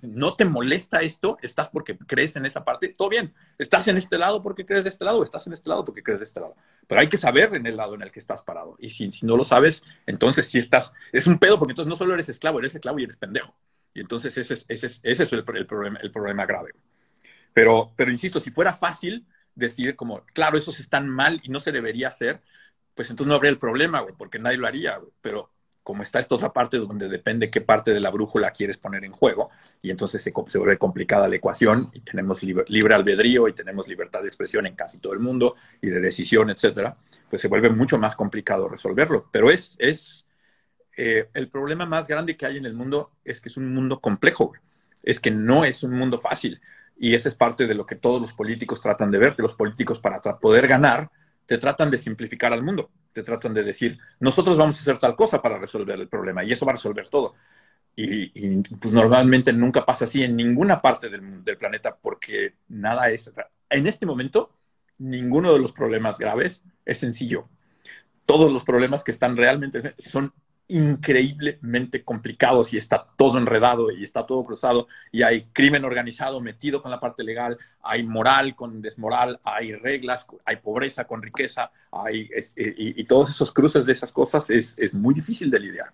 ¿No 0.03 0.37
te 0.37 0.45
molesta 0.45 1.01
esto? 1.01 1.37
¿Estás 1.43 1.69
porque 1.69 1.97
crees 1.97 2.37
en 2.37 2.47
esa 2.47 2.65
parte? 2.65 2.89
Todo 2.89 3.09
bien. 3.09 3.35
¿Estás 3.59 3.89
en 3.89 3.97
este 3.97 4.19
lado 4.19 4.41
porque 4.41 4.65
crees 4.65 4.85
de 4.85 4.91
este 4.91 5.05
lado? 5.05 5.19
¿O 5.19 5.25
estás 5.25 5.47
en 5.47 5.53
este 5.53 5.69
lado 5.69 5.85
porque 5.85 6.03
crees 6.03 6.21
de 6.21 6.27
este 6.27 6.41
lado? 6.41 6.55
Pero 6.87 7.01
hay 7.01 7.09
que 7.09 7.17
saber 7.17 7.55
en 7.55 7.67
el 7.67 7.77
lado 7.77 7.95
en 7.95 8.03
el 8.03 8.13
que 8.13 8.21
estás 8.21 8.43
parado. 8.43 8.77
Y 8.79 8.91
si, 8.91 9.11
si 9.11 9.27
no 9.27 9.37
lo 9.37 9.45
sabes, 9.45 9.83
entonces 10.07 10.47
si 10.47 10.59
estás... 10.59 10.93
Es 11.13 11.27
un 11.27 11.39
pedo 11.39 11.59
porque 11.59 11.73
entonces 11.73 11.89
no 11.89 11.97
solo 11.97 12.15
eres 12.15 12.29
esclavo, 12.29 12.59
eres 12.61 12.75
esclavo 12.75 12.99
y 12.99 13.05
eres 13.05 13.17
pendejo. 13.17 13.55
Y 13.95 14.01
entonces 14.01 14.37
ese 14.37 14.55
es, 14.55 14.67
ese 14.69 14.87
ese 15.03 15.23
es 15.23 15.33
el, 15.33 15.45
problema, 15.45 15.99
el 16.03 16.11
problema 16.11 16.45
grave. 16.45 16.73
Pero, 17.53 17.93
pero 17.97 18.11
insisto, 18.11 18.41
si 18.41 18.51
fuera 18.51 18.73
fácil 18.75 19.27
decir 19.55 19.97
como, 19.97 20.25
claro, 20.35 20.59
esos 20.59 20.81
están 20.81 21.09
mal 21.09 21.41
y 21.45 21.49
no 21.49 21.61
se 21.61 21.73
debería 21.73 22.09
hacer, 22.09 22.43
pues 22.95 23.11
entonces 23.11 23.29
no 23.29 23.37
habría 23.37 23.51
el 23.51 23.59
problema, 23.59 24.01
güey, 24.01 24.15
porque 24.17 24.39
nadie 24.39 24.59
lo 24.59 24.67
haría, 24.67 25.01
Pero 25.21 25.51
como 25.85 26.03
está 26.03 26.19
esta 26.19 26.35
otra 26.35 26.53
parte 26.53 26.79
donde 26.79 27.09
depende 27.09 27.51
qué 27.51 27.61
parte 27.61 27.93
de 27.93 28.01
la 28.01 28.11
brújula 28.11 28.53
quieres 28.53 28.79
poner 28.79 29.05
en 29.05 29.13
juego, 29.13 29.51
y 29.83 29.91
entonces 29.91 30.23
se, 30.23 30.33
se 30.47 30.59
vuelve 30.59 30.79
complicada 30.79 31.29
la 31.29 31.37
ecuación, 31.37 31.91
y 31.93 32.01
tenemos 32.01 32.43
libre, 32.43 32.65
libre, 32.69 32.95
albedrío, 32.95 33.49
y 33.49 33.53
tenemos 33.53 33.87
libertad 33.87 34.23
de 34.23 34.29
expresión 34.29 34.67
en 34.67 34.75
casi 34.75 34.99
todo 34.99 35.13
el 35.13 35.21
mundo, 35.21 35.57
y 35.83 35.91
de 35.91 36.01
decisión, 36.01 36.51
etcétera, 36.51 36.97
pues 37.29 37.43
se 37.43 37.49
vuelve 37.49 37.69
mucho 37.71 37.99
más 37.99 38.17
complicado 38.17 38.69
resolverlo. 38.69 39.29
Pero 39.31 39.51
es, 39.51 39.77
es 39.79 40.24
eh, 40.97 41.29
el 41.35 41.49
problema 41.49 41.87
más 41.87 42.07
grande 42.07 42.37
que 42.37 42.47
hay 42.47 42.57
en 42.57 42.67
el 42.67 42.75
mundo 42.75 43.13
es 43.25 43.41
que 43.41 43.49
es 43.49 43.57
un 43.57 43.75
mundo 43.75 44.01
complejo, 44.01 44.53
es 45.03 45.21
que 45.21 45.31
no 45.31 45.65
es 45.65 45.83
un 45.83 45.93
mundo 45.93 46.21
fácil. 46.21 46.61
Y 46.97 47.15
esa 47.15 47.29
es 47.29 47.35
parte 47.35 47.67
de 47.67 47.75
lo 47.75 47.87
que 47.87 47.97
todos 47.97 48.21
los 48.21 48.33
políticos 48.33 48.81
tratan 48.81 49.11
de 49.11 49.19
ver, 49.19 49.35
que 49.35 49.43
los 49.43 49.55
políticos 49.55 49.99
para 49.99 50.21
poder 50.39 50.69
ganar 50.69 51.11
te 51.47 51.59
tratan 51.59 51.91
de 51.91 51.99
simplificar 51.99 52.53
al 52.53 52.63
mundo, 52.63 52.91
te 53.13 53.23
tratan 53.23 53.53
de 53.53 53.63
decir, 53.63 53.99
nosotros 54.21 54.57
vamos 54.57 54.79
a 54.79 54.81
hacer 54.81 54.99
tal 54.99 55.15
cosa 55.17 55.43
para 55.43 55.59
resolver 55.59 55.99
el 56.01 56.09
problema 56.09 56.45
y 56.45 56.53
eso 56.53 56.65
va 56.65 56.73
a 56.73 56.77
resolver 56.77 57.09
todo. 57.09 57.35
Y, 57.97 58.61
pues 58.77 58.93
normalmente 58.93 59.53
nunca 59.53 59.85
pasa 59.85 60.07
así 60.07 60.25
en 60.25 60.35
ninguna 60.35 60.81
parte 60.81 61.09
del, 61.09 61.45
del 61.45 61.57
planeta 61.57 61.97
porque 61.97 62.55
nada 62.69 63.11
es, 63.11 63.33
en 63.71 63.87
este 63.87 64.07
momento, 64.07 64.51
ninguno 64.99 65.53
de 65.53 65.61
los 65.61 65.73
problemas 65.73 66.19
graves 66.19 66.65
es 66.85 66.99
sencillo. 66.99 67.49
Todos 68.27 68.53
los 68.53 68.65
problemas 68.65 69.05
que 69.05 69.13
están 69.13 69.37
realmente 69.37 69.95
son 69.99 70.33
increíblemente 70.69 72.03
complicados 72.05 72.73
y 72.73 72.79
está 72.79 73.07
todo 73.17 73.37
enredado 73.37 73.91
y 73.91 74.03
está 74.03 74.25
todo 74.25 74.45
cruzado 74.45 74.89
y 75.13 75.23
hay 75.23 75.45
crimen 75.53 75.85
organizado 75.85 76.41
metido 76.41 76.81
con 76.81 76.91
la 76.91 77.01
parte 77.01 77.23
legal, 77.23 77.59
hay 77.83 78.03
moral 78.03 78.57
con 78.57 78.81
desmoral, 78.81 79.41
hay 79.45 79.75
reglas, 79.75 80.27
hay 80.45 80.57
pobreza 80.57 81.05
con 81.05 81.23
riqueza, 81.23 81.71
hay, 81.93 82.31
y, 82.57 83.05
todos 83.05 83.31
esos 83.31 83.53
cruces 83.53 83.85
de 83.85 83.93
esas 83.93 84.11
cosas 84.11 84.49
es, 84.49 84.75
es, 84.79 84.95
muy 84.95 85.15
difícil 85.15 85.51
de 85.51 85.61
lidiar. 85.61 85.93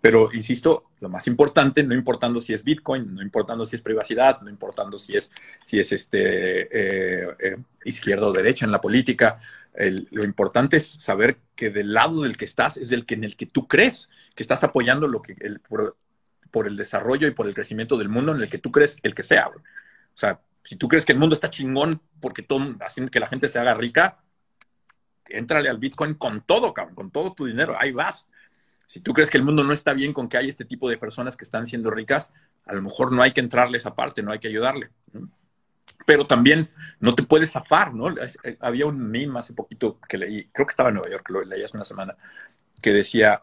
Pero, 0.00 0.32
insisto, 0.32 0.84
lo 1.00 1.08
más 1.08 1.26
importante, 1.26 1.82
no 1.82 1.92
importando 1.92 2.40
si 2.40 2.54
es 2.54 2.62
Bitcoin, 2.62 3.16
no 3.16 3.20
importando 3.20 3.66
si 3.66 3.74
es 3.74 3.82
privacidad, 3.82 4.40
no 4.42 4.48
importando 4.48 4.96
si 4.96 5.16
es, 5.16 5.32
si 5.64 5.80
es 5.80 5.90
este, 5.90 6.60
eh, 6.62 7.36
eh, 7.40 7.56
izquierda 7.84 8.28
o 8.28 8.32
derecha 8.32 8.64
en 8.64 8.70
la 8.70 8.80
política, 8.80 9.40
lo 9.78 10.24
importante 10.24 10.76
es 10.76 10.98
saber 11.00 11.38
que 11.54 11.70
del 11.70 11.92
lado 11.92 12.22
del 12.22 12.36
que 12.36 12.44
estás 12.44 12.76
es 12.76 12.88
del 12.88 13.06
que 13.06 13.14
en 13.14 13.24
el 13.24 13.36
que 13.36 13.46
tú 13.46 13.68
crees, 13.68 14.10
que 14.34 14.42
estás 14.42 14.64
apoyando 14.64 15.06
lo 15.06 15.22
que 15.22 15.36
el, 15.38 15.60
por, 15.60 16.66
el 16.66 16.76
desarrollo 16.76 17.28
y 17.28 17.30
por 17.30 17.46
el 17.46 17.54
crecimiento 17.54 17.96
del 17.96 18.08
mundo 18.08 18.34
en 18.34 18.42
el 18.42 18.50
que 18.50 18.58
tú 18.58 18.72
crees 18.72 18.96
el 19.02 19.14
que 19.14 19.22
sea. 19.22 19.48
O 19.48 19.62
sea, 20.14 20.40
si 20.64 20.76
tú 20.76 20.88
crees 20.88 21.04
que 21.04 21.12
el 21.12 21.18
mundo 21.18 21.34
está 21.34 21.48
chingón 21.48 22.02
porque 22.20 22.42
todo, 22.42 22.74
haciendo 22.80 23.10
que 23.10 23.20
la 23.20 23.28
gente 23.28 23.48
se 23.48 23.60
haga 23.60 23.74
rica, 23.74 24.18
éntrale 25.28 25.68
al 25.68 25.78
Bitcoin 25.78 26.14
con 26.14 26.40
todo, 26.40 26.74
cabrón, 26.74 26.96
con 26.96 27.10
todo 27.12 27.32
tu 27.34 27.46
dinero, 27.46 27.76
ahí 27.78 27.92
vas. 27.92 28.26
Si 28.86 29.00
tú 29.00 29.12
crees 29.12 29.30
que 29.30 29.38
el 29.38 29.44
mundo 29.44 29.62
no 29.62 29.72
está 29.72 29.92
bien 29.92 30.12
con 30.12 30.28
que 30.28 30.38
hay 30.38 30.48
este 30.48 30.64
tipo 30.64 30.88
de 30.88 30.98
personas 30.98 31.36
que 31.36 31.44
están 31.44 31.66
siendo 31.66 31.90
ricas, 31.90 32.32
a 32.66 32.74
lo 32.74 32.82
mejor 32.82 33.12
no 33.12 33.22
hay 33.22 33.32
que 33.32 33.40
entrarle 33.40 33.78
esa 33.78 33.94
parte, 33.94 34.22
no 34.22 34.32
hay 34.32 34.40
que 34.40 34.48
ayudarle. 34.48 34.90
Pero 36.06 36.26
también 36.26 36.70
no 37.00 37.12
te 37.12 37.22
puedes 37.22 37.52
zafar, 37.52 37.94
¿no? 37.94 38.10
Eh, 38.10 38.56
había 38.60 38.86
un 38.86 38.98
meme 38.98 39.38
hace 39.38 39.52
poquito 39.52 39.98
que 40.08 40.18
leí, 40.18 40.44
creo 40.52 40.66
que 40.66 40.72
estaba 40.72 40.88
en 40.88 40.96
Nueva 40.96 41.10
York, 41.10 41.28
lo 41.30 41.42
leí 41.44 41.62
hace 41.62 41.76
una 41.76 41.84
semana, 41.84 42.16
que 42.80 42.92
decía, 42.92 43.42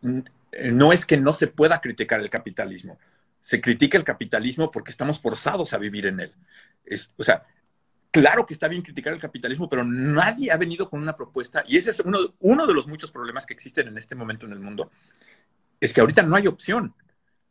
no 0.00 0.92
es 0.92 1.06
que 1.06 1.16
no 1.16 1.32
se 1.32 1.46
pueda 1.46 1.80
criticar 1.80 2.20
el 2.20 2.30
capitalismo, 2.30 2.98
se 3.40 3.60
critica 3.60 3.96
el 3.96 4.04
capitalismo 4.04 4.70
porque 4.70 4.90
estamos 4.90 5.20
forzados 5.20 5.72
a 5.72 5.78
vivir 5.78 6.06
en 6.06 6.20
él. 6.20 6.34
Es, 6.84 7.12
o 7.16 7.22
sea, 7.22 7.46
claro 8.10 8.46
que 8.46 8.54
está 8.54 8.68
bien 8.68 8.82
criticar 8.82 9.12
el 9.12 9.20
capitalismo, 9.20 9.68
pero 9.68 9.84
nadie 9.84 10.50
ha 10.50 10.56
venido 10.56 10.88
con 10.88 11.00
una 11.00 11.16
propuesta, 11.16 11.64
y 11.66 11.76
ese 11.76 11.90
es 11.90 12.00
uno, 12.00 12.34
uno 12.40 12.66
de 12.66 12.74
los 12.74 12.86
muchos 12.86 13.10
problemas 13.10 13.46
que 13.46 13.54
existen 13.54 13.88
en 13.88 13.98
este 13.98 14.14
momento 14.14 14.46
en 14.46 14.52
el 14.52 14.60
mundo, 14.60 14.90
es 15.80 15.92
que 15.92 16.00
ahorita 16.00 16.22
no 16.22 16.36
hay 16.36 16.46
opción. 16.46 16.94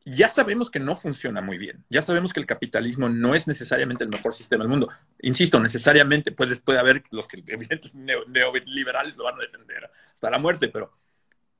Ya 0.09 0.29
sabemos 0.29 0.71
que 0.71 0.79
no 0.79 0.95
funciona 0.95 1.41
muy 1.41 1.57
bien, 1.57 1.83
ya 1.89 2.01
sabemos 2.01 2.31
que 2.31 2.39
el 2.39 2.45
capitalismo 2.45 3.09
no 3.09 3.35
es 3.35 3.45
necesariamente 3.45 4.05
el 4.05 4.09
mejor 4.09 4.33
sistema 4.33 4.63
del 4.63 4.69
mundo. 4.69 4.89
Insisto, 5.19 5.59
necesariamente 5.59 6.31
puede, 6.31 6.55
puede 6.57 6.79
haber 6.79 7.03
los 7.11 7.27
que 7.27 7.43
neoliberales 7.93 9.17
lo 9.17 9.25
van 9.25 9.35
a 9.35 9.41
defender 9.41 9.89
hasta 10.13 10.29
la 10.29 10.39
muerte, 10.39 10.69
pero 10.69 10.93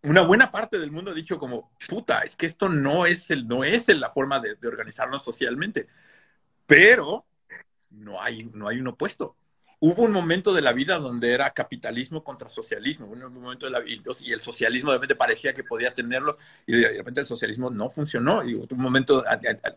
una 0.03 0.21
buena 0.21 0.49
parte 0.51 0.79
del 0.79 0.91
mundo 0.91 1.11
ha 1.11 1.13
dicho 1.13 1.37
como, 1.37 1.71
puta, 1.89 2.21
es 2.21 2.37
que 2.37 2.45
esto 2.45 2.69
no 2.69 3.05
es, 3.05 3.29
el, 3.31 3.47
no 3.47 3.63
es 3.65 3.87
la 3.89 4.09
forma 4.11 4.39
de, 4.39 4.55
organizarnos 4.65 5.23
socialmente. 5.23 5.87
Pero 6.65 7.25
no 7.89 8.21
hay, 8.21 8.45
no 8.53 8.67
hay 8.67 8.79
un 8.79 8.87
opuesto. 8.87 9.35
Hubo 9.79 10.03
un 10.03 10.11
momento 10.11 10.53
de 10.53 10.61
la 10.61 10.73
vida 10.73 10.97
donde 10.97 11.33
era 11.33 11.51
capitalismo 11.51 12.23
contra 12.23 12.49
socialismo, 12.49 13.05
un 13.05 13.33
momento 13.33 13.67
de 13.67 13.71
la 13.71 13.79
vida, 13.79 14.01
y 14.21 14.31
el 14.31 14.41
socialismo 14.41 14.91
de 14.91 14.97
repente 14.97 15.15
parecía 15.15 15.53
que 15.53 15.63
podía 15.63 15.93
tenerlo, 15.93 16.37
y 16.65 16.77
de 16.77 16.89
repente 16.97 17.21
el 17.21 17.27
socialismo 17.27 17.69
no 17.69 17.89
funcionó. 17.89 18.43
Y 18.43 18.55
un 18.55 18.67
momento, 18.71 19.23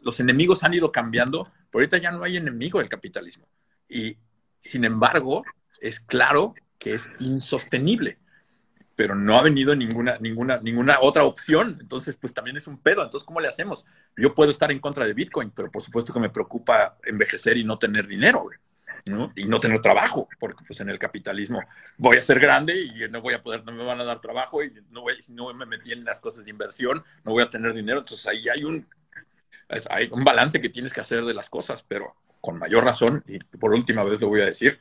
los 0.01 0.19
enemigos 0.21 0.65
han 0.65 0.73
ido 0.73 0.91
cambiando, 0.91 1.45
pero 1.71 1.83
ahorita 1.83 1.99
ya 1.99 2.13
no 2.13 2.23
hay 2.23 2.39
enemigo 2.39 2.79
del 2.79 2.89
capitalismo. 2.89 3.47
Y 3.89 4.17
sin 4.61 4.85
embargo, 4.85 5.45
es 5.81 6.01
claro 6.01 6.55
que 6.79 6.95
es 6.95 7.11
insostenible 7.19 8.19
pero 9.01 9.15
no 9.15 9.39
ha 9.39 9.43
venido 9.43 9.75
ninguna, 9.75 10.19
ninguna, 10.21 10.59
ninguna 10.59 10.99
otra 11.01 11.25
opción. 11.25 11.79
Entonces, 11.81 12.19
pues 12.19 12.35
también 12.35 12.59
es 12.59 12.67
un 12.67 12.77
pedo. 12.77 13.03
Entonces, 13.03 13.27
¿cómo 13.27 13.41
le 13.41 13.49
hacemos? 13.49 13.87
Yo 14.15 14.35
puedo 14.35 14.51
estar 14.51 14.71
en 14.71 14.79
contra 14.79 15.07
de 15.07 15.15
Bitcoin, 15.15 15.53
pero 15.53 15.71
por 15.71 15.81
supuesto 15.81 16.13
que 16.13 16.21
me 16.21 16.29
preocupa 16.29 16.99
envejecer 17.05 17.57
y 17.57 17.65
no 17.65 17.79
tener 17.79 18.07
dinero, 18.07 18.51
¿no? 19.07 19.33
Y 19.37 19.45
no 19.45 19.61
tener 19.61 19.81
trabajo, 19.81 20.29
porque 20.39 20.65
pues 20.67 20.81
en 20.81 20.91
el 20.91 20.99
capitalismo 20.99 21.63
voy 21.97 22.17
a 22.17 22.23
ser 22.23 22.41
grande 22.41 22.81
y 22.81 23.09
no 23.11 23.21
voy 23.21 23.35
a 23.35 23.43
poder, 23.43 23.65
no 23.65 23.73
me 23.73 23.85
van 23.85 24.01
a 24.01 24.05
dar 24.05 24.21
trabajo 24.21 24.63
y 24.63 24.73
no, 24.91 25.03
voy, 25.03 25.21
si 25.23 25.33
no 25.33 25.53
me 25.55 25.67
metí 25.67 25.93
en 25.93 26.05
las 26.05 26.21
cosas 26.21 26.45
de 26.45 26.51
inversión, 26.51 27.03
no 27.25 27.33
voy 27.33 27.43
a 27.43 27.49
tener 27.49 27.75
dinero. 27.75 28.01
Entonces 28.01 28.27
ahí 28.27 28.49
hay 28.49 28.65
un, 28.65 28.87
hay 29.89 30.09
un 30.11 30.25
balance 30.25 30.61
que 30.61 30.69
tienes 30.69 30.93
que 30.93 31.01
hacer 31.01 31.25
de 31.25 31.35
las 31.35 31.51
cosas, 31.51 31.85
pero 31.87 32.15
con 32.41 32.59
mayor 32.59 32.85
razón, 32.85 33.23
y 33.27 33.39
por 33.39 33.73
última 33.73 34.03
vez 34.03 34.21
lo 34.21 34.29
voy 34.29 34.41
a 34.41 34.47
decir, 34.47 34.81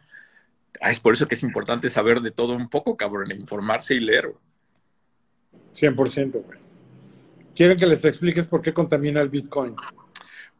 Ah, 0.82 0.92
es 0.92 1.00
por 1.00 1.14
eso 1.14 1.28
que 1.28 1.36
es 1.36 1.44
importante 1.44 1.90
saber 1.90 2.22
de 2.22 2.32
todo 2.32 2.54
un 2.56 2.70
poco, 2.70 2.96
cabrón, 2.96 3.32
informarse 3.32 3.96
y 3.96 4.00
leer. 4.00 4.34
100%, 5.74 6.44
güey. 6.44 6.60
¿Quieren 7.56 7.78
que 7.78 7.86
les 7.86 8.06
expliques 8.06 8.48
por 8.48 8.62
qué 8.62 8.74
contamina 8.74 9.20
el 9.20 9.30
Bitcoin? 9.30 9.76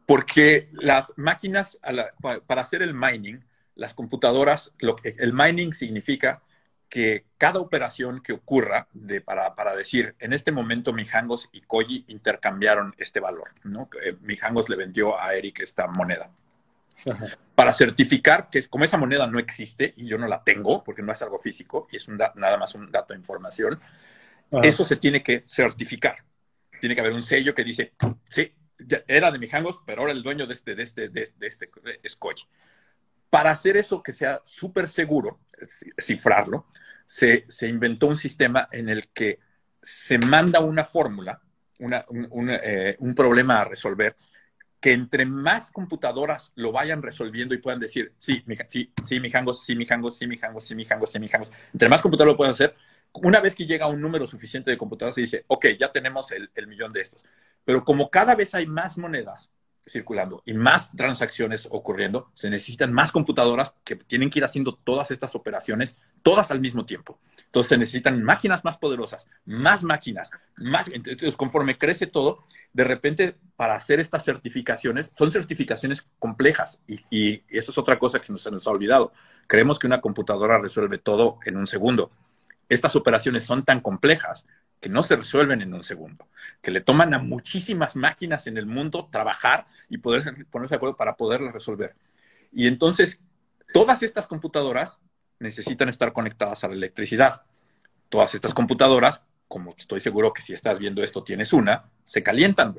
Porque 0.04 0.68
las 0.72 1.14
máquinas, 1.16 1.78
para 2.46 2.60
hacer 2.60 2.82
el 2.82 2.94
mining, 2.94 3.40
las 3.74 3.94
computadoras, 3.94 4.72
lo 4.78 4.96
que, 4.96 5.16
el 5.18 5.32
mining 5.32 5.72
significa 5.72 6.42
que 6.88 7.26
cada 7.38 7.60
operación 7.60 8.20
que 8.20 8.32
ocurra, 8.32 8.88
de, 8.92 9.20
para, 9.20 9.54
para, 9.54 9.76
decir, 9.76 10.16
en 10.18 10.32
este 10.32 10.50
momento 10.50 10.92
Mijangos 10.92 11.48
y 11.52 11.60
Koji 11.60 12.04
intercambiaron 12.08 12.94
este 12.98 13.20
valor, 13.20 13.52
¿no? 13.62 13.88
Eh, 14.04 14.16
Mijangos 14.20 14.68
le 14.68 14.76
vendió 14.76 15.20
a 15.20 15.34
Eric 15.34 15.60
esta 15.60 15.86
moneda 15.86 16.30
para 17.54 17.72
certificar 17.72 18.48
que 18.50 18.66
como 18.68 18.84
esa 18.84 18.96
moneda 18.96 19.26
no 19.26 19.38
existe 19.38 19.94
y 19.96 20.06
yo 20.06 20.18
no 20.18 20.26
la 20.26 20.42
tengo 20.42 20.82
porque 20.84 21.02
no 21.02 21.12
es 21.12 21.22
algo 21.22 21.38
físico 21.38 21.88
y 21.90 21.96
es 21.96 22.08
nada 22.08 22.56
más 22.56 22.74
un 22.74 22.90
dato 22.90 23.12
de 23.12 23.18
información, 23.18 23.78
eso 24.62 24.84
se 24.84 24.96
tiene 24.96 25.22
que 25.22 25.44
certificar. 25.46 26.16
Tiene 26.80 26.94
que 26.94 27.00
haber 27.00 27.12
un 27.12 27.22
sello 27.22 27.54
que 27.54 27.64
dice, 27.64 27.92
sí, 28.28 28.52
era 29.06 29.30
de 29.30 29.38
Mijangos, 29.38 29.80
pero 29.84 30.00
ahora 30.00 30.12
el 30.12 30.22
dueño 30.22 30.46
de 30.46 30.54
este, 30.54 30.74
de 30.74 30.82
este, 30.82 31.08
de 31.08 31.22
este, 31.22 31.38
de 31.38 31.46
este 31.46 31.70
es 32.02 32.16
Para 33.30 33.52
hacer 33.52 33.76
eso 33.76 34.02
que 34.02 34.12
sea 34.12 34.40
súper 34.44 34.88
seguro, 34.88 35.40
cifrarlo, 35.98 36.66
se, 37.06 37.44
se, 37.48 37.68
inventó 37.68 38.08
un 38.08 38.16
sistema 38.16 38.68
en 38.72 38.88
el 38.88 39.08
que 39.08 39.38
se 39.82 40.18
manda 40.18 40.60
una 40.60 40.84
fórmula, 40.84 41.40
una, 41.78 42.04
un, 42.08 42.50
eh, 42.50 42.96
un 42.98 43.14
problema 43.14 43.60
a 43.60 43.64
resolver 43.64 44.16
que 44.80 44.92
entre 44.92 45.26
más 45.26 45.70
computadoras 45.70 46.52
lo 46.54 46.72
vayan 46.72 47.02
resolviendo 47.02 47.54
y 47.54 47.58
puedan 47.58 47.80
decir, 47.80 48.14
sí, 48.16 48.42
mi, 48.46 48.56
sí, 48.68 48.92
sí, 49.04 49.20
mi 49.20 49.30
hangos, 49.30 49.64
sí, 49.64 49.76
mi 49.76 49.86
hangos, 49.88 50.16
sí, 50.16 50.26
mi 50.26 50.38
hangos, 50.40 50.64
sí, 50.66 50.74
mi 50.74 50.86
hangos, 50.88 51.12
sí, 51.12 51.20
mi 51.20 51.28
hangos, 51.30 51.52
entre 51.72 51.88
más 51.88 52.00
computadoras 52.00 52.32
lo 52.32 52.36
puedan 52.36 52.52
hacer, 52.52 52.74
una 53.12 53.40
vez 53.40 53.54
que 53.54 53.66
llega 53.66 53.88
un 53.88 54.00
número 54.00 54.26
suficiente 54.26 54.70
de 54.70 54.78
computadoras, 54.78 55.16
se 55.16 55.20
dice, 55.20 55.44
ok, 55.48 55.66
ya 55.78 55.92
tenemos 55.92 56.30
el, 56.32 56.50
el 56.54 56.66
millón 56.66 56.92
de 56.92 57.02
estos. 57.02 57.24
Pero 57.64 57.84
como 57.84 58.08
cada 58.08 58.34
vez 58.34 58.54
hay 58.54 58.66
más 58.66 58.96
monedas 58.96 59.50
circulando 59.86 60.42
y 60.44 60.54
más 60.54 60.90
transacciones 60.92 61.66
ocurriendo, 61.70 62.30
se 62.34 62.50
necesitan 62.50 62.92
más 62.92 63.12
computadoras 63.12 63.74
que 63.84 63.96
tienen 63.96 64.30
que 64.30 64.38
ir 64.38 64.44
haciendo 64.44 64.74
todas 64.74 65.10
estas 65.10 65.34
operaciones, 65.34 65.96
todas 66.22 66.50
al 66.50 66.60
mismo 66.60 66.86
tiempo. 66.86 67.18
Entonces 67.46 67.70
se 67.70 67.78
necesitan 67.78 68.22
máquinas 68.22 68.64
más 68.64 68.78
poderosas, 68.78 69.26
más 69.44 69.82
máquinas, 69.82 70.30
más. 70.58 70.88
Entonces, 70.88 71.34
conforme 71.34 71.78
crece 71.78 72.06
todo, 72.06 72.44
de 72.72 72.84
repente, 72.84 73.36
para 73.56 73.74
hacer 73.74 73.98
estas 73.98 74.24
certificaciones, 74.24 75.10
son 75.16 75.32
certificaciones 75.32 76.06
complejas 76.20 76.80
y, 76.86 77.00
y 77.10 77.42
eso 77.48 77.72
es 77.72 77.78
otra 77.78 77.98
cosa 77.98 78.20
que 78.20 78.32
nos, 78.32 78.42
se 78.42 78.52
nos 78.52 78.66
ha 78.66 78.70
olvidado. 78.70 79.12
Creemos 79.48 79.80
que 79.80 79.88
una 79.88 80.00
computadora 80.00 80.58
resuelve 80.58 80.98
todo 80.98 81.38
en 81.44 81.56
un 81.56 81.66
segundo. 81.66 82.12
Estas 82.68 82.94
operaciones 82.94 83.42
son 83.42 83.64
tan 83.64 83.80
complejas 83.80 84.46
que 84.80 84.88
no 84.88 85.02
se 85.02 85.16
resuelven 85.16 85.60
en 85.62 85.74
un 85.74 85.84
segundo, 85.84 86.26
que 86.62 86.70
le 86.70 86.80
toman 86.80 87.12
a 87.12 87.18
muchísimas 87.18 87.96
máquinas 87.96 88.46
en 88.46 88.56
el 88.56 88.66
mundo 88.66 89.08
trabajar 89.12 89.66
y 89.88 89.98
poder 89.98 90.22
ponerse 90.50 90.72
de 90.72 90.76
acuerdo 90.76 90.96
para 90.96 91.16
poderlas 91.16 91.52
resolver. 91.52 91.94
Y 92.52 92.66
entonces, 92.66 93.20
todas 93.72 94.02
estas 94.02 94.26
computadoras 94.26 95.00
necesitan 95.38 95.88
estar 95.88 96.12
conectadas 96.12 96.64
a 96.64 96.68
la 96.68 96.74
electricidad. 96.74 97.42
Todas 98.08 98.34
estas 98.34 98.54
computadoras, 98.54 99.22
como 99.48 99.74
estoy 99.76 100.00
seguro 100.00 100.32
que 100.32 100.42
si 100.42 100.52
estás 100.52 100.78
viendo 100.78 101.02
esto 101.02 101.22
tienes 101.22 101.52
una, 101.52 101.84
se 102.04 102.22
calientan. 102.22 102.76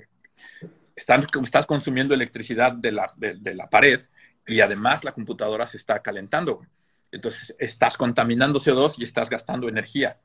Están, 0.95 1.25
estás 1.43 1.65
consumiendo 1.65 2.13
electricidad 2.13 2.73
de 2.73 2.91
la, 2.91 3.11
de, 3.15 3.55
la 3.55 3.69
pared 3.69 4.01
y 4.45 4.61
además 4.61 5.03
la 5.03 5.13
computadora 5.13 5.67
se 5.67 5.77
está 5.77 6.01
calentando. 6.01 6.61
Entonces 7.11 7.55
estás 7.59 7.97
contaminando 7.97 8.59
CO2 8.59 8.95
y 8.97 9.03
estás 9.03 9.29
gastando 9.29 9.69
energía. 9.69 10.19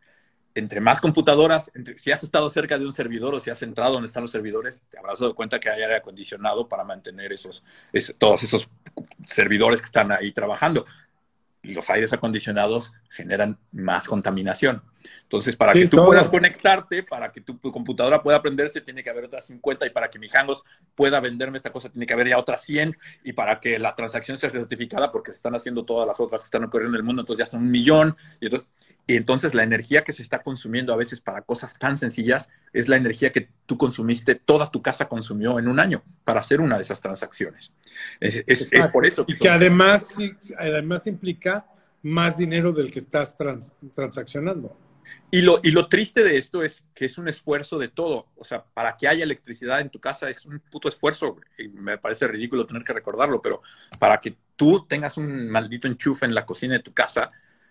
Entre 0.57 0.81
más 0.81 1.01
computadoras, 1.01 1.71
si 1.99 2.11
has 2.11 2.23
estado 2.25 2.51
cerca 2.51 2.79
de 2.79 2.87
un 2.87 2.93
servidor 2.93 3.35
o 3.35 3.41
si 3.41 3.51
has 3.51 3.63
entrado 3.63 3.93
donde 3.93 4.07
están 4.07 4.23
los 4.23 4.33
servidores, 4.33 4.83
te 4.91 4.99
habrás 4.99 5.21
dado 5.21 5.35
cuenta 5.35 5.61
que 5.61 5.71
hay 5.71 5.83
aire 5.83 5.97
acondicionado 5.97 6.67
para 6.67 6.83
mantener 6.83 7.33
esos, 7.33 7.63
todos 8.19 8.43
esos 8.43 8.69
servidores 9.27 9.81
que 9.81 9.87
están 9.87 10.11
ahí 10.13 10.33
trabajando 10.33 10.87
los 11.75 11.91
aires 11.91 12.13
acondicionados 12.13 12.93
generan 13.11 13.59
más 13.73 14.07
contaminación. 14.07 14.83
Entonces, 15.23 15.57
para 15.57 15.73
que 15.73 15.87
tú 15.87 16.05
puedas 16.05 16.29
conectarte, 16.29 17.03
para 17.03 17.31
que 17.33 17.41
tu, 17.41 17.59
computadora 17.61 18.23
pueda 18.23 18.43
prenderse, 18.43 18.81
tiene 18.81 19.03
que 19.03 19.11
haber 19.11 19.25
otras 19.25 19.47
50 19.47 19.87
y 19.87 19.91
para 19.91 20.11
que 20.11 20.19
mi 20.19 20.29
Hangos 20.29 20.65
pueda 20.95 21.21
venderme 21.21 21.57
esta 21.57 21.73
cosa, 21.73 21.91
tiene 21.91 22.07
que 22.07 22.13
haber 22.13 22.29
ya 22.29 22.39
otras 22.39 22.63
100 22.63 22.97
y 23.25 23.33
para 23.33 23.61
que 23.61 23.79
la 23.79 23.95
transacción 23.95 24.39
sea 24.39 24.51
certificada, 24.51 25.13
porque 25.13 25.33
se 25.33 25.37
están 25.37 25.55
haciendo 25.55 25.85
todas 25.85 26.07
las 26.07 26.19
otras 26.19 26.43
que 26.43 26.47
están 26.47 26.65
ocurriendo 26.65 26.97
en 26.97 27.01
el 27.01 27.05
mundo, 27.05 27.23
entonces 27.23 27.47
ya 27.47 27.51
son 27.51 27.63
un 27.63 27.71
millón. 27.71 28.17
Y 28.41 28.47
entonces, 28.47 28.69
y 29.07 29.17
entonces 29.17 29.55
la 29.55 29.63
energía 29.63 30.03
que 30.03 30.13
se 30.13 30.23
está 30.23 30.43
consumiendo 30.43 30.93
a 30.93 30.97
veces 30.97 31.21
para 31.21 31.43
cosas 31.43 31.79
tan 31.79 31.97
sencillas 31.97 32.51
es 32.73 32.89
la 32.89 32.97
energía 32.97 33.31
que 33.31 33.49
tú 33.65 33.79
consumiste, 33.79 34.35
toda 34.35 34.71
tu 34.71 34.83
casa 34.83 35.09
consumió 35.09 35.61
en 35.61 35.69
un 35.69 35.79
año 35.79 36.03
para 36.25 36.41
hacer 36.41 36.61
una 36.61 36.77
de 36.77 36.83
esas 36.83 37.01
transacciones. 37.01 37.73
Es, 38.21 38.69
por 38.93 39.07
eso. 39.07 39.25
Que 39.25 39.33
y 39.35 39.37
que 39.37 39.49
además, 39.49 40.09
además 40.59 41.07
implica 41.07 41.67
más 42.03 42.37
dinero 42.37 42.73
del 42.73 42.91
que 42.91 42.99
estás 42.99 43.37
transaccionando. 43.95 44.77
Y 45.31 45.43
lo, 45.43 45.61
y 45.63 45.71
lo 45.71 45.89
triste 45.89 46.25
de 46.25 46.39
esto 46.39 46.65
es 46.65 46.85
que 46.93 47.05
es 47.05 47.17
un 47.17 47.29
esfuerzo 47.29 47.79
de 47.79 47.89
todo. 47.89 48.27
O 48.37 48.45
sea, 48.45 48.65
para 48.65 48.97
que 48.97 49.07
haya 49.07 49.23
electricidad 49.23 49.81
en 49.81 49.91
tu 49.91 50.01
casa 50.01 50.29
es 50.31 50.45
un 50.47 50.59
puto 50.59 50.89
esfuerzo. 50.89 51.37
Y 51.59 51.69
me 51.69 51.99
parece 51.99 52.27
ridículo 52.27 52.67
tener 52.67 52.83
que 52.83 52.93
recordarlo, 52.93 53.41
pero 53.41 53.63
para 54.01 54.19
que 54.19 54.37
tú 54.57 54.85
tengas 54.89 55.17
un 55.17 55.49
maldito 55.49 55.87
enchufe 55.87 56.27
en 56.27 56.35
la 56.35 56.45
cocina 56.45 56.75
de 56.75 56.83
tu 56.83 56.93
casa, 56.93 57.29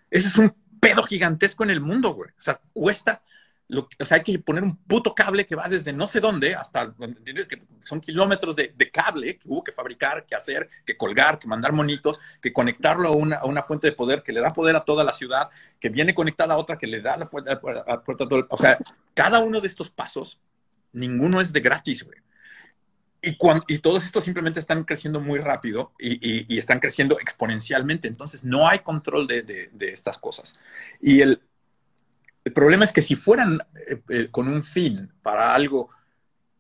eso 0.10 0.28
es 0.28 0.38
un 0.38 0.56
pedo 0.90 1.04
gigantesco 1.04 1.64
en 1.64 1.70
el 1.72 1.82
mundo, 1.82 2.14
güey. 2.14 2.30
O 2.38 2.42
sea, 2.42 2.60
cuesta, 2.74 3.22
lo, 3.68 3.88
o 4.00 4.06
sea, 4.06 4.18
hay 4.18 4.24
que 4.24 4.38
poner 4.40 4.64
un 4.64 4.78
puto 4.78 5.16
cable 5.16 5.46
que 5.46 5.56
va 5.56 5.68
desde 5.68 5.92
no 5.92 6.08
sé 6.08 6.20
dónde 6.20 6.54
hasta, 6.54 6.94
¿entiendes? 7.00 7.48
Que 7.48 7.62
son 7.84 8.00
kilómetros 8.00 8.56
de, 8.56 8.74
cable 8.92 9.38
que 9.38 9.48
hubo 9.48 9.64
que 9.64 9.72
fabricar, 9.72 10.26
que 10.26 10.36
hacer, 10.36 10.70
que 10.86 10.96
colgar, 10.96 11.40
que 11.40 11.48
mandar 11.48 11.74
monitos, 11.74 12.20
que 12.42 12.54
conectarlo 12.54 13.10
a 13.10 13.12
una, 13.12 13.38
a 13.38 13.46
una, 13.46 13.64
fuente 13.64 13.88
de 13.88 13.94
poder 13.94 14.22
que 14.22 14.32
le 14.32 14.42
da 14.42 14.54
poder 14.54 14.76
a 14.76 14.86
toda 14.86 15.04
la 15.04 15.14
ciudad, 15.14 15.50
que 15.80 15.90
viene 15.90 16.14
conectada 16.14 16.54
a 16.54 16.58
otra 16.58 16.78
que 16.78 16.88
le 16.88 17.02
da 17.02 17.18
la 17.18 17.28
fuente, 17.28 17.52
a, 17.52 17.60
a, 17.88 17.94
a, 17.94 18.04
O 18.50 18.58
sea, 18.58 18.78
cada 19.14 19.40
uno 19.40 19.62
de 19.62 19.68
estos 19.68 19.90
pasos 19.90 20.40
ninguno 20.94 21.42
es 21.42 21.52
de 21.52 21.60
gratis, 21.60 22.04
güey. 22.04 22.25
Y, 23.26 23.38
cuando, 23.38 23.66
y 23.68 23.80
todos 23.80 24.06
estos 24.06 24.24
simplemente 24.24 24.60
están 24.60 24.84
creciendo 24.84 25.20
muy 25.20 25.40
rápido 25.40 25.94
y, 25.98 26.58
están 26.58 26.80
creciendo 26.80 27.20
exponencialmente. 27.20 28.08
Entonces, 28.08 28.44
no 28.44 28.70
hay 28.70 28.80
control 28.80 29.28
de, 29.28 29.72
estas 29.80 30.20
cosas. 30.20 30.60
Y 31.02 31.22
el, 31.22 31.42
el, 32.44 32.54
problema 32.54 32.86
es 32.86 32.94
que 32.94 33.02
si 33.02 33.16
fueran 33.16 33.60
eh, 33.88 34.02
eh, 34.10 34.28
con 34.30 34.48
un 34.48 34.64
fin 34.64 35.12
para 35.24 35.56
algo, 35.56 35.90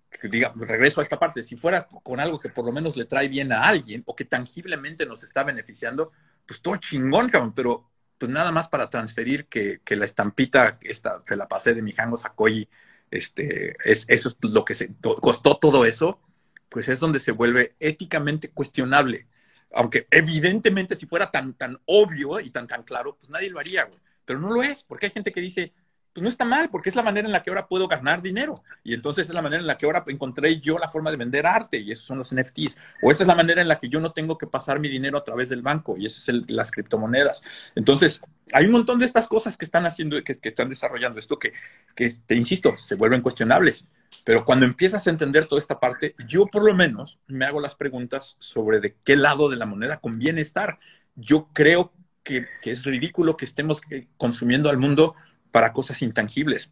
que 0.09 0.27
diga, 0.27 0.53
regreso 0.55 1.01
a 1.01 1.03
esta 1.03 1.19
parte, 1.19 1.43
si 1.43 1.55
fuera 1.55 1.87
con 1.87 2.19
algo 2.19 2.39
que 2.39 2.49
por 2.49 2.65
lo 2.65 2.71
menos 2.71 2.97
le 2.97 3.05
trae 3.05 3.27
bien 3.27 3.51
a 3.51 3.67
alguien 3.67 4.01
o 4.07 4.15
que 4.15 4.25
tangiblemente 4.25 5.05
nos 5.05 5.21
está 5.21 5.43
beneficiando, 5.43 6.11
pues 6.47 6.61
todo 6.61 6.77
chingón, 6.77 7.29
cabrón. 7.29 7.53
Pero 7.53 7.91
pues 8.17 8.31
nada 8.31 8.51
más 8.51 8.69
para 8.69 8.89
transferir 8.89 9.45
que, 9.47 9.81
que 9.85 9.95
la 9.95 10.05
estampita 10.05 10.79
esta, 10.81 11.21
se 11.25 11.35
la 11.35 11.47
pasé 11.47 11.75
de 11.75 11.83
mi 11.83 11.91
Jango 11.91 12.17
Sakoyi, 12.17 12.67
este, 13.11 13.77
es, 13.83 14.05
eso 14.07 14.29
es 14.29 14.37
lo 14.41 14.65
que 14.65 14.73
se, 14.73 14.95
costó 15.21 15.57
todo 15.57 15.85
eso 15.85 16.19
pues 16.69 16.87
es 16.89 16.99
donde 16.99 17.19
se 17.19 17.31
vuelve 17.31 17.75
éticamente 17.79 18.51
cuestionable. 18.51 19.27
Aunque 19.73 20.07
evidentemente 20.11 20.95
si 20.95 21.05
fuera 21.05 21.31
tan, 21.31 21.53
tan 21.53 21.79
obvio 21.85 22.39
y 22.39 22.49
tan, 22.49 22.67
tan 22.67 22.83
claro, 22.83 23.17
pues 23.17 23.29
nadie 23.29 23.49
lo 23.49 23.59
haría, 23.59 23.83
güey. 23.85 23.99
Pero 24.25 24.39
no 24.39 24.49
lo 24.49 24.63
es, 24.63 24.83
porque 24.83 25.07
hay 25.07 25.11
gente 25.11 25.31
que 25.31 25.41
dice, 25.41 25.73
pues 26.15 26.23
no 26.23 26.29
está 26.29 26.45
mal, 26.45 26.69
porque 26.69 26.87
es 26.87 26.95
la 26.95 27.03
manera 27.03 27.27
en 27.27 27.33
la 27.33 27.43
que 27.43 27.49
ahora 27.49 27.67
puedo 27.67 27.89
ganar 27.89 28.21
dinero. 28.21 28.63
Y 28.85 28.93
entonces 28.93 29.27
es 29.27 29.35
la 29.35 29.41
manera 29.41 29.59
en 29.59 29.67
la 29.67 29.77
que 29.77 29.85
ahora 29.85 30.01
encontré 30.07 30.61
yo 30.61 30.79
la 30.79 30.87
forma 30.87 31.11
de 31.11 31.17
vender 31.17 31.45
arte, 31.45 31.77
y 31.77 31.91
esos 31.91 32.05
son 32.05 32.17
los 32.17 32.33
NFTs. 32.33 32.77
O 33.01 33.11
esa 33.11 33.23
es 33.23 33.27
la 33.27 33.35
manera 33.35 33.61
en 33.61 33.67
la 33.67 33.79
que 33.79 33.89
yo 33.89 33.99
no 33.99 34.13
tengo 34.13 34.37
que 34.37 34.47
pasar 34.47 34.79
mi 34.79 34.87
dinero 34.87 35.17
a 35.17 35.25
través 35.25 35.49
del 35.49 35.61
banco, 35.61 35.97
y 35.97 36.05
esas 36.05 36.23
son 36.23 36.45
las 36.47 36.71
criptomonedas. 36.71 37.43
Entonces, 37.75 38.21
hay 38.53 38.65
un 38.65 38.71
montón 38.71 38.97
de 38.97 39.05
estas 39.05 39.27
cosas 39.27 39.57
que 39.57 39.65
están 39.65 39.85
haciendo, 39.85 40.15
que, 40.23 40.39
están 40.41 40.69
desarrollando 40.69 41.19
esto, 41.19 41.37
que, 41.37 41.51
que, 41.97 42.09
te 42.25 42.35
insisto, 42.35 42.77
se 42.77 42.95
vuelven 42.95 43.19
cuestionables. 43.19 43.85
Pero 44.23 44.45
cuando 44.45 44.65
empiezas 44.65 45.05
a 45.07 45.09
entender 45.09 45.47
toda 45.47 45.59
esta 45.59 45.81
parte, 45.81 46.15
yo 46.29 46.47
por 46.47 46.63
lo 46.63 46.73
menos 46.73 47.19
me 47.27 47.43
hago 47.43 47.59
las 47.59 47.75
preguntas 47.75 48.37
sobre 48.39 48.79
de 48.79 48.95
qué 49.03 49.17
lado 49.17 49.49
de 49.49 49.57
la 49.57 49.65
moneda 49.65 49.97
conviene 49.97 50.39
estar. 50.39 50.79
Yo 51.15 51.49
creo 51.51 51.91
que, 52.23 52.47
que 52.63 52.71
es 52.71 52.85
ridículo 52.85 53.35
que 53.35 53.43
estemos 53.43 53.81
eh, 53.89 54.07
consumiendo 54.15 54.69
al 54.69 54.77
mundo 54.77 55.13
para 55.55 55.71
cosas 55.71 56.01
intangibles. 56.01 56.69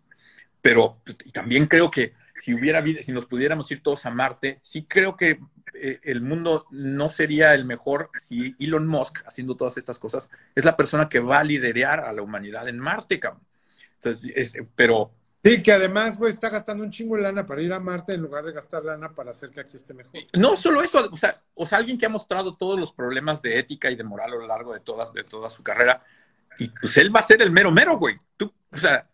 Pero 0.61 0.97
pues, 1.05 1.15
también 1.31 1.67
creo 1.67 1.89
que 1.89 2.11
si 2.37 2.53
hubiera 2.53 2.83
si 2.83 3.13
nos 3.13 3.27
pudiéramos 3.27 3.71
ir 3.71 3.81
todos 3.81 4.05
a 4.05 4.09
Marte, 4.09 4.59
sí 4.61 4.83
creo 4.83 5.15
que 5.15 5.39
eh, 5.73 6.01
el 6.03 6.19
mundo 6.19 6.65
no 6.69 7.07
sería 7.07 7.53
el 7.53 7.63
mejor 7.63 8.09
si 8.19 8.57
Elon 8.59 8.85
Musk, 8.85 9.19
haciendo 9.25 9.55
todas 9.55 9.77
estas 9.77 9.99
cosas, 9.99 10.29
es 10.53 10.65
la 10.65 10.75
persona 10.75 11.07
que 11.07 11.21
va 11.21 11.39
a 11.39 11.45
liderar 11.45 12.01
a 12.01 12.11
la 12.11 12.23
humanidad 12.23 12.67
en 12.67 12.77
Marte, 12.77 13.21
cabrón. 13.21 13.43
Entonces, 14.01 14.51
pero... 14.75 15.11
Sí, 15.41 15.63
que 15.63 15.71
además, 15.71 16.17
güey, 16.17 16.33
está 16.33 16.49
gastando 16.49 16.83
un 16.83 16.91
chingo 16.91 17.15
de 17.15 17.21
lana 17.21 17.45
para 17.45 17.61
ir 17.61 17.71
a 17.71 17.79
Marte 17.79 18.15
en 18.15 18.21
lugar 18.21 18.43
de 18.43 18.51
gastar 18.51 18.83
lana 18.83 19.13
para 19.13 19.31
hacer 19.31 19.51
que 19.51 19.61
aquí 19.61 19.77
esté 19.77 19.93
mejor. 19.93 20.19
No 20.33 20.57
solo 20.57 20.81
eso, 20.81 21.07
o 21.09 21.15
sea, 21.15 21.41
o 21.53 21.65
sea 21.65 21.77
alguien 21.77 21.97
que 21.97 22.05
ha 22.05 22.09
mostrado 22.09 22.57
todos 22.57 22.77
los 22.77 22.91
problemas 22.91 23.41
de 23.41 23.59
ética 23.59 23.89
y 23.89 23.95
de 23.95 24.03
moral 24.03 24.33
a 24.33 24.35
lo 24.35 24.45
largo 24.45 24.73
de 24.73 24.81
toda, 24.81 25.09
de 25.13 25.23
toda 25.23 25.49
su 25.49 25.63
carrera, 25.63 26.03
y 26.57 26.69
pues 26.69 26.97
él 26.97 27.15
va 27.15 27.19
a 27.19 27.23
ser 27.23 27.41
el 27.41 27.51
mero 27.51 27.71
mero, 27.71 27.97
güey. 27.97 28.17
Tú, 28.37 28.53
o 28.71 28.77
sea, 28.77 29.07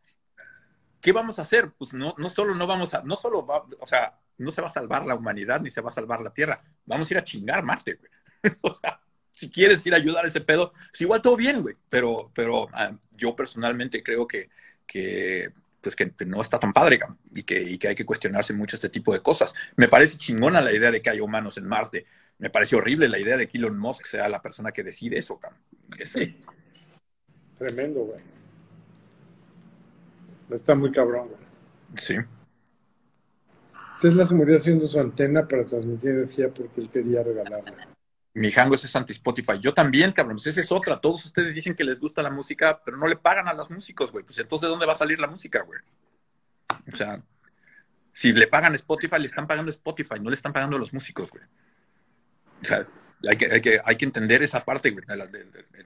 ¿qué 1.02 1.11
vamos 1.11 1.40
a 1.40 1.44
hacer? 1.44 1.72
Pues 1.78 1.94
no, 1.94 2.16
no 2.18 2.30
solo 2.30 2.56
no 2.56 2.68
vamos 2.68 2.94
a, 2.94 3.02
no 3.03 3.16
solo 3.16 3.45
va, 3.45 3.66
o 3.80 3.88
sea, 3.88 4.20
no 4.38 4.52
se 4.52 4.61
va 4.61 4.68
a 4.68 4.72
salvar 4.72 5.06
la 5.06 5.16
humanidad 5.16 5.61
ni 5.61 5.72
se 5.72 5.82
va 5.82 5.90
a 5.90 5.94
salvar 5.94 6.22
la 6.22 6.34
Tierra. 6.34 6.57
Vamos 6.86 7.10
a 7.10 7.14
ir 7.14 7.18
a 7.18 7.24
chingar 7.24 7.64
Marte, 7.64 7.95
güey. 7.95 8.11
o 8.61 8.74
sea, 8.74 8.99
si 9.32 9.49
quieres 9.49 9.86
ir 9.86 9.94
a 9.94 9.98
ayudar 9.98 10.26
a 10.26 10.28
ese 10.28 10.41
pedo, 10.41 10.72
pues 10.72 11.02
igual 11.02 11.22
todo 11.22 11.36
bien, 11.36 11.61
güey. 11.61 11.76
Pero, 11.90 12.32
pero 12.34 12.64
uh, 12.64 12.98
yo 13.11 13.36
personalmente 13.36 14.03
creo 14.03 14.28
que, 14.28 14.49
que 14.86 15.52
pues 15.82 15.95
que 15.95 16.11
no 16.26 16.41
está 16.41 16.60
tan 16.60 16.74
padre 16.74 16.99
y 17.34 17.44
que, 17.44 17.61
y 17.61 17.78
que 17.78 17.90
hay 17.90 17.95
que 17.95 18.06
cuestionarse 18.06 18.53
mucho 18.53 18.76
este 18.76 18.90
tipo 18.90 19.14
de 19.14 19.22
cosas. 19.22 19.53
Me 19.76 19.88
parece 19.88 20.18
chingona 20.18 20.61
la 20.61 20.74
idea 20.74 20.91
de 20.91 21.02
que 21.02 21.10
hay 21.10 21.22
humanos 21.22 21.57
en 21.57 21.68
Marte. 21.68 22.06
Me 22.38 22.49
parece 22.49 22.76
horrible 22.76 23.07
la 23.07 23.20
idea 23.20 23.38
de 23.38 23.48
que 23.48 23.57
Elon 23.57 23.78
Musk 23.78 24.06
sea 24.06 24.30
la 24.30 24.41
persona 24.41 24.72
que 24.72 24.84
decide 24.84 25.18
eso. 25.18 25.40
Sí. 26.06 26.38
Tremendo, 27.60 28.06
güey. 28.06 28.22
Está 30.49 30.73
muy 30.73 30.91
cabrón, 30.91 31.27
güey. 31.27 31.40
Sí. 31.98 32.15
Tesla 34.02 34.26
se 34.26 34.34
murió 34.34 34.57
haciendo 34.57 34.88
su 34.88 34.99
antena 34.99 35.48
para 35.48 35.65
transmitir 35.65 36.11
energía 36.11 36.49
porque 36.49 36.81
él 36.81 36.90
quería 36.90 37.22
regalarla. 37.22 37.90
Mi 38.34 38.49
Hango 38.56 38.76
es 38.76 38.95
anti-Spotify. 38.95 39.60
Yo 39.60 39.73
también, 39.73 40.14
cabrón. 40.14 40.38
Pues 40.38 40.48
esa 40.48 40.61
es 40.61 40.72
otra. 40.72 41.02
Todos 41.02 41.26
ustedes 41.26 41.53
dicen 41.53 41.76
que 41.76 41.84
les 41.84 41.99
gusta 41.99 42.23
la 42.23 42.30
música, 42.30 42.81
pero 42.86 42.95
no 42.95 43.07
le 43.07 43.18
pagan 43.18 43.49
a 43.49 43.53
los 43.53 43.69
músicos, 43.69 44.11
güey. 44.11 44.23
Pues 44.23 44.40
entonces, 44.40 44.68
¿de 44.68 44.69
dónde 44.69 44.86
va 44.86 44.94
a 44.94 44.95
salir 44.95 45.19
la 45.19 45.27
música, 45.27 45.61
güey? 45.64 45.81
O 46.91 46.95
sea, 46.95 47.22
si 48.14 48.31
le 48.31 48.48
pagan 48.48 48.73
Spotify, 48.76 49.19
le 49.19 49.27
están 49.27 49.48
pagando 49.48 49.69
Spotify, 49.69 50.19
no 50.22 50.30
le 50.30 50.36
están 50.36 50.53
pagando 50.53 50.77
a 50.77 50.80
los 50.80 50.94
músicos, 50.94 51.31
güey. 51.31 51.44
O 52.61 52.65
sea, 52.65 52.88
hay 53.28 53.38
que, 53.38 53.52
hay 53.52 53.62
que, 53.62 53.82
hay 53.84 53.96
que 53.96 54.06
entender 54.06 54.44
esa 54.44 54.62
parte, 54.62 54.91
güey. 54.91 55.06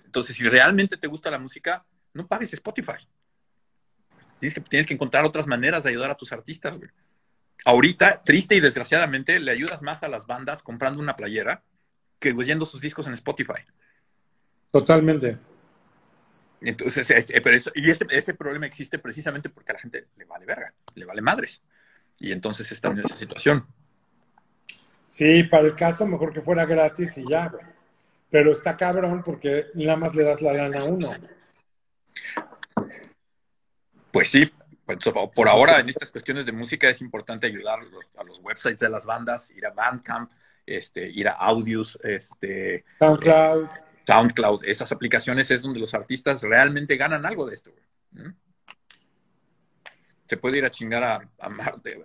Entonces, 0.06 0.36
si 0.36 0.44
realmente 0.44 0.98
te 0.98 1.08
gusta 1.08 1.32
la 1.32 1.40
música, 1.40 1.86
no 2.14 2.28
pagues 2.28 2.54
Spotify. 2.54 3.08
Tienes 4.40 4.54
que, 4.54 4.62
tienes 4.62 4.88
que 4.88 4.94
encontrar 4.94 5.26
otras 5.26 5.48
maneras 5.48 5.84
de 5.84 5.90
ayudar 5.90 6.12
a 6.12 6.18
tus 6.18 6.32
artistas, 6.32 6.78
güey. 6.78 6.90
Ahorita, 7.66 8.22
triste 8.24 8.56
y 8.56 8.60
desgraciadamente, 8.60 9.40
le 9.40 9.52
ayudas 9.52 9.82
más 9.82 10.04
a 10.04 10.10
las 10.10 10.28
bandas 10.28 10.62
comprando 10.64 11.00
una 11.00 11.16
playera 11.16 11.64
que 12.20 12.34
oyendo 12.34 12.66
sus 12.66 12.82
discos 12.82 13.08
en 13.08 13.14
Spotify. 13.14 13.62
Totalmente. 14.72 15.38
Entonces, 16.62 17.08
pero 17.44 17.56
eso, 17.56 17.72
y 17.76 17.90
ese, 17.90 18.06
ese, 18.10 18.34
problema 18.34 18.66
existe 18.66 19.00
precisamente 19.00 19.50
porque 19.50 19.72
a 19.72 19.76
la 19.76 19.80
gente 19.80 20.08
le 20.18 20.26
vale 20.26 20.46
verga, 20.46 20.74
le 20.96 21.06
vale 21.06 21.22
madres. 21.22 21.62
Y 22.20 22.32
entonces 22.32 22.72
está 22.72 22.90
en 22.90 23.00
esa 23.00 23.18
situación. 23.18 23.66
Sí, 25.06 25.44
para 25.44 25.66
el 25.66 25.76
caso, 25.76 26.06
mejor 26.06 26.34
que 26.34 26.42
fuera 26.42 26.66
gratis 26.66 27.18
y 27.18 27.30
ya, 27.30 27.48
güey. 27.48 27.66
Pero 28.30 28.52
está 28.52 28.76
cabrón 28.76 29.22
porque 29.24 29.68
nada 29.76 29.98
más 29.98 30.16
le 30.16 30.24
das 30.24 30.42
la 30.42 30.54
lana 30.54 30.80
a 30.80 30.84
uno. 30.86 31.12
Pues 34.12 34.30
sí, 34.30 34.52
pues, 34.86 34.98
por 35.36 35.48
ahora 35.48 35.80
en 35.80 35.90
estas 35.90 36.12
cuestiones 36.12 36.46
de 36.46 36.52
música 36.52 36.90
es 36.90 37.02
importante 37.02 37.48
ayudar 37.48 37.80
a 38.18 38.24
los 38.24 38.40
websites 38.40 38.80
de 38.80 38.90
las 38.90 39.06
bandas, 39.06 39.52
ir 39.52 39.66
a 39.66 39.72
Bandcamp, 39.72 40.32
este, 40.66 41.10
ir 41.10 41.28
a 41.28 41.34
Audios, 41.34 42.00
este, 42.04 42.86
SoundCloud. 43.00 43.66
Eh, 43.66 43.70
SoundCloud, 44.08 44.66
esas 44.66 44.92
aplicaciones 44.92 45.52
es 45.52 45.62
donde 45.62 45.80
los 45.80 45.94
artistas 45.94 46.42
realmente 46.42 46.98
ganan 46.98 47.26
algo 47.26 47.46
de 47.46 47.54
esto. 47.54 47.72
Güey 48.12 48.34
se 50.34 50.38
puede 50.38 50.58
ir 50.58 50.66
a 50.66 50.72
chingar 50.72 51.04
a, 51.04 51.50
Marte, 51.50 52.02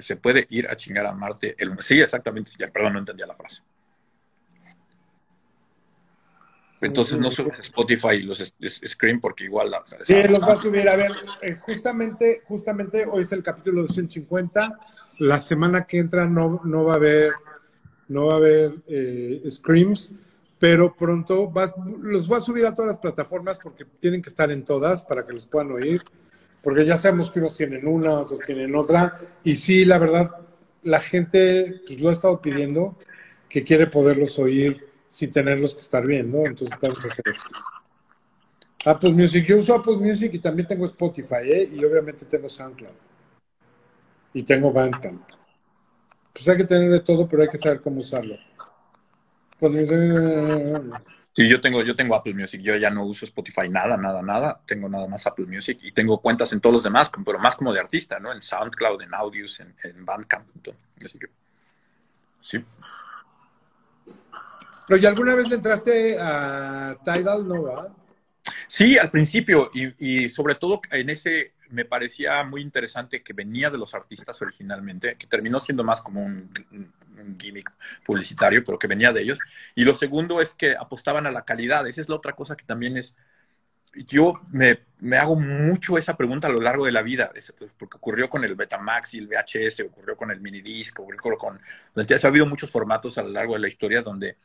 se 0.00 0.16
puede 0.16 0.46
ir 0.50 0.66
a 0.66 0.76
chingar 0.76 1.06
a 1.06 1.12
Marte. 1.12 1.54
El, 1.56 1.80
sí, 1.80 2.00
exactamente, 2.00 2.50
ya, 2.58 2.68
perdón, 2.68 2.94
no 2.94 2.98
entendía 2.98 3.24
la 3.24 3.36
frase. 3.36 3.62
Entonces 6.80 7.16
no 7.20 7.30
solo 7.30 7.52
Spotify 7.60 8.14
y 8.14 8.22
los 8.22 8.52
Scream 8.88 9.20
porque 9.20 9.44
igual... 9.44 9.70
La, 9.70 9.84
sí, 10.02 10.24
los 10.28 10.42
va 10.42 10.54
a 10.54 10.56
subir. 10.56 10.88
A 10.88 10.96
ver, 10.96 11.12
eh, 11.40 11.54
justamente, 11.60 12.42
justamente 12.44 13.06
hoy 13.06 13.22
es 13.22 13.30
el 13.30 13.44
capítulo 13.44 13.82
250. 13.82 14.80
La 15.18 15.38
semana 15.38 15.84
que 15.84 15.98
entra 15.98 16.26
no, 16.26 16.60
no 16.64 16.84
va 16.84 16.94
a 16.94 16.96
haber, 16.96 17.30
no 18.08 18.26
va 18.26 18.32
a 18.32 18.36
haber 18.38 18.74
eh, 18.88 19.44
Screams, 19.48 20.12
pero 20.58 20.96
pronto 20.96 21.52
los 22.00 22.28
va 22.28 22.38
a 22.38 22.40
subir 22.40 22.66
a 22.66 22.74
todas 22.74 22.88
las 22.88 22.98
plataformas 22.98 23.60
porque 23.62 23.84
tienen 24.00 24.20
que 24.20 24.30
estar 24.30 24.50
en 24.50 24.64
todas 24.64 25.04
para 25.04 25.24
que 25.24 25.32
los 25.32 25.46
puedan 25.46 25.70
oír 25.70 26.02
porque 26.62 26.84
ya 26.84 26.96
sabemos 26.96 27.30
que 27.30 27.40
unos 27.40 27.54
tienen 27.54 27.86
una, 27.86 28.12
otros 28.12 28.40
tienen 28.40 28.74
otra, 28.74 29.20
y 29.44 29.56
sí, 29.56 29.84
la 29.84 29.98
verdad, 29.98 30.30
la 30.82 31.00
gente 31.00 31.82
pues, 31.86 32.00
lo 32.00 32.08
ha 32.08 32.12
estado 32.12 32.40
pidiendo, 32.40 32.96
que 33.48 33.64
quiere 33.64 33.86
poderlos 33.86 34.38
oír 34.38 34.86
sin 35.08 35.30
tenerlos 35.30 35.74
que 35.74 35.80
estar 35.80 36.06
viendo, 36.06 36.38
entonces 36.46 36.76
vamos 36.80 37.04
a 37.04 37.08
hacer 37.08 37.24
eso. 37.30 37.48
Apple 38.84 39.12
Music, 39.12 39.44
yo 39.46 39.58
uso 39.58 39.74
Apple 39.74 39.96
Music 39.96 40.32
y 40.34 40.38
también 40.38 40.66
tengo 40.66 40.86
Spotify, 40.86 41.42
¿eh? 41.44 41.70
y 41.72 41.84
obviamente 41.84 42.24
tengo 42.26 42.48
SoundCloud, 42.48 42.94
y 44.34 44.42
tengo 44.42 44.72
Bandcamp. 44.72 45.22
Pues 46.32 46.48
hay 46.48 46.56
que 46.56 46.64
tener 46.64 46.88
de 46.88 47.00
todo, 47.00 47.28
pero 47.28 47.42
hay 47.42 47.48
que 47.48 47.58
saber 47.58 47.80
cómo 47.80 48.00
usarlo. 48.00 48.36
Pues, 49.58 49.90
Sí, 51.34 51.48
yo 51.48 51.62
tengo, 51.62 51.82
yo 51.82 51.94
tengo 51.94 52.14
Apple 52.14 52.34
Music, 52.34 52.60
yo 52.60 52.76
ya 52.76 52.90
no 52.90 53.04
uso 53.04 53.24
Spotify 53.24 53.66
nada, 53.68 53.96
nada, 53.96 54.20
nada, 54.20 54.60
tengo 54.66 54.86
nada 54.86 55.06
más 55.06 55.26
Apple 55.26 55.46
Music 55.46 55.78
y 55.80 55.92
tengo 55.92 56.20
cuentas 56.20 56.52
en 56.52 56.60
todos 56.60 56.74
los 56.74 56.82
demás, 56.82 57.10
pero 57.24 57.38
más 57.38 57.56
como 57.56 57.72
de 57.72 57.80
artista, 57.80 58.18
¿no? 58.18 58.32
En 58.32 58.42
SoundCloud, 58.42 59.00
en 59.00 59.14
Audios, 59.14 59.58
en, 59.60 59.74
en 59.82 60.04
Bandcamp, 60.04 60.46
así 61.02 61.18
que 61.18 61.26
sí. 62.42 62.58
Pero 64.86 65.00
¿y 65.00 65.06
alguna 65.06 65.34
vez 65.34 65.48
le 65.48 65.54
entraste 65.54 66.18
a 66.20 66.98
Tidal, 67.02 67.48
no, 67.48 67.62
verdad? 67.62 67.88
Sí, 68.68 68.98
al 68.98 69.10
principio, 69.10 69.70
y, 69.72 70.24
y 70.24 70.28
sobre 70.28 70.56
todo 70.56 70.82
en 70.90 71.08
ese 71.08 71.54
me 71.72 71.84
parecía 71.84 72.42
muy 72.44 72.60
interesante 72.60 73.22
que 73.22 73.32
venía 73.32 73.70
de 73.70 73.78
los 73.78 73.94
artistas 73.94 74.40
originalmente, 74.42 75.16
que 75.16 75.26
terminó 75.26 75.58
siendo 75.58 75.82
más 75.82 76.00
como 76.00 76.22
un, 76.22 76.50
un, 76.70 77.38
gimmick 77.38 77.72
publicitario, 78.04 78.64
pero 78.64 78.78
que 78.78 78.86
venía 78.86 79.12
de 79.12 79.22
ellos. 79.22 79.38
Y 79.74 79.84
lo 79.84 79.94
segundo 79.94 80.40
es 80.40 80.54
que 80.54 80.76
apostaban 80.76 81.26
a 81.26 81.30
la 81.30 81.44
calidad. 81.44 81.86
Esa 81.86 82.00
es 82.00 82.08
la 82.08 82.16
otra 82.16 82.32
cosa 82.32 82.56
que 82.56 82.64
también 82.64 82.96
es, 82.96 83.16
yo 83.94 84.32
me, 84.50 84.80
me, 85.00 85.18
hago 85.18 85.36
mucho 85.36 85.98
esa 85.98 86.16
pregunta 86.16 86.48
a 86.48 86.52
lo 86.52 86.60
largo 86.60 86.86
de 86.86 86.92
la 86.92 87.02
vida, 87.02 87.30
porque 87.78 87.96
ocurrió 87.96 88.28
con 88.28 88.44
el 88.44 88.54
Betamax 88.54 89.14
y 89.14 89.18
el 89.18 89.28
VHS, 89.28 89.80
ocurrió 89.80 90.16
con 90.16 90.30
el 90.30 90.40
minidisc, 90.40 90.98
ocurrió 91.00 91.38
con... 91.38 91.58
ha 91.58 92.26
habido 92.26 92.46
muchos 92.46 92.70
formatos 92.70 93.18
a 93.18 93.22
lo 93.22 93.30
largo 93.30 93.54
de 93.54 93.60
la 93.60 93.68
historia 93.68 94.02
donde 94.02 94.36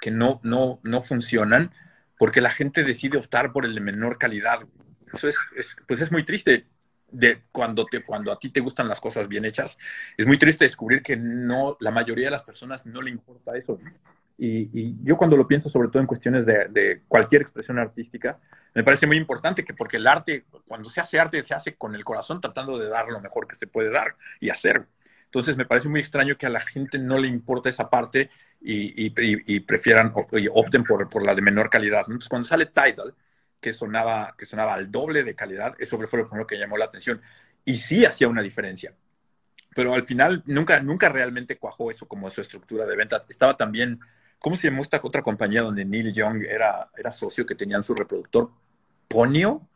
que 0.00 0.10
no, 0.10 0.40
no, 0.42 0.80
no 0.82 1.00
funcionan 1.00 1.72
porque 2.18 2.42
la 2.42 2.50
gente 2.50 2.84
decide 2.84 3.16
optar 3.16 3.50
por 3.52 3.64
el 3.64 3.74
de 3.74 3.80
menor 3.80 4.18
calidad. 4.18 4.60
Eso 5.12 5.28
es, 5.28 5.36
pues 5.86 6.00
es 6.00 6.10
muy 6.12 6.24
triste 6.24 6.66
de 7.10 7.42
cuando, 7.52 7.86
te, 7.86 8.02
cuando 8.04 8.32
a 8.32 8.38
ti 8.38 8.50
te 8.50 8.60
gustan 8.60 8.88
las 8.88 9.00
cosas 9.00 9.28
bien 9.28 9.44
hechas. 9.44 9.78
Es 10.16 10.26
muy 10.26 10.38
triste 10.38 10.64
descubrir 10.64 11.02
que 11.02 11.16
no, 11.16 11.76
la 11.80 11.90
mayoría 11.90 12.26
de 12.26 12.30
las 12.32 12.42
personas 12.42 12.86
no 12.86 13.02
le 13.02 13.10
importa 13.10 13.56
eso. 13.56 13.78
Y, 14.42 14.96
yo 15.04 15.18
cuando 15.18 15.36
lo 15.36 15.46
pienso, 15.46 15.68
sobre 15.68 15.88
todo 15.88 16.00
en 16.00 16.06
cuestiones 16.06 16.46
de, 16.46 17.02
cualquier 17.08 17.42
expresión 17.42 17.78
artística, 17.78 18.38
me 18.74 18.82
parece 18.82 19.06
muy 19.06 19.18
importante 19.18 19.64
que 19.64 19.74
porque 19.74 19.98
el 19.98 20.06
arte, 20.06 20.46
cuando 20.66 20.88
se 20.88 21.00
hace 21.00 21.20
arte, 21.20 21.42
se 21.42 21.52
hace 21.52 21.74
con 21.74 21.94
el 21.94 22.04
corazón 22.04 22.40
tratando 22.40 22.78
de 22.78 22.88
dar 22.88 23.08
lo 23.08 23.20
mejor 23.20 23.46
que 23.46 23.56
se 23.56 23.66
puede 23.66 23.90
dar 23.90 24.16
y 24.40 24.48
hacer. 24.48 24.86
Entonces 25.26 25.56
me 25.56 25.66
parece 25.66 25.88
muy 25.88 26.00
extraño 26.00 26.38
que 26.38 26.46
a 26.46 26.50
la 26.50 26.60
gente 26.60 26.98
no 26.98 27.18
le 27.18 27.28
importa 27.28 27.68
esa 27.68 27.90
parte 27.90 28.30
y, 28.62 29.10
prefieran 29.60 30.12
o, 30.14 30.26
opten 30.54 30.84
por, 30.84 31.08
por, 31.10 31.26
la 31.26 31.34
de 31.34 31.42
menor 31.42 31.68
calidad. 31.68 32.04
Entonces 32.06 32.28
cuando 32.28 32.48
sale 32.48 32.66
Tidal, 32.66 33.14
que 33.60 33.74
sonaba, 33.74 34.34
que 34.38 34.46
sonaba 34.46 34.74
al 34.74 34.90
doble 34.90 35.24
de 35.24 35.34
calidad, 35.34 35.74
eso 35.78 35.98
fue 35.98 36.20
lo 36.20 36.28
primero 36.28 36.46
que 36.46 36.58
llamó 36.58 36.76
la 36.76 36.86
atención. 36.86 37.20
Y 37.64 37.74
sí 37.78 38.04
hacía 38.04 38.28
una 38.28 38.42
diferencia. 38.42 38.94
Pero 39.74 39.94
al 39.94 40.04
final 40.04 40.42
nunca, 40.46 40.80
nunca 40.80 41.08
realmente 41.08 41.58
cuajó 41.58 41.90
eso 41.90 42.08
como 42.08 42.30
su 42.30 42.40
estructura 42.40 42.86
de 42.86 42.96
venta. 42.96 43.24
Estaba 43.28 43.56
también 43.56 44.00
¿Cómo 44.40 44.56
se 44.56 44.68
llamó 44.68 44.82
esta 44.82 45.00
otra 45.02 45.22
compañía 45.22 45.62
donde 45.62 45.84
Neil 45.84 46.14
Young 46.14 46.44
era, 46.48 46.90
era 46.96 47.12
socio 47.12 47.44
que 47.44 47.54
tenían 47.54 47.82
su 47.82 47.94
reproductor? 47.94 48.50
¿Ponio? 49.06 49.68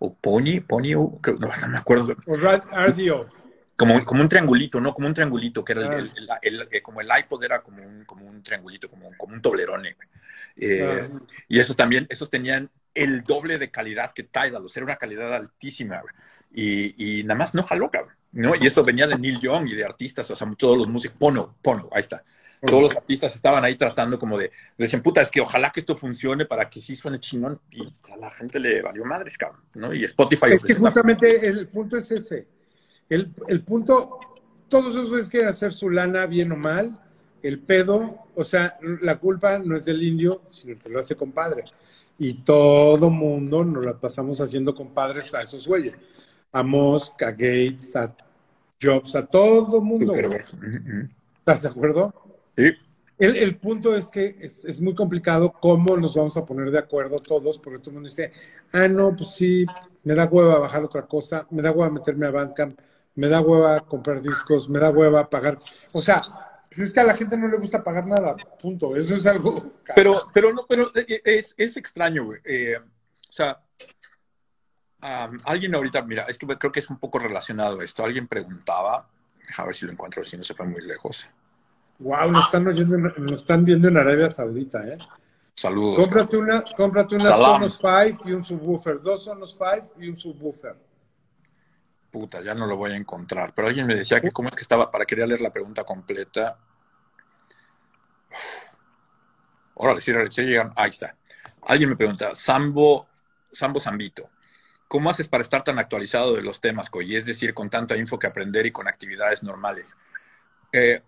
¿O 0.00 0.14
Pony? 0.14 0.60
¿Ponio? 0.66 1.20
No, 1.38 1.68
me 1.68 1.78
acuerdo. 1.78 2.16
O 2.26 2.34
RDO. 2.34 3.28
Como, 3.76 4.04
como 4.04 4.22
un 4.22 4.28
triangulito, 4.28 4.80
¿no? 4.80 4.92
Como 4.94 5.06
un 5.06 5.14
triangulito, 5.14 5.64
que 5.64 5.72
era 5.72 5.96
el, 5.96 6.10
el, 6.42 6.82
como 6.82 7.00
el 7.00 7.08
iPod 7.20 7.44
era 7.44 7.62
como 7.62 7.84
un, 7.84 8.04
como 8.04 8.26
un 8.26 8.42
triangulito, 8.42 8.90
como, 8.90 9.10
como 9.16 9.34
un 9.34 9.40
toblerone. 9.40 9.96
Eh, 10.56 11.08
ah. 11.12 11.20
Y 11.48 11.60
esos 11.60 11.76
también, 11.76 12.06
esos 12.10 12.28
tenían 12.28 12.70
el 12.94 13.22
doble 13.24 13.58
de 13.58 13.70
calidad 13.70 14.12
que 14.12 14.22
Tidal, 14.22 14.64
o 14.64 14.68
sea, 14.68 14.80
era 14.80 14.86
una 14.86 14.96
calidad 14.96 15.34
altísima. 15.34 16.02
Y, 16.52 17.20
y 17.20 17.24
nada 17.24 17.38
más 17.38 17.54
no 17.54 17.62
jaló, 17.62 17.90
cabrón. 17.90 18.14
¿no? 18.32 18.54
Y 18.56 18.66
eso 18.66 18.82
venía 18.82 19.06
de 19.06 19.18
Neil 19.18 19.40
Young 19.40 19.68
y 19.68 19.74
de 19.74 19.84
artistas, 19.84 20.30
o 20.30 20.36
sea, 20.36 20.48
todos 20.56 20.76
los 20.76 20.88
músicos, 20.88 21.16
Pono, 21.18 21.56
Pono, 21.62 21.88
ahí 21.92 22.00
está 22.00 22.24
todos 22.64 22.82
los 22.82 22.96
artistas 22.96 23.34
estaban 23.34 23.64
ahí 23.64 23.76
tratando 23.76 24.18
como 24.18 24.38
de, 24.38 24.50
decían, 24.76 25.02
puta, 25.02 25.20
es 25.20 25.30
que 25.30 25.40
ojalá 25.40 25.70
que 25.70 25.80
esto 25.80 25.96
funcione 25.96 26.46
para 26.46 26.68
que 26.68 26.80
sí 26.80 26.96
suene 26.96 27.20
chingón. 27.20 27.60
Y 27.70 27.82
a 28.12 28.16
la 28.16 28.30
gente 28.30 28.58
le 28.58 28.82
valió 28.82 29.04
madres, 29.04 29.36
cabrón, 29.36 29.62
¿no? 29.74 29.92
Y 29.94 30.04
Spotify... 30.04 30.52
Es 30.52 30.64
que 30.64 30.74
justamente 30.74 31.46
el 31.46 31.68
punto 31.68 31.96
es 31.96 32.10
ese. 32.10 32.46
El, 33.08 33.32
el 33.48 33.62
punto, 33.62 34.18
todos 34.68 34.94
esos 34.94 35.28
quieren 35.28 35.48
hacer 35.48 35.72
su 35.72 35.90
lana 35.90 36.26
bien 36.26 36.52
o 36.52 36.56
mal. 36.56 37.00
El 37.42 37.58
pedo, 37.58 38.26
o 38.34 38.44
sea, 38.44 38.78
la 39.02 39.18
culpa 39.18 39.58
no 39.58 39.76
es 39.76 39.84
del 39.84 40.02
indio, 40.02 40.42
sino 40.48 40.72
el 40.72 40.80
que 40.80 40.88
lo 40.88 41.00
hace 41.00 41.14
compadre. 41.14 41.64
Y 42.18 42.34
todo 42.34 43.10
mundo 43.10 43.64
nos 43.64 43.84
la 43.84 43.98
pasamos 43.98 44.40
haciendo 44.40 44.74
compadres 44.74 45.34
a 45.34 45.42
esos 45.42 45.66
güeyes. 45.66 46.04
A 46.52 46.62
Musk, 46.62 47.22
a 47.22 47.32
Gates, 47.32 47.96
a 47.96 48.14
Jobs, 48.80 49.16
a 49.16 49.26
todo 49.26 49.80
mundo. 49.80 50.14
¿Estás 51.38 51.62
de 51.62 51.68
acuerdo? 51.68 52.14
Sí. 52.56 52.70
El, 53.18 53.36
el, 53.36 53.56
punto 53.56 53.94
es 53.94 54.06
que 54.06 54.36
es, 54.40 54.64
es, 54.64 54.80
muy 54.80 54.94
complicado 54.94 55.52
cómo 55.52 55.96
nos 55.96 56.16
vamos 56.16 56.36
a 56.36 56.44
poner 56.44 56.72
de 56.72 56.80
acuerdo 56.80 57.20
todos, 57.20 57.60
porque 57.60 57.78
todo 57.78 57.90
el 57.90 57.94
mundo 57.94 58.08
dice, 58.08 58.32
ah, 58.72 58.88
no, 58.88 59.14
pues 59.14 59.30
sí, 59.30 59.64
me 60.02 60.14
da 60.14 60.26
hueva 60.26 60.58
bajar 60.58 60.82
otra 60.82 61.02
cosa, 61.02 61.46
me 61.50 61.62
da 61.62 61.70
hueva 61.70 61.90
meterme 61.90 62.26
a 62.26 62.32
Bandcamp, 62.32 62.78
me 63.14 63.28
da 63.28 63.40
hueva 63.40 63.80
comprar 63.86 64.20
discos, 64.20 64.68
me 64.68 64.80
da 64.80 64.90
hueva 64.90 65.30
pagar. 65.30 65.60
O 65.92 66.02
sea, 66.02 66.22
pues 66.74 66.88
es 66.88 66.92
que 66.92 67.00
a 67.00 67.04
la 67.04 67.16
gente 67.16 67.36
no 67.36 67.46
le 67.46 67.56
gusta 67.56 67.84
pagar 67.84 68.04
nada, 68.06 68.34
punto. 68.60 68.96
Eso 68.96 69.14
es 69.14 69.26
algo. 69.26 69.74
Pero, 69.94 70.28
pero 70.32 70.52
no, 70.52 70.66
pero 70.68 70.90
eh, 70.96 71.22
es, 71.24 71.54
es 71.56 71.76
extraño, 71.76 72.24
güey. 72.24 72.40
Eh, 72.44 72.76
o 72.76 73.32
sea, 73.32 73.60
alguien 75.44 75.74
ahorita, 75.74 76.02
mira, 76.02 76.24
es 76.24 76.36
que 76.36 76.46
creo 76.46 76.72
que 76.72 76.80
es 76.80 76.90
un 76.90 76.98
poco 76.98 77.20
relacionado 77.20 77.78
a 77.78 77.84
esto. 77.84 78.04
Alguien 78.04 78.26
preguntaba, 78.26 79.08
a 79.56 79.64
ver 79.64 79.74
si 79.76 79.86
lo 79.86 79.92
encuentro, 79.92 80.24
si 80.24 80.36
no 80.36 80.42
se 80.42 80.54
fue 80.54 80.66
muy 80.66 80.82
lejos. 80.82 81.28
Wow, 82.00 82.32
nos 82.32 82.46
están, 82.46 82.66
oyendo, 82.66 82.98
nos 82.98 83.40
están 83.40 83.64
viendo 83.64 83.86
en 83.86 83.96
Arabia 83.96 84.28
Saudita, 84.28 84.84
¿eh? 84.88 84.98
Saludos. 85.54 85.96
Cómprate 85.96 86.36
una, 86.36 86.64
cómprate 86.76 87.14
una 87.14 87.36
Sonos 87.36 87.78
5 87.80 88.28
y 88.28 88.32
un 88.32 88.44
subwoofer, 88.44 89.00
dos 89.00 89.22
Sonos 89.22 89.56
5 89.56 89.94
y 90.00 90.08
un 90.08 90.16
subwoofer. 90.16 90.76
Puta, 92.14 92.42
ya 92.42 92.54
no 92.54 92.68
lo 92.68 92.76
voy 92.76 92.92
a 92.92 92.96
encontrar. 92.96 93.52
Pero 93.56 93.66
alguien 93.66 93.88
me 93.88 93.96
decía 93.96 94.20
que 94.20 94.30
cómo 94.30 94.48
es 94.48 94.54
que 94.54 94.62
estaba, 94.62 94.88
para 94.88 95.04
querer 95.04 95.26
leer 95.26 95.40
la 95.40 95.52
pregunta 95.52 95.82
completa. 95.82 96.56
Órale, 99.74 100.00
sí, 100.00 100.12
sí 100.30 100.42
llegan. 100.42 100.72
Ahí 100.76 100.90
está. 100.90 101.16
Alguien 101.62 101.90
me 101.90 101.96
pregunta, 101.96 102.36
Sambo, 102.36 103.08
Sambo 103.52 103.80
Zambito, 103.80 104.30
¿cómo 104.86 105.10
haces 105.10 105.26
para 105.26 105.42
estar 105.42 105.64
tan 105.64 105.80
actualizado 105.80 106.36
de 106.36 106.42
los 106.42 106.60
temas, 106.60 106.88
Coy? 106.88 107.16
Es 107.16 107.26
decir, 107.26 107.52
con 107.52 107.68
tanta 107.68 107.96
info 107.96 108.16
que 108.16 108.28
aprender 108.28 108.64
y 108.64 108.70
con 108.70 108.86
actividades 108.86 109.42
normales. 109.42 109.96
Eh, 110.70 111.02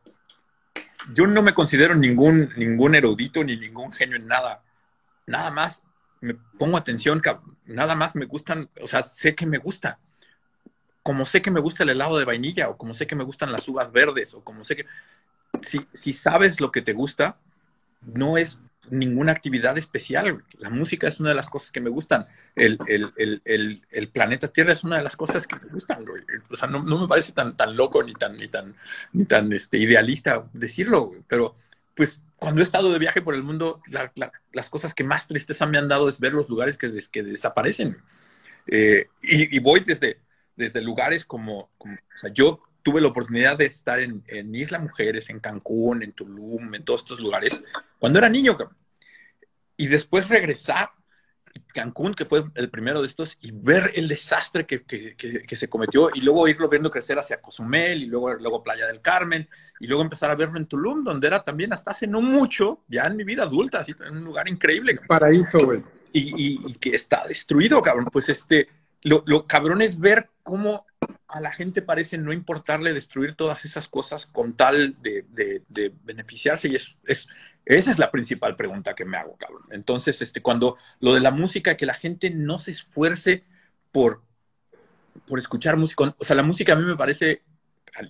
yo 1.14 1.28
no 1.28 1.40
me 1.40 1.54
considero 1.54 1.94
ningún, 1.94 2.50
ningún 2.56 2.96
erudito 2.96 3.44
ni 3.44 3.56
ningún 3.56 3.92
genio 3.92 4.16
en 4.16 4.26
nada. 4.26 4.64
Nada 5.24 5.52
más 5.52 5.84
me 6.20 6.34
pongo 6.34 6.76
atención, 6.76 7.22
nada 7.64 7.94
más 7.94 8.16
me 8.16 8.26
gustan, 8.26 8.68
o 8.82 8.88
sea, 8.88 9.04
sé 9.04 9.36
que 9.36 9.46
me 9.46 9.58
gusta. 9.58 10.00
Como 11.06 11.24
sé 11.24 11.40
que 11.40 11.52
me 11.52 11.60
gusta 11.60 11.84
el 11.84 11.90
helado 11.90 12.18
de 12.18 12.24
vainilla, 12.24 12.68
o 12.68 12.76
como 12.76 12.92
sé 12.92 13.06
que 13.06 13.14
me 13.14 13.22
gustan 13.22 13.52
las 13.52 13.68
uvas 13.68 13.92
verdes, 13.92 14.34
o 14.34 14.42
como 14.42 14.64
sé 14.64 14.74
que... 14.74 14.86
Si, 15.62 15.86
si 15.92 16.12
sabes 16.12 16.60
lo 16.60 16.72
que 16.72 16.82
te 16.82 16.94
gusta, 16.94 17.36
no 18.02 18.36
es 18.36 18.58
ninguna 18.90 19.30
actividad 19.30 19.78
especial. 19.78 20.42
La 20.58 20.68
música 20.68 21.06
es 21.06 21.20
una 21.20 21.28
de 21.28 21.36
las 21.36 21.48
cosas 21.48 21.70
que 21.70 21.80
me 21.80 21.90
gustan. 21.90 22.26
El, 22.56 22.76
planeta 24.12 24.48
Tierra 24.48 24.72
es 24.72 24.82
una 24.82 24.96
de 24.96 25.04
las 25.04 25.14
cosas 25.14 25.46
que 25.46 25.54
me 25.54 25.68
gustan. 25.68 26.04
O 26.50 26.56
sea, 26.56 26.66
no, 26.66 26.82
me 26.82 27.06
parece 27.06 27.30
tan, 27.30 27.56
tan 27.56 27.76
loco 27.76 28.02
ni 28.02 28.14
tan, 28.14 28.36
ni 28.36 28.48
tan, 28.48 28.74
ni 29.12 29.26
tan 29.26 29.52
este, 29.52 29.78
idealista 29.78 30.48
decirlo, 30.54 31.12
pero 31.28 31.54
pues 31.94 32.20
cuando 32.34 32.62
he 32.62 32.64
estado 32.64 32.92
de 32.92 32.98
viaje 32.98 33.22
por 33.22 33.36
el 33.36 33.44
mundo, 33.44 33.80
las 34.52 34.68
cosas 34.70 34.92
que 34.92 35.04
más 35.04 35.28
tristeza 35.28 35.66
me 35.66 35.78
han 35.78 35.86
dado 35.86 36.08
es 36.08 36.18
ver 36.18 36.34
los 36.34 36.48
lugares 36.48 36.76
que, 36.76 36.92
que 37.12 37.22
desaparecen. 37.22 37.96
Eh, 38.66 39.06
y, 39.22 39.58
voy 39.60 39.80
desde, 39.80 40.18
desde 40.56 40.80
lugares 40.80 41.24
como, 41.24 41.70
como, 41.78 41.94
o 41.94 42.18
sea, 42.18 42.32
yo 42.32 42.58
tuve 42.86 43.00
la 43.00 43.08
oportunidad 43.08 43.58
de 43.58 43.66
estar 43.66 43.98
en, 43.98 44.22
Isla 44.54 44.78
Mujeres, 44.78 45.28
en 45.28 45.40
Cancún, 45.40 46.04
en 46.04 46.12
Tulum, 46.12 46.72
en 46.72 46.84
todos 46.84 47.00
estos 47.00 47.18
lugares, 47.18 47.60
cuando 47.98 48.20
era 48.20 48.28
niño. 48.28 48.56
Y 49.76 49.88
después 49.88 50.28
regresar 50.28 50.78
a 50.84 50.92
Cancún, 51.74 52.14
que 52.14 52.24
fue 52.24 52.44
el 52.54 52.70
primero 52.70 53.00
de 53.00 53.08
estos, 53.08 53.38
y 53.40 53.50
ver 53.50 53.90
el 53.96 54.06
desastre 54.06 54.66
que, 54.66 54.84
que, 54.84 55.56
se 55.56 55.68
cometió, 55.68 56.10
y 56.14 56.20
luego 56.20 56.46
irlo 56.46 56.68
viendo 56.68 56.88
crecer 56.88 57.18
hacia 57.18 57.40
Cozumel, 57.40 58.04
y 58.04 58.06
luego, 58.06 58.32
luego 58.34 58.62
Playa 58.62 58.86
del 58.86 59.00
Carmen, 59.00 59.48
y 59.80 59.88
luego 59.88 60.02
empezar 60.02 60.30
a 60.30 60.36
verlo 60.36 60.56
en 60.56 60.66
Tulum, 60.66 61.02
donde 61.02 61.26
era 61.26 61.42
también 61.42 61.72
hasta 61.72 61.90
hace 61.90 62.06
no 62.06 62.20
mucho, 62.22 62.84
ya 62.86 63.02
en 63.02 63.16
mi 63.16 63.24
vida 63.24 63.42
adulta, 63.42 63.80
así, 63.80 63.96
en 63.98 64.18
un 64.18 64.24
lugar 64.24 64.48
increíble. 64.48 64.96
Paraíso, 65.08 65.58
güey. 65.58 65.82
Y, 66.12 66.60
y, 66.64 66.74
que 66.74 66.94
está 66.94 67.26
destruido, 67.26 67.82
cabrón. 67.82 68.06
Pues 68.12 68.28
este, 68.28 68.68
lo, 69.06 69.22
lo 69.26 69.46
cabrón 69.46 69.82
es 69.82 70.00
ver 70.00 70.30
cómo 70.42 70.84
a 71.28 71.40
la 71.40 71.52
gente 71.52 71.80
parece 71.80 72.18
no 72.18 72.32
importarle 72.32 72.92
destruir 72.92 73.36
todas 73.36 73.64
esas 73.64 73.86
cosas 73.86 74.26
con 74.26 74.54
tal 74.54 74.96
de, 75.00 75.92
beneficiarse 76.02 76.68
y 76.68 76.74
es, 76.74 76.96
es, 77.04 77.28
esa 77.64 77.92
es 77.92 78.00
la 78.00 78.10
principal 78.10 78.56
pregunta 78.56 78.96
que 78.96 79.04
me 79.04 79.16
hago, 79.16 79.36
cabrón. 79.36 79.62
Entonces, 79.70 80.20
este, 80.22 80.42
cuando 80.42 80.76
lo 80.98 81.14
de 81.14 81.20
la 81.20 81.30
música, 81.30 81.76
que 81.76 81.86
la 81.86 81.94
gente 81.94 82.30
no 82.30 82.58
se 82.58 82.72
esfuerce 82.72 83.44
por, 83.92 84.22
por 85.28 85.38
escuchar 85.38 85.76
música, 85.76 86.12
o 86.18 86.24
sea, 86.24 86.34
la 86.34 86.42
música 86.42 86.72
a 86.72 86.76
mí 86.76 86.84
me 86.84 86.96
parece, 86.96 87.44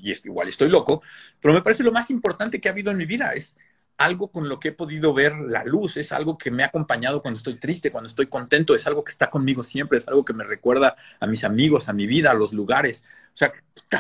y 0.01 0.13
es, 0.13 0.25
igual 0.25 0.49
estoy 0.49 0.71
loco, 0.71 1.03
pero 1.43 1.53
me 1.53 1.61
parece 1.61 1.83
lo 1.83 1.93
más 1.93 2.09
importante 2.09 2.59
que 2.59 2.71
ha 2.71 2.73
habido 2.73 2.91
en 2.91 2.97
mi 2.97 3.05
vida, 3.05 3.33
es 3.33 3.55
algo 3.99 4.31
con 4.31 4.49
lo 4.49 4.61
que 4.61 4.69
he 4.69 4.73
podido 4.73 5.15
ver 5.15 5.33
la 5.35 5.65
luz, 5.65 5.97
es 5.97 6.13
algo 6.13 6.37
que 6.37 6.51
me 6.51 6.63
ha 6.63 6.67
acompañado 6.67 7.23
cuando 7.23 7.39
estoy 7.39 7.55
triste, 7.55 7.91
cuando 7.91 8.09
estoy 8.09 8.27
contento, 8.27 8.75
es 8.75 8.87
algo 8.87 9.05
que 9.05 9.13
está 9.13 9.31
conmigo 9.31 9.63
siempre, 9.63 9.99
es 9.99 10.09
algo 10.09 10.25
que 10.25 10.35
me 10.35 10.45
recuerda 10.45 10.97
a 11.21 11.27
mis 11.27 11.45
amigos, 11.45 11.89
a 11.89 11.93
mi 11.93 12.07
vida, 12.07 12.31
a 12.31 12.35
los 12.35 12.53
lugares. 12.53 13.05
O 13.35 13.37
sea, 13.37 13.53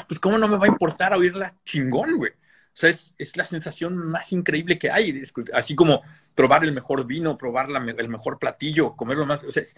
pues 0.06 0.20
cómo 0.20 0.38
no 0.38 0.48
me 0.48 0.58
va 0.58 0.66
a 0.66 0.68
importar 0.68 1.14
oírla 1.14 1.54
chingón, 1.64 2.16
güey. 2.16 2.32
O 2.32 2.78
sea, 2.78 2.90
es, 2.90 3.14
es, 3.16 3.36
la 3.38 3.46
sensación 3.46 3.96
más 3.96 4.32
increíble 4.32 4.78
que 4.78 4.90
hay, 4.90 5.22
así 5.54 5.74
como 5.74 6.02
probar 6.34 6.62
el 6.64 6.72
mejor 6.72 7.06
vino, 7.06 7.38
probar 7.38 7.68
el 7.70 8.08
mejor 8.10 8.38
platillo, 8.38 8.96
comerlo 8.96 9.24
más. 9.24 9.42
Entonces, 9.42 9.76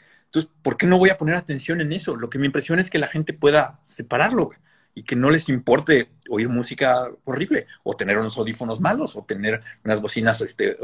¿por 0.62 0.76
qué 0.76 0.86
no 0.86 0.98
voy 0.98 1.10
a 1.10 1.18
poner 1.18 1.36
atención 1.36 1.80
en 1.80 1.92
eso? 1.92 2.16
Lo 2.16 2.28
que 2.28 2.40
me 2.40 2.46
impresiona 2.46 2.82
es 2.82 2.90
que 2.90 2.98
la 2.98 3.06
gente 3.06 3.32
pueda 3.34 3.80
separarlo, 3.84 4.46
güey 4.46 4.58
y 4.94 5.05
que 5.05 5.15
no 5.15 5.31
les 5.31 5.48
importe 5.48 6.10
oír 6.28 6.48
música 6.48 7.09
horrible, 7.24 7.66
o 7.85 7.97
tener 7.97 8.19
unos 8.19 8.36
audífonos 8.36 8.81
malos, 8.81 9.16
o 9.16 9.24
tener 9.24 9.62
unas 9.85 10.01
bocinas 10.01 10.40
este, 10.40 10.77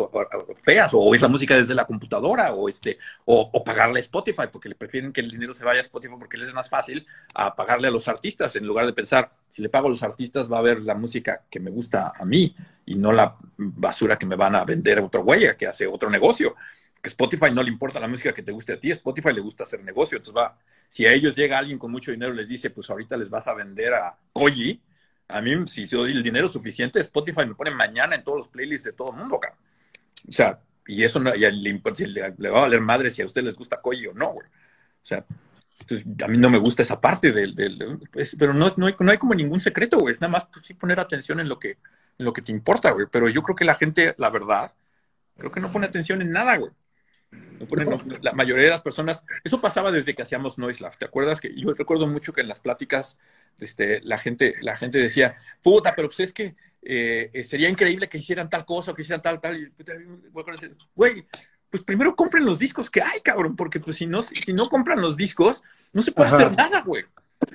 feas, 0.63 0.95
o 0.95 1.01
oír 1.01 1.21
la 1.21 1.29
música 1.29 1.57
desde 1.57 1.75
la 1.75 1.85
computadora, 1.85 2.55
o, 2.55 2.69
este, 2.69 2.99
o, 3.25 3.65
pagarle 3.65 3.99
a 3.99 4.03
Spotify, 4.03 4.45
porque 4.53 4.69
le 4.69 4.75
prefieren 4.75 5.13
que 5.13 5.21
el 5.21 5.31
dinero 5.31 5.53
se 5.53 5.65
vaya 5.65 5.81
a 5.81 5.83
Spotify 5.83 6.15
porque 6.19 6.39
les 6.39 6.49
es 6.49 6.55
más 6.55 6.69
fácil 6.69 7.07
a 7.35 7.57
pagarle 7.57 7.89
a 7.89 7.91
los 7.91 8.09
artistas, 8.09 8.55
en 8.57 8.67
lugar 8.67 8.87
de 8.87 8.93
pensar, 8.93 9.33
si 9.51 9.63
le 9.63 9.69
pago 9.69 9.87
a 9.87 9.91
los 9.91 10.03
artistas 10.03 10.51
va 10.51 10.59
a 10.59 10.63
ver 10.63 10.81
la 10.81 10.95
música 10.95 11.43
que 11.51 11.61
me 11.61 11.71
gusta 11.71 12.13
a 12.19 12.25
mí 12.25 12.57
y 12.87 12.97
no 12.97 13.13
la 13.13 13.37
basura 13.57 14.19
que 14.19 14.27
me 14.27 14.37
van 14.37 14.57
a 14.57 14.65
vender 14.65 14.99
otro 14.99 15.23
güey 15.23 15.57
que 15.57 15.67
hace 15.67 15.87
otro 15.87 16.11
negocio. 16.11 16.57
Que 17.01 17.09
Spotify 17.09 17.53
no 17.53 17.63
le 17.63 17.71
importa 17.71 18.01
la 18.01 18.09
música 18.09 18.33
que 18.33 18.43
te 18.43 18.51
guste 18.51 18.73
a 18.73 18.81
ti, 18.81 18.91
Spotify 18.91 19.33
le 19.33 19.41
gusta 19.41 19.65
hacer 19.65 19.83
negocio, 19.85 20.17
entonces 20.17 20.37
va 20.37 20.59
si 20.95 21.07
a 21.07 21.12
ellos 21.12 21.35
llega 21.35 21.59
alguien 21.59 21.77
con 21.77 21.91
mucho 21.91 22.12
dinero 22.12 22.33
y 22.33 22.37
les 22.37 22.49
dice, 22.49 22.71
pues 22.71 22.89
ahorita 22.89 23.16
les 23.16 23.29
vas 23.29 23.49
a 23.49 23.53
vender 23.53 23.95
a 23.95 24.16
Koji, 24.33 24.81
a 25.27 25.43
mí, 25.43 25.66
si 25.66 25.87
doy 25.87 26.12
el 26.12 26.23
dinero 26.23 26.49
suficiente, 26.49 27.01
Spotify 27.01 27.45
me 27.49 27.57
pone 27.57 27.73
mañana 27.73 28.15
en 28.15 28.23
todos 28.23 28.39
los 28.39 28.49
playlists 28.49 28.85
de 28.85 28.93
todo 28.93 29.11
el 29.11 29.16
mundo, 29.16 29.35
acá. 29.35 29.57
O 30.29 30.33
sea, 30.33 30.61
y 30.87 31.03
eso 31.03 31.19
no, 31.19 31.33
le, 31.33 31.51
le, 31.51 32.49
va 32.49 32.59
a 32.59 32.61
valer 32.61 32.81
madre 32.81 33.11
si 33.11 33.23
a 33.23 33.25
ustedes 33.25 33.45
les 33.45 33.57
gusta 33.57 33.81
Koji 33.81 34.07
o 34.07 34.15
no, 34.15 34.35
güey. 34.35 34.47
O 34.47 35.07
sea, 35.07 35.27
pues, 35.89 36.05
a 36.23 36.29
mí 36.29 36.39
no 36.39 36.49
me 36.49 36.59
gusta 36.59 36.85
esa 36.85 37.01
parte 37.01 37.33
del, 37.33 37.57
del 37.57 37.99
pues, 38.12 38.37
pero 38.39 38.55
no, 38.55 38.73
no, 38.77 38.87
hay, 38.87 38.95
no 38.97 39.11
hay 39.11 39.19
como 39.19 39.35
ningún 39.35 39.59
secreto, 39.59 39.99
güey. 39.99 40.15
Es 40.15 40.21
nada 40.21 40.31
más 40.31 40.45
pues, 40.45 40.79
poner 40.79 41.01
atención 41.01 41.41
en 41.41 41.49
lo 41.49 41.59
que, 41.59 41.71
en 42.19 42.25
lo 42.25 42.33
que 42.33 42.43
te 42.43 42.53
importa, 42.53 42.93
güey. 42.93 43.09
Pero 43.11 43.29
yo 43.29 43.43
creo 43.43 43.57
que 43.57 43.65
la 43.65 43.75
gente, 43.75 44.15
la 44.16 44.31
verdad, 44.31 44.73
creo 45.37 45.51
que 45.51 45.59
no 45.59 45.73
pone 45.73 45.87
atención 45.87 46.23
en 46.23 46.31
nada, 46.31 46.57
güey 46.57 46.71
la 48.23 48.33
mayoría 48.33 48.65
de 48.65 48.71
las 48.71 48.81
personas, 48.81 49.25
eso 49.43 49.61
pasaba 49.61 49.93
desde 49.93 50.15
que 50.15 50.23
hacíamos 50.23 50.59
Noise 50.59 50.83
Lab. 50.83 50.97
¿Te 50.97 51.05
acuerdas 51.05 51.41
que 51.41 51.55
yo 51.55 51.73
recuerdo 51.75 52.07
mucho 52.07 52.33
que 52.33 52.41
en 52.41 52.49
las 52.49 52.61
pláticas 52.61 53.19
este, 53.59 54.01
la, 54.03 54.19
gente, 54.19 54.55
la 54.61 54.77
gente 54.77 54.99
decía, 54.99 55.33
puta, 55.63 55.95
pero 55.95 56.09
pues 56.09 56.21
es 56.21 56.33
que 56.33 56.57
eh, 56.83 57.31
eh, 57.33 57.45
sería 57.45 57.69
increíble 57.69 58.09
que 58.09 58.19
hicieran 58.19 58.51
tal 58.51 58.65
cosa 58.65 58.91
o 58.91 58.95
que 58.95 59.03
hicieran 59.03 59.23
tal, 59.23 59.41
tal. 59.41 59.59
Y, 59.59 59.73
güey, 60.95 61.27
pues 61.71 61.83
primero 61.83 62.15
compren 62.15 62.45
los 62.45 62.59
discos 62.59 62.91
que 62.91 63.03
hay, 63.03 63.21
cabrón, 63.21 63.57
porque 63.57 63.81
pues 63.81 63.97
si 63.97 64.07
no, 64.07 64.23
si 64.23 64.53
no 64.53 64.69
compran 64.69 65.01
los 65.01 65.17
discos, 65.17 65.63
no 65.93 66.03
se 66.03 66.13
puede 66.13 66.31
hacer 66.31 66.57
nada, 66.57 66.83
güey. 66.83 67.05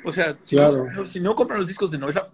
O 0.04 0.14
sea, 0.14 0.38
si, 0.42 0.56
no, 1.20 1.36
compran 1.36 1.60
los 1.60 1.68
discos 1.68 1.92
de 1.92 1.98
novela, 1.98 2.32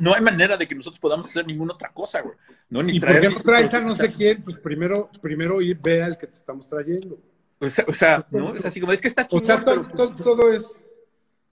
no, 0.00 0.14
hay 0.14 0.20
manera 0.20 0.56
de 0.56 0.66
que 0.66 0.74
nosotros 0.74 1.00
podamos 1.00 1.28
hacer 1.28 1.46
ninguna 1.46 1.74
otra 1.74 1.92
cosa, 1.92 2.20
güey. 2.20 2.36
No, 2.68 2.82
ni 2.82 2.96
y 2.96 3.00
por 3.00 3.10
ejemplo 3.10 3.42
traes 3.42 3.72
a 3.74 3.80
no 3.80 3.94
sé 3.94 4.12
quién, 4.12 4.42
pues 4.42 4.58
primero, 4.58 5.10
primero 5.20 5.58
ve 5.82 6.02
al 6.02 6.18
que 6.18 6.26
te 6.26 6.34
estamos 6.34 6.66
trayendo. 6.66 7.18
O 7.58 7.92
sea, 7.92 8.26
¿no? 8.30 8.54
Es 8.54 8.64
así 8.64 8.80
como, 8.80 8.92
es 8.92 9.00
que 9.00 9.08
está 9.08 9.26
chingón, 9.26 9.42
O 9.42 9.46
sea, 9.46 9.64
todo, 9.64 10.14
todo, 10.14 10.52
es, 10.52 10.84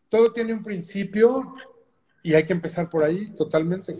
todo 0.09 0.33
tiene 0.33 0.55
un 0.55 0.63
principio 0.63 1.55
y 2.23 2.35
hay 2.35 2.45
que 2.45 2.53
empezar 2.53 2.89
por 2.89 3.05
ahí 3.05 3.31
totalmente. 3.35 3.95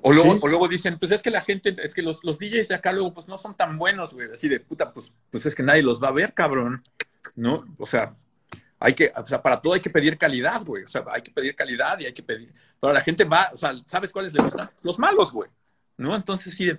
O 0.00 0.12
luego, 0.12 0.38
o 0.40 0.48
luego 0.48 0.66
dicen, 0.66 0.98
pues 0.98 1.12
es 1.12 1.22
que 1.22 1.30
la 1.30 1.42
gente, 1.42 1.76
es 1.82 1.94
que 1.94 2.02
los, 2.02 2.24
los 2.24 2.38
DJs 2.38 2.68
de 2.68 2.74
acá 2.74 2.92
luego 2.92 3.14
pues 3.14 3.28
no 3.28 3.38
son 3.38 3.56
tan 3.56 3.78
buenos, 3.78 4.14
güey. 4.14 4.32
Así 4.32 4.48
de 4.48 4.60
puta, 4.60 4.92
pues, 4.92 5.12
pues 5.30 5.46
es 5.46 5.54
que 5.54 5.62
nadie 5.62 5.82
los 5.82 6.02
va 6.02 6.08
a 6.08 6.12
ver, 6.12 6.34
cabrón. 6.34 6.82
¿No? 7.36 7.64
O 7.78 7.86
sea, 7.86 8.16
hay 8.82 8.94
que, 8.94 9.12
o 9.14 9.24
sea, 9.24 9.40
para 9.40 9.60
todo 9.60 9.74
hay 9.74 9.80
que 9.80 9.90
pedir 9.90 10.18
calidad, 10.18 10.64
güey. 10.64 10.82
O 10.82 10.88
sea, 10.88 11.04
hay 11.10 11.22
que 11.22 11.30
pedir 11.30 11.54
calidad 11.54 12.00
y 12.00 12.06
hay 12.06 12.12
que 12.12 12.22
pedir. 12.22 12.52
Pero 12.80 12.92
la 12.92 13.00
gente 13.00 13.24
va, 13.24 13.50
o 13.52 13.56
sea, 13.56 13.74
¿sabes 13.86 14.10
cuáles 14.10 14.34
le 14.34 14.42
gustan? 14.42 14.68
Los 14.82 14.98
malos, 14.98 15.30
güey. 15.30 15.48
¿No? 15.96 16.16
Entonces 16.16 16.54
sí, 16.54 16.72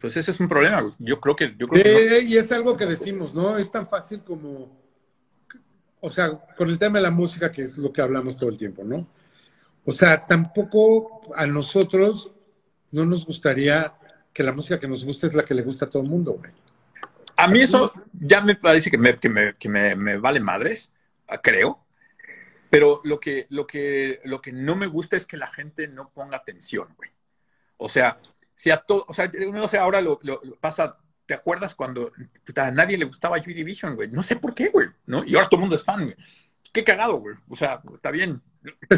pues 0.00 0.16
ese 0.16 0.30
es 0.30 0.40
un 0.40 0.48
problema, 0.48 0.80
güey. 0.80 0.94
Yo 0.98 1.20
creo 1.20 1.36
que. 1.36 1.54
Yo 1.58 1.68
creo 1.68 2.20
Y 2.22 2.36
es 2.36 2.50
algo 2.52 2.76
que 2.76 2.86
decimos, 2.86 3.34
¿no? 3.34 3.58
Es 3.58 3.70
tan 3.70 3.86
fácil 3.86 4.22
como. 4.22 4.80
O 6.00 6.08
sea, 6.08 6.30
con 6.56 6.70
el 6.70 6.78
tema 6.78 6.98
de 6.98 7.02
la 7.02 7.10
música, 7.10 7.52
que 7.52 7.62
es 7.62 7.76
lo 7.76 7.92
que 7.92 8.00
hablamos 8.00 8.36
todo 8.36 8.48
el 8.48 8.56
tiempo, 8.56 8.82
¿no? 8.82 9.06
O 9.84 9.92
sea, 9.92 10.24
tampoco 10.24 11.20
a 11.36 11.46
nosotros 11.46 12.32
no 12.92 13.04
nos 13.04 13.26
gustaría 13.26 13.94
que 14.32 14.42
la 14.42 14.52
música 14.52 14.80
que 14.80 14.88
nos 14.88 15.04
guste 15.04 15.26
es 15.26 15.34
la 15.34 15.44
que 15.44 15.54
le 15.54 15.62
gusta 15.62 15.84
a 15.84 15.90
todo 15.90 16.02
el 16.02 16.08
mundo, 16.08 16.32
güey. 16.32 16.52
A 17.40 17.48
mí 17.48 17.60
eso 17.60 17.90
ya 18.12 18.40
me 18.42 18.54
parece 18.54 18.90
que 18.90 18.98
me, 18.98 19.18
que 19.18 19.28
me, 19.28 19.56
que 19.56 19.68
me, 19.68 20.16
vale 20.18 20.40
madres, 20.40 20.92
ah, 21.26 21.38
creo. 21.38 21.84
Pero 22.68 23.00
lo 23.04 23.18
que, 23.18 23.46
lo, 23.50 23.66
que, 23.66 24.20
lo 24.24 24.40
que 24.40 24.52
no 24.52 24.76
me 24.76 24.86
gusta 24.86 25.16
es 25.16 25.26
que 25.26 25.36
la 25.36 25.48
gente 25.48 25.88
no 25.88 26.10
ponga 26.10 26.36
atención, 26.36 26.88
güey. 26.96 27.10
O 27.78 27.88
sea, 27.88 28.20
si 28.54 28.70
a 28.70 28.76
todo, 28.76 29.04
o 29.08 29.14
sea, 29.14 29.30
no 29.52 29.68
sé, 29.68 29.78
ahora 29.78 30.00
lo, 30.00 30.20
pasa, 30.60 30.98
¿te 31.26 31.34
acuerdas 31.34 31.74
cuando 31.74 32.12
a 32.56 32.70
nadie 32.70 32.98
le 32.98 33.06
gustaba 33.06 33.40
Joy 33.40 33.54
Division, 33.54 33.96
güey? 33.96 34.08
No 34.08 34.22
sé 34.22 34.36
por 34.36 34.54
qué, 34.54 34.68
güey, 34.68 34.88
¿no? 35.06 35.24
Y 35.24 35.34
ahora 35.34 35.48
todo 35.48 35.58
el 35.58 35.62
mundo 35.62 35.76
es 35.76 35.84
fan, 35.84 36.04
güey. 36.04 36.16
Qué 36.72 36.84
cagado, 36.84 37.16
güey. 37.16 37.36
O 37.48 37.56
sea, 37.56 37.80
está 37.92 38.10
bien. 38.10 38.40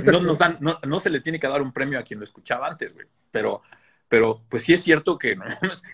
No, 0.05 0.21
nos 0.21 0.37
dan, 0.37 0.59
no, 0.61 0.79
no 0.85 1.01
se 1.01 1.09
le 1.09 1.21
tiene 1.21 1.39
que 1.41 1.49
dar 1.49 1.63
un 1.63 1.73
premio 1.73 1.99
a 1.99 2.03
quien 2.03 2.19
lo 2.19 2.25
escuchaba 2.25 2.67
antes, 2.67 2.93
güey. 2.93 3.07
Pero 3.31 3.63
pero 4.13 4.45
pues 4.51 4.65
sí 4.65 4.75
es 4.75 4.83
cierto 4.83 5.19
que 5.19 5.39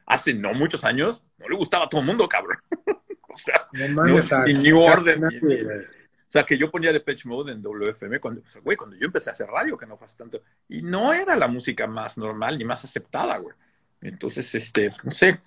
hace 0.05 0.35
no 0.35 0.53
muchos 0.53 0.82
años 0.82 1.23
no 1.39 1.49
le 1.49 1.55
gustaba 1.55 1.85
a 1.85 1.89
todo 1.89 2.01
el 2.01 2.07
mundo, 2.09 2.28
cabrón. 2.28 2.57
o 3.28 3.39
sea, 3.39 3.69
no, 3.73 4.45
New 4.45 4.81
Order. 4.81 5.20
o 5.23 6.27
sea, 6.27 6.43
que 6.43 6.59
yo 6.59 6.69
ponía 6.69 6.93
de 6.93 6.99
Pitch 6.99 7.27
Mode 7.27 7.53
en 7.53 7.62
WFM 7.62 8.19
cuando, 8.19 8.43
güey, 8.65 8.77
cuando 8.77 8.97
yo 8.97 9.07
empecé 9.07 9.31
a 9.31 9.35
hacer 9.35 9.47
radio, 9.47 9.78
que 9.78 9.86
no 9.86 9.97
fue 9.97 10.07
hace 10.07 10.19
tanto. 10.19 10.43
Y 10.69 10.82
no 10.82 11.12
era 11.12 11.36
la 11.36 11.47
música 11.47 11.86
más 11.86 12.19
normal 12.19 12.59
ni 12.59 12.65
más 12.65 12.82
aceptada, 12.82 13.39
güey. 13.39 13.55
Entonces, 14.01 14.53
este, 14.53 14.90
no 15.05 15.12
sé. 15.12 15.39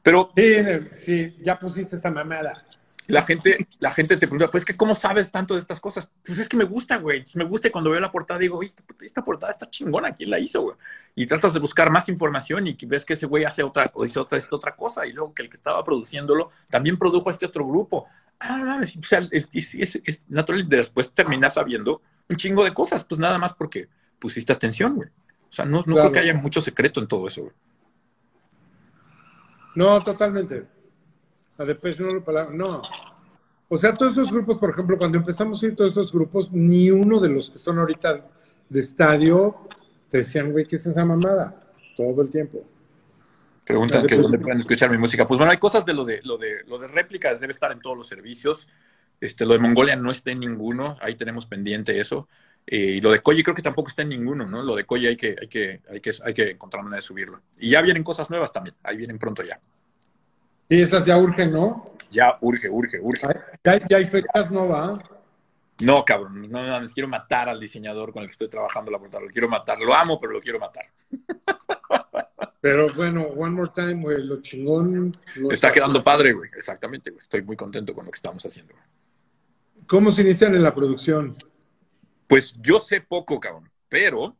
Pero. 0.00 0.30
Sí, 0.36 0.54
sí, 0.92 1.36
ya 1.40 1.58
pusiste 1.58 1.96
esa 1.96 2.12
mamada. 2.12 2.64
La 3.10 3.22
gente, 3.22 3.66
la 3.78 3.90
gente 3.92 4.16
te 4.16 4.26
pregunta, 4.26 4.50
pues, 4.50 4.64
que 4.64 4.76
¿cómo 4.76 4.94
sabes 4.94 5.30
tanto 5.30 5.54
de 5.54 5.60
estas 5.60 5.80
cosas? 5.80 6.08
Pues 6.24 6.38
es 6.38 6.48
que 6.48 6.56
me 6.56 6.64
gusta, 6.64 6.96
güey. 6.96 7.24
Me 7.34 7.44
gusta 7.44 7.68
y 7.68 7.70
cuando 7.70 7.90
veo 7.90 8.00
la 8.00 8.12
portada 8.12 8.38
digo, 8.40 8.62
esta, 8.62 8.82
esta 9.00 9.24
portada 9.24 9.52
está 9.52 9.70
chingona, 9.70 10.14
¿quién 10.14 10.30
la 10.30 10.38
hizo, 10.38 10.62
güey? 10.62 10.76
Y 11.14 11.26
tratas 11.26 11.54
de 11.54 11.60
buscar 11.60 11.90
más 11.90 12.08
información 12.08 12.66
y 12.66 12.76
ves 12.86 13.04
que 13.04 13.14
ese 13.14 13.26
güey 13.26 13.44
hace 13.44 13.62
otra, 13.62 13.90
o 13.94 14.04
dice 14.04 14.18
otra, 14.18 14.38
otra 14.50 14.76
cosa, 14.76 15.06
y 15.06 15.12
luego 15.12 15.34
que 15.34 15.42
el 15.42 15.50
que 15.50 15.56
estaba 15.56 15.82
produciéndolo 15.84 16.50
también 16.68 16.98
produjo 16.98 17.28
a 17.28 17.32
este 17.32 17.46
otro 17.46 17.66
grupo. 17.66 18.06
Ah, 18.38 18.80
o 18.82 19.02
sea, 19.02 19.28
es, 19.30 19.74
es, 19.74 20.22
natural, 20.28 20.68
después 20.68 21.12
terminas 21.12 21.54
sabiendo 21.54 22.00
un 22.28 22.36
chingo 22.36 22.64
de 22.64 22.72
cosas, 22.72 23.04
pues 23.04 23.20
nada 23.20 23.38
más 23.38 23.52
porque 23.52 23.88
pusiste 24.18 24.52
atención, 24.52 24.94
güey. 24.94 25.08
O 25.50 25.52
sea, 25.52 25.64
no, 25.64 25.82
no 25.86 25.96
creo 25.96 26.12
que 26.12 26.20
haya 26.20 26.34
mucho 26.34 26.60
secreto 26.60 27.00
en 27.00 27.08
todo 27.08 27.26
eso, 27.26 27.42
güey. 27.42 27.54
No, 29.74 30.00
totalmente. 30.02 30.66
La 31.60 31.66
Depeche 31.66 32.02
no, 32.02 32.50
no. 32.52 32.82
O 33.68 33.76
sea, 33.76 33.94
todos 33.94 34.12
esos 34.12 34.32
grupos, 34.32 34.56
por 34.56 34.70
ejemplo, 34.70 34.96
cuando 34.96 35.18
empezamos 35.18 35.62
a 35.62 35.66
ir 35.66 35.76
todos 35.76 35.92
esos 35.92 36.10
grupos, 36.10 36.50
ni 36.50 36.90
uno 36.90 37.20
de 37.20 37.28
los 37.28 37.50
que 37.50 37.58
son 37.58 37.78
ahorita 37.78 38.24
de 38.66 38.80
estadio 38.80 39.68
te 40.08 40.18
decían, 40.18 40.52
güey, 40.52 40.64
¿qué 40.64 40.76
es 40.76 40.86
esa 40.86 41.04
mamada? 41.04 41.62
Todo 41.98 42.22
el 42.22 42.30
tiempo. 42.30 42.64
Preguntan 43.66 44.06
que 44.06 44.16
dónde 44.16 44.38
pueden 44.38 44.60
escuchar 44.60 44.90
mi 44.90 44.96
música. 44.96 45.28
Pues 45.28 45.36
bueno, 45.36 45.52
hay 45.52 45.58
cosas 45.58 45.84
de 45.84 45.92
lo 45.92 46.06
de 46.06 46.22
lo 46.24 46.38
de 46.38 46.64
lo 46.66 46.78
de 46.78 46.88
réplica, 46.88 47.34
debe 47.34 47.52
estar 47.52 47.70
en 47.72 47.80
todos 47.80 47.94
los 47.94 48.08
servicios. 48.08 48.66
Este, 49.20 49.44
lo 49.44 49.52
de 49.52 49.58
Mongolia 49.58 49.96
no 49.96 50.10
está 50.10 50.30
en 50.30 50.40
ninguno, 50.40 50.96
ahí 51.02 51.14
tenemos 51.14 51.44
pendiente 51.44 52.00
eso. 52.00 52.26
Eh, 52.66 52.78
y 52.78 53.00
lo 53.02 53.10
de 53.10 53.20
Koji 53.20 53.42
creo 53.42 53.54
que 53.54 53.60
tampoco 53.60 53.90
está 53.90 54.00
en 54.00 54.08
ninguno, 54.08 54.46
¿no? 54.46 54.62
Lo 54.62 54.76
de 54.76 54.84
Koji 54.84 55.08
hay 55.08 55.16
que, 55.18 55.36
hay 55.38 55.48
que, 55.48 55.82
hay 55.90 56.00
que, 56.00 56.12
hay 56.24 56.32
que 56.32 56.50
encontrar 56.52 56.82
manera 56.82 56.96
de 56.96 57.02
subirlo. 57.02 57.42
Y 57.58 57.68
ya 57.68 57.82
vienen 57.82 58.02
cosas 58.02 58.30
nuevas 58.30 58.50
también, 58.50 58.74
ahí 58.82 58.96
vienen 58.96 59.18
pronto 59.18 59.42
ya. 59.42 59.60
Sí, 60.70 60.80
esas 60.80 61.04
ya 61.04 61.18
urgen, 61.18 61.50
¿no? 61.50 61.96
Ya 62.12 62.38
urge, 62.42 62.70
urge, 62.70 63.00
urge. 63.00 63.26
Ya, 63.64 63.88
ya 63.88 63.96
hay 63.96 64.04
fechas, 64.04 64.52
¿no 64.52 64.68
va? 64.68 65.02
No, 65.80 66.04
cabrón, 66.04 66.48
no, 66.48 66.80
no, 66.80 66.88
quiero 66.90 67.08
matar 67.08 67.48
al 67.48 67.58
diseñador 67.58 68.12
con 68.12 68.22
el 68.22 68.28
que 68.28 68.32
estoy 68.32 68.48
trabajando 68.48 68.88
la 68.88 69.00
portada. 69.00 69.24
Lo 69.24 69.30
quiero 69.30 69.48
matar, 69.48 69.80
lo 69.80 69.92
amo, 69.92 70.20
pero 70.20 70.32
lo 70.32 70.40
quiero 70.40 70.60
matar. 70.60 70.86
Pero 72.62 72.88
bueno, 72.94 73.22
one 73.22 73.52
more 73.52 73.70
time, 73.74 74.02
güey, 74.02 74.22
lo 74.22 74.42
chingón. 74.42 75.16
está, 75.50 75.72
quedando 75.72 76.04
padre, 76.04 76.34
güey, 76.34 76.50
exactamente, 76.54 77.10
güey. 77.10 77.22
Estoy 77.22 77.40
muy 77.40 77.56
contento 77.56 77.94
con 77.94 78.04
lo 78.04 78.10
que 78.10 78.16
estamos 78.16 78.44
haciendo. 78.44 78.74
¿Cómo 79.86 80.12
se 80.12 80.20
inician 80.20 80.54
en 80.54 80.62
la 80.62 80.74
producción? 80.74 81.42
Pues 82.26 82.54
yo 82.60 82.78
sé 82.78 83.00
poco, 83.00 83.40
cabrón, 83.40 83.70
pero 83.88 84.36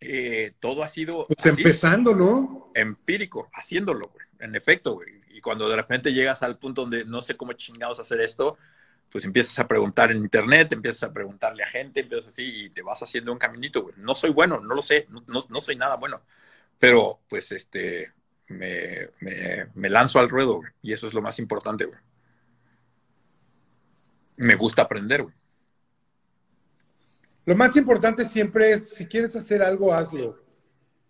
eh, 0.00 0.54
todo 0.58 0.82
ha 0.82 0.88
sido. 0.88 1.28
Pues 1.28 1.46
empezando, 1.46 2.16
¿no? 2.16 2.72
Empírico, 2.74 3.48
haciéndolo, 3.52 4.10
güey. 4.12 4.26
En 4.40 4.56
efecto, 4.56 4.94
güey 4.94 5.25
y 5.36 5.40
cuando 5.42 5.68
de 5.68 5.76
repente 5.76 6.14
llegas 6.14 6.42
al 6.42 6.56
punto 6.56 6.80
donde 6.80 7.04
no 7.04 7.20
sé 7.20 7.36
cómo 7.36 7.52
chingados 7.52 8.00
hacer 8.00 8.22
esto, 8.22 8.56
pues 9.12 9.22
empiezas 9.26 9.58
a 9.58 9.68
preguntar 9.68 10.10
en 10.10 10.16
internet, 10.16 10.72
empiezas 10.72 11.02
a 11.02 11.12
preguntarle 11.12 11.62
a 11.62 11.68
gente, 11.68 12.00
empiezas 12.00 12.28
así 12.28 12.64
y 12.64 12.70
te 12.70 12.80
vas 12.80 13.02
haciendo 13.02 13.32
un 13.32 13.38
caminito, 13.38 13.82
güey. 13.82 13.94
No 13.98 14.14
soy 14.14 14.30
bueno, 14.30 14.60
no 14.60 14.74
lo 14.74 14.80
sé, 14.80 15.06
no, 15.10 15.60
soy 15.60 15.76
nada 15.76 15.96
bueno, 15.96 16.22
pero 16.78 17.20
pues 17.28 17.52
este, 17.52 18.14
me, 18.48 19.10
me, 19.20 19.90
lanzo 19.90 20.20
al 20.20 20.30
ruedo, 20.30 20.54
güey, 20.54 20.70
y 20.80 20.94
eso 20.94 21.06
es 21.06 21.12
lo 21.12 21.20
más 21.20 21.38
importante, 21.38 21.84
güey. 21.84 21.98
Me 24.38 24.54
gusta 24.54 24.82
aprender, 24.82 25.22
güey. 25.22 25.34
Lo 27.44 27.56
más 27.56 27.76
importante 27.76 28.24
siempre 28.24 28.72
es, 28.72 28.88
si 28.88 29.04
quieres 29.04 29.36
hacer 29.36 29.62
algo, 29.62 29.92
hazlo. 29.92 30.42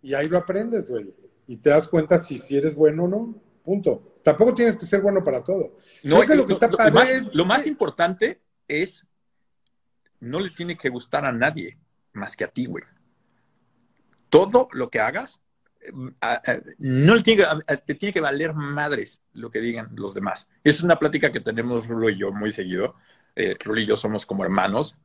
Y 0.03 0.15
ahí 0.15 0.27
lo 0.27 0.37
aprendes, 0.37 0.91
güey. 0.91 1.15
Y 1.47 1.59
te 1.59 1.71
das 1.71 1.87
cuenta 1.87 2.19
si, 2.19 2.39
si 2.39 2.57
eres 2.57 2.75
bueno 2.75 3.05
o 3.05 3.09
no. 3.09 3.43
Punto. 3.65 4.16
Tampoco 4.27 4.57
tienes 4.57 4.77
que 4.77 4.87
ser 4.87 5.03
bueno 5.03 5.23
para 5.23 5.45
todo. 5.45 5.77
No, 6.03 6.21
que 6.23 6.35
lo, 6.35 6.45
que 6.49 6.55
está 6.55 6.69
más, 6.91 7.33
lo 7.33 7.45
más 7.45 7.65
importante 7.65 8.41
es 8.67 9.07
no 10.19 10.41
le 10.41 10.51
tiene 10.51 10.77
que 10.77 10.89
gustar 10.89 11.25
a 11.25 11.31
nadie 11.31 11.79
más 12.13 12.35
que 12.35 12.43
a 12.43 12.49
ti, 12.49 12.67
güey. 12.67 12.83
Todo 14.29 14.67
lo 14.73 14.91
que 14.91 14.99
hagas, 14.99 15.43
eh, 15.81 16.61
no 16.79 17.15
le 17.15 17.23
tiene 17.23 17.45
que, 17.45 17.77
te 17.77 17.95
tiene 17.95 18.13
que 18.13 18.21
valer 18.21 18.53
madres 18.53 19.23
lo 19.33 19.49
que 19.49 19.61
digan 19.61 19.91
los 19.95 20.13
demás. 20.13 20.49
Esa 20.65 20.79
es 20.79 20.83
una 20.83 20.99
plática 20.99 21.31
que 21.31 21.39
tenemos 21.39 21.87
Rulo 21.87 22.11
y 22.11 22.19
yo 22.19 22.33
muy 22.33 22.51
seguido. 22.51 22.97
Eh, 23.37 23.55
Rulo 23.65 23.81
y 23.81 23.87
yo 23.87 23.97
somos 23.97 24.27
como 24.27 24.43
hermanos. 24.43 24.97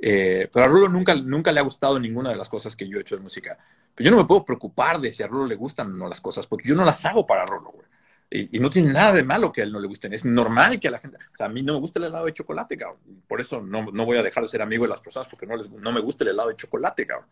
Eh, 0.00 0.48
pero 0.50 0.64
a 0.64 0.68
Rulo 0.68 0.88
nunca, 0.88 1.14
nunca 1.14 1.52
le 1.52 1.60
ha 1.60 1.64
gustado 1.64 2.00
ninguna 2.00 2.30
de 2.30 2.36
las 2.36 2.48
cosas 2.48 2.74
que 2.74 2.88
yo 2.88 2.96
he 2.96 3.02
hecho 3.02 3.18
de 3.18 3.22
música. 3.22 3.58
Pero 3.94 4.08
yo 4.08 4.16
no 4.16 4.22
me 4.22 4.26
puedo 4.26 4.46
preocupar 4.46 4.98
de 4.98 5.12
si 5.12 5.22
a 5.22 5.26
Rulo 5.26 5.46
le 5.46 5.56
gustan 5.56 5.92
o 5.92 5.94
no 5.94 6.08
las 6.08 6.22
cosas, 6.22 6.46
porque 6.46 6.70
yo 6.70 6.74
no 6.74 6.86
las 6.86 7.04
hago 7.04 7.26
para 7.26 7.44
Rulo, 7.44 7.70
güey. 7.70 7.91
Y, 8.34 8.58
no 8.60 8.70
tiene 8.70 8.92
nada 8.92 9.12
de 9.12 9.24
malo 9.24 9.52
que 9.52 9.60
a 9.60 9.64
él 9.64 9.72
no 9.72 9.78
le 9.78 9.86
gusten. 9.86 10.14
Es 10.14 10.24
normal 10.24 10.80
que 10.80 10.88
a 10.88 10.90
la 10.90 10.98
gente. 10.98 11.18
O 11.18 11.36
sea, 11.36 11.46
a 11.46 11.48
mí 11.50 11.62
no 11.62 11.74
me 11.74 11.80
gusta 11.80 11.98
el 11.98 12.06
helado 12.06 12.24
de 12.24 12.32
chocolate, 12.32 12.78
cabrón. 12.78 12.98
Por 13.28 13.42
eso 13.42 13.60
no, 13.60 13.90
no 13.92 14.06
voy 14.06 14.16
a 14.16 14.22
dejar 14.22 14.42
de 14.42 14.48
ser 14.48 14.62
amigo 14.62 14.84
de 14.84 14.88
las 14.88 15.00
personas 15.00 15.28
porque 15.28 15.46
no, 15.46 15.54
les, 15.54 15.70
no 15.70 15.92
me 15.92 16.00
gusta 16.00 16.24
el 16.24 16.30
helado 16.30 16.48
de 16.48 16.56
chocolate, 16.56 17.06
cabrón. 17.06 17.28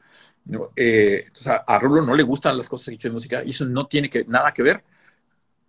Eh, 0.76 1.22
entonces, 1.26 1.52
a, 1.66 1.78
Rulo 1.78 2.02
no 2.02 2.14
le 2.14 2.22
gustan 2.22 2.58
las 2.58 2.68
cosas 2.68 2.86
que 2.86 2.90
he 2.92 2.94
hecho 2.96 3.08
de 3.08 3.14
música 3.14 3.42
y 3.42 3.50
eso 3.50 3.64
no 3.64 3.86
tiene 3.86 4.10
que, 4.10 4.26
nada 4.26 4.52
que 4.52 4.62
ver. 4.62 4.84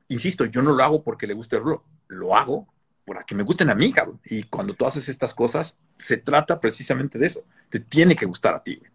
Insisto, 0.10 0.44
yo 0.46 0.62
no 0.62 0.74
lo 0.74 0.84
hago 0.84 1.02
porque 1.02 1.28
le 1.28 1.34
guste 1.34 1.56
a 1.56 1.60
Rulo. 1.60 1.86
Lo 2.08 2.36
hago 2.36 2.68
para 3.06 3.24
que 3.24 3.34
me 3.34 3.44
gusten 3.44 3.70
a 3.70 3.76
mí, 3.76 3.94
cabrón. 3.94 4.20
Y 4.26 4.44
cuando 4.44 4.74
tú 4.74 4.86
haces 4.86 5.08
estas 5.08 5.34
cosas, 5.34 5.78
se 5.96 6.18
trata 6.18 6.60
precisamente 6.60 7.18
de 7.18 7.28
eso. 7.28 7.46
Te 7.70 7.80
tiene 7.80 8.18
que 8.18 8.26
gustar 8.26 8.56
a 8.56 8.64
ti, 8.64 8.76
güey. 8.76 8.92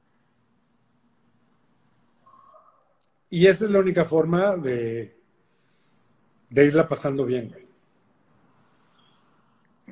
Y 3.29 3.47
esa 3.47 3.65
es 3.65 3.71
la 3.71 3.81
única 3.81 4.05
forma 4.05 4.57
de, 4.57 5.16
de 6.51 6.65
irla 6.65 6.89
pasando 6.89 7.25
bien, 7.25 7.49
güey. 7.49 7.67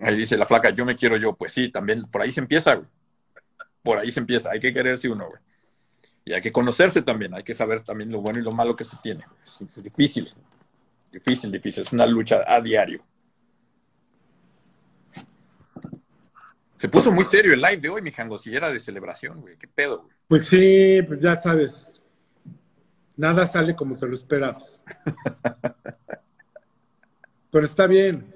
Ahí 0.02 0.16
dice 0.16 0.36
la 0.36 0.46
flaca, 0.46 0.70
yo 0.70 0.84
me 0.84 0.96
quiero 0.96 1.16
yo. 1.16 1.34
Pues 1.34 1.52
sí, 1.52 1.70
también 1.70 2.04
por 2.04 2.22
ahí 2.22 2.32
se 2.32 2.40
empieza, 2.40 2.74
güey. 2.74 2.88
Por 3.82 3.98
ahí 3.98 4.10
se 4.10 4.20
empieza. 4.20 4.50
Hay 4.50 4.60
que 4.60 4.72
quererse 4.72 5.08
uno, 5.08 5.28
güey. 5.28 5.40
Y 6.24 6.32
hay 6.32 6.40
que 6.40 6.52
conocerse 6.52 7.02
también. 7.02 7.34
Hay 7.34 7.42
que 7.42 7.54
saber 7.54 7.82
también 7.82 8.10
lo 8.10 8.20
bueno 8.20 8.38
y 8.38 8.42
lo 8.42 8.52
malo 8.52 8.74
que 8.74 8.84
se 8.84 8.96
tiene. 9.02 9.24
es 9.44 9.82
difícil. 9.82 10.30
Difícil, 11.12 11.52
difícil. 11.52 11.82
Es 11.82 11.92
una 11.92 12.06
lucha 12.06 12.44
a 12.46 12.60
diario. 12.60 13.04
Se 16.76 16.88
puso 16.88 17.12
muy 17.12 17.24
serio 17.24 17.54
el 17.54 17.60
live 17.60 17.78
de 17.78 17.88
hoy, 17.88 18.02
mi 18.02 18.10
jango, 18.10 18.36
si 18.36 18.54
era 18.54 18.70
de 18.70 18.80
celebración, 18.80 19.40
güey. 19.40 19.56
¿Qué 19.56 19.68
pedo, 19.68 20.02
güey? 20.02 20.16
Pues 20.28 20.46
sí, 20.46 21.00
pues 21.06 21.20
ya 21.20 21.36
sabes. 21.36 22.02
Nada 23.16 23.46
sale 23.46 23.76
como 23.76 23.96
te 23.96 24.06
lo 24.06 24.14
esperas. 24.14 24.82
Pero 27.54 27.66
está 27.66 27.86
bien. 27.86 28.26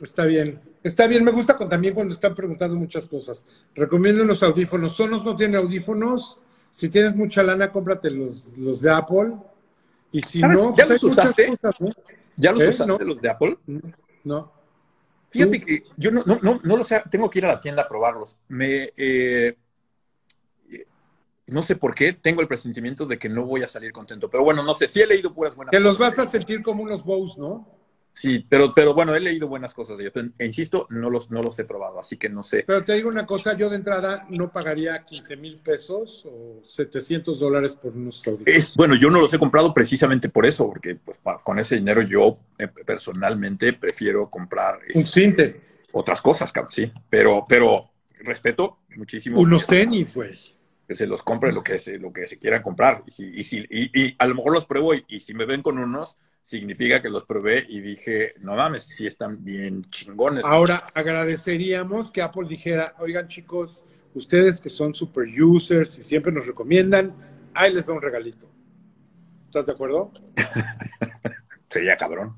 Está 0.00 0.24
bien. 0.24 0.58
Está 0.82 1.06
bien, 1.06 1.22
me 1.22 1.30
gusta 1.30 1.58
también 1.68 1.92
cuando 1.92 2.14
están 2.14 2.34
preguntando 2.34 2.76
muchas 2.76 3.06
cosas. 3.06 3.44
Recomiendo 3.74 4.22
unos 4.22 4.42
audífonos. 4.42 4.96
Sonos 4.96 5.22
no 5.22 5.36
tiene 5.36 5.58
audífonos. 5.58 6.38
Si 6.70 6.88
tienes 6.88 7.14
mucha 7.14 7.42
lana, 7.42 7.70
cómprate 7.70 8.10
los, 8.10 8.56
los 8.56 8.80
de 8.80 8.90
Apple. 8.90 9.34
Y 10.12 10.22
si 10.22 10.40
no, 10.40 10.74
¿ya 10.74 10.86
pues 10.86 11.02
los 11.02 11.12
usaste? 11.12 11.52
¿Ya 12.36 12.52
los 12.52 12.62
¿Eh? 12.62 12.68
usaste 12.70 13.04
los 13.04 13.20
de 13.20 13.28
Apple? 13.28 13.58
No. 14.24 14.50
Fíjate 15.28 15.60
que 15.60 15.82
yo 15.98 16.10
no, 16.10 16.22
no, 16.24 16.38
no, 16.40 16.60
no 16.64 16.76
lo 16.78 16.84
sé, 16.84 17.02
tengo 17.10 17.28
que 17.28 17.40
ir 17.40 17.44
a 17.44 17.52
la 17.52 17.60
tienda 17.60 17.82
a 17.82 17.88
probarlos. 17.88 18.38
Me, 18.48 18.94
eh, 18.96 19.58
no 21.54 21.62
sé 21.62 21.76
por 21.76 21.94
qué, 21.94 22.12
tengo 22.12 22.40
el 22.40 22.48
presentimiento 22.48 23.06
de 23.06 23.16
que 23.16 23.28
no 23.28 23.44
voy 23.44 23.62
a 23.62 23.68
salir 23.68 23.92
contento. 23.92 24.28
Pero 24.28 24.42
bueno, 24.42 24.64
no 24.64 24.74
sé, 24.74 24.88
sí 24.88 25.00
he 25.00 25.06
leído 25.06 25.32
puras 25.32 25.54
buenas 25.54 25.70
Te 25.70 25.78
los 25.78 25.96
vas 25.98 26.18
a 26.18 26.26
sentir 26.26 26.62
como 26.62 26.82
unos 26.82 27.04
bows, 27.04 27.38
¿no? 27.38 27.64
Sí, 28.12 28.44
pero, 28.48 28.74
pero 28.74 28.92
bueno, 28.92 29.14
he 29.14 29.20
leído 29.20 29.46
buenas 29.46 29.72
cosas 29.72 29.96
de 29.96 30.04
ellos. 30.04 30.32
E 30.36 30.46
insisto, 30.46 30.88
no 30.90 31.10
los, 31.10 31.30
no 31.30 31.42
los 31.42 31.56
he 31.60 31.64
probado, 31.64 32.00
así 32.00 32.16
que 32.16 32.28
no 32.28 32.42
sé. 32.42 32.64
Pero 32.66 32.84
te 32.84 32.94
digo 32.94 33.08
una 33.08 33.24
cosa, 33.24 33.56
yo 33.56 33.70
de 33.70 33.76
entrada 33.76 34.26
no 34.30 34.50
pagaría 34.50 35.04
15 35.04 35.36
mil 35.36 35.58
pesos 35.58 36.26
o 36.26 36.60
700 36.64 37.38
dólares 37.38 37.76
por 37.76 37.92
unos 37.92 38.26
audífonos. 38.26 38.74
bueno, 38.74 38.96
yo 38.96 39.08
no 39.08 39.20
los 39.20 39.32
he 39.32 39.38
comprado 39.38 39.72
precisamente 39.72 40.28
por 40.28 40.46
eso, 40.46 40.66
porque 40.66 40.96
pues, 40.96 41.18
con 41.44 41.60
ese 41.60 41.76
dinero 41.76 42.02
yo 42.02 42.36
eh, 42.58 42.66
personalmente 42.66 43.72
prefiero 43.74 44.28
comprar... 44.28 44.80
Un 44.92 45.02
este, 45.02 45.20
cinte. 45.20 45.60
Otras 45.92 46.20
cosas, 46.20 46.52
sí, 46.70 46.90
pero, 47.08 47.44
pero 47.48 47.90
respeto 48.18 48.78
muchísimo. 48.96 49.40
Unos 49.40 49.68
tenis, 49.68 50.12
güey 50.12 50.53
que 50.86 50.94
se 50.94 51.06
los 51.06 51.22
compre 51.22 51.52
lo 51.52 51.62
que 51.62 51.78
se, 51.78 51.98
lo 51.98 52.12
que 52.12 52.26
se 52.26 52.38
quieran 52.38 52.62
comprar. 52.62 53.02
Y, 53.06 53.10
si, 53.10 53.24
y, 53.24 53.44
si, 53.44 53.66
y, 53.70 54.14
a 54.18 54.26
lo 54.26 54.34
mejor 54.34 54.52
los 54.52 54.66
pruebo 54.66 54.94
y, 54.94 55.20
si 55.20 55.34
me 55.34 55.46
ven 55.46 55.62
con 55.62 55.78
unos, 55.78 56.18
significa 56.42 57.00
que 57.00 57.08
los 57.08 57.24
probé 57.24 57.64
y 57.68 57.80
dije, 57.80 58.34
no 58.40 58.54
mames, 58.54 58.84
sí 58.84 59.06
están 59.06 59.42
bien 59.44 59.84
chingones. 59.90 60.44
Ahora, 60.44 60.86
agradeceríamos 60.94 62.10
que 62.10 62.20
Apple 62.20 62.48
dijera, 62.48 62.94
oigan 62.98 63.28
chicos, 63.28 63.84
ustedes 64.14 64.60
que 64.60 64.68
son 64.68 64.94
super 64.94 65.26
users 65.26 65.98
y 65.98 66.04
siempre 66.04 66.30
nos 66.32 66.46
recomiendan, 66.46 67.14
ahí 67.54 67.72
les 67.72 67.88
va 67.88 67.94
un 67.94 68.02
regalito. 68.02 68.50
¿Estás 69.46 69.66
de 69.66 69.72
acuerdo? 69.72 70.12
Sería 71.70 71.96
cabrón. 71.96 72.36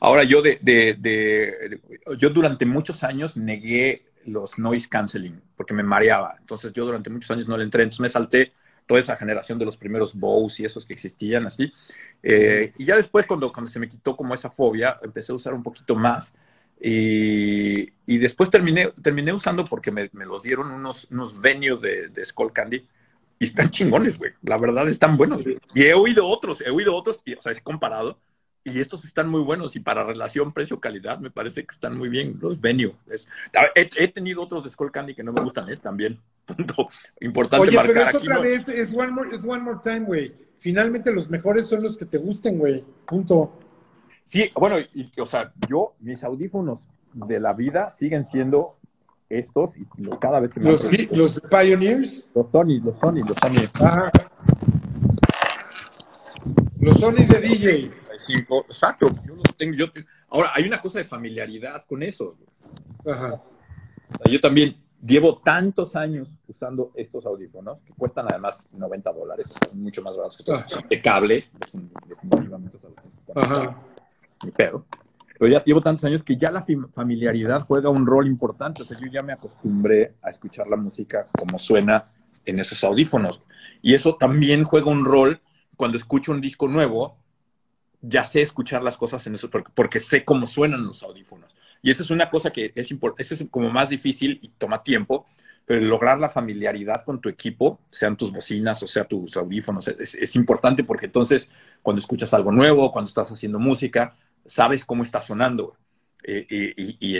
Ahora, 0.00 0.24
yo 0.24 0.42
de, 0.42 0.58
de, 0.62 1.80
yo 2.18 2.30
durante 2.30 2.66
muchos 2.66 3.02
años 3.02 3.36
negué 3.36 4.06
los 4.26 4.58
noise 4.58 4.88
canceling 4.88 5.40
porque 5.56 5.74
me 5.74 5.82
mareaba. 5.82 6.36
Entonces 6.38 6.72
yo 6.72 6.84
durante 6.84 7.10
muchos 7.10 7.30
años 7.30 7.48
no 7.48 7.56
le 7.56 7.64
entré. 7.64 7.82
Entonces 7.82 8.00
me 8.00 8.08
salté 8.08 8.52
toda 8.86 9.00
esa 9.00 9.16
generación 9.16 9.58
de 9.58 9.64
los 9.64 9.76
primeros 9.76 10.14
Bose 10.14 10.62
y 10.62 10.66
esos 10.66 10.86
que 10.86 10.92
existían 10.92 11.46
así. 11.46 11.72
Eh, 12.22 12.72
y 12.78 12.84
ya 12.84 12.96
después, 12.96 13.26
cuando, 13.26 13.52
cuando 13.52 13.70
se 13.70 13.78
me 13.78 13.88
quitó 13.88 14.16
como 14.16 14.34
esa 14.34 14.50
fobia, 14.50 14.96
empecé 15.02 15.32
a 15.32 15.34
usar 15.34 15.54
un 15.54 15.62
poquito 15.62 15.94
más. 15.96 16.34
Y, 16.80 17.90
y 18.06 18.18
después 18.18 18.50
terminé, 18.50 18.92
terminé 19.02 19.32
usando 19.32 19.64
porque 19.64 19.90
me, 19.90 20.10
me 20.12 20.26
los 20.26 20.42
dieron 20.42 20.70
unos, 20.70 21.08
unos 21.10 21.40
venues 21.40 21.80
de, 21.80 22.08
de 22.08 22.24
Skull 22.24 22.52
Candy. 22.52 22.86
Y 23.38 23.44
están 23.44 23.70
chingones, 23.70 24.16
güey. 24.18 24.32
La 24.42 24.56
verdad, 24.56 24.88
están 24.88 25.16
buenos. 25.16 25.42
Y 25.74 25.82
he 25.82 25.94
oído 25.94 26.26
otros, 26.28 26.62
he 26.62 26.70
oído 26.70 26.94
otros, 26.96 27.22
y, 27.24 27.34
o 27.34 27.42
sea, 27.42 27.52
he 27.52 27.60
comparado. 27.60 28.18
Y 28.66 28.80
estos 28.80 29.04
están 29.04 29.28
muy 29.28 29.42
buenos. 29.42 29.76
Y 29.76 29.80
para 29.80 30.02
relación 30.02 30.52
precio-calidad, 30.52 31.20
me 31.20 31.30
parece 31.30 31.64
que 31.64 31.72
están 31.72 31.96
muy 31.96 32.08
bien. 32.08 32.36
Los 32.40 32.60
Venue. 32.60 32.96
he, 33.76 34.08
tenido 34.08 34.42
otros 34.42 34.64
de 34.64 34.70
Skull 34.70 34.90
Candy 34.90 35.14
que 35.14 35.22
no 35.22 35.32
me 35.32 35.40
gustan, 35.40 35.70
¿eh? 35.70 35.76
También. 35.76 36.18
Punto 36.46 36.88
importante 37.20 37.68
Oye, 37.68 37.78
pero 37.80 38.02
es 38.02 38.14
otra 38.14 38.38
vez, 38.40 38.68
es 38.68 38.92
one, 38.92 39.10
more, 39.10 39.34
es 39.34 39.44
one 39.44 39.60
more 39.60 39.78
time, 39.82 40.00
güey. 40.00 40.32
Finalmente 40.56 41.12
los 41.12 41.30
mejores 41.30 41.68
son 41.68 41.82
los 41.82 41.96
que 41.96 42.06
te 42.06 42.18
gusten, 42.18 42.58
güey. 42.58 42.84
Punto. 43.06 43.56
Sí, 44.24 44.50
bueno, 44.54 44.78
y, 44.92 45.12
o 45.20 45.26
sea, 45.26 45.52
yo, 45.68 45.94
mis 46.00 46.24
audífonos 46.24 46.88
de 47.14 47.38
la 47.38 47.52
vida 47.52 47.92
siguen 47.92 48.26
siendo 48.26 48.78
estos 49.28 49.76
y 49.76 49.86
cada 50.20 50.40
vez 50.40 50.52
que 50.52 50.60
me... 50.60 50.72
Los, 50.72 50.88
los 51.12 51.40
Pioneers. 51.40 52.30
Los 52.34 52.50
Sony, 52.50 52.80
los 52.82 52.98
Sony, 52.98 53.24
los 53.26 53.36
Sony. 53.38 53.84
Ajá. 53.84 54.10
Los 56.80 56.98
Sony 56.98 57.26
de 57.28 57.40
DJ. 57.40 58.05
Exacto. 58.68 59.08
Yo 59.26 59.34
los 59.34 59.54
tengo, 59.56 59.74
yo 59.74 59.86
Ahora, 60.28 60.50
hay 60.54 60.64
una 60.64 60.80
cosa 60.80 60.98
de 60.98 61.04
familiaridad 61.04 61.84
con 61.86 62.02
eso. 62.02 62.36
Ajá. 63.06 63.40
Yo 64.28 64.40
también 64.40 64.76
llevo 65.04 65.38
tantos 65.38 65.94
años 65.94 66.28
usando 66.48 66.92
estos 66.94 67.24
audífonos, 67.26 67.78
que 67.86 67.92
cuestan 67.94 68.26
además 68.28 68.58
90 68.72 69.12
dólares, 69.12 69.46
mucho 69.74 70.02
más 70.02 70.16
baratos 70.16 70.38
que 70.38 70.52
estos, 70.52 70.88
de 70.88 71.00
cable, 71.00 71.48
definitivamente. 71.60 72.78
Ajá. 73.34 73.82
Pero, 74.56 74.86
pero 75.38 75.52
ya 75.52 75.64
llevo 75.64 75.80
tantos 75.80 76.04
años 76.04 76.22
que 76.24 76.36
ya 76.36 76.50
la 76.50 76.64
familiaridad 76.94 77.66
juega 77.66 77.88
un 77.88 78.06
rol 78.06 78.26
importante. 78.26 78.82
O 78.82 78.84
sea, 78.84 78.98
yo 78.98 79.06
ya 79.06 79.22
me 79.22 79.32
acostumbré 79.32 80.14
a 80.22 80.30
escuchar 80.30 80.66
la 80.66 80.76
música 80.76 81.28
como 81.38 81.58
suena 81.58 82.04
en 82.44 82.58
esos 82.58 82.82
audífonos. 82.84 83.42
Y 83.82 83.94
eso 83.94 84.16
también 84.16 84.64
juega 84.64 84.90
un 84.90 85.04
rol 85.04 85.40
cuando 85.76 85.98
escucho 85.98 86.32
un 86.32 86.40
disco 86.40 86.68
nuevo, 86.68 87.18
ya 88.00 88.24
sé 88.24 88.42
escuchar 88.42 88.82
las 88.82 88.96
cosas 88.96 89.26
en 89.26 89.34
eso, 89.34 89.50
porque, 89.50 89.70
porque 89.74 90.00
sé 90.00 90.24
cómo 90.24 90.46
suenan 90.46 90.86
los 90.86 91.02
audífonos. 91.02 91.54
Y 91.82 91.90
eso 91.90 92.02
es 92.02 92.10
una 92.10 92.30
cosa 92.30 92.50
que 92.50 92.72
es, 92.74 92.90
importante, 92.90 93.34
es 93.34 93.44
como 93.50 93.70
más 93.70 93.90
difícil 93.90 94.38
y 94.42 94.48
toma 94.48 94.82
tiempo, 94.82 95.26
pero 95.64 95.80
lograr 95.80 96.18
la 96.18 96.28
familiaridad 96.28 97.02
con 97.04 97.20
tu 97.20 97.28
equipo, 97.28 97.80
sean 97.88 98.16
tus 98.16 98.32
bocinas 98.32 98.82
o 98.82 98.86
sea 98.86 99.04
tus 99.04 99.36
audífonos, 99.36 99.88
es, 99.88 100.36
importante 100.36 100.84
porque 100.84 101.06
entonces 101.06 101.48
cuando 101.82 102.00
escuchas 102.00 102.32
algo 102.34 102.52
nuevo, 102.52 102.92
cuando 102.92 103.08
estás 103.08 103.30
haciendo 103.30 103.58
música, 103.58 104.16
sabes 104.44 104.84
cómo 104.84 105.02
está 105.02 105.20
sonando. 105.20 105.76
Eh, 106.22 106.46
y, 106.76 107.16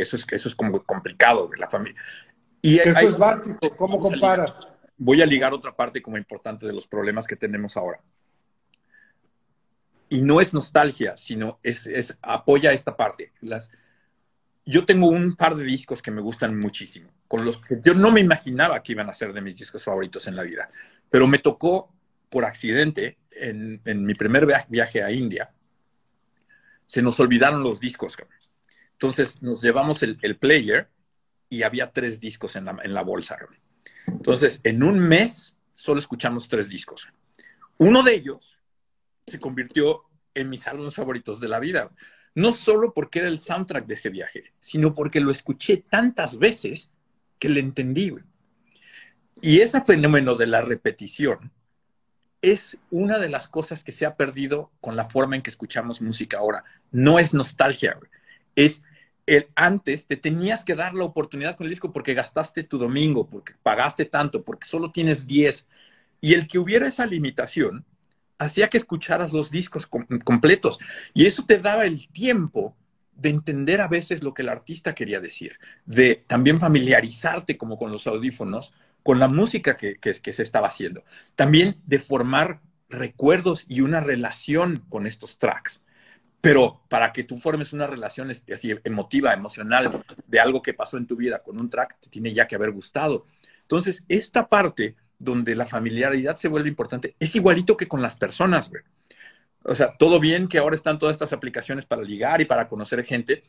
eso, 0.00 0.16
es, 0.16 0.26
eso 0.30 0.48
es 0.48 0.54
como 0.54 0.82
complicado. 0.84 1.50
La 1.56 1.68
familia. 1.70 2.00
Y 2.62 2.78
eso 2.78 3.08
es 3.08 3.16
básico. 3.16 3.74
¿Cómo 3.76 4.00
comparas? 4.00 4.78
voy 5.00 5.22
a 5.22 5.26
ligar 5.26 5.54
otra 5.54 5.74
parte 5.74 6.02
como 6.02 6.18
importante 6.18 6.66
de 6.66 6.74
los 6.74 6.86
problemas 6.86 7.26
que 7.26 7.34
tenemos 7.34 7.76
ahora. 7.76 8.00
Y 10.10 10.20
no 10.20 10.42
es 10.42 10.52
nostalgia, 10.52 11.16
sino 11.16 11.58
es, 11.62 12.18
apoya 12.20 12.72
esta 12.72 12.96
parte. 12.96 13.32
Las, 13.40 13.70
yo 14.66 14.84
tengo 14.84 15.08
un 15.08 15.34
par 15.36 15.54
de 15.54 15.64
discos 15.64 16.02
que 16.02 16.10
me 16.10 16.20
gustan 16.20 16.58
muchísimo, 16.58 17.10
con 17.26 17.44
los 17.44 17.56
que 17.58 17.80
yo 17.82 17.94
no 17.94 18.12
me 18.12 18.20
imaginaba 18.20 18.82
que 18.82 18.92
iban 18.92 19.08
a 19.08 19.14
ser 19.14 19.32
de 19.32 19.40
mis 19.40 19.56
discos 19.56 19.84
favoritos 19.84 20.26
en 20.26 20.36
la 20.36 20.42
vida, 20.42 20.68
pero 21.08 21.26
me 21.26 21.38
tocó 21.38 21.94
por 22.28 22.44
accidente 22.44 23.16
en, 23.30 23.80
en 23.84 24.04
mi 24.04 24.14
primer 24.14 24.46
viaje 24.68 25.02
a 25.02 25.10
India, 25.10 25.52
se 26.86 27.02
nos 27.02 27.18
olvidaron 27.20 27.62
los 27.62 27.80
discos. 27.80 28.16
Entonces 28.92 29.42
nos 29.42 29.62
llevamos 29.62 30.02
el, 30.02 30.18
el 30.22 30.36
player 30.36 30.88
y 31.48 31.62
había 31.62 31.92
tres 31.92 32.20
discos 32.20 32.56
en 32.56 32.66
la, 32.66 32.76
en 32.82 32.94
la 32.94 33.02
bolsa. 33.02 33.38
Entonces, 34.06 34.60
en 34.64 34.82
un 34.82 34.98
mes 34.98 35.56
solo 35.72 36.00
escuchamos 36.00 36.48
tres 36.48 36.68
discos. 36.68 37.08
Uno 37.78 38.02
de 38.02 38.14
ellos 38.14 38.59
se 39.26 39.40
convirtió 39.40 40.02
en 40.34 40.48
mis 40.48 40.66
álbumes 40.66 40.94
favoritos 40.94 41.40
de 41.40 41.48
la 41.48 41.60
vida. 41.60 41.90
No 42.34 42.52
solo 42.52 42.92
porque 42.94 43.20
era 43.20 43.28
el 43.28 43.38
soundtrack 43.38 43.86
de 43.86 43.94
ese 43.94 44.10
viaje, 44.10 44.52
sino 44.60 44.94
porque 44.94 45.20
lo 45.20 45.30
escuché 45.30 45.78
tantas 45.78 46.38
veces 46.38 46.90
que 47.38 47.48
le 47.48 47.60
entendí. 47.60 48.14
Y 49.40 49.60
ese 49.60 49.80
fenómeno 49.82 50.36
de 50.36 50.46
la 50.46 50.60
repetición 50.60 51.50
es 52.42 52.78
una 52.90 53.18
de 53.18 53.28
las 53.28 53.48
cosas 53.48 53.84
que 53.84 53.92
se 53.92 54.06
ha 54.06 54.16
perdido 54.16 54.70
con 54.80 54.96
la 54.96 55.06
forma 55.06 55.36
en 55.36 55.42
que 55.42 55.50
escuchamos 55.50 56.00
música 56.00 56.38
ahora. 56.38 56.64
No 56.90 57.18
es 57.18 57.34
nostalgia, 57.34 57.98
es 58.54 58.82
el 59.26 59.48
antes 59.54 60.06
te 60.06 60.16
tenías 60.16 60.64
que 60.64 60.74
dar 60.74 60.94
la 60.94 61.04
oportunidad 61.04 61.56
con 61.56 61.66
el 61.66 61.70
disco 61.70 61.92
porque 61.92 62.14
gastaste 62.14 62.64
tu 62.64 62.78
domingo, 62.78 63.28
porque 63.28 63.54
pagaste 63.62 64.04
tanto, 64.04 64.42
porque 64.42 64.66
solo 64.66 64.90
tienes 64.90 65.26
10. 65.26 65.68
Y 66.20 66.34
el 66.34 66.46
que 66.46 66.58
hubiera 66.58 66.88
esa 66.88 67.06
limitación 67.06 67.84
hacía 68.40 68.68
que 68.68 68.78
escucharas 68.78 69.32
los 69.32 69.50
discos 69.50 69.86
completos. 69.86 70.80
Y 71.14 71.26
eso 71.26 71.44
te 71.44 71.58
daba 71.58 71.84
el 71.84 72.08
tiempo 72.08 72.74
de 73.14 73.28
entender 73.28 73.82
a 73.82 73.86
veces 73.86 74.22
lo 74.22 74.32
que 74.32 74.42
el 74.42 74.48
artista 74.48 74.94
quería 74.94 75.20
decir, 75.20 75.58
de 75.84 76.24
también 76.26 76.58
familiarizarte 76.58 77.58
como 77.58 77.78
con 77.78 77.92
los 77.92 78.06
audífonos, 78.06 78.72
con 79.02 79.18
la 79.18 79.28
música 79.28 79.76
que, 79.76 79.96
que, 79.98 80.32
se 80.32 80.42
estaba 80.42 80.68
haciendo. 80.68 81.04
También 81.36 81.76
de 81.86 81.98
formar 81.98 82.60
recuerdos 82.88 83.66
y 83.68 83.82
una 83.82 84.00
relación 84.00 84.84
con 84.88 85.06
estos 85.06 85.38
tracks. 85.38 85.82
Pero 86.40 86.80
para 86.88 87.12
que 87.12 87.24
tú 87.24 87.36
formes 87.36 87.74
una 87.74 87.86
relación 87.86 88.30
así 88.30 88.74
emotiva, 88.84 89.34
emocional, 89.34 90.02
de 90.26 90.40
algo 90.40 90.62
que 90.62 90.72
pasó 90.72 90.96
en 90.96 91.06
tu 91.06 91.14
vida 91.14 91.42
con 91.42 91.60
un 91.60 91.68
track, 91.68 91.98
te 92.00 92.08
tiene 92.08 92.32
ya 92.32 92.48
que 92.48 92.54
haber 92.54 92.70
gustado. 92.70 93.26
Entonces, 93.60 94.02
esta 94.08 94.48
parte 94.48 94.96
donde 95.20 95.54
la 95.54 95.66
familiaridad 95.66 96.36
se 96.36 96.48
vuelve 96.48 96.68
importante 96.68 97.14
es 97.20 97.36
igualito 97.36 97.76
que 97.76 97.86
con 97.86 98.02
las 98.02 98.16
personas, 98.16 98.68
güey. 98.70 98.82
O 99.62 99.74
sea, 99.74 99.94
todo 99.96 100.18
bien 100.18 100.48
que 100.48 100.58
ahora 100.58 100.74
están 100.74 100.98
todas 100.98 101.14
estas 101.14 101.34
aplicaciones 101.34 101.84
para 101.84 102.02
ligar 102.02 102.40
y 102.40 102.46
para 102.46 102.66
conocer 102.66 103.04
gente, 103.04 103.44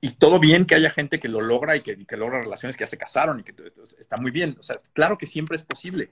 y 0.00 0.12
todo 0.12 0.38
bien 0.38 0.64
que 0.64 0.76
haya 0.76 0.90
gente 0.90 1.18
que 1.20 1.28
lo 1.28 1.40
logra 1.40 1.76
y 1.76 1.80
que, 1.80 1.96
logra 2.16 2.42
relaciones 2.42 2.76
que 2.76 2.84
ya 2.84 2.88
se 2.88 2.98
casaron 2.98 3.40
y 3.40 3.42
que 3.42 3.54
está 3.98 4.16
muy 4.16 4.30
bien. 4.30 4.56
O 4.58 4.62
sea, 4.62 4.76
claro 4.92 5.18
que 5.18 5.26
siempre 5.26 5.56
es 5.56 5.64
posible. 5.64 6.10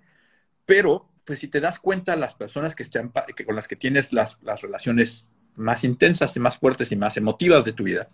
Pero, 0.66 1.08
pues 1.24 1.40
si 1.40 1.48
te 1.48 1.60
das 1.60 1.78
cuenta, 1.80 2.14
las 2.16 2.34
personas 2.34 2.74
que 2.74 2.82
están, 2.82 3.12
que 3.36 3.44
con 3.44 3.56
las 3.56 3.66
que 3.66 3.76
tienes 3.76 4.12
las, 4.12 4.38
las 4.42 4.62
relaciones 4.62 5.28
más 5.60 5.84
intensas 5.84 6.34
y 6.36 6.40
más 6.40 6.58
fuertes 6.58 6.90
y 6.90 6.96
más 6.96 7.16
emotivas 7.16 7.64
de 7.64 7.72
tu 7.72 7.84
vida 7.84 8.08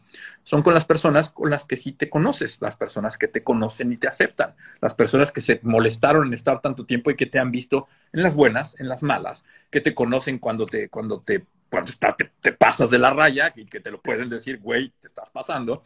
son 0.44 0.62
con 0.62 0.74
las 0.74 0.84
personas 0.84 1.30
con 1.30 1.50
las 1.50 1.64
que 1.64 1.76
sí 1.76 1.92
te 1.92 2.10
conoces, 2.10 2.58
las 2.60 2.76
personas 2.76 3.16
que 3.16 3.28
te 3.28 3.42
conocen 3.42 3.92
y 3.92 3.96
te 3.96 4.08
aceptan, 4.08 4.54
las 4.80 4.94
personas 4.94 5.32
que 5.32 5.40
se 5.40 5.60
molestaron 5.62 6.26
en 6.26 6.34
estar 6.34 6.60
tanto 6.60 6.84
tiempo 6.84 7.10
y 7.10 7.16
que 7.16 7.26
te 7.26 7.38
han 7.38 7.50
visto 7.50 7.88
en 8.12 8.22
las 8.22 8.34
buenas, 8.34 8.78
en 8.78 8.88
las 8.88 9.02
malas, 9.02 9.44
que 9.70 9.80
te 9.80 9.94
conocen 9.94 10.38
cuando 10.38 10.66
te, 10.66 10.88
cuando 10.88 11.20
te, 11.20 11.46
cuando 11.70 11.92
te, 12.40 12.52
pasas 12.52 12.90
de 12.90 12.98
la 12.98 13.10
raya 13.10 13.52
y 13.56 13.64
que 13.64 13.80
te 13.80 13.90
lo 13.90 14.00
pueden 14.00 14.28
decir, 14.28 14.58
güey, 14.58 14.90
te 15.00 15.08
estás 15.08 15.30
pasando. 15.30 15.82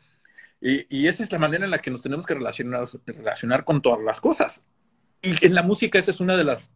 Y, 0.61 0.87
y, 0.95 1.09
esa 1.09 1.23
es 1.23 1.32
la 1.32 1.39
manera 1.39 1.65
en 1.65 1.70
la 1.70 1.78
que 1.78 1.91
nos 1.91 2.03
tenemos 2.03 2.27
que 2.27 2.35
relacionar, 2.35 2.85
relacionar 3.07 3.65
con 3.65 3.81
todas 3.81 4.05
las 4.05 4.20
cosas. 4.20 4.66
Y 5.23 5.47
en 5.47 5.55
la 5.55 5.62
música 5.62 5.99
esa 5.99 6.11
es 6.11 6.20
una 6.20 6.37
de 6.37 6.45
las 6.45 6.70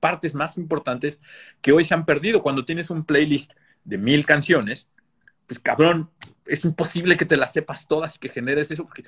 partes 0.00 0.34
más 0.34 0.58
importantes 0.58 1.20
que 1.60 1.72
hoy 1.72 1.84
se 1.84 1.94
han 1.94 2.04
perdido. 2.04 2.42
Cuando 2.42 2.64
tienes 2.64 2.90
un 2.90 3.04
playlist 3.04 3.52
de 3.84 3.98
mil 3.98 4.26
canciones, 4.26 4.88
pues 5.46 5.58
cabrón, 5.58 6.10
es 6.46 6.64
imposible 6.64 7.16
que 7.16 7.24
te 7.24 7.36
las 7.36 7.52
sepas 7.52 7.86
todas 7.86 8.16
y 8.16 8.18
que 8.18 8.28
generes 8.28 8.70
eso, 8.70 8.84
porque 8.84 9.04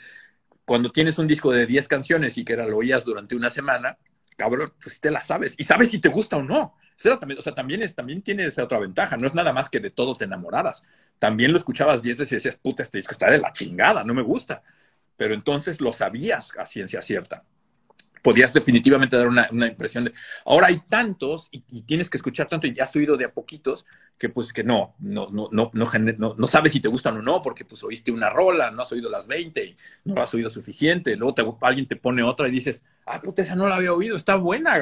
cuando 0.64 0.90
tienes 0.90 1.18
un 1.18 1.26
disco 1.26 1.52
de 1.52 1.66
10 1.66 1.88
canciones 1.88 2.38
y 2.38 2.44
que 2.44 2.56
lo 2.56 2.76
oías 2.76 3.04
durante 3.04 3.36
una 3.36 3.50
semana, 3.50 3.98
cabrón, 4.36 4.72
pues 4.82 5.00
te 5.00 5.10
las 5.10 5.26
sabes 5.26 5.54
y 5.58 5.64
sabes 5.64 5.90
si 5.90 6.00
te 6.00 6.08
gusta 6.08 6.36
o 6.36 6.42
no. 6.42 6.76
O 6.96 7.42
sea, 7.42 7.54
también, 7.54 7.82
es, 7.82 7.94
también 7.94 8.22
tiene 8.22 8.46
esa 8.46 8.62
otra 8.64 8.78
ventaja, 8.78 9.16
no 9.16 9.26
es 9.26 9.34
nada 9.34 9.52
más 9.52 9.68
que 9.68 9.80
de 9.80 9.90
todo 9.90 10.14
te 10.14 10.24
enamoraras. 10.26 10.84
También 11.18 11.50
lo 11.52 11.58
escuchabas 11.58 12.02
10 12.02 12.18
veces 12.18 12.32
y 12.32 12.34
decías, 12.36 12.56
puta, 12.56 12.82
este 12.82 12.98
disco 12.98 13.12
está 13.12 13.30
de 13.30 13.38
la 13.38 13.52
chingada, 13.52 14.04
no 14.04 14.14
me 14.14 14.22
gusta. 14.22 14.62
Pero 15.16 15.34
entonces 15.34 15.80
lo 15.80 15.92
sabías 15.92 16.56
a 16.56 16.66
ciencia 16.66 17.02
cierta 17.02 17.44
podías 18.24 18.54
definitivamente 18.54 19.18
dar 19.18 19.28
una, 19.28 19.66
impresión 19.66 20.04
de, 20.04 20.12
ahora 20.46 20.68
hay 20.68 20.78
tantos 20.88 21.48
y, 21.50 21.82
tienes 21.82 22.08
que 22.08 22.16
escuchar 22.16 22.48
tanto 22.48 22.66
y 22.66 22.74
ya 22.74 22.84
has 22.84 22.96
oído 22.96 23.18
de 23.18 23.26
a 23.26 23.32
poquitos 23.32 23.84
que 24.16 24.30
pues 24.30 24.54
que 24.54 24.64
no, 24.64 24.94
no, 24.98 25.28
no, 25.30 25.50
no, 25.52 25.70
no, 25.72 26.34
no 26.38 26.46
sabes 26.46 26.72
si 26.72 26.80
te 26.80 26.88
gustan 26.88 27.18
o 27.18 27.22
no 27.22 27.42
porque 27.42 27.66
pues 27.66 27.84
oíste 27.84 28.10
una 28.10 28.30
rola, 28.30 28.70
no 28.70 28.80
has 28.80 28.90
oído 28.92 29.10
las 29.10 29.26
20 29.26 29.62
y 29.62 29.76
no 30.04 30.22
has 30.22 30.32
oído 30.32 30.48
suficiente, 30.48 31.16
luego 31.16 31.58
alguien 31.60 31.86
te 31.86 31.96
pone 31.96 32.22
otra 32.22 32.48
y 32.48 32.50
dices, 32.50 32.82
ah, 33.04 33.20
puta, 33.20 33.42
esa 33.42 33.56
no 33.56 33.68
la 33.68 33.76
había 33.76 33.92
oído, 33.92 34.16
está 34.16 34.36
buena, 34.36 34.78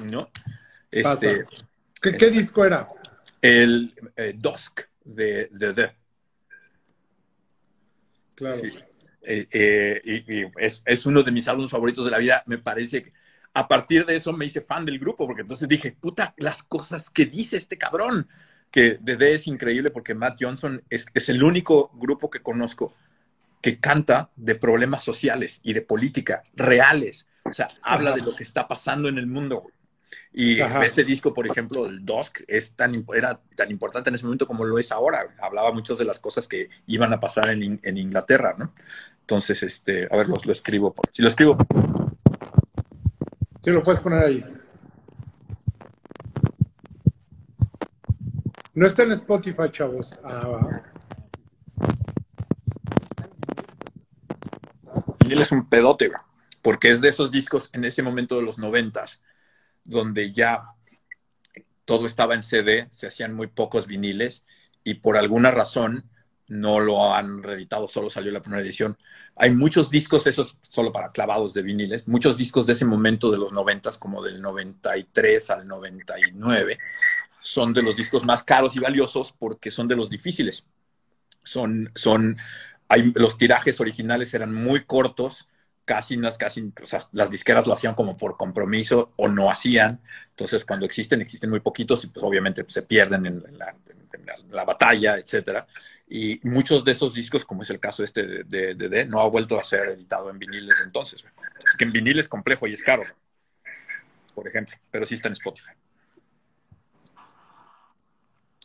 ¿no? 0.00 0.28
Este, 0.90 1.46
¿Qué, 2.00 2.30
disco 2.30 2.64
era? 2.64 2.88
El 3.40 3.94
eh, 4.16 4.34
Dusk 4.36 4.80
de 5.04 5.48
The. 5.56 5.96
Claro. 8.34 8.60
Eh, 9.22 9.46
eh, 9.50 10.00
y, 10.04 10.64
es, 10.64 10.82
es, 10.84 11.06
uno 11.06 11.22
de 11.22 11.32
mis 11.32 11.46
álbumes 11.48 11.70
favoritos 11.70 12.04
de 12.04 12.10
la 12.10 12.18
vida. 12.18 12.42
Me 12.46 12.58
parece 12.58 13.02
que 13.02 13.12
a 13.54 13.68
partir 13.68 14.06
de 14.06 14.16
eso 14.16 14.32
me 14.32 14.46
hice 14.46 14.60
fan 14.60 14.84
del 14.86 14.98
grupo, 14.98 15.26
porque 15.26 15.42
entonces 15.42 15.68
dije, 15.68 15.96
puta, 15.98 16.34
las 16.38 16.62
cosas 16.62 17.10
que 17.10 17.26
dice 17.26 17.56
este 17.56 17.78
cabrón. 17.78 18.28
Que 18.70 18.98
de 19.00 19.34
es 19.34 19.48
increíble 19.48 19.90
porque 19.90 20.14
Matt 20.14 20.38
Johnson 20.40 20.80
es, 20.90 21.04
es 21.12 21.28
el 21.28 21.42
único 21.42 21.90
grupo 21.94 22.30
que 22.30 22.40
conozco 22.40 22.94
que 23.60 23.78
canta 23.78 24.30
de 24.36 24.54
problemas 24.54 25.04
sociales 25.04 25.60
y 25.62 25.72
de 25.72 25.82
política 25.82 26.42
reales. 26.54 27.28
O 27.44 27.52
sea, 27.52 27.68
habla 27.82 28.12
de 28.12 28.22
lo 28.22 28.34
que 28.34 28.42
está 28.42 28.68
pasando 28.68 29.08
en 29.08 29.18
el 29.18 29.26
mundo. 29.26 29.66
Y 30.32 30.60
ese 30.60 31.04
disco, 31.04 31.34
por 31.34 31.46
ejemplo, 31.46 31.86
el 31.86 32.04
Dusk, 32.04 32.40
es 32.46 32.74
tan, 32.74 33.04
era 33.14 33.40
tan 33.56 33.70
importante 33.70 34.10
en 34.10 34.14
ese 34.14 34.24
momento 34.24 34.46
como 34.46 34.64
lo 34.64 34.78
es 34.78 34.92
ahora. 34.92 35.34
Hablaba 35.40 35.72
muchas 35.72 35.98
de 35.98 36.04
las 36.04 36.18
cosas 36.18 36.46
que 36.46 36.68
iban 36.86 37.12
a 37.12 37.20
pasar 37.20 37.50
en, 37.50 37.80
en 37.82 37.98
Inglaterra, 37.98 38.54
¿no? 38.56 38.72
Entonces, 39.20 39.62
este, 39.62 40.08
a 40.10 40.16
ver, 40.16 40.28
lo, 40.28 40.36
lo 40.44 40.52
escribo. 40.52 40.94
Si 41.10 41.22
lo 41.22 41.28
escribo. 41.28 41.56
Sí, 43.62 43.70
lo 43.70 43.82
puedes 43.82 44.00
poner 44.00 44.24
ahí. 44.24 44.44
No 48.74 48.86
está 48.86 49.02
en 49.02 49.12
Spotify, 49.12 49.70
chavos. 49.70 50.18
Ah, 50.24 50.82
y 55.26 55.32
él 55.32 55.40
es 55.42 55.52
un 55.52 55.68
pedote, 55.68 56.10
porque 56.62 56.90
es 56.90 57.00
de 57.00 57.08
esos 57.08 57.30
discos 57.30 57.68
en 57.72 57.84
ese 57.84 58.02
momento 58.02 58.36
de 58.36 58.42
los 58.42 58.58
noventas 58.58 59.20
donde 59.90 60.32
ya 60.32 60.62
todo 61.84 62.06
estaba 62.06 62.34
en 62.34 62.42
CD, 62.42 62.88
se 62.92 63.08
hacían 63.08 63.34
muy 63.34 63.48
pocos 63.48 63.86
viniles 63.86 64.44
y 64.84 64.94
por 64.94 65.16
alguna 65.16 65.50
razón 65.50 66.08
no 66.46 66.80
lo 66.80 67.14
han 67.14 67.42
reeditado, 67.42 67.88
solo 67.88 68.10
salió 68.10 68.32
la 68.32 68.40
primera 68.40 68.62
edición. 68.62 68.96
Hay 69.36 69.50
muchos 69.50 69.90
discos, 69.90 70.26
esos 70.26 70.56
solo 70.62 70.92
para 70.92 71.12
clavados 71.12 71.52
de 71.54 71.62
viniles, 71.62 72.08
muchos 72.08 72.36
discos 72.36 72.66
de 72.66 72.74
ese 72.74 72.84
momento 72.84 73.30
de 73.30 73.38
los 73.38 73.52
noventas, 73.52 73.98
como 73.98 74.22
del 74.22 74.40
93 74.40 75.50
al 75.50 75.66
99, 75.66 76.78
son 77.40 77.72
de 77.72 77.82
los 77.82 77.96
discos 77.96 78.24
más 78.24 78.44
caros 78.44 78.76
y 78.76 78.80
valiosos 78.80 79.32
porque 79.32 79.70
son 79.70 79.88
de 79.88 79.96
los 79.96 80.10
difíciles. 80.10 80.66
Son, 81.42 81.90
son, 81.94 82.36
hay, 82.88 83.12
los 83.14 83.38
tirajes 83.38 83.80
originales 83.80 84.34
eran 84.34 84.52
muy 84.52 84.84
cortos, 84.84 85.48
casi, 85.90 86.16
unas 86.16 86.38
casi, 86.38 86.60
o 86.62 86.98
las 87.10 87.30
disqueras 87.32 87.66
lo 87.66 87.72
hacían 87.72 87.96
como 87.96 88.16
por 88.16 88.36
compromiso 88.36 89.12
o 89.16 89.26
no 89.26 89.50
hacían. 89.50 90.00
Entonces, 90.28 90.64
cuando 90.64 90.86
existen, 90.86 91.20
existen 91.20 91.50
muy 91.50 91.58
poquitos 91.58 92.04
y 92.04 92.06
pues 92.06 92.22
obviamente 92.22 92.62
pues, 92.62 92.74
se 92.74 92.82
pierden 92.82 93.26
en 93.26 93.42
la, 94.52 94.64
batalla, 94.64 95.18
etcétera. 95.18 95.66
Y 96.08 96.38
muchos 96.44 96.84
de 96.84 96.92
esos 96.92 97.12
discos, 97.12 97.44
como 97.44 97.62
es 97.62 97.70
el 97.70 97.80
caso 97.80 98.04
este 98.04 98.44
de, 98.44 98.76
de, 98.76 99.04
no 99.04 99.20
ha 99.20 99.28
vuelto 99.28 99.58
a 99.58 99.64
ser 99.64 99.88
editado 99.88 100.30
en 100.30 100.38
viniles 100.38 100.76
entonces. 100.84 101.24
que 101.76 101.84
en 101.84 101.90
vinil 101.90 102.20
es 102.20 102.28
complejo 102.28 102.68
y 102.68 102.74
es 102.74 102.84
caro, 102.84 103.02
por 104.32 104.46
ejemplo, 104.46 104.76
pero 104.92 105.04
sí 105.06 105.16
está 105.16 105.26
en 105.26 105.32
Spotify. 105.32 105.72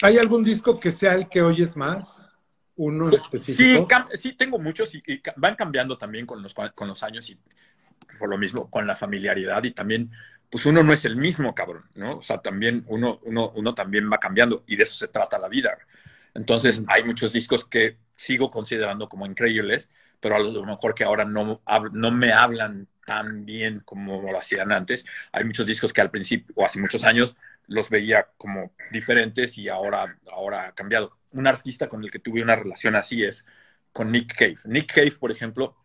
¿Hay 0.03 0.19
algún 0.19 0.43
disco 0.43 0.79
que 0.79 0.91
sea 0.91 1.15
el 1.15 1.27
que 1.27 1.41
oyes 1.41 1.75
más? 1.75 2.34
Uno 2.77 3.09
específico? 3.09 3.87
Sí, 4.11 4.17
sí, 4.17 4.33
tengo 4.33 4.59
muchos 4.59 4.93
y, 4.95 5.01
van 5.37 5.55
cambiando 5.55 5.97
también 5.97 6.25
con 6.25 6.41
los, 6.41 6.53
con 6.53 6.87
los 6.87 7.03
años 7.03 7.29
y 7.29 7.37
por 8.19 8.29
lo 8.29 8.37
mismo 8.37 8.69
con 8.69 8.87
la 8.87 8.95
familiaridad 8.95 9.63
y 9.63 9.71
también, 9.71 10.11
pues 10.49 10.65
uno 10.65 10.83
no 10.83 10.93
es 10.93 11.05
el 11.05 11.17
mismo, 11.17 11.53
cabrón, 11.53 11.85
¿no? 11.95 12.17
O 12.17 12.21
sea, 12.21 12.39
también 12.39 12.83
uno, 12.87 13.19
uno, 13.23 13.51
uno 13.55 13.75
también 13.75 14.09
va 14.11 14.19
cambiando 14.19 14.63
y 14.67 14.75
de 14.75 14.83
eso 14.83 14.95
se 14.95 15.07
trata 15.07 15.39
la 15.39 15.49
vida. 15.49 15.77
Entonces, 16.33 16.81
hay 16.87 17.03
muchos 17.03 17.33
discos 17.33 17.65
que 17.65 17.97
sigo 18.15 18.51
considerando 18.51 19.09
como 19.09 19.25
increíbles, 19.25 19.89
pero 20.19 20.35
a 20.35 20.39
lo 20.39 20.65
mejor 20.65 20.95
que 20.95 21.03
ahora 21.03 21.25
no, 21.25 21.61
no 21.91 22.11
me 22.11 22.33
hablan 22.33 22.87
tan 23.05 23.45
bien 23.45 23.81
como 23.85 24.21
lo 24.21 24.37
hacían 24.37 24.71
antes. 24.71 25.05
Hay 25.31 25.45
muchos 25.45 25.65
discos 25.65 25.93
que 25.93 26.01
al 26.01 26.11
principio, 26.11 26.53
o 26.57 26.65
hace 26.65 26.79
muchos 26.79 27.03
años, 27.03 27.37
los 27.67 27.89
veía 27.89 28.27
como 28.37 28.73
diferentes 28.91 29.57
y 29.57 29.69
ahora, 29.69 30.05
ahora 30.31 30.67
ha 30.67 30.75
cambiado 30.75 31.17
un 31.31 31.47
artista 31.47 31.89
con 31.89 32.03
el 32.03 32.11
que 32.11 32.19
tuve 32.19 32.41
una 32.41 32.55
relación 32.55 32.95
así 32.95 33.23
es 33.23 33.45
con 33.91 34.11
Nick 34.11 34.35
Cave. 34.35 34.57
Nick 34.65 34.93
Cave, 34.93 35.13
por 35.19 35.31
ejemplo, 35.31 35.75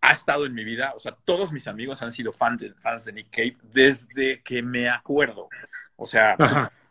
ha 0.00 0.12
estado 0.12 0.46
en 0.46 0.54
mi 0.54 0.64
vida, 0.64 0.92
o 0.94 1.00
sea, 1.00 1.16
todos 1.24 1.52
mis 1.52 1.66
amigos 1.66 2.02
han 2.02 2.12
sido 2.12 2.32
fans 2.32 2.60
de, 2.60 2.74
fans 2.74 3.04
de 3.04 3.12
Nick 3.12 3.30
Cave 3.30 3.56
desde 3.62 4.42
que 4.42 4.62
me 4.62 4.88
acuerdo. 4.88 5.48
O 5.96 6.06
sea, 6.06 6.36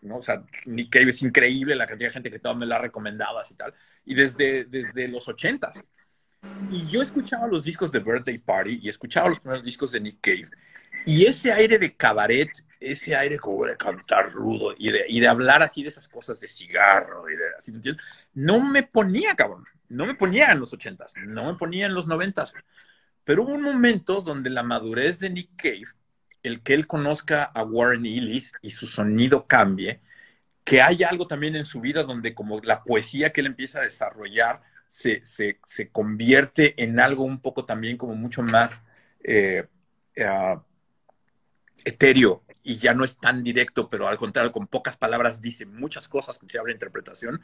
¿no? 0.02 0.18
O 0.18 0.22
sea, 0.22 0.44
Nick 0.66 0.92
Cave 0.92 1.10
es 1.10 1.22
increíble, 1.22 1.76
la 1.76 1.88
cantidad 1.88 2.10
de 2.10 2.14
gente 2.14 2.32
que 2.32 2.40
todo 2.40 2.56
me 2.56 2.66
la 2.66 2.78
ha 2.78 2.80
recomendado 2.80 3.42
y 3.50 3.54
tal. 3.56 3.74
Y 4.06 4.16
desde, 4.16 4.66
desde 4.66 5.08
los 5.08 5.28
ochentas. 5.28 5.84
Y 6.70 6.88
yo 6.88 7.02
escuchaba 7.02 7.48
los 7.48 7.64
discos 7.64 7.92
de 7.92 8.00
Birthday 8.00 8.38
Party 8.38 8.80
y 8.82 8.90
escuchaba 8.90 9.30
los 9.30 9.40
primeros 9.40 9.64
discos 9.64 9.92
de 9.92 10.00
Nick 10.00 10.20
Cave. 10.22 10.50
Y 11.06 11.26
ese 11.26 11.52
aire 11.54 11.78
de 11.78 11.96
cabaret, 11.96 12.50
ese 12.80 13.16
aire 13.16 13.38
como 13.40 13.66
de 13.66 13.78
cantar 13.78 14.32
rudo 14.32 14.74
y 14.78 14.92
de, 14.92 15.06
y 15.08 15.20
de 15.20 15.28
hablar 15.28 15.62
así 15.62 15.84
de 15.84 15.90
esas 15.90 16.08
cosas 16.08 16.40
de 16.40 16.48
cigarro 16.48 17.30
y 17.30 17.36
de 17.36 17.44
así, 17.58 17.72
¿me 17.72 17.78
entiendes? 17.78 18.06
No 18.34 18.60
me 18.60 18.84
ponía, 18.84 19.36
cabrón. 19.36 19.64
No 19.88 20.06
me 20.08 20.16
ponía 20.16 20.52
en 20.52 20.60
los 20.60 20.74
ochentas, 20.74 21.14
no 21.26 21.52
me 21.52 21.58
ponía 21.58 21.86
en 21.86 21.94
los 21.94 22.08
noventas. 22.08 22.54
Pero 23.24 23.44
hubo 23.44 23.54
un 23.54 23.62
momento 23.62 24.22
donde 24.22 24.50
la 24.50 24.64
madurez 24.64 25.20
de 25.20 25.30
Nick 25.30 25.52
Cave, 25.56 25.86
el 26.44 26.62
que 26.64 26.74
él 26.74 26.88
conozca 26.88 27.44
a 27.44 27.64
Warren 27.64 28.06
Ellis 28.06 28.52
y 28.62 28.72
su 28.72 28.88
sonido 28.88 29.48
cambie, 29.48 30.02
que 30.64 30.82
hay 30.82 31.04
algo 31.04 31.28
también 31.28 31.56
en 31.56 31.66
su 31.66 31.82
vida 31.82 32.04
donde 32.04 32.34
como 32.36 32.60
la 32.62 32.84
poesía 32.84 33.32
que 33.32 33.42
él 33.42 33.48
empieza 33.48 33.80
a 33.80 33.84
desarrollar 33.84 34.62
se, 34.90 35.26
se, 35.26 35.60
se 35.66 35.90
convierte 35.92 36.82
en 36.84 37.00
algo 37.00 37.24
un 37.24 37.40
poco 37.42 37.66
también 37.66 37.98
como 37.98 38.16
mucho 38.16 38.42
más 38.44 38.84
eh, 39.24 39.68
uh, 40.18 40.60
etéreo 41.86 42.44
y 42.64 42.78
ya 42.78 42.94
no 42.94 43.06
es 43.06 43.18
tan 43.18 43.44
directo, 43.44 43.90
pero 43.90 44.08
al 44.08 44.18
contrario, 44.18 44.52
con 44.52 44.68
pocas 44.68 44.98
palabras 44.98 45.42
dice 45.42 45.66
muchas 45.66 46.08
cosas 46.08 46.40
que 46.40 46.50
se 46.50 46.58
abre 46.58 46.74
interpretación 46.74 47.42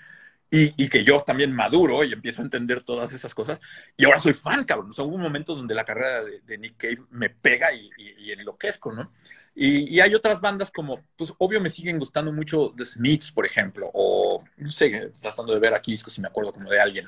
y, 0.50 0.74
y, 0.84 0.90
que 0.90 1.06
yo 1.06 1.22
también 1.22 1.54
maduro 1.54 2.04
y 2.04 2.12
empiezo 2.12 2.42
a 2.42 2.46
entender 2.46 2.84
todas 2.84 3.14
esas 3.14 3.34
cosas. 3.34 3.60
Y 3.96 4.04
ahora 4.06 4.20
soy 4.20 4.34
fan, 4.34 4.66
cabrón. 4.66 4.90
O 4.90 4.94
sea, 4.94 5.06
hubo 5.06 5.16
un 5.16 5.22
momento 5.22 5.56
donde 5.56 5.74
la 5.74 5.86
carrera 5.86 6.24
de, 6.24 6.42
de 6.42 6.58
Nick 6.58 6.76
Cave 6.76 7.06
me 7.12 7.30
pega 7.30 7.72
y, 7.72 7.90
y, 7.98 8.26
y 8.26 8.32
enloquezco, 8.34 8.92
¿no? 8.92 9.12
Y, 9.54 10.00
hay 10.00 10.16
otras 10.16 10.40
bandas 10.40 10.72
como, 10.72 10.96
pues 11.18 11.34
obvio 11.38 11.60
me 11.60 11.70
siguen 11.70 12.00
gustando 12.00 12.32
mucho 12.32 12.74
The 12.78 12.86
Smiths, 12.86 13.32
por 13.32 13.46
ejemplo, 13.46 13.90
o 13.94 14.42
no 14.58 14.72
sé, 14.72 15.12
tratando 15.22 15.54
de 15.54 15.60
ver 15.60 15.74
aquí 15.74 15.92
discos 15.92 16.14
si 16.14 16.22
me 16.22 16.28
acuerdo 16.28 16.54
como 16.54 16.70
de 16.70 16.80
alguien. 16.80 17.06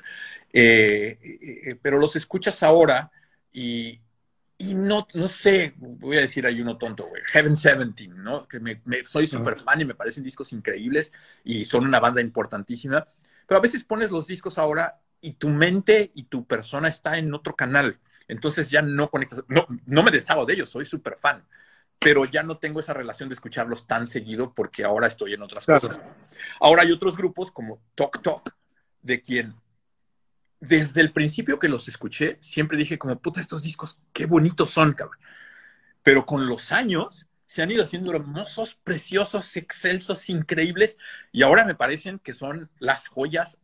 Eh, 0.52 1.18
eh, 1.22 1.76
pero 1.80 1.98
los 1.98 2.16
escuchas 2.16 2.62
ahora 2.62 3.10
y, 3.52 4.00
y 4.70 4.74
no, 4.74 5.06
no 5.14 5.28
sé, 5.28 5.74
voy 5.76 6.16
a 6.16 6.22
decir 6.22 6.46
ahí 6.46 6.60
uno 6.60 6.78
tonto, 6.78 7.04
güey, 7.04 7.22
Heaven 7.26 7.54
17, 7.54 8.08
¿no? 8.08 8.46
Que 8.46 8.60
me, 8.60 8.80
me 8.84 9.04
soy 9.04 9.26
súper 9.26 9.58
fan 9.58 9.80
y 9.80 9.84
me 9.84 9.94
parecen 9.94 10.24
discos 10.24 10.52
increíbles 10.52 11.12
y 11.42 11.64
son 11.64 11.86
una 11.86 12.00
banda 12.00 12.20
importantísima, 12.20 13.06
pero 13.46 13.58
a 13.58 13.62
veces 13.62 13.84
pones 13.84 14.10
los 14.10 14.26
discos 14.26 14.58
ahora 14.58 15.00
y 15.20 15.34
tu 15.34 15.48
mente 15.48 16.10
y 16.14 16.24
tu 16.24 16.46
persona 16.46 16.88
está 16.88 17.18
en 17.18 17.34
otro 17.34 17.54
canal, 17.54 17.98
entonces 18.28 18.70
ya 18.70 18.80
no 18.80 19.10
conectas, 19.10 19.42
no, 19.48 19.66
no 19.86 20.02
me 20.02 20.10
deshago 20.10 20.46
de 20.46 20.54
ellos, 20.54 20.70
soy 20.70 20.86
súper 20.86 21.16
fan, 21.18 21.44
pero 21.98 22.24
ya 22.24 22.42
no 22.42 22.58
tengo 22.58 22.80
esa 22.80 22.94
relación 22.94 23.28
de 23.28 23.34
escucharlos 23.34 23.86
tan 23.86 24.06
seguido 24.06 24.54
porque 24.54 24.84
ahora 24.84 25.08
estoy 25.08 25.34
en 25.34 25.42
otras 25.42 25.66
claro. 25.66 25.88
cosas. 25.88 26.00
Ahora 26.60 26.82
hay 26.82 26.92
otros 26.92 27.16
grupos 27.16 27.50
como 27.50 27.82
Talk 27.94 28.22
Talk, 28.22 28.54
de 29.02 29.20
quien 29.20 29.54
desde 30.68 31.00
el 31.00 31.12
principio 31.12 31.58
que 31.58 31.68
los 31.68 31.88
escuché, 31.88 32.38
siempre 32.40 32.78
dije 32.78 32.98
como, 32.98 33.18
puta, 33.20 33.40
estos 33.40 33.62
discos, 33.62 33.98
qué 34.12 34.26
bonitos 34.26 34.70
son, 34.70 34.92
cabrón. 34.92 35.18
Pero 36.02 36.26
con 36.26 36.46
los 36.46 36.72
años 36.72 37.26
se 37.46 37.62
han 37.62 37.70
ido 37.70 37.84
haciendo 37.84 38.12
hermosos, 38.12 38.76
preciosos, 38.82 39.56
excelsos, 39.56 40.28
increíbles, 40.28 40.98
y 41.32 41.42
ahora 41.42 41.64
me 41.64 41.74
parecen 41.74 42.18
que 42.18 42.34
son 42.34 42.70
las 42.78 43.08
joyas 43.08 43.58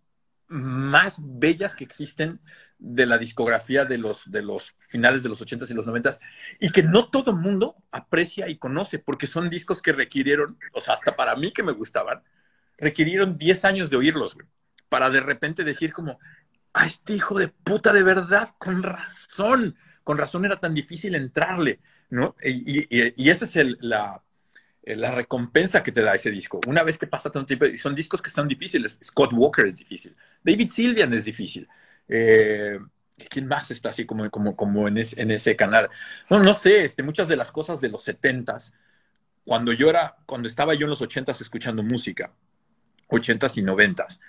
más 0.48 1.20
bellas 1.22 1.74
que 1.74 1.84
existen 1.84 2.40
de 2.78 3.06
la 3.06 3.18
discografía 3.18 3.84
de 3.84 3.98
los, 3.98 4.30
de 4.30 4.42
los 4.42 4.74
finales 4.78 5.22
de 5.22 5.28
los 5.28 5.40
80s 5.40 5.70
y 5.70 5.74
los 5.74 5.86
90s, 5.86 6.18
y 6.58 6.70
que 6.70 6.82
no 6.82 7.08
todo 7.08 7.32
mundo 7.32 7.76
aprecia 7.90 8.48
y 8.48 8.58
conoce, 8.58 8.98
porque 8.98 9.26
son 9.26 9.48
discos 9.48 9.80
que 9.80 9.92
requirieron, 9.92 10.58
o 10.72 10.80
sea, 10.80 10.94
hasta 10.94 11.16
para 11.16 11.36
mí 11.36 11.52
que 11.52 11.62
me 11.62 11.72
gustaban, 11.72 12.22
requirieron 12.78 13.36
10 13.36 13.64
años 13.64 13.90
de 13.90 13.96
oírlos, 13.96 14.34
güey, 14.34 14.46
para 14.88 15.08
de 15.10 15.20
repente 15.20 15.62
decir 15.62 15.92
como, 15.92 16.18
a 16.72 16.86
este 16.86 17.14
hijo 17.14 17.38
de 17.38 17.48
puta 17.48 17.92
de 17.92 18.02
verdad, 18.02 18.54
con 18.58 18.82
razón, 18.82 19.76
con 20.04 20.18
razón 20.18 20.44
era 20.44 20.60
tan 20.60 20.74
difícil 20.74 21.14
entrarle, 21.14 21.80
¿no? 22.10 22.36
Y, 22.42 22.80
y, 22.80 23.14
y 23.16 23.30
esa 23.30 23.44
es 23.44 23.56
el, 23.56 23.78
la, 23.80 24.22
recompensa 24.84 25.82
que 25.82 25.92
te 25.92 26.02
da 26.02 26.14
ese 26.14 26.30
disco. 26.30 26.60
Una 26.66 26.82
vez 26.82 26.98
que 26.98 27.06
pasa 27.06 27.30
tanto 27.30 27.46
tiempo, 27.46 27.66
son 27.78 27.94
discos 27.94 28.22
que 28.22 28.28
están 28.28 28.48
difíciles. 28.48 28.98
Scott 29.02 29.32
Walker 29.32 29.66
es 29.66 29.76
difícil, 29.76 30.16
David 30.42 30.70
Sylvian 30.70 31.12
es 31.14 31.24
difícil. 31.24 31.68
Eh, 32.08 32.78
¿Quién 33.28 33.46
más 33.46 33.70
está 33.70 33.90
así 33.90 34.06
como, 34.06 34.24
en 34.88 35.30
ese 35.30 35.56
canal? 35.56 35.90
No, 36.30 36.40
no 36.40 36.54
sé, 36.54 36.84
este, 36.84 37.02
muchas 37.02 37.28
de 37.28 37.36
las 37.36 37.52
cosas 37.52 37.80
de 37.80 37.90
los 37.90 38.02
setentas, 38.02 38.72
cuando 39.44 39.72
yo 39.74 39.90
era, 39.90 40.16
cuando 40.24 40.48
estaba 40.48 40.74
yo 40.74 40.84
en 40.84 40.90
los 40.90 41.02
ochentas 41.02 41.40
escuchando 41.40 41.82
música, 41.82 42.32
ochentas 43.08 43.58
y 43.58 43.62
noventas, 43.62 44.20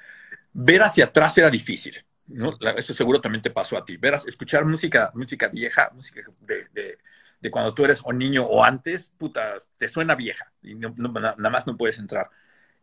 ver 0.52 0.84
hacia 0.84 1.06
atrás 1.06 1.38
era 1.38 1.50
difícil 1.50 2.04
¿no? 2.27 2.57
Eso 2.77 2.93
seguro 2.93 3.22
también 3.22 3.41
te 3.41 3.52
pasó 3.52 3.77
a 3.77 3.85
ti. 3.85 3.98
Verás, 3.98 4.27
escuchar 4.27 4.65
música, 4.65 5.11
música 5.14 5.48
vieja, 5.48 5.91
música 5.93 6.22
de, 6.41 6.98
de, 7.39 7.52
cuando 7.52 7.73
tú 7.73 7.85
eres 7.85 8.02
o 8.03 8.14
niño 8.14 8.45
o 8.45 8.64
antes, 8.64 9.11
puta, 9.18 9.56
te 9.77 9.88
suena 9.89 10.15
vieja 10.15 10.52
y 10.61 10.76
no, 10.76 10.93
no, 10.95 11.10
nada 11.10 11.49
más 11.49 11.68
no 11.68 11.77
puedes 11.77 11.98
entrar. 11.98 12.30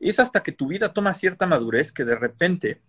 Es 0.01 0.19
hasta 0.21 0.43
que 0.43 0.53
tu 0.53 0.69
vida 0.69 0.93
toma 0.93 1.15
cierta 1.15 1.47
madurez 1.47 1.93
que 1.93 2.05
de 2.05 2.17
repente 2.17 2.83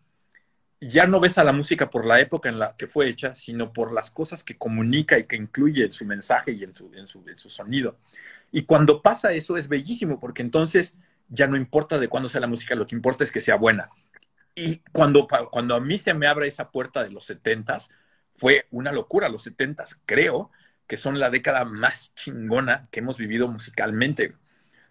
ya 0.81 1.07
no 1.07 1.19
ves 1.19 1.38
a 1.38 1.43
la 1.43 1.51
música 1.51 1.89
por 1.89 2.05
la 2.05 2.19
época 2.19 2.49
en 2.49 2.59
la 2.59 2.76
que 2.77 2.88
fue 2.88 3.07
hecha, 3.07 3.35
sino 3.35 3.73
por 3.73 3.93
las 3.93 4.11
cosas 4.11 4.43
que 4.43 4.57
comunica 4.57 5.17
y 5.19 5.26
que 5.26 5.35
incluye 5.35 5.85
en 5.85 5.93
su 5.93 6.05
mensaje 6.05 6.51
y 6.53 6.63
en 6.63 6.76
su, 6.76 6.91
en 6.93 7.05
su, 7.05 7.23
en 7.27 7.38
su 7.38 7.49
sonido. 7.49 7.97
Y 8.51 8.63
cuando 8.63 9.01
pasa 9.01 9.34
eso 9.34 9.57
es 9.57 9.67
bellísimo, 9.67 10.19
porque 10.19 10.41
entonces 10.41 10.95
ya 11.27 11.47
no 11.47 11.57
importa 11.57 11.99
de 11.99 12.07
cuándo 12.07 12.30
sea 12.30 12.41
la 12.41 12.47
música, 12.47 12.76
lo 12.76 12.88
que 12.88 12.95
importa 12.95 13.23
es 13.23 13.31
que 13.31 13.41
sea 13.41 13.55
buena. 13.55 13.88
Y 14.55 14.81
cuando, 14.91 15.27
cuando 15.51 15.76
a 15.76 15.80
mí 15.80 15.97
se 15.97 16.13
me 16.13 16.27
abre 16.27 16.47
esa 16.47 16.71
puerta 16.71 17.03
de 17.03 17.11
los 17.11 17.26
setentas, 17.26 17.89
fue 18.35 18.67
una 18.71 18.91
locura. 18.91 19.30
Los 19.30 19.43
setentas, 19.43 19.99
creo 20.05 20.51
que 20.88 20.97
son 20.97 21.19
la 21.19 21.30
década 21.30 21.65
más 21.65 22.13
chingona 22.15 22.88
que 22.91 22.99
hemos 23.01 23.17
vivido 23.17 23.47
musicalmente. 23.47 24.35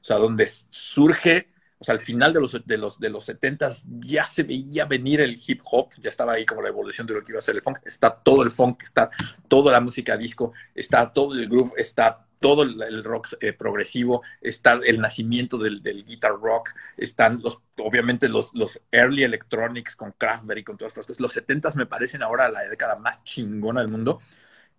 O 0.01 0.05
sea, 0.05 0.17
donde 0.17 0.49
surge, 0.71 1.49
o 1.79 1.85
sea, 1.85 1.95
al 1.95 2.01
final 2.01 2.33
de 2.33 2.41
los, 2.41 2.67
de 2.67 2.79
los, 2.79 3.01
de 3.01 3.11
los 3.11 3.25
70 3.25 3.71
ya 3.99 4.25
se 4.25 4.45
veía 4.45 4.85
venir 4.85 5.21
el 5.21 5.41
hip 5.45 5.61
hop, 5.65 5.89
ya 5.99 6.09
estaba 6.09 6.35
ahí 6.35 6.47
como 6.47 6.63
la 6.63 6.69
evolución 6.69 7.07
de 7.07 7.15
lo 7.15 7.25
que 7.25 7.33
iba 7.33 7.41
a 7.41 7.43
ser 7.43 7.57
el 7.57 7.63
funk. 7.63 7.79
Está 7.85 8.15
todo 8.15 8.45
el 8.45 8.51
funk, 8.51 8.85
está 8.85 9.11
toda 9.49 9.73
la 9.73 9.81
música 9.81 10.17
disco, 10.17 10.53
está 10.75 11.13
todo 11.13 11.35
el 11.35 11.49
groove, 11.49 11.73
está 11.77 12.28
todo 12.41 12.63
el 12.63 13.05
rock 13.05 13.29
eh, 13.41 13.53
progresivo, 13.53 14.23
está 14.41 14.75
el 14.85 15.01
nacimiento 15.01 15.59
del, 15.59 15.83
del, 15.83 16.05
guitar 16.05 16.33
rock, 16.33 16.71
están 16.97 17.41
los, 17.43 17.61
obviamente 17.79 18.29
los, 18.29 18.55
los 18.55 18.81
early 18.93 19.25
electronics 19.25 19.97
con 19.97 20.13
Kraftwerk 20.13 20.61
y 20.61 20.65
con 20.65 20.77
todas 20.77 20.93
estas 20.93 21.07
cosas. 21.07 21.21
Los 21.21 21.37
70s 21.37 21.77
me 21.77 21.87
parecen 21.87 22.23
ahora 22.23 22.49
la 22.49 22.63
década 22.63 22.97
más 22.97 23.23
chingona 23.25 23.81
del 23.81 23.91
mundo. 23.91 24.21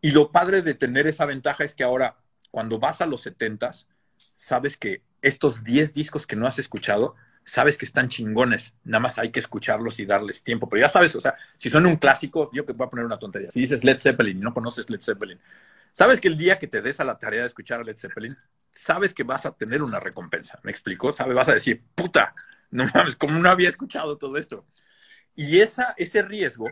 Y 0.02 0.11
lo 0.11 0.31
padre 0.31 0.61
de 0.61 0.73
tener 0.76 1.07
esa 1.07 1.26
ventaja 1.26 1.64
es 1.64 1.76
que 1.76 1.84
ahora, 1.84 2.18
cuando 2.52 2.80
vas 2.80 3.02
a 3.02 3.06
los 3.06 3.26
70s, 3.26 3.86
sabes 4.36 4.77
que 4.77 5.03
estos 5.22 5.64
10 5.64 5.94
discos 5.94 6.26
que 6.26 6.38
no 6.38 6.48
has 6.48 6.60
escuchado, 6.60 7.15
sabes 7.44 7.77
que 7.77 7.86
están 7.86 8.10
chingones, 8.10 8.76
nada 8.84 9.02
más 9.02 9.18
hay 9.18 9.31
que 9.31 9.40
escucharlos 9.40 9.99
y 9.99 10.06
darles 10.06 10.44
tiempo. 10.44 10.69
Pero 10.69 10.81
ya 10.81 10.90
sabes, 10.90 11.15
o 11.15 11.22
sea, 11.22 11.36
si 11.57 11.69
son 11.69 11.86
un 11.86 11.98
clásico, 11.98 12.49
yo 12.53 12.65
que 12.65 12.73
voy 12.73 12.88
a 12.88 12.90
poner 12.90 13.06
una 13.06 13.18
tontería. 13.18 13.52
Si 13.52 13.60
dices 13.60 13.84
Led 13.84 13.99
Zeppelin 13.99 14.38
y 14.38 14.41
no 14.41 14.53
conoces 14.53 14.90
Led 14.90 15.02
Zeppelin, 15.02 15.40
Sabes 15.91 16.22
que 16.22 16.28
el 16.28 16.38
día 16.38 16.57
que 16.57 16.68
te 16.68 16.82
des 16.82 16.99
a 16.99 17.03
la 17.03 17.18
tarea 17.18 17.41
de 17.41 17.48
escuchar 17.48 17.80
a 17.80 17.84
Led 17.84 17.98
Zeppelin, 17.98 18.36
sabes 18.72 19.14
que 19.14 19.24
vas 19.24 19.45
a 19.45 19.52
tener 19.52 19.82
una 19.82 19.99
recompensa. 19.99 20.60
¿Me 20.64 20.72
explico? 20.72 21.11
¿Sabes? 21.11 21.36
Vas 21.36 21.49
a 21.49 21.53
decir, 21.53 21.84
puta, 21.95 22.34
no 22.72 22.86
mames, 22.94 23.16
como 23.16 23.40
no 23.40 23.49
había 23.49 23.70
escuchado 23.70 24.18
todo 24.18 24.38
esto. 24.38 24.66
Y 25.36 25.60
esa, 25.60 25.94
ese 25.98 26.22
riesgo 26.22 26.68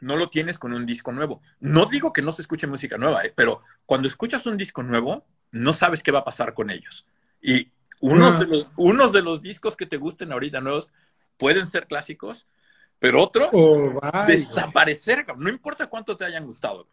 no 0.00 0.16
lo 0.16 0.28
tienes 0.28 0.58
con 0.58 0.72
un 0.72 0.84
disco 0.84 1.12
nuevo. 1.12 1.42
No 1.60 1.86
digo 1.86 2.12
que 2.12 2.22
no 2.22 2.32
se 2.32 2.42
escuche 2.42 2.66
música 2.66 2.98
nueva, 2.98 3.24
¿eh? 3.24 3.32
pero 3.34 3.62
cuando 3.86 4.08
escuchas 4.08 4.46
un 4.46 4.56
disco 4.56 4.82
nuevo, 4.82 5.24
no 5.52 5.72
sabes 5.72 6.02
qué 6.02 6.10
va 6.10 6.20
a 6.20 6.24
pasar 6.24 6.54
con 6.54 6.70
ellos. 6.70 7.06
Y 7.40 7.70
unos, 8.00 8.40
de 8.40 8.46
los, 8.46 8.72
unos 8.76 9.12
de 9.12 9.22
los 9.22 9.42
discos 9.42 9.76
que 9.76 9.86
te 9.86 9.96
gusten 9.96 10.32
ahorita 10.32 10.60
nuevos 10.60 10.88
pueden 11.36 11.68
ser 11.68 11.86
clásicos, 11.86 12.48
pero 12.98 13.22
otros 13.22 13.50
oh, 13.52 14.00
desaparecer, 14.26 15.24
no 15.36 15.48
importa 15.48 15.86
cuánto 15.86 16.16
te 16.16 16.24
hayan 16.24 16.46
gustado. 16.46 16.88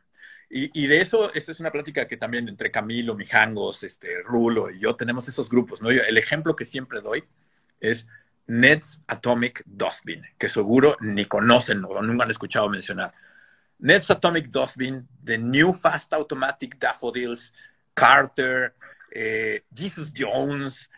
Y, 0.50 0.84
y, 0.84 0.88
de 0.88 1.02
eso, 1.02 1.32
esta 1.34 1.52
es 1.52 1.60
una 1.60 1.72
plática 1.72 2.08
que 2.08 2.18
también 2.18 2.50
entre 2.50 2.72
Camilo, 2.72 3.14
Mijangos, 3.16 3.84
este, 3.84 4.24
Rulo 4.24 4.72
y 4.72 4.80
yo 4.80 4.96
tenemos 4.96 5.28
esos 5.28 5.48
grupos, 5.48 5.82
¿no? 5.82 5.92
Yo, 5.92 6.02
el 6.02 6.18
ejemplo 6.18 6.56
que 6.56 6.66
siempre 6.66 7.02
doy 7.02 7.24
es 7.80 8.08
Nets 8.48 9.04
Atomic 9.06 9.62
Dustbin, 9.66 10.24
que 10.40 10.50
seguro 10.50 10.98
ni 11.02 11.26
conocen 11.26 11.86
o 11.86 12.02
nunca 12.02 12.24
han 12.24 12.32
escuchado 12.32 12.68
mencionar. 12.68 13.14
Nets 13.78 14.10
Atomic 14.10 14.50
Dustbin, 14.50 15.08
The 15.24 15.38
New 15.38 15.74
Fast 15.74 16.14
Automatic 16.14 16.80
Daffodils, 16.80 17.54
Carter, 17.94 18.74
eh, 19.12 19.64
Jesus 19.74 20.12
Jones, 20.16 20.90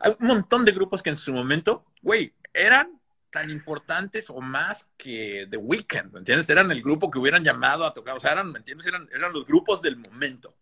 hay 0.00 0.16
un 0.18 0.26
montón 0.26 0.64
de 0.64 0.72
grupos 0.72 1.02
que 1.02 1.10
en 1.10 1.16
su 1.16 1.32
momento, 1.32 1.84
güey, 2.02 2.34
eran 2.52 3.00
tan 3.36 3.50
importantes 3.50 4.30
o 4.30 4.40
más 4.40 4.88
que 4.96 5.46
The 5.50 5.58
Weeknd, 5.58 6.10
¿me 6.10 6.20
entiendes? 6.20 6.48
Eran 6.48 6.70
el 6.70 6.80
grupo 6.80 7.10
que 7.10 7.18
hubieran 7.18 7.44
llamado 7.44 7.84
a 7.84 7.92
tocar, 7.92 8.16
o 8.16 8.20
sea, 8.20 8.32
eran, 8.32 8.50
¿me 8.50 8.60
entiendes? 8.60 8.86
Eran, 8.86 9.06
eran 9.14 9.30
los 9.30 9.44
grupos 9.44 9.82
del 9.82 9.98
momento. 9.98 10.56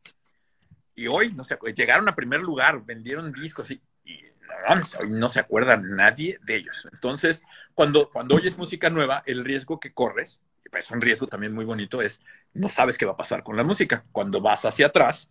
Y 0.97 1.07
hoy, 1.07 1.31
no 1.31 1.45
sé, 1.45 1.57
llegaron 1.77 2.09
a 2.09 2.17
primer 2.17 2.41
lugar, 2.41 2.85
vendieron 2.85 3.33
discos 3.33 3.71
y, 3.71 3.81
y 4.05 4.25
hoy 4.69 5.09
no 5.09 5.29
se 5.29 5.39
acuerda 5.39 5.77
nadie 5.77 6.41
de 6.43 6.57
ellos. 6.57 6.85
Entonces, 6.93 7.45
cuando, 7.75 8.11
cuando 8.11 8.35
oyes 8.35 8.59
música 8.59 8.91
nueva, 8.91 9.23
el 9.25 9.45
riesgo 9.45 9.79
que 9.79 9.95
corres, 9.95 10.41
pues 10.73 10.87
es 10.87 10.91
un 10.91 11.01
riesgo 11.01 11.29
también 11.29 11.55
muy 11.55 11.65
bonito, 11.65 12.03
es 12.03 12.21
no 12.55 12.69
sabes 12.69 12.99
qué 12.99 13.07
va 13.07 13.13
a 13.13 13.17
pasar 13.17 13.45
con 13.45 13.57
la 13.57 13.63
música. 13.63 14.05
Cuando 14.11 14.41
vas 14.41 14.65
hacia 14.65 14.87
atrás, 14.87 15.31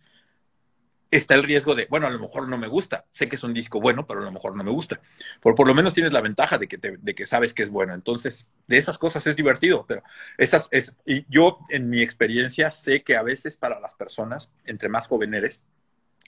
está 1.10 1.34
el 1.34 1.42
riesgo 1.42 1.74
de, 1.74 1.86
bueno, 1.88 2.06
a 2.06 2.10
lo 2.10 2.18
mejor 2.18 2.48
no 2.48 2.58
me 2.58 2.66
gusta. 2.66 3.04
Sé 3.10 3.28
que 3.28 3.36
es 3.36 3.44
un 3.44 3.54
disco 3.54 3.80
bueno, 3.80 4.06
pero 4.06 4.20
a 4.20 4.24
lo 4.24 4.32
mejor 4.32 4.56
no 4.56 4.64
me 4.64 4.70
gusta. 4.70 5.00
Por, 5.40 5.54
por 5.54 5.68
lo 5.68 5.74
menos 5.74 5.94
tienes 5.94 6.12
la 6.12 6.20
ventaja 6.20 6.58
de 6.58 6.68
que, 6.68 6.78
de 6.78 7.14
que 7.14 7.26
sabes 7.26 7.54
que 7.54 7.62
es 7.62 7.70
bueno. 7.70 7.94
Entonces, 7.94 8.46
de 8.66 8.78
esas 8.78 8.98
cosas 8.98 9.26
es 9.26 9.36
divertido. 9.36 9.84
Pero 9.86 10.02
esas 10.38 10.68
es, 10.70 10.94
y 11.06 11.24
yo, 11.28 11.58
en 11.70 11.88
mi 11.88 12.02
experiencia, 12.02 12.70
sé 12.70 13.02
que 13.02 13.16
a 13.16 13.22
veces 13.22 13.56
para 13.56 13.80
las 13.80 13.94
personas, 13.94 14.50
entre 14.64 14.88
más 14.88 15.06
jóvenes 15.06 15.38
eres, 15.38 15.60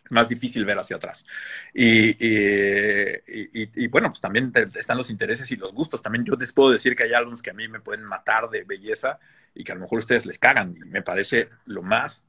es 0.04 0.12
más 0.12 0.28
difícil 0.28 0.64
ver 0.64 0.78
hacia 0.78 0.96
atrás. 0.96 1.24
Y, 1.74 2.10
y, 2.24 3.18
y, 3.52 3.88
bueno, 3.88 4.08
pues 4.10 4.20
también 4.20 4.52
están 4.76 4.96
los 4.96 5.10
intereses 5.10 5.50
y 5.50 5.56
los 5.56 5.72
gustos. 5.72 6.02
También 6.02 6.24
yo 6.24 6.34
les 6.36 6.52
puedo 6.52 6.70
decir 6.70 6.94
que 6.94 7.04
hay 7.04 7.12
álbumes 7.12 7.42
que 7.42 7.50
a 7.50 7.54
mí 7.54 7.68
me 7.68 7.80
pueden 7.80 8.04
matar 8.04 8.48
de 8.50 8.62
belleza 8.64 9.18
y 9.54 9.64
que 9.64 9.72
a 9.72 9.74
lo 9.74 9.80
mejor 9.82 9.98
ustedes 9.98 10.24
les 10.26 10.38
cagan. 10.38 10.76
Y 10.76 10.88
me 10.88 11.02
parece 11.02 11.48
lo 11.66 11.82
más 11.82 12.22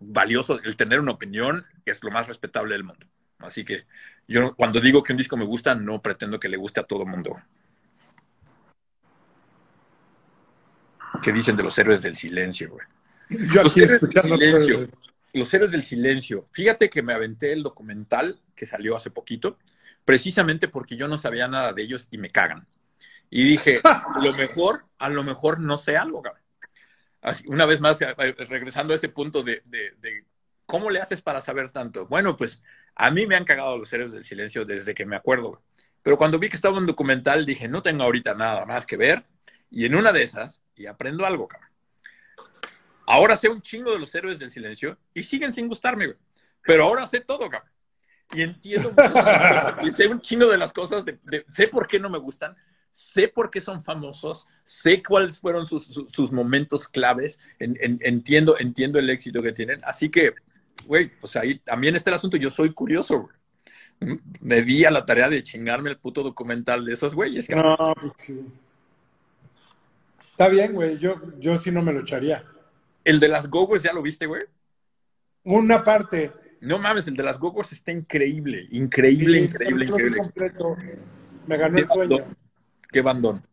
valioso 0.00 0.60
el 0.62 0.76
tener 0.76 0.98
una 0.98 1.12
opinión, 1.12 1.62
es 1.84 2.02
lo 2.02 2.10
más 2.10 2.26
respetable 2.26 2.72
del 2.74 2.84
mundo. 2.84 3.06
Así 3.38 3.64
que 3.64 3.84
yo 4.26 4.54
cuando 4.54 4.80
digo 4.80 5.02
que 5.02 5.12
un 5.12 5.18
disco 5.18 5.36
me 5.36 5.44
gusta, 5.44 5.74
no 5.74 6.02
pretendo 6.02 6.40
que 6.40 6.48
le 6.48 6.56
guste 6.56 6.80
a 6.80 6.84
todo 6.84 7.06
mundo. 7.06 7.40
¿Qué 11.22 11.32
dicen 11.32 11.56
de 11.56 11.62
los 11.62 11.78
héroes 11.78 12.02
del 12.02 12.16
silencio, 12.16 12.70
güey? 12.70 12.86
Yo 13.48 13.62
los, 13.62 13.76
héroes 13.76 14.00
del 14.00 14.22
silencio, 14.22 14.86
los 15.34 15.54
héroes 15.54 15.70
del 15.70 15.82
silencio. 15.82 16.48
Fíjate 16.52 16.90
que 16.90 17.02
me 17.02 17.12
aventé 17.12 17.52
el 17.52 17.62
documental 17.62 18.40
que 18.56 18.66
salió 18.66 18.96
hace 18.96 19.10
poquito, 19.10 19.58
precisamente 20.04 20.68
porque 20.68 20.96
yo 20.96 21.08
no 21.08 21.18
sabía 21.18 21.46
nada 21.46 21.72
de 21.72 21.82
ellos 21.82 22.08
y 22.10 22.18
me 22.18 22.30
cagan. 22.30 22.66
Y 23.28 23.44
dije, 23.44 23.80
a 23.84 24.04
lo 24.22 24.32
mejor, 24.32 24.84
a 24.98 25.08
lo 25.08 25.22
mejor 25.22 25.60
no 25.60 25.78
sé 25.78 25.96
algo, 25.96 26.22
cabrón. 26.22 26.39
Una 27.46 27.66
vez 27.66 27.80
más, 27.80 27.98
regresando 27.98 28.92
a 28.92 28.96
ese 28.96 29.08
punto 29.08 29.42
de, 29.42 29.62
de, 29.66 29.92
de, 30.00 30.24
cómo 30.64 30.88
le 30.88 31.00
haces 31.00 31.20
para 31.20 31.42
saber 31.42 31.70
tanto. 31.70 32.06
Bueno, 32.06 32.36
pues 32.36 32.62
a 32.94 33.10
mí 33.10 33.26
me 33.26 33.36
han 33.36 33.44
cagado 33.44 33.76
los 33.76 33.92
héroes 33.92 34.12
del 34.12 34.24
silencio 34.24 34.64
desde 34.64 34.94
que 34.94 35.04
me 35.04 35.16
acuerdo. 35.16 35.62
Pero 36.02 36.16
cuando 36.16 36.38
vi 36.38 36.48
que 36.48 36.56
estaba 36.56 36.78
un 36.78 36.86
documental, 36.86 37.44
dije, 37.44 37.68
no 37.68 37.82
tengo 37.82 38.04
ahorita 38.04 38.34
nada 38.34 38.64
más 38.64 38.86
que 38.86 38.96
ver. 38.96 39.24
Y 39.70 39.84
en 39.84 39.94
una 39.94 40.12
de 40.12 40.22
esas, 40.22 40.62
y 40.74 40.86
aprendo 40.86 41.26
algo, 41.26 41.46
cabrón. 41.46 41.70
Ahora 43.06 43.36
sé 43.36 43.48
un 43.48 43.60
chingo 43.60 43.92
de 43.92 43.98
los 43.98 44.14
héroes 44.14 44.38
del 44.38 44.50
silencio 44.50 44.96
y 45.12 45.24
siguen 45.24 45.52
sin 45.52 45.68
gustarme, 45.68 46.06
güey. 46.06 46.18
Pero 46.62 46.84
ahora 46.84 47.06
sé 47.06 47.20
todo, 47.20 47.50
cabrón. 47.50 47.70
Y 48.32 48.42
entiendo, 48.42 48.92
y 49.82 49.92
sé 49.92 50.06
un 50.06 50.20
chingo 50.20 50.46
de 50.46 50.58
las 50.58 50.72
cosas, 50.72 51.04
de, 51.04 51.18
de, 51.24 51.44
sé 51.48 51.68
por 51.68 51.88
qué 51.88 51.98
no 51.98 52.08
me 52.08 52.18
gustan, 52.18 52.56
sé 52.92 53.28
por 53.28 53.50
qué 53.50 53.60
son 53.60 53.82
famosos, 53.82 54.46
sé 54.64 55.02
cuáles 55.02 55.38
fueron 55.38 55.66
sus, 55.66 55.86
sus, 55.86 56.10
sus 56.10 56.32
momentos 56.32 56.88
claves, 56.88 57.40
en, 57.58 57.76
en, 57.80 57.98
entiendo, 58.02 58.56
entiendo 58.58 58.98
el 58.98 59.10
éxito 59.10 59.42
que 59.42 59.52
tienen. 59.52 59.80
Así 59.84 60.08
que, 60.08 60.34
güey, 60.86 61.10
pues 61.20 61.36
ahí 61.36 61.58
también 61.58 61.96
está 61.96 62.10
el 62.10 62.16
asunto. 62.16 62.36
Yo 62.36 62.50
soy 62.50 62.72
curioso, 62.72 63.20
güey. 63.22 64.18
Me 64.40 64.62
di 64.62 64.84
a 64.84 64.90
la 64.90 65.04
tarea 65.04 65.28
de 65.28 65.42
chingarme 65.42 65.90
el 65.90 65.98
puto 65.98 66.22
documental 66.22 66.84
de 66.84 66.94
esos 66.94 67.14
güeyes. 67.14 67.50
No, 67.50 67.76
pues 68.00 68.14
sí. 68.16 68.40
Está 70.30 70.48
bien, 70.48 70.72
güey. 70.72 70.96
Yo, 70.98 71.20
yo 71.38 71.58
sí 71.58 71.70
no 71.70 71.82
me 71.82 71.92
lo 71.92 72.00
echaría. 72.00 72.44
El 73.04 73.20
de 73.20 73.28
las 73.28 73.50
Gogos, 73.50 73.82
¿ya 73.82 73.92
lo 73.92 74.00
viste, 74.00 74.24
güey? 74.24 74.42
Una 75.44 75.84
parte. 75.84 76.32
No 76.62 76.78
mames, 76.78 77.08
el 77.08 77.16
de 77.16 77.22
las 77.22 77.38
Gogos 77.38 77.72
está 77.72 77.92
increíble, 77.92 78.66
increíble, 78.70 79.38
sí, 79.38 79.44
increíble, 79.44 79.84
increíble. 79.86 80.18
Completo. 80.18 80.76
Me 81.46 81.56
ganó 81.56 81.78
el 81.78 81.88
sueño. 81.88 82.24
Qué 82.90 83.02
bandón. 83.02 83.46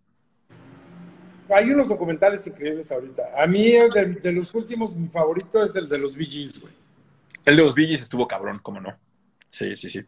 Hay 1.49 1.69
unos 1.69 1.87
documentales 1.87 2.45
increíbles 2.45 2.91
ahorita. 2.91 3.23
A 3.37 3.47
mí, 3.47 3.71
de, 3.71 4.19
de, 4.21 4.31
los 4.33 4.53
últimos, 4.53 4.95
mi 4.95 5.07
favorito 5.07 5.63
es 5.63 5.75
el 5.75 5.87
de 5.87 5.97
los 5.97 6.15
Gees, 6.15 6.59
güey. 6.59 6.73
El 7.45 7.55
de 7.55 7.63
los 7.63 7.75
Gees 7.75 8.01
estuvo 8.01 8.27
cabrón, 8.27 8.59
¿cómo 8.61 8.81
no? 8.81 8.97
Sí, 9.49 9.75
sí, 9.77 9.89
sí. 9.89 10.03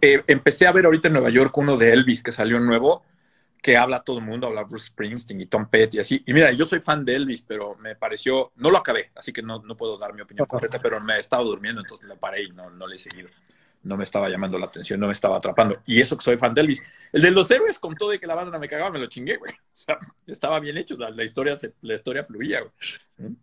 Eh, 0.00 0.22
empecé 0.28 0.66
a 0.66 0.72
ver 0.72 0.84
ahorita 0.84 1.08
en 1.08 1.14
Nueva 1.14 1.30
York 1.30 1.56
uno 1.58 1.76
de 1.76 1.92
Elvis 1.92 2.22
que 2.22 2.30
salió 2.30 2.60
nuevo, 2.60 3.04
que 3.60 3.76
habla 3.76 4.04
todo 4.04 4.18
el 4.18 4.24
mundo, 4.24 4.46
habla 4.46 4.62
Bruce 4.62 4.86
Springsteen 4.86 5.40
y 5.40 5.46
Tom 5.46 5.66
Petty 5.68 5.96
y 5.96 6.00
así. 6.00 6.22
Y 6.24 6.32
mira, 6.32 6.52
yo 6.52 6.66
soy 6.66 6.80
fan 6.80 7.04
de 7.04 7.16
Elvis, 7.16 7.42
pero 7.42 7.74
me 7.76 7.96
pareció, 7.96 8.52
no 8.56 8.70
lo 8.70 8.78
acabé, 8.78 9.10
así 9.16 9.32
que 9.32 9.42
no, 9.42 9.60
no 9.60 9.76
puedo 9.76 9.98
dar 9.98 10.14
mi 10.14 10.22
opinión 10.22 10.46
completa, 10.46 10.78
pero 10.80 11.00
me 11.00 11.16
he 11.16 11.20
estado 11.20 11.44
durmiendo, 11.44 11.80
entonces 11.80 12.06
lo 12.06 12.16
paré 12.16 12.44
y 12.44 12.50
no, 12.50 12.70
no 12.70 12.86
le 12.86 12.94
he 12.96 12.98
seguido 12.98 13.28
no 13.82 13.96
me 13.96 14.04
estaba 14.04 14.28
llamando 14.28 14.58
la 14.58 14.66
atención, 14.66 15.00
no 15.00 15.06
me 15.06 15.12
estaba 15.12 15.36
atrapando. 15.36 15.80
Y 15.86 16.00
eso 16.00 16.16
que 16.16 16.24
soy 16.24 16.36
fan 16.36 16.54
de 16.54 16.60
Elvis. 16.60 16.82
El 17.12 17.22
de 17.22 17.30
los 17.30 17.50
héroes, 17.50 17.78
con 17.78 17.94
todo 17.94 18.10
de 18.10 18.20
que 18.20 18.26
la 18.26 18.34
banda 18.34 18.52
no 18.52 18.58
me 18.58 18.68
cagaba, 18.68 18.90
me 18.90 18.98
lo 18.98 19.06
chingué, 19.06 19.36
güey. 19.36 19.52
O 19.72 19.84
sea, 19.84 19.98
estaba 20.26 20.60
bien 20.60 20.76
hecho, 20.76 20.96
la, 20.98 21.10
la 21.10 21.24
historia, 21.24 21.56
se, 21.56 21.72
la 21.80 21.94
historia 21.94 22.24
fluía, 22.24 22.60
güey. 22.60 23.34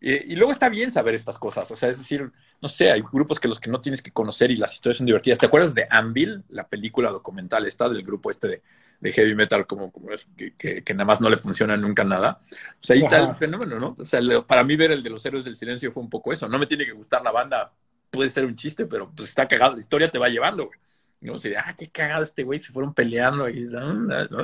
Y, 0.00 0.32
y, 0.32 0.36
luego 0.36 0.52
está 0.52 0.68
bien 0.68 0.92
saber 0.92 1.16
estas 1.16 1.36
cosas, 1.36 1.68
o 1.72 1.76
sea, 1.76 1.88
es 1.88 1.98
decir, 1.98 2.30
no 2.62 2.68
sé, 2.68 2.92
hay 2.92 3.00
grupos 3.00 3.40
que 3.40 3.48
los 3.48 3.58
que 3.58 3.68
no 3.68 3.80
tienes 3.80 4.00
que 4.00 4.12
conocer 4.12 4.52
y 4.52 4.56
las 4.56 4.72
historias 4.72 4.98
son 4.98 5.06
divertidas. 5.06 5.38
¿Te 5.40 5.46
acuerdas 5.46 5.74
de 5.74 5.88
Anvil, 5.90 6.44
la 6.48 6.68
película 6.68 7.10
documental 7.10 7.66
esta 7.66 7.88
del 7.88 8.04
grupo 8.04 8.30
este 8.30 8.46
de, 8.46 8.62
de 9.00 9.12
heavy 9.12 9.34
metal, 9.34 9.66
como, 9.66 9.90
como 9.90 10.12
es, 10.12 10.28
que, 10.36 10.54
que, 10.54 10.84
que, 10.84 10.94
nada 10.94 11.04
más 11.04 11.20
no 11.20 11.28
le 11.28 11.38
funciona 11.38 11.76
nunca 11.76 12.04
nada? 12.04 12.40
O 12.80 12.84
sea, 12.84 12.94
ahí 12.94 13.02
Ajá. 13.02 13.16
está 13.16 13.30
el 13.30 13.36
fenómeno, 13.36 13.80
¿no? 13.80 13.96
O 13.98 14.04
sea, 14.04 14.20
para 14.46 14.62
mí 14.62 14.76
ver 14.76 14.92
el 14.92 15.02
de 15.02 15.10
los 15.10 15.26
héroes 15.26 15.44
del 15.44 15.56
silencio 15.56 15.90
fue 15.90 16.04
un 16.04 16.10
poco 16.10 16.32
eso. 16.32 16.48
No 16.48 16.60
me 16.60 16.66
tiene 16.66 16.86
que 16.86 16.92
gustar 16.92 17.22
la 17.22 17.32
banda 17.32 17.72
puede 18.10 18.30
ser 18.30 18.44
un 18.46 18.56
chiste, 18.56 18.86
pero 18.86 19.10
pues 19.14 19.28
está 19.28 19.48
cagado, 19.48 19.74
la 19.74 19.80
historia 19.80 20.10
te 20.10 20.18
va 20.18 20.28
llevando, 20.28 20.66
güey. 20.66 20.78
No 21.20 21.36
sé, 21.38 21.56
ah, 21.56 21.74
qué 21.76 21.88
cagado 21.88 22.22
este 22.22 22.44
güey, 22.44 22.60
se 22.60 22.72
fueron 22.72 22.94
peleando. 22.94 23.48
Y, 23.48 23.64
no, 23.64 23.94
no, 23.94 24.24
no. 24.26 24.40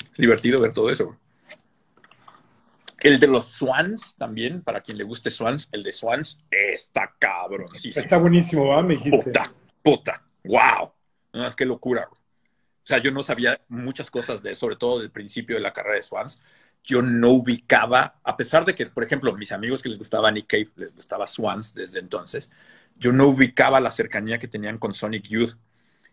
Es 0.00 0.18
divertido 0.18 0.60
ver 0.60 0.72
todo 0.72 0.90
eso, 0.90 1.06
güey. 1.06 1.18
El 3.00 3.18
de 3.18 3.26
los 3.26 3.46
Swans 3.48 4.14
también, 4.16 4.62
para 4.62 4.80
quien 4.80 4.96
le 4.96 5.02
guste 5.02 5.30
Swans, 5.30 5.68
el 5.72 5.82
de 5.82 5.92
Swans 5.92 6.38
está 6.50 7.12
cabrón. 7.18 7.74
Sí, 7.74 7.90
está 7.94 8.16
buenísimo, 8.16 8.68
¿va? 8.68 8.80
Me 8.82 8.94
dijiste. 8.94 9.24
Puta, 9.24 9.52
puta, 9.82 10.22
wow. 10.44 10.92
No, 11.32 11.48
es 11.48 11.56
que 11.56 11.64
locura, 11.64 12.06
güey. 12.08 12.20
O 12.84 12.86
sea, 12.86 12.98
yo 12.98 13.10
no 13.10 13.22
sabía 13.22 13.60
muchas 13.68 14.10
cosas 14.10 14.42
de, 14.42 14.54
sobre 14.54 14.76
todo 14.76 15.00
del 15.00 15.10
principio 15.10 15.56
de 15.56 15.62
la 15.62 15.72
carrera 15.72 15.96
de 15.96 16.02
Swans. 16.02 16.40
Yo 16.84 17.02
no 17.02 17.30
ubicaba, 17.30 18.20
a 18.22 18.36
pesar 18.36 18.64
de 18.64 18.74
que, 18.74 18.86
por 18.86 19.04
ejemplo, 19.04 19.32
mis 19.34 19.52
amigos 19.52 19.82
que 19.82 19.88
les 19.88 19.98
gustaba 19.98 20.30
Nick 20.30 20.48
Cave, 20.48 20.70
les 20.76 20.94
gustaba 20.94 21.26
Swans 21.26 21.74
desde 21.74 22.00
entonces, 22.00 22.50
yo 22.96 23.12
no 23.12 23.26
ubicaba 23.26 23.80
la 23.80 23.90
cercanía 23.90 24.38
que 24.38 24.48
tenían 24.48 24.78
con 24.78 24.94
Sonic 24.94 25.24
Youth 25.28 25.56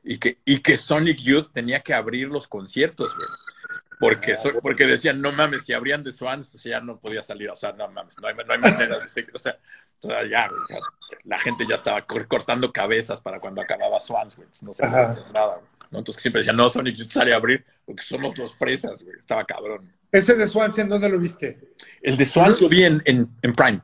y 0.04 0.18
que, 0.18 0.40
y 0.46 0.60
que 0.60 0.78
Sonic 0.78 1.20
Youth 1.20 1.52
tenía 1.52 1.82
que 1.82 1.94
abrir 1.94 2.30
los 2.30 2.48
conciertos, 2.48 3.16
güey. 3.16 3.28
Porque, 4.00 4.38
so, 4.38 4.54
porque 4.62 4.86
decían, 4.86 5.20
no 5.20 5.34
mames, 5.34 5.66
si 5.66 5.74
abrían 5.74 6.04
de 6.04 6.14
Swans, 6.14 6.64
ya 6.64 6.80
no 6.80 7.00
podía 7.00 7.22
salir, 7.22 7.50
o 7.50 7.56
sea, 7.56 7.74
no 7.74 7.90
mames, 7.90 8.16
no 8.22 8.30
hay, 8.30 8.34
no 8.34 8.54
hay 8.54 8.60
manera 8.60 8.98
de 8.98 9.10
seguir, 9.10 9.32
o 9.36 9.40
sea, 9.40 9.60
o 10.02 10.08
sea 10.08 10.26
ya, 10.26 10.48
o 10.48 10.66
sea, 10.66 10.78
la 11.26 11.38
gente 11.38 11.66
ya 11.68 11.76
estaba 11.76 12.06
cortando 12.06 12.72
cabezas 12.72 13.20
para 13.20 13.42
cuando 13.42 13.62
acababa 13.62 14.00
Swans, 14.00 14.38
güey, 14.38 14.48
no 14.62 14.74
se 14.74 14.84
podía 14.84 15.10
hacer 15.10 15.32
nada, 15.34 15.56
güey. 15.56 15.68
¿no? 15.92 16.00
Entonces 16.00 16.22
siempre 16.22 16.42
decían, 16.42 16.56
no, 16.56 16.70
Sonic 16.70 16.96
Youth 16.96 17.10
sale 17.10 17.34
a 17.34 17.36
abrir 17.36 17.66
porque 17.86 18.04
somos 18.04 18.38
los 18.38 18.54
presas, 18.54 19.04
güey, 19.04 19.20
estaba 19.20 19.44
cabrón. 19.44 19.92
¿Ese 20.10 20.34
de 20.36 20.48
Swans 20.48 20.78
en 20.78 20.88
dónde 20.88 21.10
lo 21.10 21.20
viste? 21.20 21.60
El 22.02 22.16
de 22.16 22.26
Swans 22.26 22.62
lo 22.62 22.70
vi 22.70 22.86
en, 22.86 23.02
en, 23.04 23.30
en 23.42 23.54
Prime. 23.54 23.82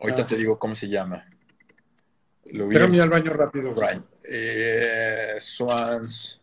Ahorita 0.00 0.22
ah. 0.22 0.26
te 0.26 0.36
digo 0.36 0.58
cómo 0.58 0.74
se 0.74 0.88
llama. 0.88 1.24
Lo 2.46 2.66
vi 2.66 2.76
al 2.76 3.10
baño 3.10 3.32
rápido. 3.32 3.74
Right. 3.74 4.02
Eh, 4.24 5.36
Swans 5.40 6.40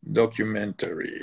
Documentary. 0.00 1.20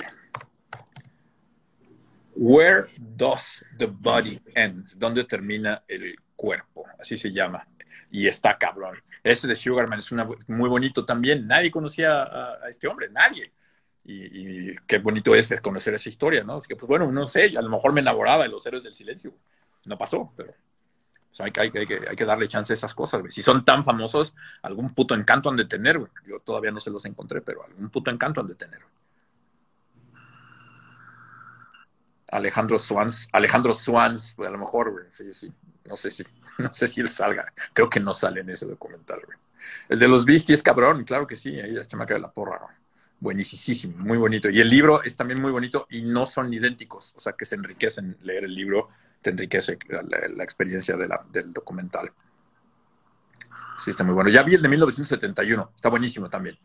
Where 2.34 2.86
does 2.98 3.64
the 3.78 3.86
body 3.86 4.40
end? 4.54 4.92
¿Dónde 4.96 5.24
termina 5.24 5.82
el 5.88 6.16
cuerpo? 6.36 6.86
Así 6.98 7.16
se 7.16 7.32
llama. 7.32 7.66
Y 8.10 8.26
está 8.26 8.56
cabrón. 8.56 8.96
Ese 9.22 9.46
de 9.46 9.56
Sugarman 9.56 9.98
es 9.98 10.10
una, 10.12 10.26
muy 10.48 10.68
bonito 10.68 11.04
también. 11.04 11.46
Nadie 11.46 11.70
conocía 11.70 12.22
a, 12.22 12.64
a 12.64 12.68
este 12.70 12.88
hombre, 12.88 13.10
nadie. 13.10 13.52
Y, 14.04 14.70
y, 14.70 14.76
qué 14.86 14.98
bonito 14.98 15.34
es 15.34 15.60
conocer 15.60 15.94
esa 15.94 16.08
historia, 16.08 16.42
¿no? 16.42 16.56
Así 16.56 16.68
que, 16.68 16.76
pues 16.76 16.88
bueno, 16.88 17.10
no 17.12 17.26
sé, 17.26 17.52
a 17.56 17.62
lo 17.62 17.68
mejor 17.68 17.92
me 17.92 18.00
enamoraba 18.00 18.44
de 18.44 18.48
los 18.48 18.64
héroes 18.64 18.84
del 18.84 18.94
silencio. 18.94 19.34
No 19.84 19.98
pasó, 19.98 20.32
pero 20.36 20.54
o 21.30 21.34
sea, 21.34 21.46
hay, 21.46 21.52
hay, 21.56 21.70
hay, 21.74 21.86
que, 21.86 22.00
hay, 22.08 22.16
que, 22.16 22.24
darle 22.24 22.48
chance 22.48 22.72
a 22.72 22.74
esas 22.74 22.92
cosas, 22.92 23.20
güey. 23.20 23.32
Si 23.32 23.42
son 23.42 23.64
tan 23.64 23.84
famosos, 23.84 24.34
algún 24.62 24.92
puto 24.94 25.14
encanto 25.14 25.48
han 25.48 25.56
de 25.56 25.64
tener, 25.64 25.98
güey. 25.98 26.10
Yo 26.26 26.40
todavía 26.40 26.72
no 26.72 26.80
se 26.80 26.90
los 26.90 27.04
encontré, 27.04 27.40
pero 27.40 27.64
algún 27.64 27.88
puto 27.88 28.10
encanto 28.10 28.40
han 28.40 28.48
de 28.48 28.56
tener. 28.56 28.80
Alejandro 32.32 32.78
Swans, 32.78 33.28
Alejandro 33.32 33.74
Swans, 33.74 34.34
pues 34.36 34.48
a 34.48 34.52
lo 34.52 34.58
mejor, 34.58 34.90
güey. 34.90 35.04
Sí, 35.10 35.32
sí. 35.32 35.52
No 35.84 35.96
sé 35.96 36.10
si, 36.10 36.24
no 36.58 36.72
sé 36.74 36.88
si 36.88 37.00
él 37.00 37.08
salga. 37.08 37.44
Creo 37.72 37.88
que 37.88 38.00
no 38.00 38.12
sale 38.12 38.40
en 38.40 38.50
ese 38.50 38.66
documental, 38.66 39.20
güey. 39.24 39.38
El 39.88 39.98
de 39.98 40.08
los 40.08 40.24
Beasties, 40.24 40.62
cabrón, 40.62 41.04
claro 41.04 41.26
que 41.26 41.36
sí. 41.36 41.60
Ahí 41.60 41.76
se 41.84 41.96
me 41.96 42.06
cae 42.06 42.18
la 42.18 42.30
porra, 42.30 42.58
güey. 42.58 42.74
buenísimo, 43.20 43.96
muy 43.98 44.18
bonito. 44.18 44.50
Y 44.50 44.60
el 44.60 44.68
libro 44.68 45.02
es 45.02 45.14
también 45.14 45.40
muy 45.40 45.52
bonito 45.52 45.86
y 45.90 46.02
no 46.02 46.26
son 46.26 46.52
idénticos, 46.52 47.14
o 47.16 47.20
sea 47.20 47.34
que 47.34 47.44
se 47.44 47.54
enriquecen. 47.54 48.16
Leer 48.22 48.44
el 48.44 48.54
libro 48.54 48.88
te 49.22 49.30
enriquece 49.30 49.78
la, 49.88 50.44
experiencia 50.44 50.96
de 50.96 51.08
la, 51.08 51.24
del 51.30 51.52
documental. 51.52 52.12
Sí, 53.78 53.90
está 53.90 54.04
muy 54.04 54.14
bueno. 54.14 54.30
Ya 54.30 54.42
vi 54.42 54.54
el 54.54 54.62
de 54.62 54.68
1971, 54.68 55.72
está 55.74 55.88
buenísimo 55.88 56.28
también. 56.28 56.58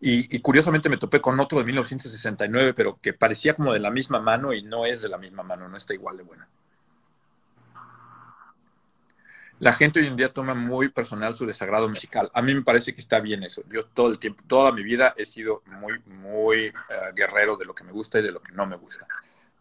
Y, 0.00 0.38
curiosamente 0.40 0.90
me 0.90 0.98
topé 0.98 1.20
con 1.20 1.38
otro 1.40 1.58
de 1.58 1.64
1969, 1.64 2.74
pero 2.74 2.98
que 3.00 3.14
parecía 3.14 3.54
como 3.54 3.72
de 3.72 3.80
la 3.80 3.90
misma 3.90 4.20
mano 4.20 4.52
y 4.52 4.62
no 4.62 4.84
es 4.84 5.00
de 5.00 5.08
la 5.08 5.16
misma 5.16 5.42
mano, 5.42 5.66
no 5.66 5.76
está 5.78 5.94
igual 5.94 6.18
de 6.18 6.22
bueno. 6.24 6.46
La 9.60 9.72
gente 9.72 10.00
hoy 10.00 10.06
en 10.08 10.16
día 10.16 10.30
toma 10.30 10.52
muy 10.52 10.90
personal 10.90 11.34
su 11.34 11.46
desagrado 11.46 11.88
musical. 11.88 12.30
A 12.34 12.42
mí 12.42 12.54
me 12.54 12.62
parece 12.62 12.92
que 12.92 13.00
está 13.00 13.20
bien 13.20 13.44
eso. 13.44 13.62
Yo 13.70 13.86
todo 13.86 14.08
el 14.08 14.18
tiempo, 14.18 14.42
toda 14.46 14.72
mi 14.72 14.82
vida 14.82 15.14
he 15.16 15.24
sido 15.24 15.62
muy, 15.66 15.98
muy 16.06 16.64
eh, 16.66 16.72
guerrero 17.14 17.56
de 17.56 17.64
lo 17.64 17.74
que 17.74 17.84
me 17.84 17.92
gusta 17.92 18.18
y 18.18 18.22
de 18.22 18.32
lo 18.32 18.40
que 18.40 18.52
no 18.52 18.66
me 18.66 18.76
gusta. 18.76 19.06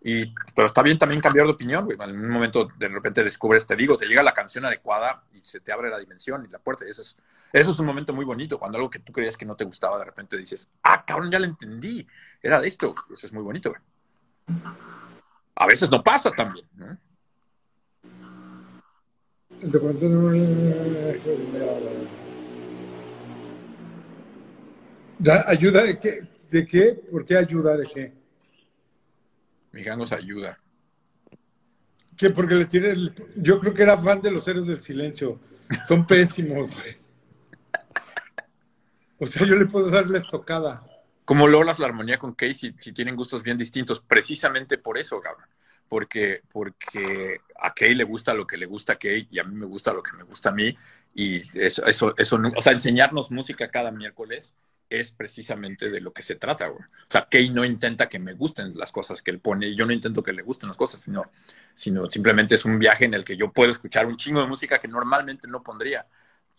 Y, 0.06 0.34
pero 0.54 0.68
está 0.68 0.82
bien 0.82 0.98
también 0.98 1.22
cambiar 1.22 1.46
de 1.46 1.54
opinión, 1.54 1.86
güey. 1.86 1.98
En 1.98 2.20
un 2.20 2.30
momento 2.30 2.68
de 2.78 2.90
repente 2.90 3.24
descubres, 3.24 3.66
te 3.66 3.78
digo, 3.78 3.96
te 3.96 4.06
llega 4.06 4.22
la 4.22 4.34
canción 4.34 4.66
adecuada 4.66 5.24
y 5.32 5.40
se 5.40 5.62
te 5.62 5.72
abre 5.72 5.90
la 5.90 5.98
dimensión 5.98 6.46
y 6.46 6.52
la 6.52 6.60
puerta. 6.60 6.86
Y 6.86 6.90
eso 6.90 7.02
es, 7.02 7.16
eso 7.54 7.72
es 7.72 7.80
un 7.80 7.86
momento 7.86 8.14
muy 8.14 8.26
bonito. 8.26 8.60
Cuando 8.60 8.78
algo 8.78 8.90
que 8.90 9.00
tú 9.00 9.14
creías 9.14 9.38
que 9.38 9.46
no 9.46 9.56
te 9.56 9.64
gustaba, 9.64 9.98
de 9.98 10.04
repente 10.04 10.36
dices, 10.36 10.70
ah, 10.84 11.06
cabrón, 11.06 11.32
ya 11.32 11.40
lo 11.40 11.46
entendí. 11.46 12.06
Era 12.42 12.60
de 12.60 12.68
esto. 12.68 12.94
Eso 13.14 13.26
es 13.26 13.32
muy 13.32 13.44
bonito, 13.44 13.70
güey. 13.70 13.82
A 15.56 15.68
veces 15.68 15.90
no 15.90 16.04
pasa 16.04 16.32
también, 16.32 16.68
¿no? 16.76 16.98
¿Ayuda 25.48 25.84
de 25.84 25.98
qué? 25.98 26.28
¿De 26.52 26.68
qué? 26.68 27.02
¿Por 27.10 27.24
qué 27.24 27.38
ayuda 27.38 27.78
de 27.78 27.88
qué? 27.88 28.23
Nos 29.74 30.12
ayuda. 30.12 30.60
¿Qué? 32.18 32.30
Porque 32.30 32.56
le 32.56 32.66
tiene. 32.66 33.12
Yo 33.36 33.60
creo 33.60 33.74
que 33.74 33.84
era 33.84 33.98
fan 33.98 34.22
de 34.22 34.32
los 34.32 34.48
héroes 34.48 34.68
del 34.68 34.82
silencio. 34.82 35.40
Son 35.88 36.06
pésimos, 36.08 36.76
güey. 36.76 36.98
O 39.18 39.26
sea, 39.26 39.48
yo 39.48 39.56
le 39.56 39.66
puedo 39.66 39.90
dar 39.90 40.08
la 40.08 40.18
estocada. 40.18 40.84
Como 41.26 41.48
logras 41.48 41.80
la 41.80 41.88
armonía 41.88 42.18
con 42.18 42.34
Casey 42.34 42.76
si, 42.78 42.92
tienen 42.92 43.16
gustos 43.16 43.42
bien 43.42 43.58
distintos? 43.58 44.02
Precisamente 44.02 44.78
por 44.78 44.98
eso, 44.98 45.22
Gabra. 45.22 45.48
Porque, 45.88 46.42
porque 46.52 47.40
a 47.60 47.74
Kay 47.74 47.96
le 47.96 48.04
gusta 48.04 48.34
lo 48.34 48.46
que 48.46 48.58
le 48.58 48.66
gusta 48.66 48.94
a 48.94 48.96
Kay 48.98 49.28
y 49.32 49.40
a 49.40 49.44
mí 49.44 49.56
me 49.56 49.66
gusta 49.66 49.94
lo 49.94 50.04
que 50.04 50.18
me 50.18 50.24
gusta 50.24 50.50
a 50.50 50.52
mí. 50.52 50.76
Y 51.16 51.42
eso, 51.58 51.86
eso, 51.86 52.14
eso 52.18 52.40
o 52.56 52.62
sea, 52.62 52.74
enseñarnos 52.74 53.32
música 53.32 53.70
cada 53.70 53.92
miércoles 53.92 54.56
es 54.90 55.12
precisamente 55.12 55.90
de 55.90 56.02
lo 56.02 56.14
que 56.14 56.22
se 56.22 56.36
trata, 56.36 56.68
güey. 56.68 56.84
O 56.84 57.10
sea, 57.10 57.28
Kay 57.30 57.50
no 57.50 57.66
intenta 57.66 58.10
que 58.10 58.20
me 58.20 58.34
gusten 58.34 58.72
las 58.76 58.92
cosas 58.92 59.22
que 59.22 59.32
él 59.32 59.40
pone, 59.40 59.68
y 59.68 59.76
yo 59.76 59.86
no 59.86 59.94
intento 59.94 60.24
que 60.24 60.34
le 60.34 60.44
gusten 60.44 60.68
las 60.70 60.78
cosas, 60.78 61.02
sino, 61.02 61.32
sino 61.74 62.10
simplemente 62.10 62.56
es 62.56 62.66
un 62.66 62.80
viaje 62.80 63.06
en 63.06 63.14
el 63.14 63.26
que 63.26 63.38
yo 63.38 63.52
puedo 63.52 63.72
escuchar 63.72 64.06
un 64.08 64.18
chingo 64.18 64.42
de 64.42 64.48
música 64.48 64.80
que 64.80 64.88
normalmente 64.88 65.48
no 65.48 65.64
pondría. 65.64 66.06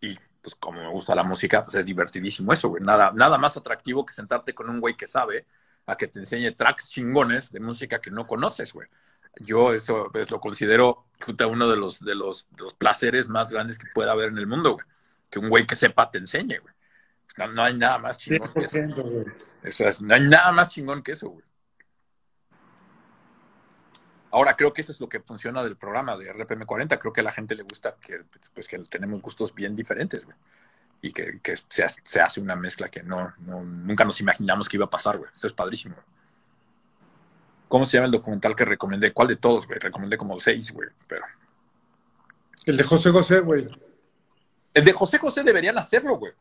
Y 0.00 0.16
pues 0.42 0.54
como 0.56 0.80
me 0.80 0.88
gusta 0.88 1.14
la 1.14 1.22
música, 1.22 1.62
pues 1.62 1.76
es 1.76 1.86
divertidísimo 1.86 2.52
eso, 2.52 2.68
güey. 2.68 2.82
Nada, 2.82 3.12
nada 3.14 3.38
más 3.38 3.56
atractivo 3.56 4.04
que 4.04 4.12
sentarte 4.12 4.54
con 4.54 4.68
un 4.68 4.80
güey 4.80 4.96
que 4.96 5.06
sabe 5.06 5.46
a 5.86 5.96
que 5.96 6.08
te 6.08 6.18
enseñe 6.20 6.52
tracks 6.54 6.90
chingones 6.90 7.52
de 7.52 7.60
música 7.60 8.00
que 8.00 8.10
no 8.10 8.24
conoces, 8.26 8.72
güey. 8.72 8.88
Yo 9.36 9.72
eso 9.72 10.08
pues, 10.12 10.30
lo 10.30 10.40
considero 10.40 11.06
uno 11.48 11.68
de 11.68 11.76
los, 11.76 12.00
de, 12.00 12.14
los, 12.14 12.46
de 12.50 12.64
los 12.64 12.74
placeres 12.74 13.28
más 13.28 13.50
grandes 13.50 13.78
que 13.78 13.86
pueda 13.94 14.12
haber 14.12 14.28
en 14.28 14.38
el 14.38 14.46
mundo, 14.46 14.74
güey. 14.74 14.86
Que 15.30 15.38
un 15.38 15.48
güey 15.48 15.66
que 15.66 15.74
sepa 15.76 16.10
te 16.10 16.18
enseñe, 16.18 16.58
güey. 16.58 16.74
No, 17.36 17.62
hay 17.62 17.74
nada 17.74 17.98
más 17.98 18.18
chingón 18.18 18.48
que 18.52 18.64
eso. 18.64 20.02
no 20.02 20.14
hay 20.14 20.20
nada 20.22 20.52
más 20.52 20.68
chingón 20.70 21.02
que 21.02 21.12
eso, 21.12 21.30
güey. 21.30 21.44
Ahora 24.30 24.56
creo 24.56 24.72
que 24.72 24.82
eso 24.82 24.90
es 24.90 25.00
lo 25.00 25.08
que 25.08 25.20
funciona 25.20 25.62
del 25.62 25.76
programa 25.76 26.16
de 26.16 26.32
RPM 26.32 26.66
40. 26.66 26.98
Creo 26.98 27.12
que 27.12 27.20
a 27.20 27.24
la 27.24 27.32
gente 27.32 27.54
le 27.54 27.62
gusta 27.62 27.96
que, 28.00 28.24
pues, 28.52 28.66
que 28.66 28.78
tenemos 28.80 29.22
gustos 29.22 29.54
bien 29.54 29.76
diferentes, 29.76 30.24
güey. 30.24 30.36
Y 31.02 31.12
que, 31.12 31.40
que 31.40 31.56
se, 31.56 31.86
se, 32.02 32.20
hace 32.20 32.40
una 32.40 32.56
mezcla 32.56 32.88
que 32.88 33.02
no, 33.02 33.32
no, 33.38 33.62
nunca 33.62 34.04
nos 34.04 34.20
imaginamos 34.20 34.68
que 34.68 34.76
iba 34.76 34.86
a 34.86 34.90
pasar, 34.90 35.18
güey. 35.18 35.30
Eso 35.32 35.46
es 35.46 35.52
padrísimo. 35.52 35.94
¿Cómo 37.68 37.86
se 37.86 37.96
llama 37.96 38.06
el 38.06 38.12
documental 38.12 38.56
que 38.56 38.64
recomendé? 38.64 39.12
¿Cuál 39.12 39.28
de 39.28 39.36
todos, 39.36 39.66
güey? 39.66 39.78
Recomendé 39.78 40.16
como 40.16 40.38
seis, 40.40 40.72
güey. 40.72 40.88
Pero... 41.06 41.24
El 42.64 42.76
de 42.76 42.82
José 42.82 43.10
José, 43.10 43.40
güey. 43.40 43.68
El 44.72 44.84
de 44.84 44.92
José 44.92 45.18
José 45.18 45.44
deberían 45.44 45.78
hacerlo, 45.78 46.16
güey. 46.16 46.32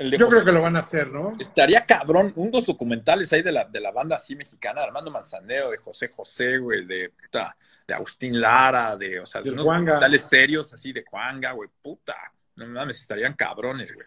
Yo 0.00 0.28
creo 0.30 0.44
que 0.44 0.52
lo 0.52 0.62
van 0.62 0.76
a 0.76 0.78
hacer, 0.78 1.08
¿no? 1.08 1.36
Estaría 1.38 1.84
cabrón, 1.84 2.32
unos 2.36 2.64
documentales 2.64 3.30
ahí 3.34 3.42
de 3.42 3.52
la, 3.52 3.64
de 3.64 3.80
la 3.80 3.92
banda 3.92 4.16
así 4.16 4.34
mexicana, 4.34 4.82
Armando 4.82 5.10
Manzanero, 5.10 5.70
de 5.70 5.76
José 5.76 6.08
José, 6.08 6.56
güey, 6.56 6.86
de 6.86 7.10
puta, 7.10 7.54
de 7.86 7.94
Agustín 7.94 8.40
Lara, 8.40 8.96
de, 8.96 9.20
o 9.20 9.26
sea, 9.26 9.42
de, 9.42 9.50
unos 9.50 9.66
documentales 9.66 10.22
serios 10.22 10.72
así 10.72 10.94
de 10.94 11.04
Juanga, 11.06 11.52
güey, 11.52 11.68
puta. 11.82 12.16
No 12.56 12.66
mames, 12.66 12.98
estarían 13.00 13.34
cabrones, 13.34 13.92
güey. 13.94 14.06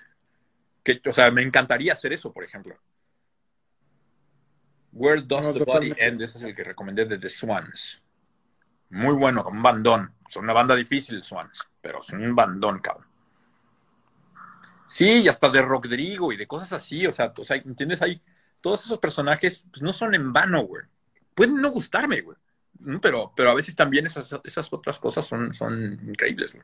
Que, 0.83 0.99
o 1.07 1.13
sea, 1.13 1.29
me 1.29 1.43
encantaría 1.43 1.93
hacer 1.93 2.11
eso, 2.11 2.33
por 2.33 2.43
ejemplo. 2.43 2.75
Where 4.91 5.21
Does 5.21 5.53
the 5.53 5.63
Body 5.63 5.93
End? 5.97 6.21
Ese 6.23 6.39
es 6.39 6.43
el 6.43 6.55
que 6.55 6.63
recomendé 6.63 7.05
de 7.05 7.19
The 7.19 7.29
Swans. 7.29 8.01
Muy 8.89 9.13
bueno, 9.13 9.45
un 9.47 9.61
bandón. 9.61 10.11
Son 10.27 10.43
una 10.43 10.53
banda 10.53 10.75
difícil, 10.75 11.23
Swans, 11.23 11.67
pero 11.81 12.01
son 12.01 12.23
un 12.23 12.35
bandón, 12.35 12.79
cabrón. 12.79 13.12
Sí, 14.93 15.23
y 15.23 15.27
hasta 15.27 15.49
de 15.49 15.59
Rodrigo 15.59 16.31
y 16.31 16.37
de 16.37 16.45
cosas 16.45 16.71
así, 16.73 17.07
o 17.07 17.11
sea, 17.11 17.33
o 17.35 17.43
sea, 17.43 17.57
¿entiendes? 17.57 17.99
Hay 18.03 18.21
todos 18.61 18.85
esos 18.85 18.99
personajes, 18.99 19.65
pues 19.71 19.81
no 19.81 19.91
son 19.91 20.13
en 20.13 20.31
vano, 20.31 20.61
güey. 20.67 20.83
Pueden 21.33 21.55
no 21.55 21.71
gustarme, 21.71 22.21
güey. 22.21 22.37
Pero, 23.01 23.33
pero 23.35 23.49
a 23.49 23.55
veces 23.55 23.75
también 23.75 24.05
esas, 24.05 24.39
esas 24.43 24.71
otras 24.71 24.99
cosas 24.99 25.25
son, 25.25 25.51
son 25.55 25.93
increíbles, 26.07 26.53
güey. 26.53 26.63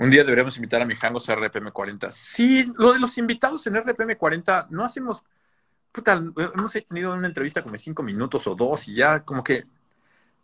Un 0.00 0.10
día 0.10 0.24
deberíamos 0.24 0.56
invitar 0.56 0.82
a 0.82 0.84
mi 0.84 0.96
Jangos 0.96 1.28
a 1.28 1.36
RPM40. 1.36 2.10
Sí, 2.10 2.64
lo 2.78 2.94
de 2.94 2.98
los 2.98 3.16
invitados 3.16 3.64
en 3.68 3.74
RPM40, 3.74 4.70
no 4.70 4.84
hacemos. 4.84 5.22
Puta, 5.92 6.14
hemos 6.14 6.72
tenido 6.72 7.14
una 7.14 7.28
entrevista 7.28 7.62
como 7.62 7.78
cinco 7.78 8.02
minutos 8.02 8.44
o 8.48 8.56
dos 8.56 8.88
y 8.88 8.96
ya, 8.96 9.20
como 9.20 9.44
que. 9.44 9.66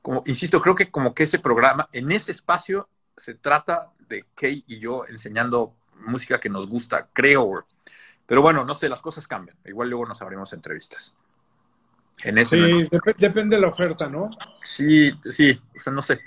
Como, 0.02 0.22
insisto, 0.26 0.62
creo 0.62 0.76
que 0.76 0.88
como 0.88 1.12
que 1.12 1.24
ese 1.24 1.40
programa, 1.40 1.88
en 1.92 2.12
ese 2.12 2.30
espacio, 2.30 2.88
se 3.16 3.34
trata 3.34 3.90
de 4.08 4.24
Kay 4.36 4.62
y 4.68 4.78
yo 4.78 5.04
enseñando 5.08 5.74
música 6.00 6.40
que 6.40 6.48
nos 6.48 6.66
gusta, 6.66 7.08
creo. 7.12 7.66
Pero 8.26 8.42
bueno, 8.42 8.64
no 8.64 8.74
sé, 8.74 8.88
las 8.88 9.02
cosas 9.02 9.26
cambian. 9.26 9.56
Igual 9.64 9.90
luego 9.90 10.06
nos 10.06 10.22
abrimos 10.22 10.52
entrevistas. 10.52 11.14
En 12.22 12.38
ese 12.38 12.56
sí, 12.56 12.88
depende 13.18 13.56
de 13.56 13.62
la 13.62 13.68
oferta, 13.68 14.08
¿no? 14.08 14.30
Sí, 14.62 15.10
sí, 15.30 15.58
o 15.74 15.80
sea, 15.80 15.92
no 15.92 16.02
sé. 16.02 16.20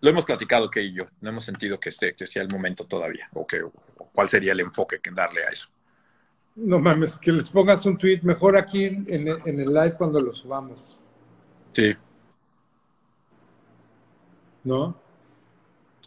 Lo 0.00 0.10
hemos 0.10 0.24
platicado 0.24 0.68
que 0.68 0.82
y 0.82 0.92
yo, 0.92 1.04
no 1.20 1.30
hemos 1.30 1.44
sentido 1.44 1.78
que, 1.78 1.90
esté, 1.90 2.14
que 2.14 2.26
sea 2.26 2.42
el 2.42 2.48
momento 2.50 2.84
todavía, 2.84 3.28
o, 3.32 3.46
que, 3.46 3.64
cuál 4.12 4.28
sería 4.28 4.52
el 4.52 4.60
enfoque 4.60 5.00
que 5.00 5.10
darle 5.10 5.44
a 5.44 5.48
eso. 5.48 5.68
No 6.56 6.78
mames, 6.78 7.16
que 7.16 7.32
les 7.32 7.48
pongas 7.48 7.86
un 7.86 7.96
tweet 7.96 8.20
mejor 8.22 8.56
aquí 8.56 8.84
en, 8.84 9.06
en 9.08 9.60
el 9.60 9.72
live 9.72 9.94
cuando 9.96 10.20
lo 10.20 10.34
subamos. 10.34 10.98
Sí. 11.72 11.96
¿No? 14.64 15.03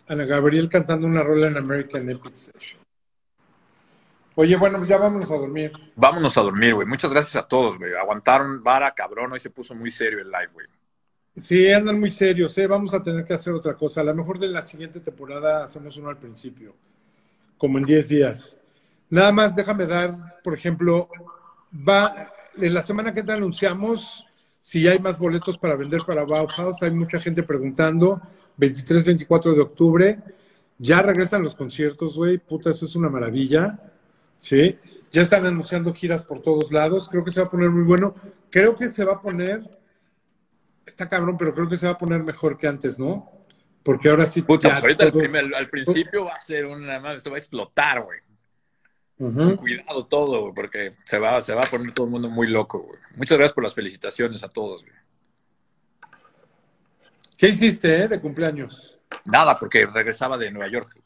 Ana 0.08 0.26
Gabriel 0.26 0.70
cantando 0.70 1.08
una 1.08 1.24
rola 1.24 1.48
en 1.48 1.58
American 1.58 2.10
Epic 2.10 2.34
Session. 2.34 2.82
Oye, 4.36 4.56
bueno, 4.56 4.86
ya 4.86 4.98
vámonos 4.98 5.32
a 5.32 5.36
dormir. 5.36 5.72
Vámonos 5.96 6.38
a 6.38 6.42
dormir, 6.42 6.76
güey. 6.76 6.88
Muchas 6.88 7.10
gracias 7.10 7.44
a 7.44 7.48
todos, 7.48 7.80
güey. 7.80 7.94
Aguantaron 7.96 8.64
vara, 8.64 8.94
cabrón. 8.94 9.32
Hoy 9.32 9.40
se 9.40 9.50
puso 9.50 9.74
muy 9.74 9.90
serio 9.90 10.20
el 10.20 10.30
live, 10.30 10.50
güey. 10.54 10.68
Sí, 11.36 11.72
andan 11.72 12.00
muy 12.00 12.12
serios, 12.12 12.56
¿eh? 12.58 12.68
Vamos 12.68 12.94
a 12.94 13.02
tener 13.02 13.26
que 13.26 13.34
hacer 13.34 13.54
otra 13.54 13.76
cosa. 13.76 14.02
A 14.02 14.04
lo 14.04 14.14
mejor 14.14 14.38
de 14.38 14.48
la 14.48 14.62
siguiente 14.62 15.00
temporada 15.00 15.64
hacemos 15.64 15.98
uno 15.98 16.10
al 16.10 16.18
principio, 16.18 16.76
como 17.58 17.80
en 17.80 17.86
10 17.86 18.10
días. 18.10 18.58
Nada 19.10 19.32
más 19.32 19.56
déjame 19.56 19.86
dar, 19.86 20.40
por 20.44 20.54
ejemplo, 20.54 21.10
va, 21.88 22.32
en 22.56 22.74
la 22.74 22.84
semana 22.84 23.14
que 23.14 23.22
entra 23.22 23.36
anunciamos 23.36 24.26
si 24.62 24.88
hay 24.88 25.00
más 25.00 25.18
boletos 25.18 25.58
para 25.58 25.76
vender 25.76 26.02
para 26.06 26.26
Bauhaus. 26.26 26.82
Hay 26.84 26.92
mucha 26.92 27.20
gente 27.20 27.42
preguntando. 27.42 28.22
23, 28.58 29.06
24 29.06 29.54
de 29.54 29.62
octubre. 29.62 30.20
Ya 30.78 31.02
regresan 31.02 31.44
los 31.44 31.56
conciertos, 31.56 32.16
güey. 32.16 32.38
Puta, 32.38 32.72
eso 32.72 32.86
es 32.86 32.96
una 32.96 33.10
maravilla. 33.10 33.80
Sí. 34.38 34.76
Ya 35.12 35.22
están 35.22 35.46
anunciando 35.46 35.94
giras 35.94 36.24
por 36.24 36.42
todos 36.42 36.72
lados. 36.72 37.08
Creo 37.10 37.24
que 37.24 37.32
se 37.32 37.40
va 37.40 37.48
a 37.48 37.52
poner 37.52 37.70
muy 37.70 37.84
bueno. 37.84 38.16
Creo 38.50 38.76
que 38.76 38.90
se 38.90 39.04
va 39.04 39.14
a 39.14 39.22
poner. 39.22 39.62
Está 40.86 41.10
cabrón, 41.10 41.38
pero 41.38 41.54
creo 41.54 41.68
que 41.68 41.78
se 41.78 41.88
va 41.88 41.94
a 41.94 41.98
poner 41.98 42.24
mejor 42.24 42.58
que 42.58 42.68
antes, 42.68 43.00
¿no? 43.00 43.32
Porque 43.84 44.10
ahora 44.10 44.26
sí. 44.26 44.42
Puta, 44.42 44.78
ahorita 44.78 45.06
al 45.06 45.70
principio 45.70 46.26
va 46.26 46.34
a 46.34 46.40
ser 46.40 46.66
una. 46.66 47.14
Esto 47.14 47.30
va 47.30 47.38
a 47.38 47.40
explotar, 47.40 48.04
güey. 48.04 48.20
Cuidado 49.58 50.06
todo, 50.06 50.54
porque 50.54 50.92
se 51.06 51.18
va, 51.18 51.42
se 51.42 51.56
va 51.56 51.64
a 51.64 51.70
poner 51.70 51.92
todo 51.94 52.06
el 52.06 52.12
mundo 52.12 52.30
muy 52.30 52.48
loco, 52.48 52.80
güey. 52.80 53.00
Muchas 53.16 53.38
gracias 53.38 53.54
por 53.54 53.64
las 53.64 53.74
felicitaciones 53.74 54.44
a 54.44 54.50
todos, 54.50 54.84
güey. 54.84 54.94
¿Qué 57.38 57.50
hiciste, 57.50 58.04
eh, 58.04 58.08
de 58.08 58.20
cumpleaños? 58.20 58.98
Nada, 59.26 59.58
porque 59.58 59.86
regresaba 59.86 60.38
de 60.38 60.52
Nueva 60.52 60.70
York. 60.70 61.00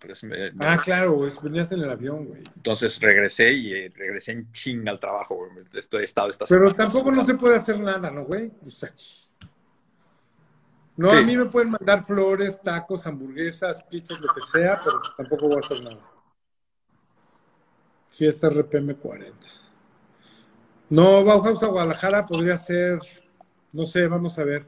Ah, 0.59 0.79
claro, 0.83 1.27
venías 1.43 1.71
en 1.71 1.81
el 1.81 1.89
avión, 1.89 2.25
güey. 2.25 2.43
Entonces 2.55 2.99
regresé 2.99 3.51
y 3.51 3.73
eh, 3.73 3.93
regresé 3.95 4.31
en 4.31 4.51
chinga 4.51 4.91
al 4.91 4.99
trabajo, 4.99 5.35
güey. 5.35 5.65
Estoy, 5.73 6.03
estado 6.03 6.29
esta 6.29 6.45
Pero 6.47 6.71
tampoco 6.73 7.11
no 7.11 7.23
se 7.23 7.35
puede 7.35 7.57
hacer 7.57 7.79
nada, 7.79 8.09
¿no, 8.09 8.23
güey? 8.25 8.51
No, 10.97 11.11
a 11.11 11.21
mí 11.21 11.37
me 11.37 11.45
pueden 11.45 11.71
mandar 11.71 12.03
flores, 12.03 12.61
tacos, 12.61 13.05
hamburguesas, 13.07 13.83
pizzas, 13.83 14.19
lo 14.19 14.33
que 14.33 14.41
sea, 14.41 14.79
pero 14.83 15.01
tampoco 15.17 15.47
voy 15.47 15.57
a 15.57 15.65
hacer 15.65 15.83
nada. 15.83 15.99
Fiesta 18.09 18.49
RPM 18.49 18.95
40. 18.95 19.47
No, 20.89 21.23
Bauhaus 21.23 21.63
a 21.63 21.67
Guadalajara 21.67 22.25
podría 22.25 22.57
ser, 22.57 22.99
no 23.71 23.85
sé, 23.85 24.07
vamos 24.07 24.37
a 24.37 24.43
ver. 24.43 24.65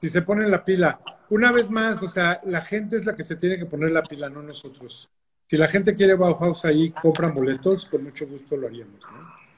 Si 0.00 0.08
se 0.08 0.22
pone 0.22 0.48
la 0.48 0.64
pila. 0.64 1.00
Una 1.30 1.52
vez 1.52 1.70
más, 1.70 2.02
o 2.02 2.08
sea, 2.08 2.40
la 2.44 2.62
gente 2.62 2.96
es 2.96 3.04
la 3.04 3.14
que 3.14 3.22
se 3.22 3.36
tiene 3.36 3.58
que 3.58 3.66
poner 3.66 3.92
la 3.92 4.02
pila, 4.02 4.30
no 4.30 4.42
nosotros. 4.42 5.10
Si 5.46 5.56
la 5.56 5.68
gente 5.68 5.94
quiere 5.94 6.14
Bauhaus 6.14 6.64
ahí, 6.64 6.90
compran 6.90 7.34
boletos, 7.34 7.86
con 7.86 8.04
mucho 8.04 8.26
gusto 8.26 8.56
lo 8.56 8.66
haríamos, 8.66 9.00
¿no? 9.00 9.48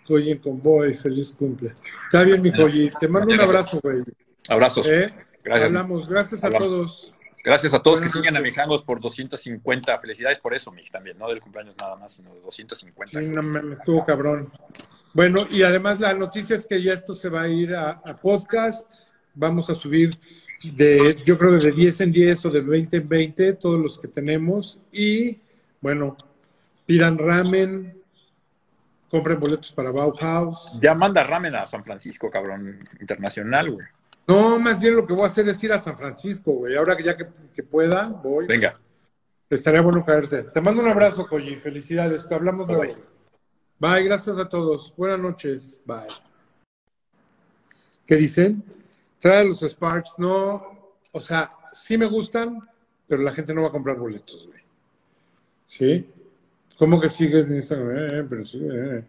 Estoy 0.00 0.30
en 0.30 0.38
convoy, 0.38 0.92
feliz 0.92 1.32
cumple. 1.32 1.74
Está 2.04 2.24
bien, 2.24 2.42
mi 2.42 2.52
Coyi. 2.52 2.90
Te 3.00 3.08
mando 3.08 3.32
un 3.32 3.40
abrazo, 3.40 3.78
güey. 3.82 4.02
Abrazos. 4.48 4.86
¿Eh? 4.86 5.14
Gracias. 5.42 5.66
Hablamos. 5.66 6.08
Gracias 6.08 6.44
a 6.44 6.50
todos. 6.50 7.14
Gracias 7.42 7.72
a 7.74 7.82
todos 7.82 8.00
que 8.02 8.08
sigan 8.08 8.36
a 8.36 8.40
Mijangos 8.40 8.82
por 8.84 9.00
250. 9.00 9.98
Felicidades 9.98 10.38
por 10.40 10.54
eso, 10.54 10.72
Mij, 10.72 10.90
también. 10.90 11.16
No 11.18 11.28
del 11.28 11.40
cumpleaños 11.40 11.74
nada 11.78 11.96
más, 11.96 12.12
sino 12.12 12.34
de 12.34 12.40
250. 12.40 13.20
Sí, 13.20 13.28
no, 13.28 13.42
me 13.42 13.72
estuvo 13.72 14.04
cabrón. 14.04 14.50
Bueno, 15.14 15.46
y 15.48 15.62
además 15.62 16.00
la 16.00 16.12
noticia 16.12 16.56
es 16.56 16.66
que 16.66 16.82
ya 16.82 16.92
esto 16.92 17.14
se 17.14 17.28
va 17.28 17.42
a 17.42 17.48
ir 17.48 17.74
a, 17.74 17.90
a 18.04 18.16
podcast. 18.16 19.14
Vamos 19.32 19.70
a 19.70 19.74
subir 19.74 20.18
de, 20.72 21.22
yo 21.24 21.38
creo, 21.38 21.52
de 21.52 21.70
10 21.70 22.00
en 22.02 22.12
10 22.12 22.46
o 22.46 22.50
de 22.50 22.60
20 22.60 22.96
en 22.96 23.08
20, 23.08 23.52
todos 23.54 23.80
los 23.80 23.98
que 23.98 24.08
tenemos. 24.08 24.80
Y 24.90 25.38
bueno, 25.80 26.16
pidan 26.84 27.16
ramen, 27.16 27.96
compren 29.08 29.38
boletos 29.38 29.72
para 29.72 29.90
Bauhaus. 29.90 30.78
Ya 30.80 30.94
manda 30.94 31.22
ramen 31.22 31.54
a 31.54 31.66
San 31.66 31.84
Francisco, 31.84 32.30
cabrón, 32.30 32.80
internacional, 33.00 33.70
güey. 33.70 33.86
No, 34.26 34.58
más 34.58 34.80
bien 34.80 34.96
lo 34.96 35.06
que 35.06 35.12
voy 35.12 35.24
a 35.24 35.28
hacer 35.28 35.46
es 35.48 35.62
ir 35.62 35.72
a 35.72 35.80
San 35.80 35.98
Francisco, 35.98 36.52
güey. 36.52 36.76
Ahora 36.76 36.96
que 36.96 37.04
ya 37.04 37.16
que, 37.16 37.62
pueda, 37.62 38.08
voy. 38.08 38.46
Venga. 38.46 38.80
Estaría 39.50 39.82
bueno 39.82 40.04
caerte. 40.04 40.42
Te 40.44 40.60
mando 40.60 40.80
un 40.80 40.88
abrazo, 40.88 41.28
Coyi. 41.28 41.54
Felicidades. 41.56 42.24
Que 42.24 42.34
hablamos 42.34 42.66
luego. 42.66 42.94
Bye, 43.84 44.04
gracias 44.04 44.38
a 44.38 44.48
todos. 44.48 44.94
Buenas 44.96 45.18
noches. 45.18 45.78
Bye. 45.84 46.08
¿Qué 48.06 48.16
dicen? 48.16 48.64
Trae 49.18 49.44
los 49.44 49.60
Sparks. 49.60 50.14
No, 50.16 50.94
o 51.12 51.20
sea, 51.20 51.50
sí 51.70 51.98
me 51.98 52.06
gustan, 52.06 52.66
pero 53.06 53.22
la 53.22 53.30
gente 53.30 53.52
no 53.52 53.60
va 53.60 53.68
a 53.68 53.72
comprar 53.72 53.98
boletos, 53.98 54.46
güey. 54.46 54.60
¿Sí? 55.66 56.08
¿Cómo 56.78 56.98
que 56.98 57.10
sigues 57.10 57.44
en 57.44 57.56
Instagram? 57.56 57.90
Eh, 57.94 58.26
eh, 58.30 58.98
eh. 58.98 59.04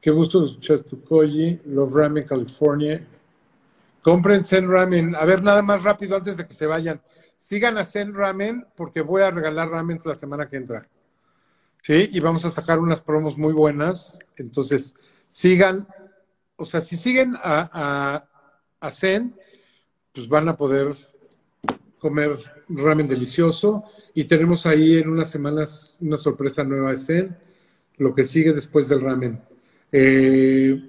Qué 0.00 0.12
gusto 0.12 0.44
escuchar 0.44 0.78
tu 0.78 1.02
Koji, 1.02 1.62
Love 1.64 1.92
Ramen, 1.92 2.24
California. 2.24 3.04
Compren 4.00 4.44
Zen 4.44 4.70
Ramen. 4.70 5.16
A 5.16 5.24
ver, 5.24 5.42
nada 5.42 5.60
más 5.60 5.82
rápido 5.82 6.14
antes 6.14 6.36
de 6.36 6.46
que 6.46 6.54
se 6.54 6.66
vayan. 6.66 7.00
Sigan 7.36 7.78
a 7.78 7.84
Zen 7.84 8.14
Ramen 8.14 8.64
porque 8.76 9.00
voy 9.00 9.22
a 9.22 9.32
regalar 9.32 9.70
ramen 9.70 9.98
la 10.04 10.14
semana 10.14 10.48
que 10.48 10.56
entra. 10.56 10.86
¿Sí? 11.82 12.08
Y 12.12 12.20
vamos 12.20 12.44
a 12.44 12.50
sacar 12.50 12.78
unas 12.78 13.00
promos 13.00 13.38
muy 13.38 13.52
buenas. 13.52 14.18
Entonces, 14.36 14.94
sigan. 15.28 15.88
O 16.56 16.64
sea, 16.64 16.80
si 16.80 16.96
siguen 16.96 17.34
a, 17.36 17.70
a, 17.72 18.28
a 18.80 18.90
Zen, 18.90 19.34
pues 20.12 20.28
van 20.28 20.48
a 20.48 20.56
poder 20.56 20.94
comer 22.00 22.36
ramen 22.68 23.06
delicioso 23.06 23.84
y 24.14 24.24
tenemos 24.24 24.66
ahí 24.66 24.96
en 24.96 25.10
unas 25.10 25.30
semanas 25.30 25.96
una 26.00 26.16
sorpresa 26.16 26.64
nueva 26.64 26.90
de 26.90 26.96
Zen, 26.96 27.36
lo 27.98 28.14
que 28.14 28.24
sigue 28.24 28.52
después 28.52 28.88
del 28.88 29.02
ramen. 29.02 29.40
Eh, 29.92 30.82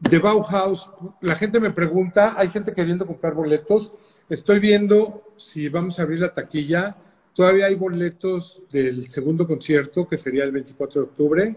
de 0.00 0.18
Bauhaus, 0.18 0.90
la 1.20 1.36
gente 1.36 1.60
me 1.60 1.70
pregunta, 1.70 2.34
hay 2.36 2.48
gente 2.48 2.72
queriendo 2.72 3.06
comprar 3.06 3.34
boletos, 3.34 3.92
estoy 4.28 4.58
viendo 4.58 5.32
si 5.36 5.68
vamos 5.68 5.98
a 5.98 6.02
abrir 6.02 6.18
la 6.18 6.34
taquilla, 6.34 6.96
todavía 7.34 7.66
hay 7.66 7.74
boletos 7.74 8.62
del 8.70 9.08
segundo 9.08 9.46
concierto, 9.46 10.08
que 10.08 10.16
sería 10.16 10.44
el 10.44 10.52
24 10.52 11.00
de 11.00 11.06
octubre, 11.08 11.56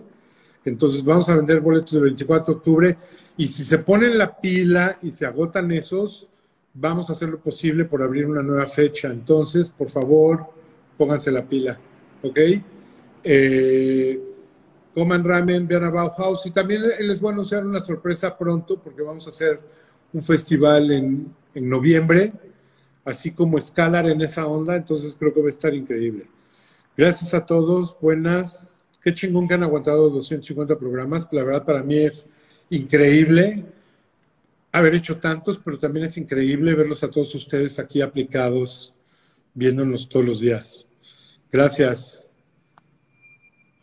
entonces 0.65 1.03
vamos 1.03 1.30
a 1.30 1.35
vender 1.35 1.60
boletos 1.60 1.91
del 1.93 2.03
24 2.03 2.53
de 2.53 2.57
octubre 2.57 2.97
y 3.38 3.47
si 3.47 3.64
se 3.64 3.77
ponen 3.77 4.18
la 4.18 4.35
pila 4.39 4.97
y 5.02 5.11
se 5.11 5.26
agotan 5.26 5.72
esos, 5.72 6.27
vamos 6.73 7.10
a 7.10 7.14
hacer 7.14 7.30
lo 7.30 7.39
posible 7.39 7.85
por 7.85 8.02
abrir 8.02 8.26
una 8.26 8.41
nueva 8.41 8.65
fecha. 8.68 9.10
Entonces, 9.10 9.69
por 9.69 9.89
favor, 9.89 10.47
pónganse 10.97 11.31
la 11.31 11.43
pila, 11.43 11.77
¿ok? 12.23 12.39
Eh, 13.23 14.22
coman 14.93 15.23
ramen, 15.23 15.68
vean 15.68 15.84
a 15.84 15.89
Bauhaus 15.89 16.45
y 16.45 16.52
también 16.52 16.84
les 16.99 17.19
voy 17.19 17.31
a 17.31 17.34
anunciar 17.34 17.65
una 17.65 17.81
sorpresa 17.81 18.35
pronto 18.38 18.80
porque 18.80 19.02
vamos 19.02 19.27
a 19.27 19.30
hacer 19.30 19.60
un 20.14 20.22
festival 20.22 20.91
en, 20.91 21.34
en 21.53 21.69
noviembre, 21.69 22.34
así 23.06 23.32
como 23.32 23.61
Scalar 23.61 24.10
en 24.10 24.22
esa 24.22 24.45
onda, 24.48 24.76
entonces 24.76 25.15
creo 25.18 25.34
que 25.34 25.40
va 25.41 25.48
a 25.48 25.49
estar 25.49 25.73
increíble. 25.73 26.27
Gracias 26.98 27.34
a 27.34 27.45
todos, 27.45 27.95
buenas. 28.02 28.86
Qué 29.02 29.14
chingón 29.14 29.48
que 29.48 29.53
han 29.53 29.64
aguantado 29.64 30.10
250 30.10 30.77
programas, 30.77 31.27
la 31.32 31.44
verdad 31.44 31.64
para 31.64 31.84
mí 31.84 31.98
es 31.98 32.27
increíble 32.69 33.64
haber 34.72 34.95
hecho 34.95 35.18
tantos, 35.18 35.57
pero 35.57 35.80
también 35.80 36.06
es 36.06 36.18
increíble 36.18 36.76
verlos 36.76 37.03
a 37.03 37.10
todos 37.10 37.34
ustedes 37.34 37.80
aquí 37.80 38.02
aplicados, 38.02 38.94
viéndonos 39.53 40.10
todos 40.10 40.26
los 40.26 40.40
días. 40.41 40.86
Gracias. 41.49 42.26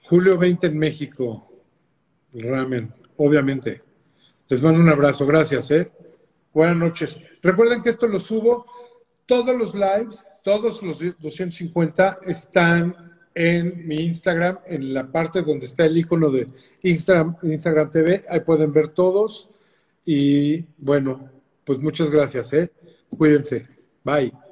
Julio 0.03 0.37
20 0.37 0.67
en 0.67 0.79
México. 0.79 1.51
Ramen, 2.35 2.93
obviamente. 3.17 3.83
Les 4.49 4.61
mando 4.61 4.81
un 4.81 4.89
abrazo. 4.91 5.25
Gracias, 5.25 5.71
¿eh? 5.71 5.91
Buenas 6.53 6.77
noches. 6.77 7.19
Recuerden 7.43 7.83
que 7.83 7.89
esto 7.89 8.07
lo 8.07 8.21
subo. 8.21 8.67
Todos 9.33 9.57
los 9.57 9.75
lives, 9.75 10.29
todos 10.43 10.83
los 10.83 10.99
250 10.99 12.19
están 12.27 12.95
en 13.35 13.89
mi 13.89 13.97
Instagram, 13.97 14.59
en 14.67 14.93
la 14.93 15.11
parte 15.11 15.41
donde 15.41 15.65
está 15.65 15.87
el 15.87 15.97
icono 15.97 16.29
de 16.29 16.49
Instagram, 16.83 17.39
Instagram 17.43 17.91
TV. 17.91 18.25
Ahí 18.29 18.41
pueden 18.41 18.75
ver 18.75 18.89
todos. 18.89 19.49
Y 20.05 20.67
bueno, 20.77 21.31
pues 21.65 21.79
muchas 21.79 22.11
gracias, 22.11 22.53
¿eh? 22.53 22.71
Cuídense. 23.09 23.67
Bye. 24.05 24.52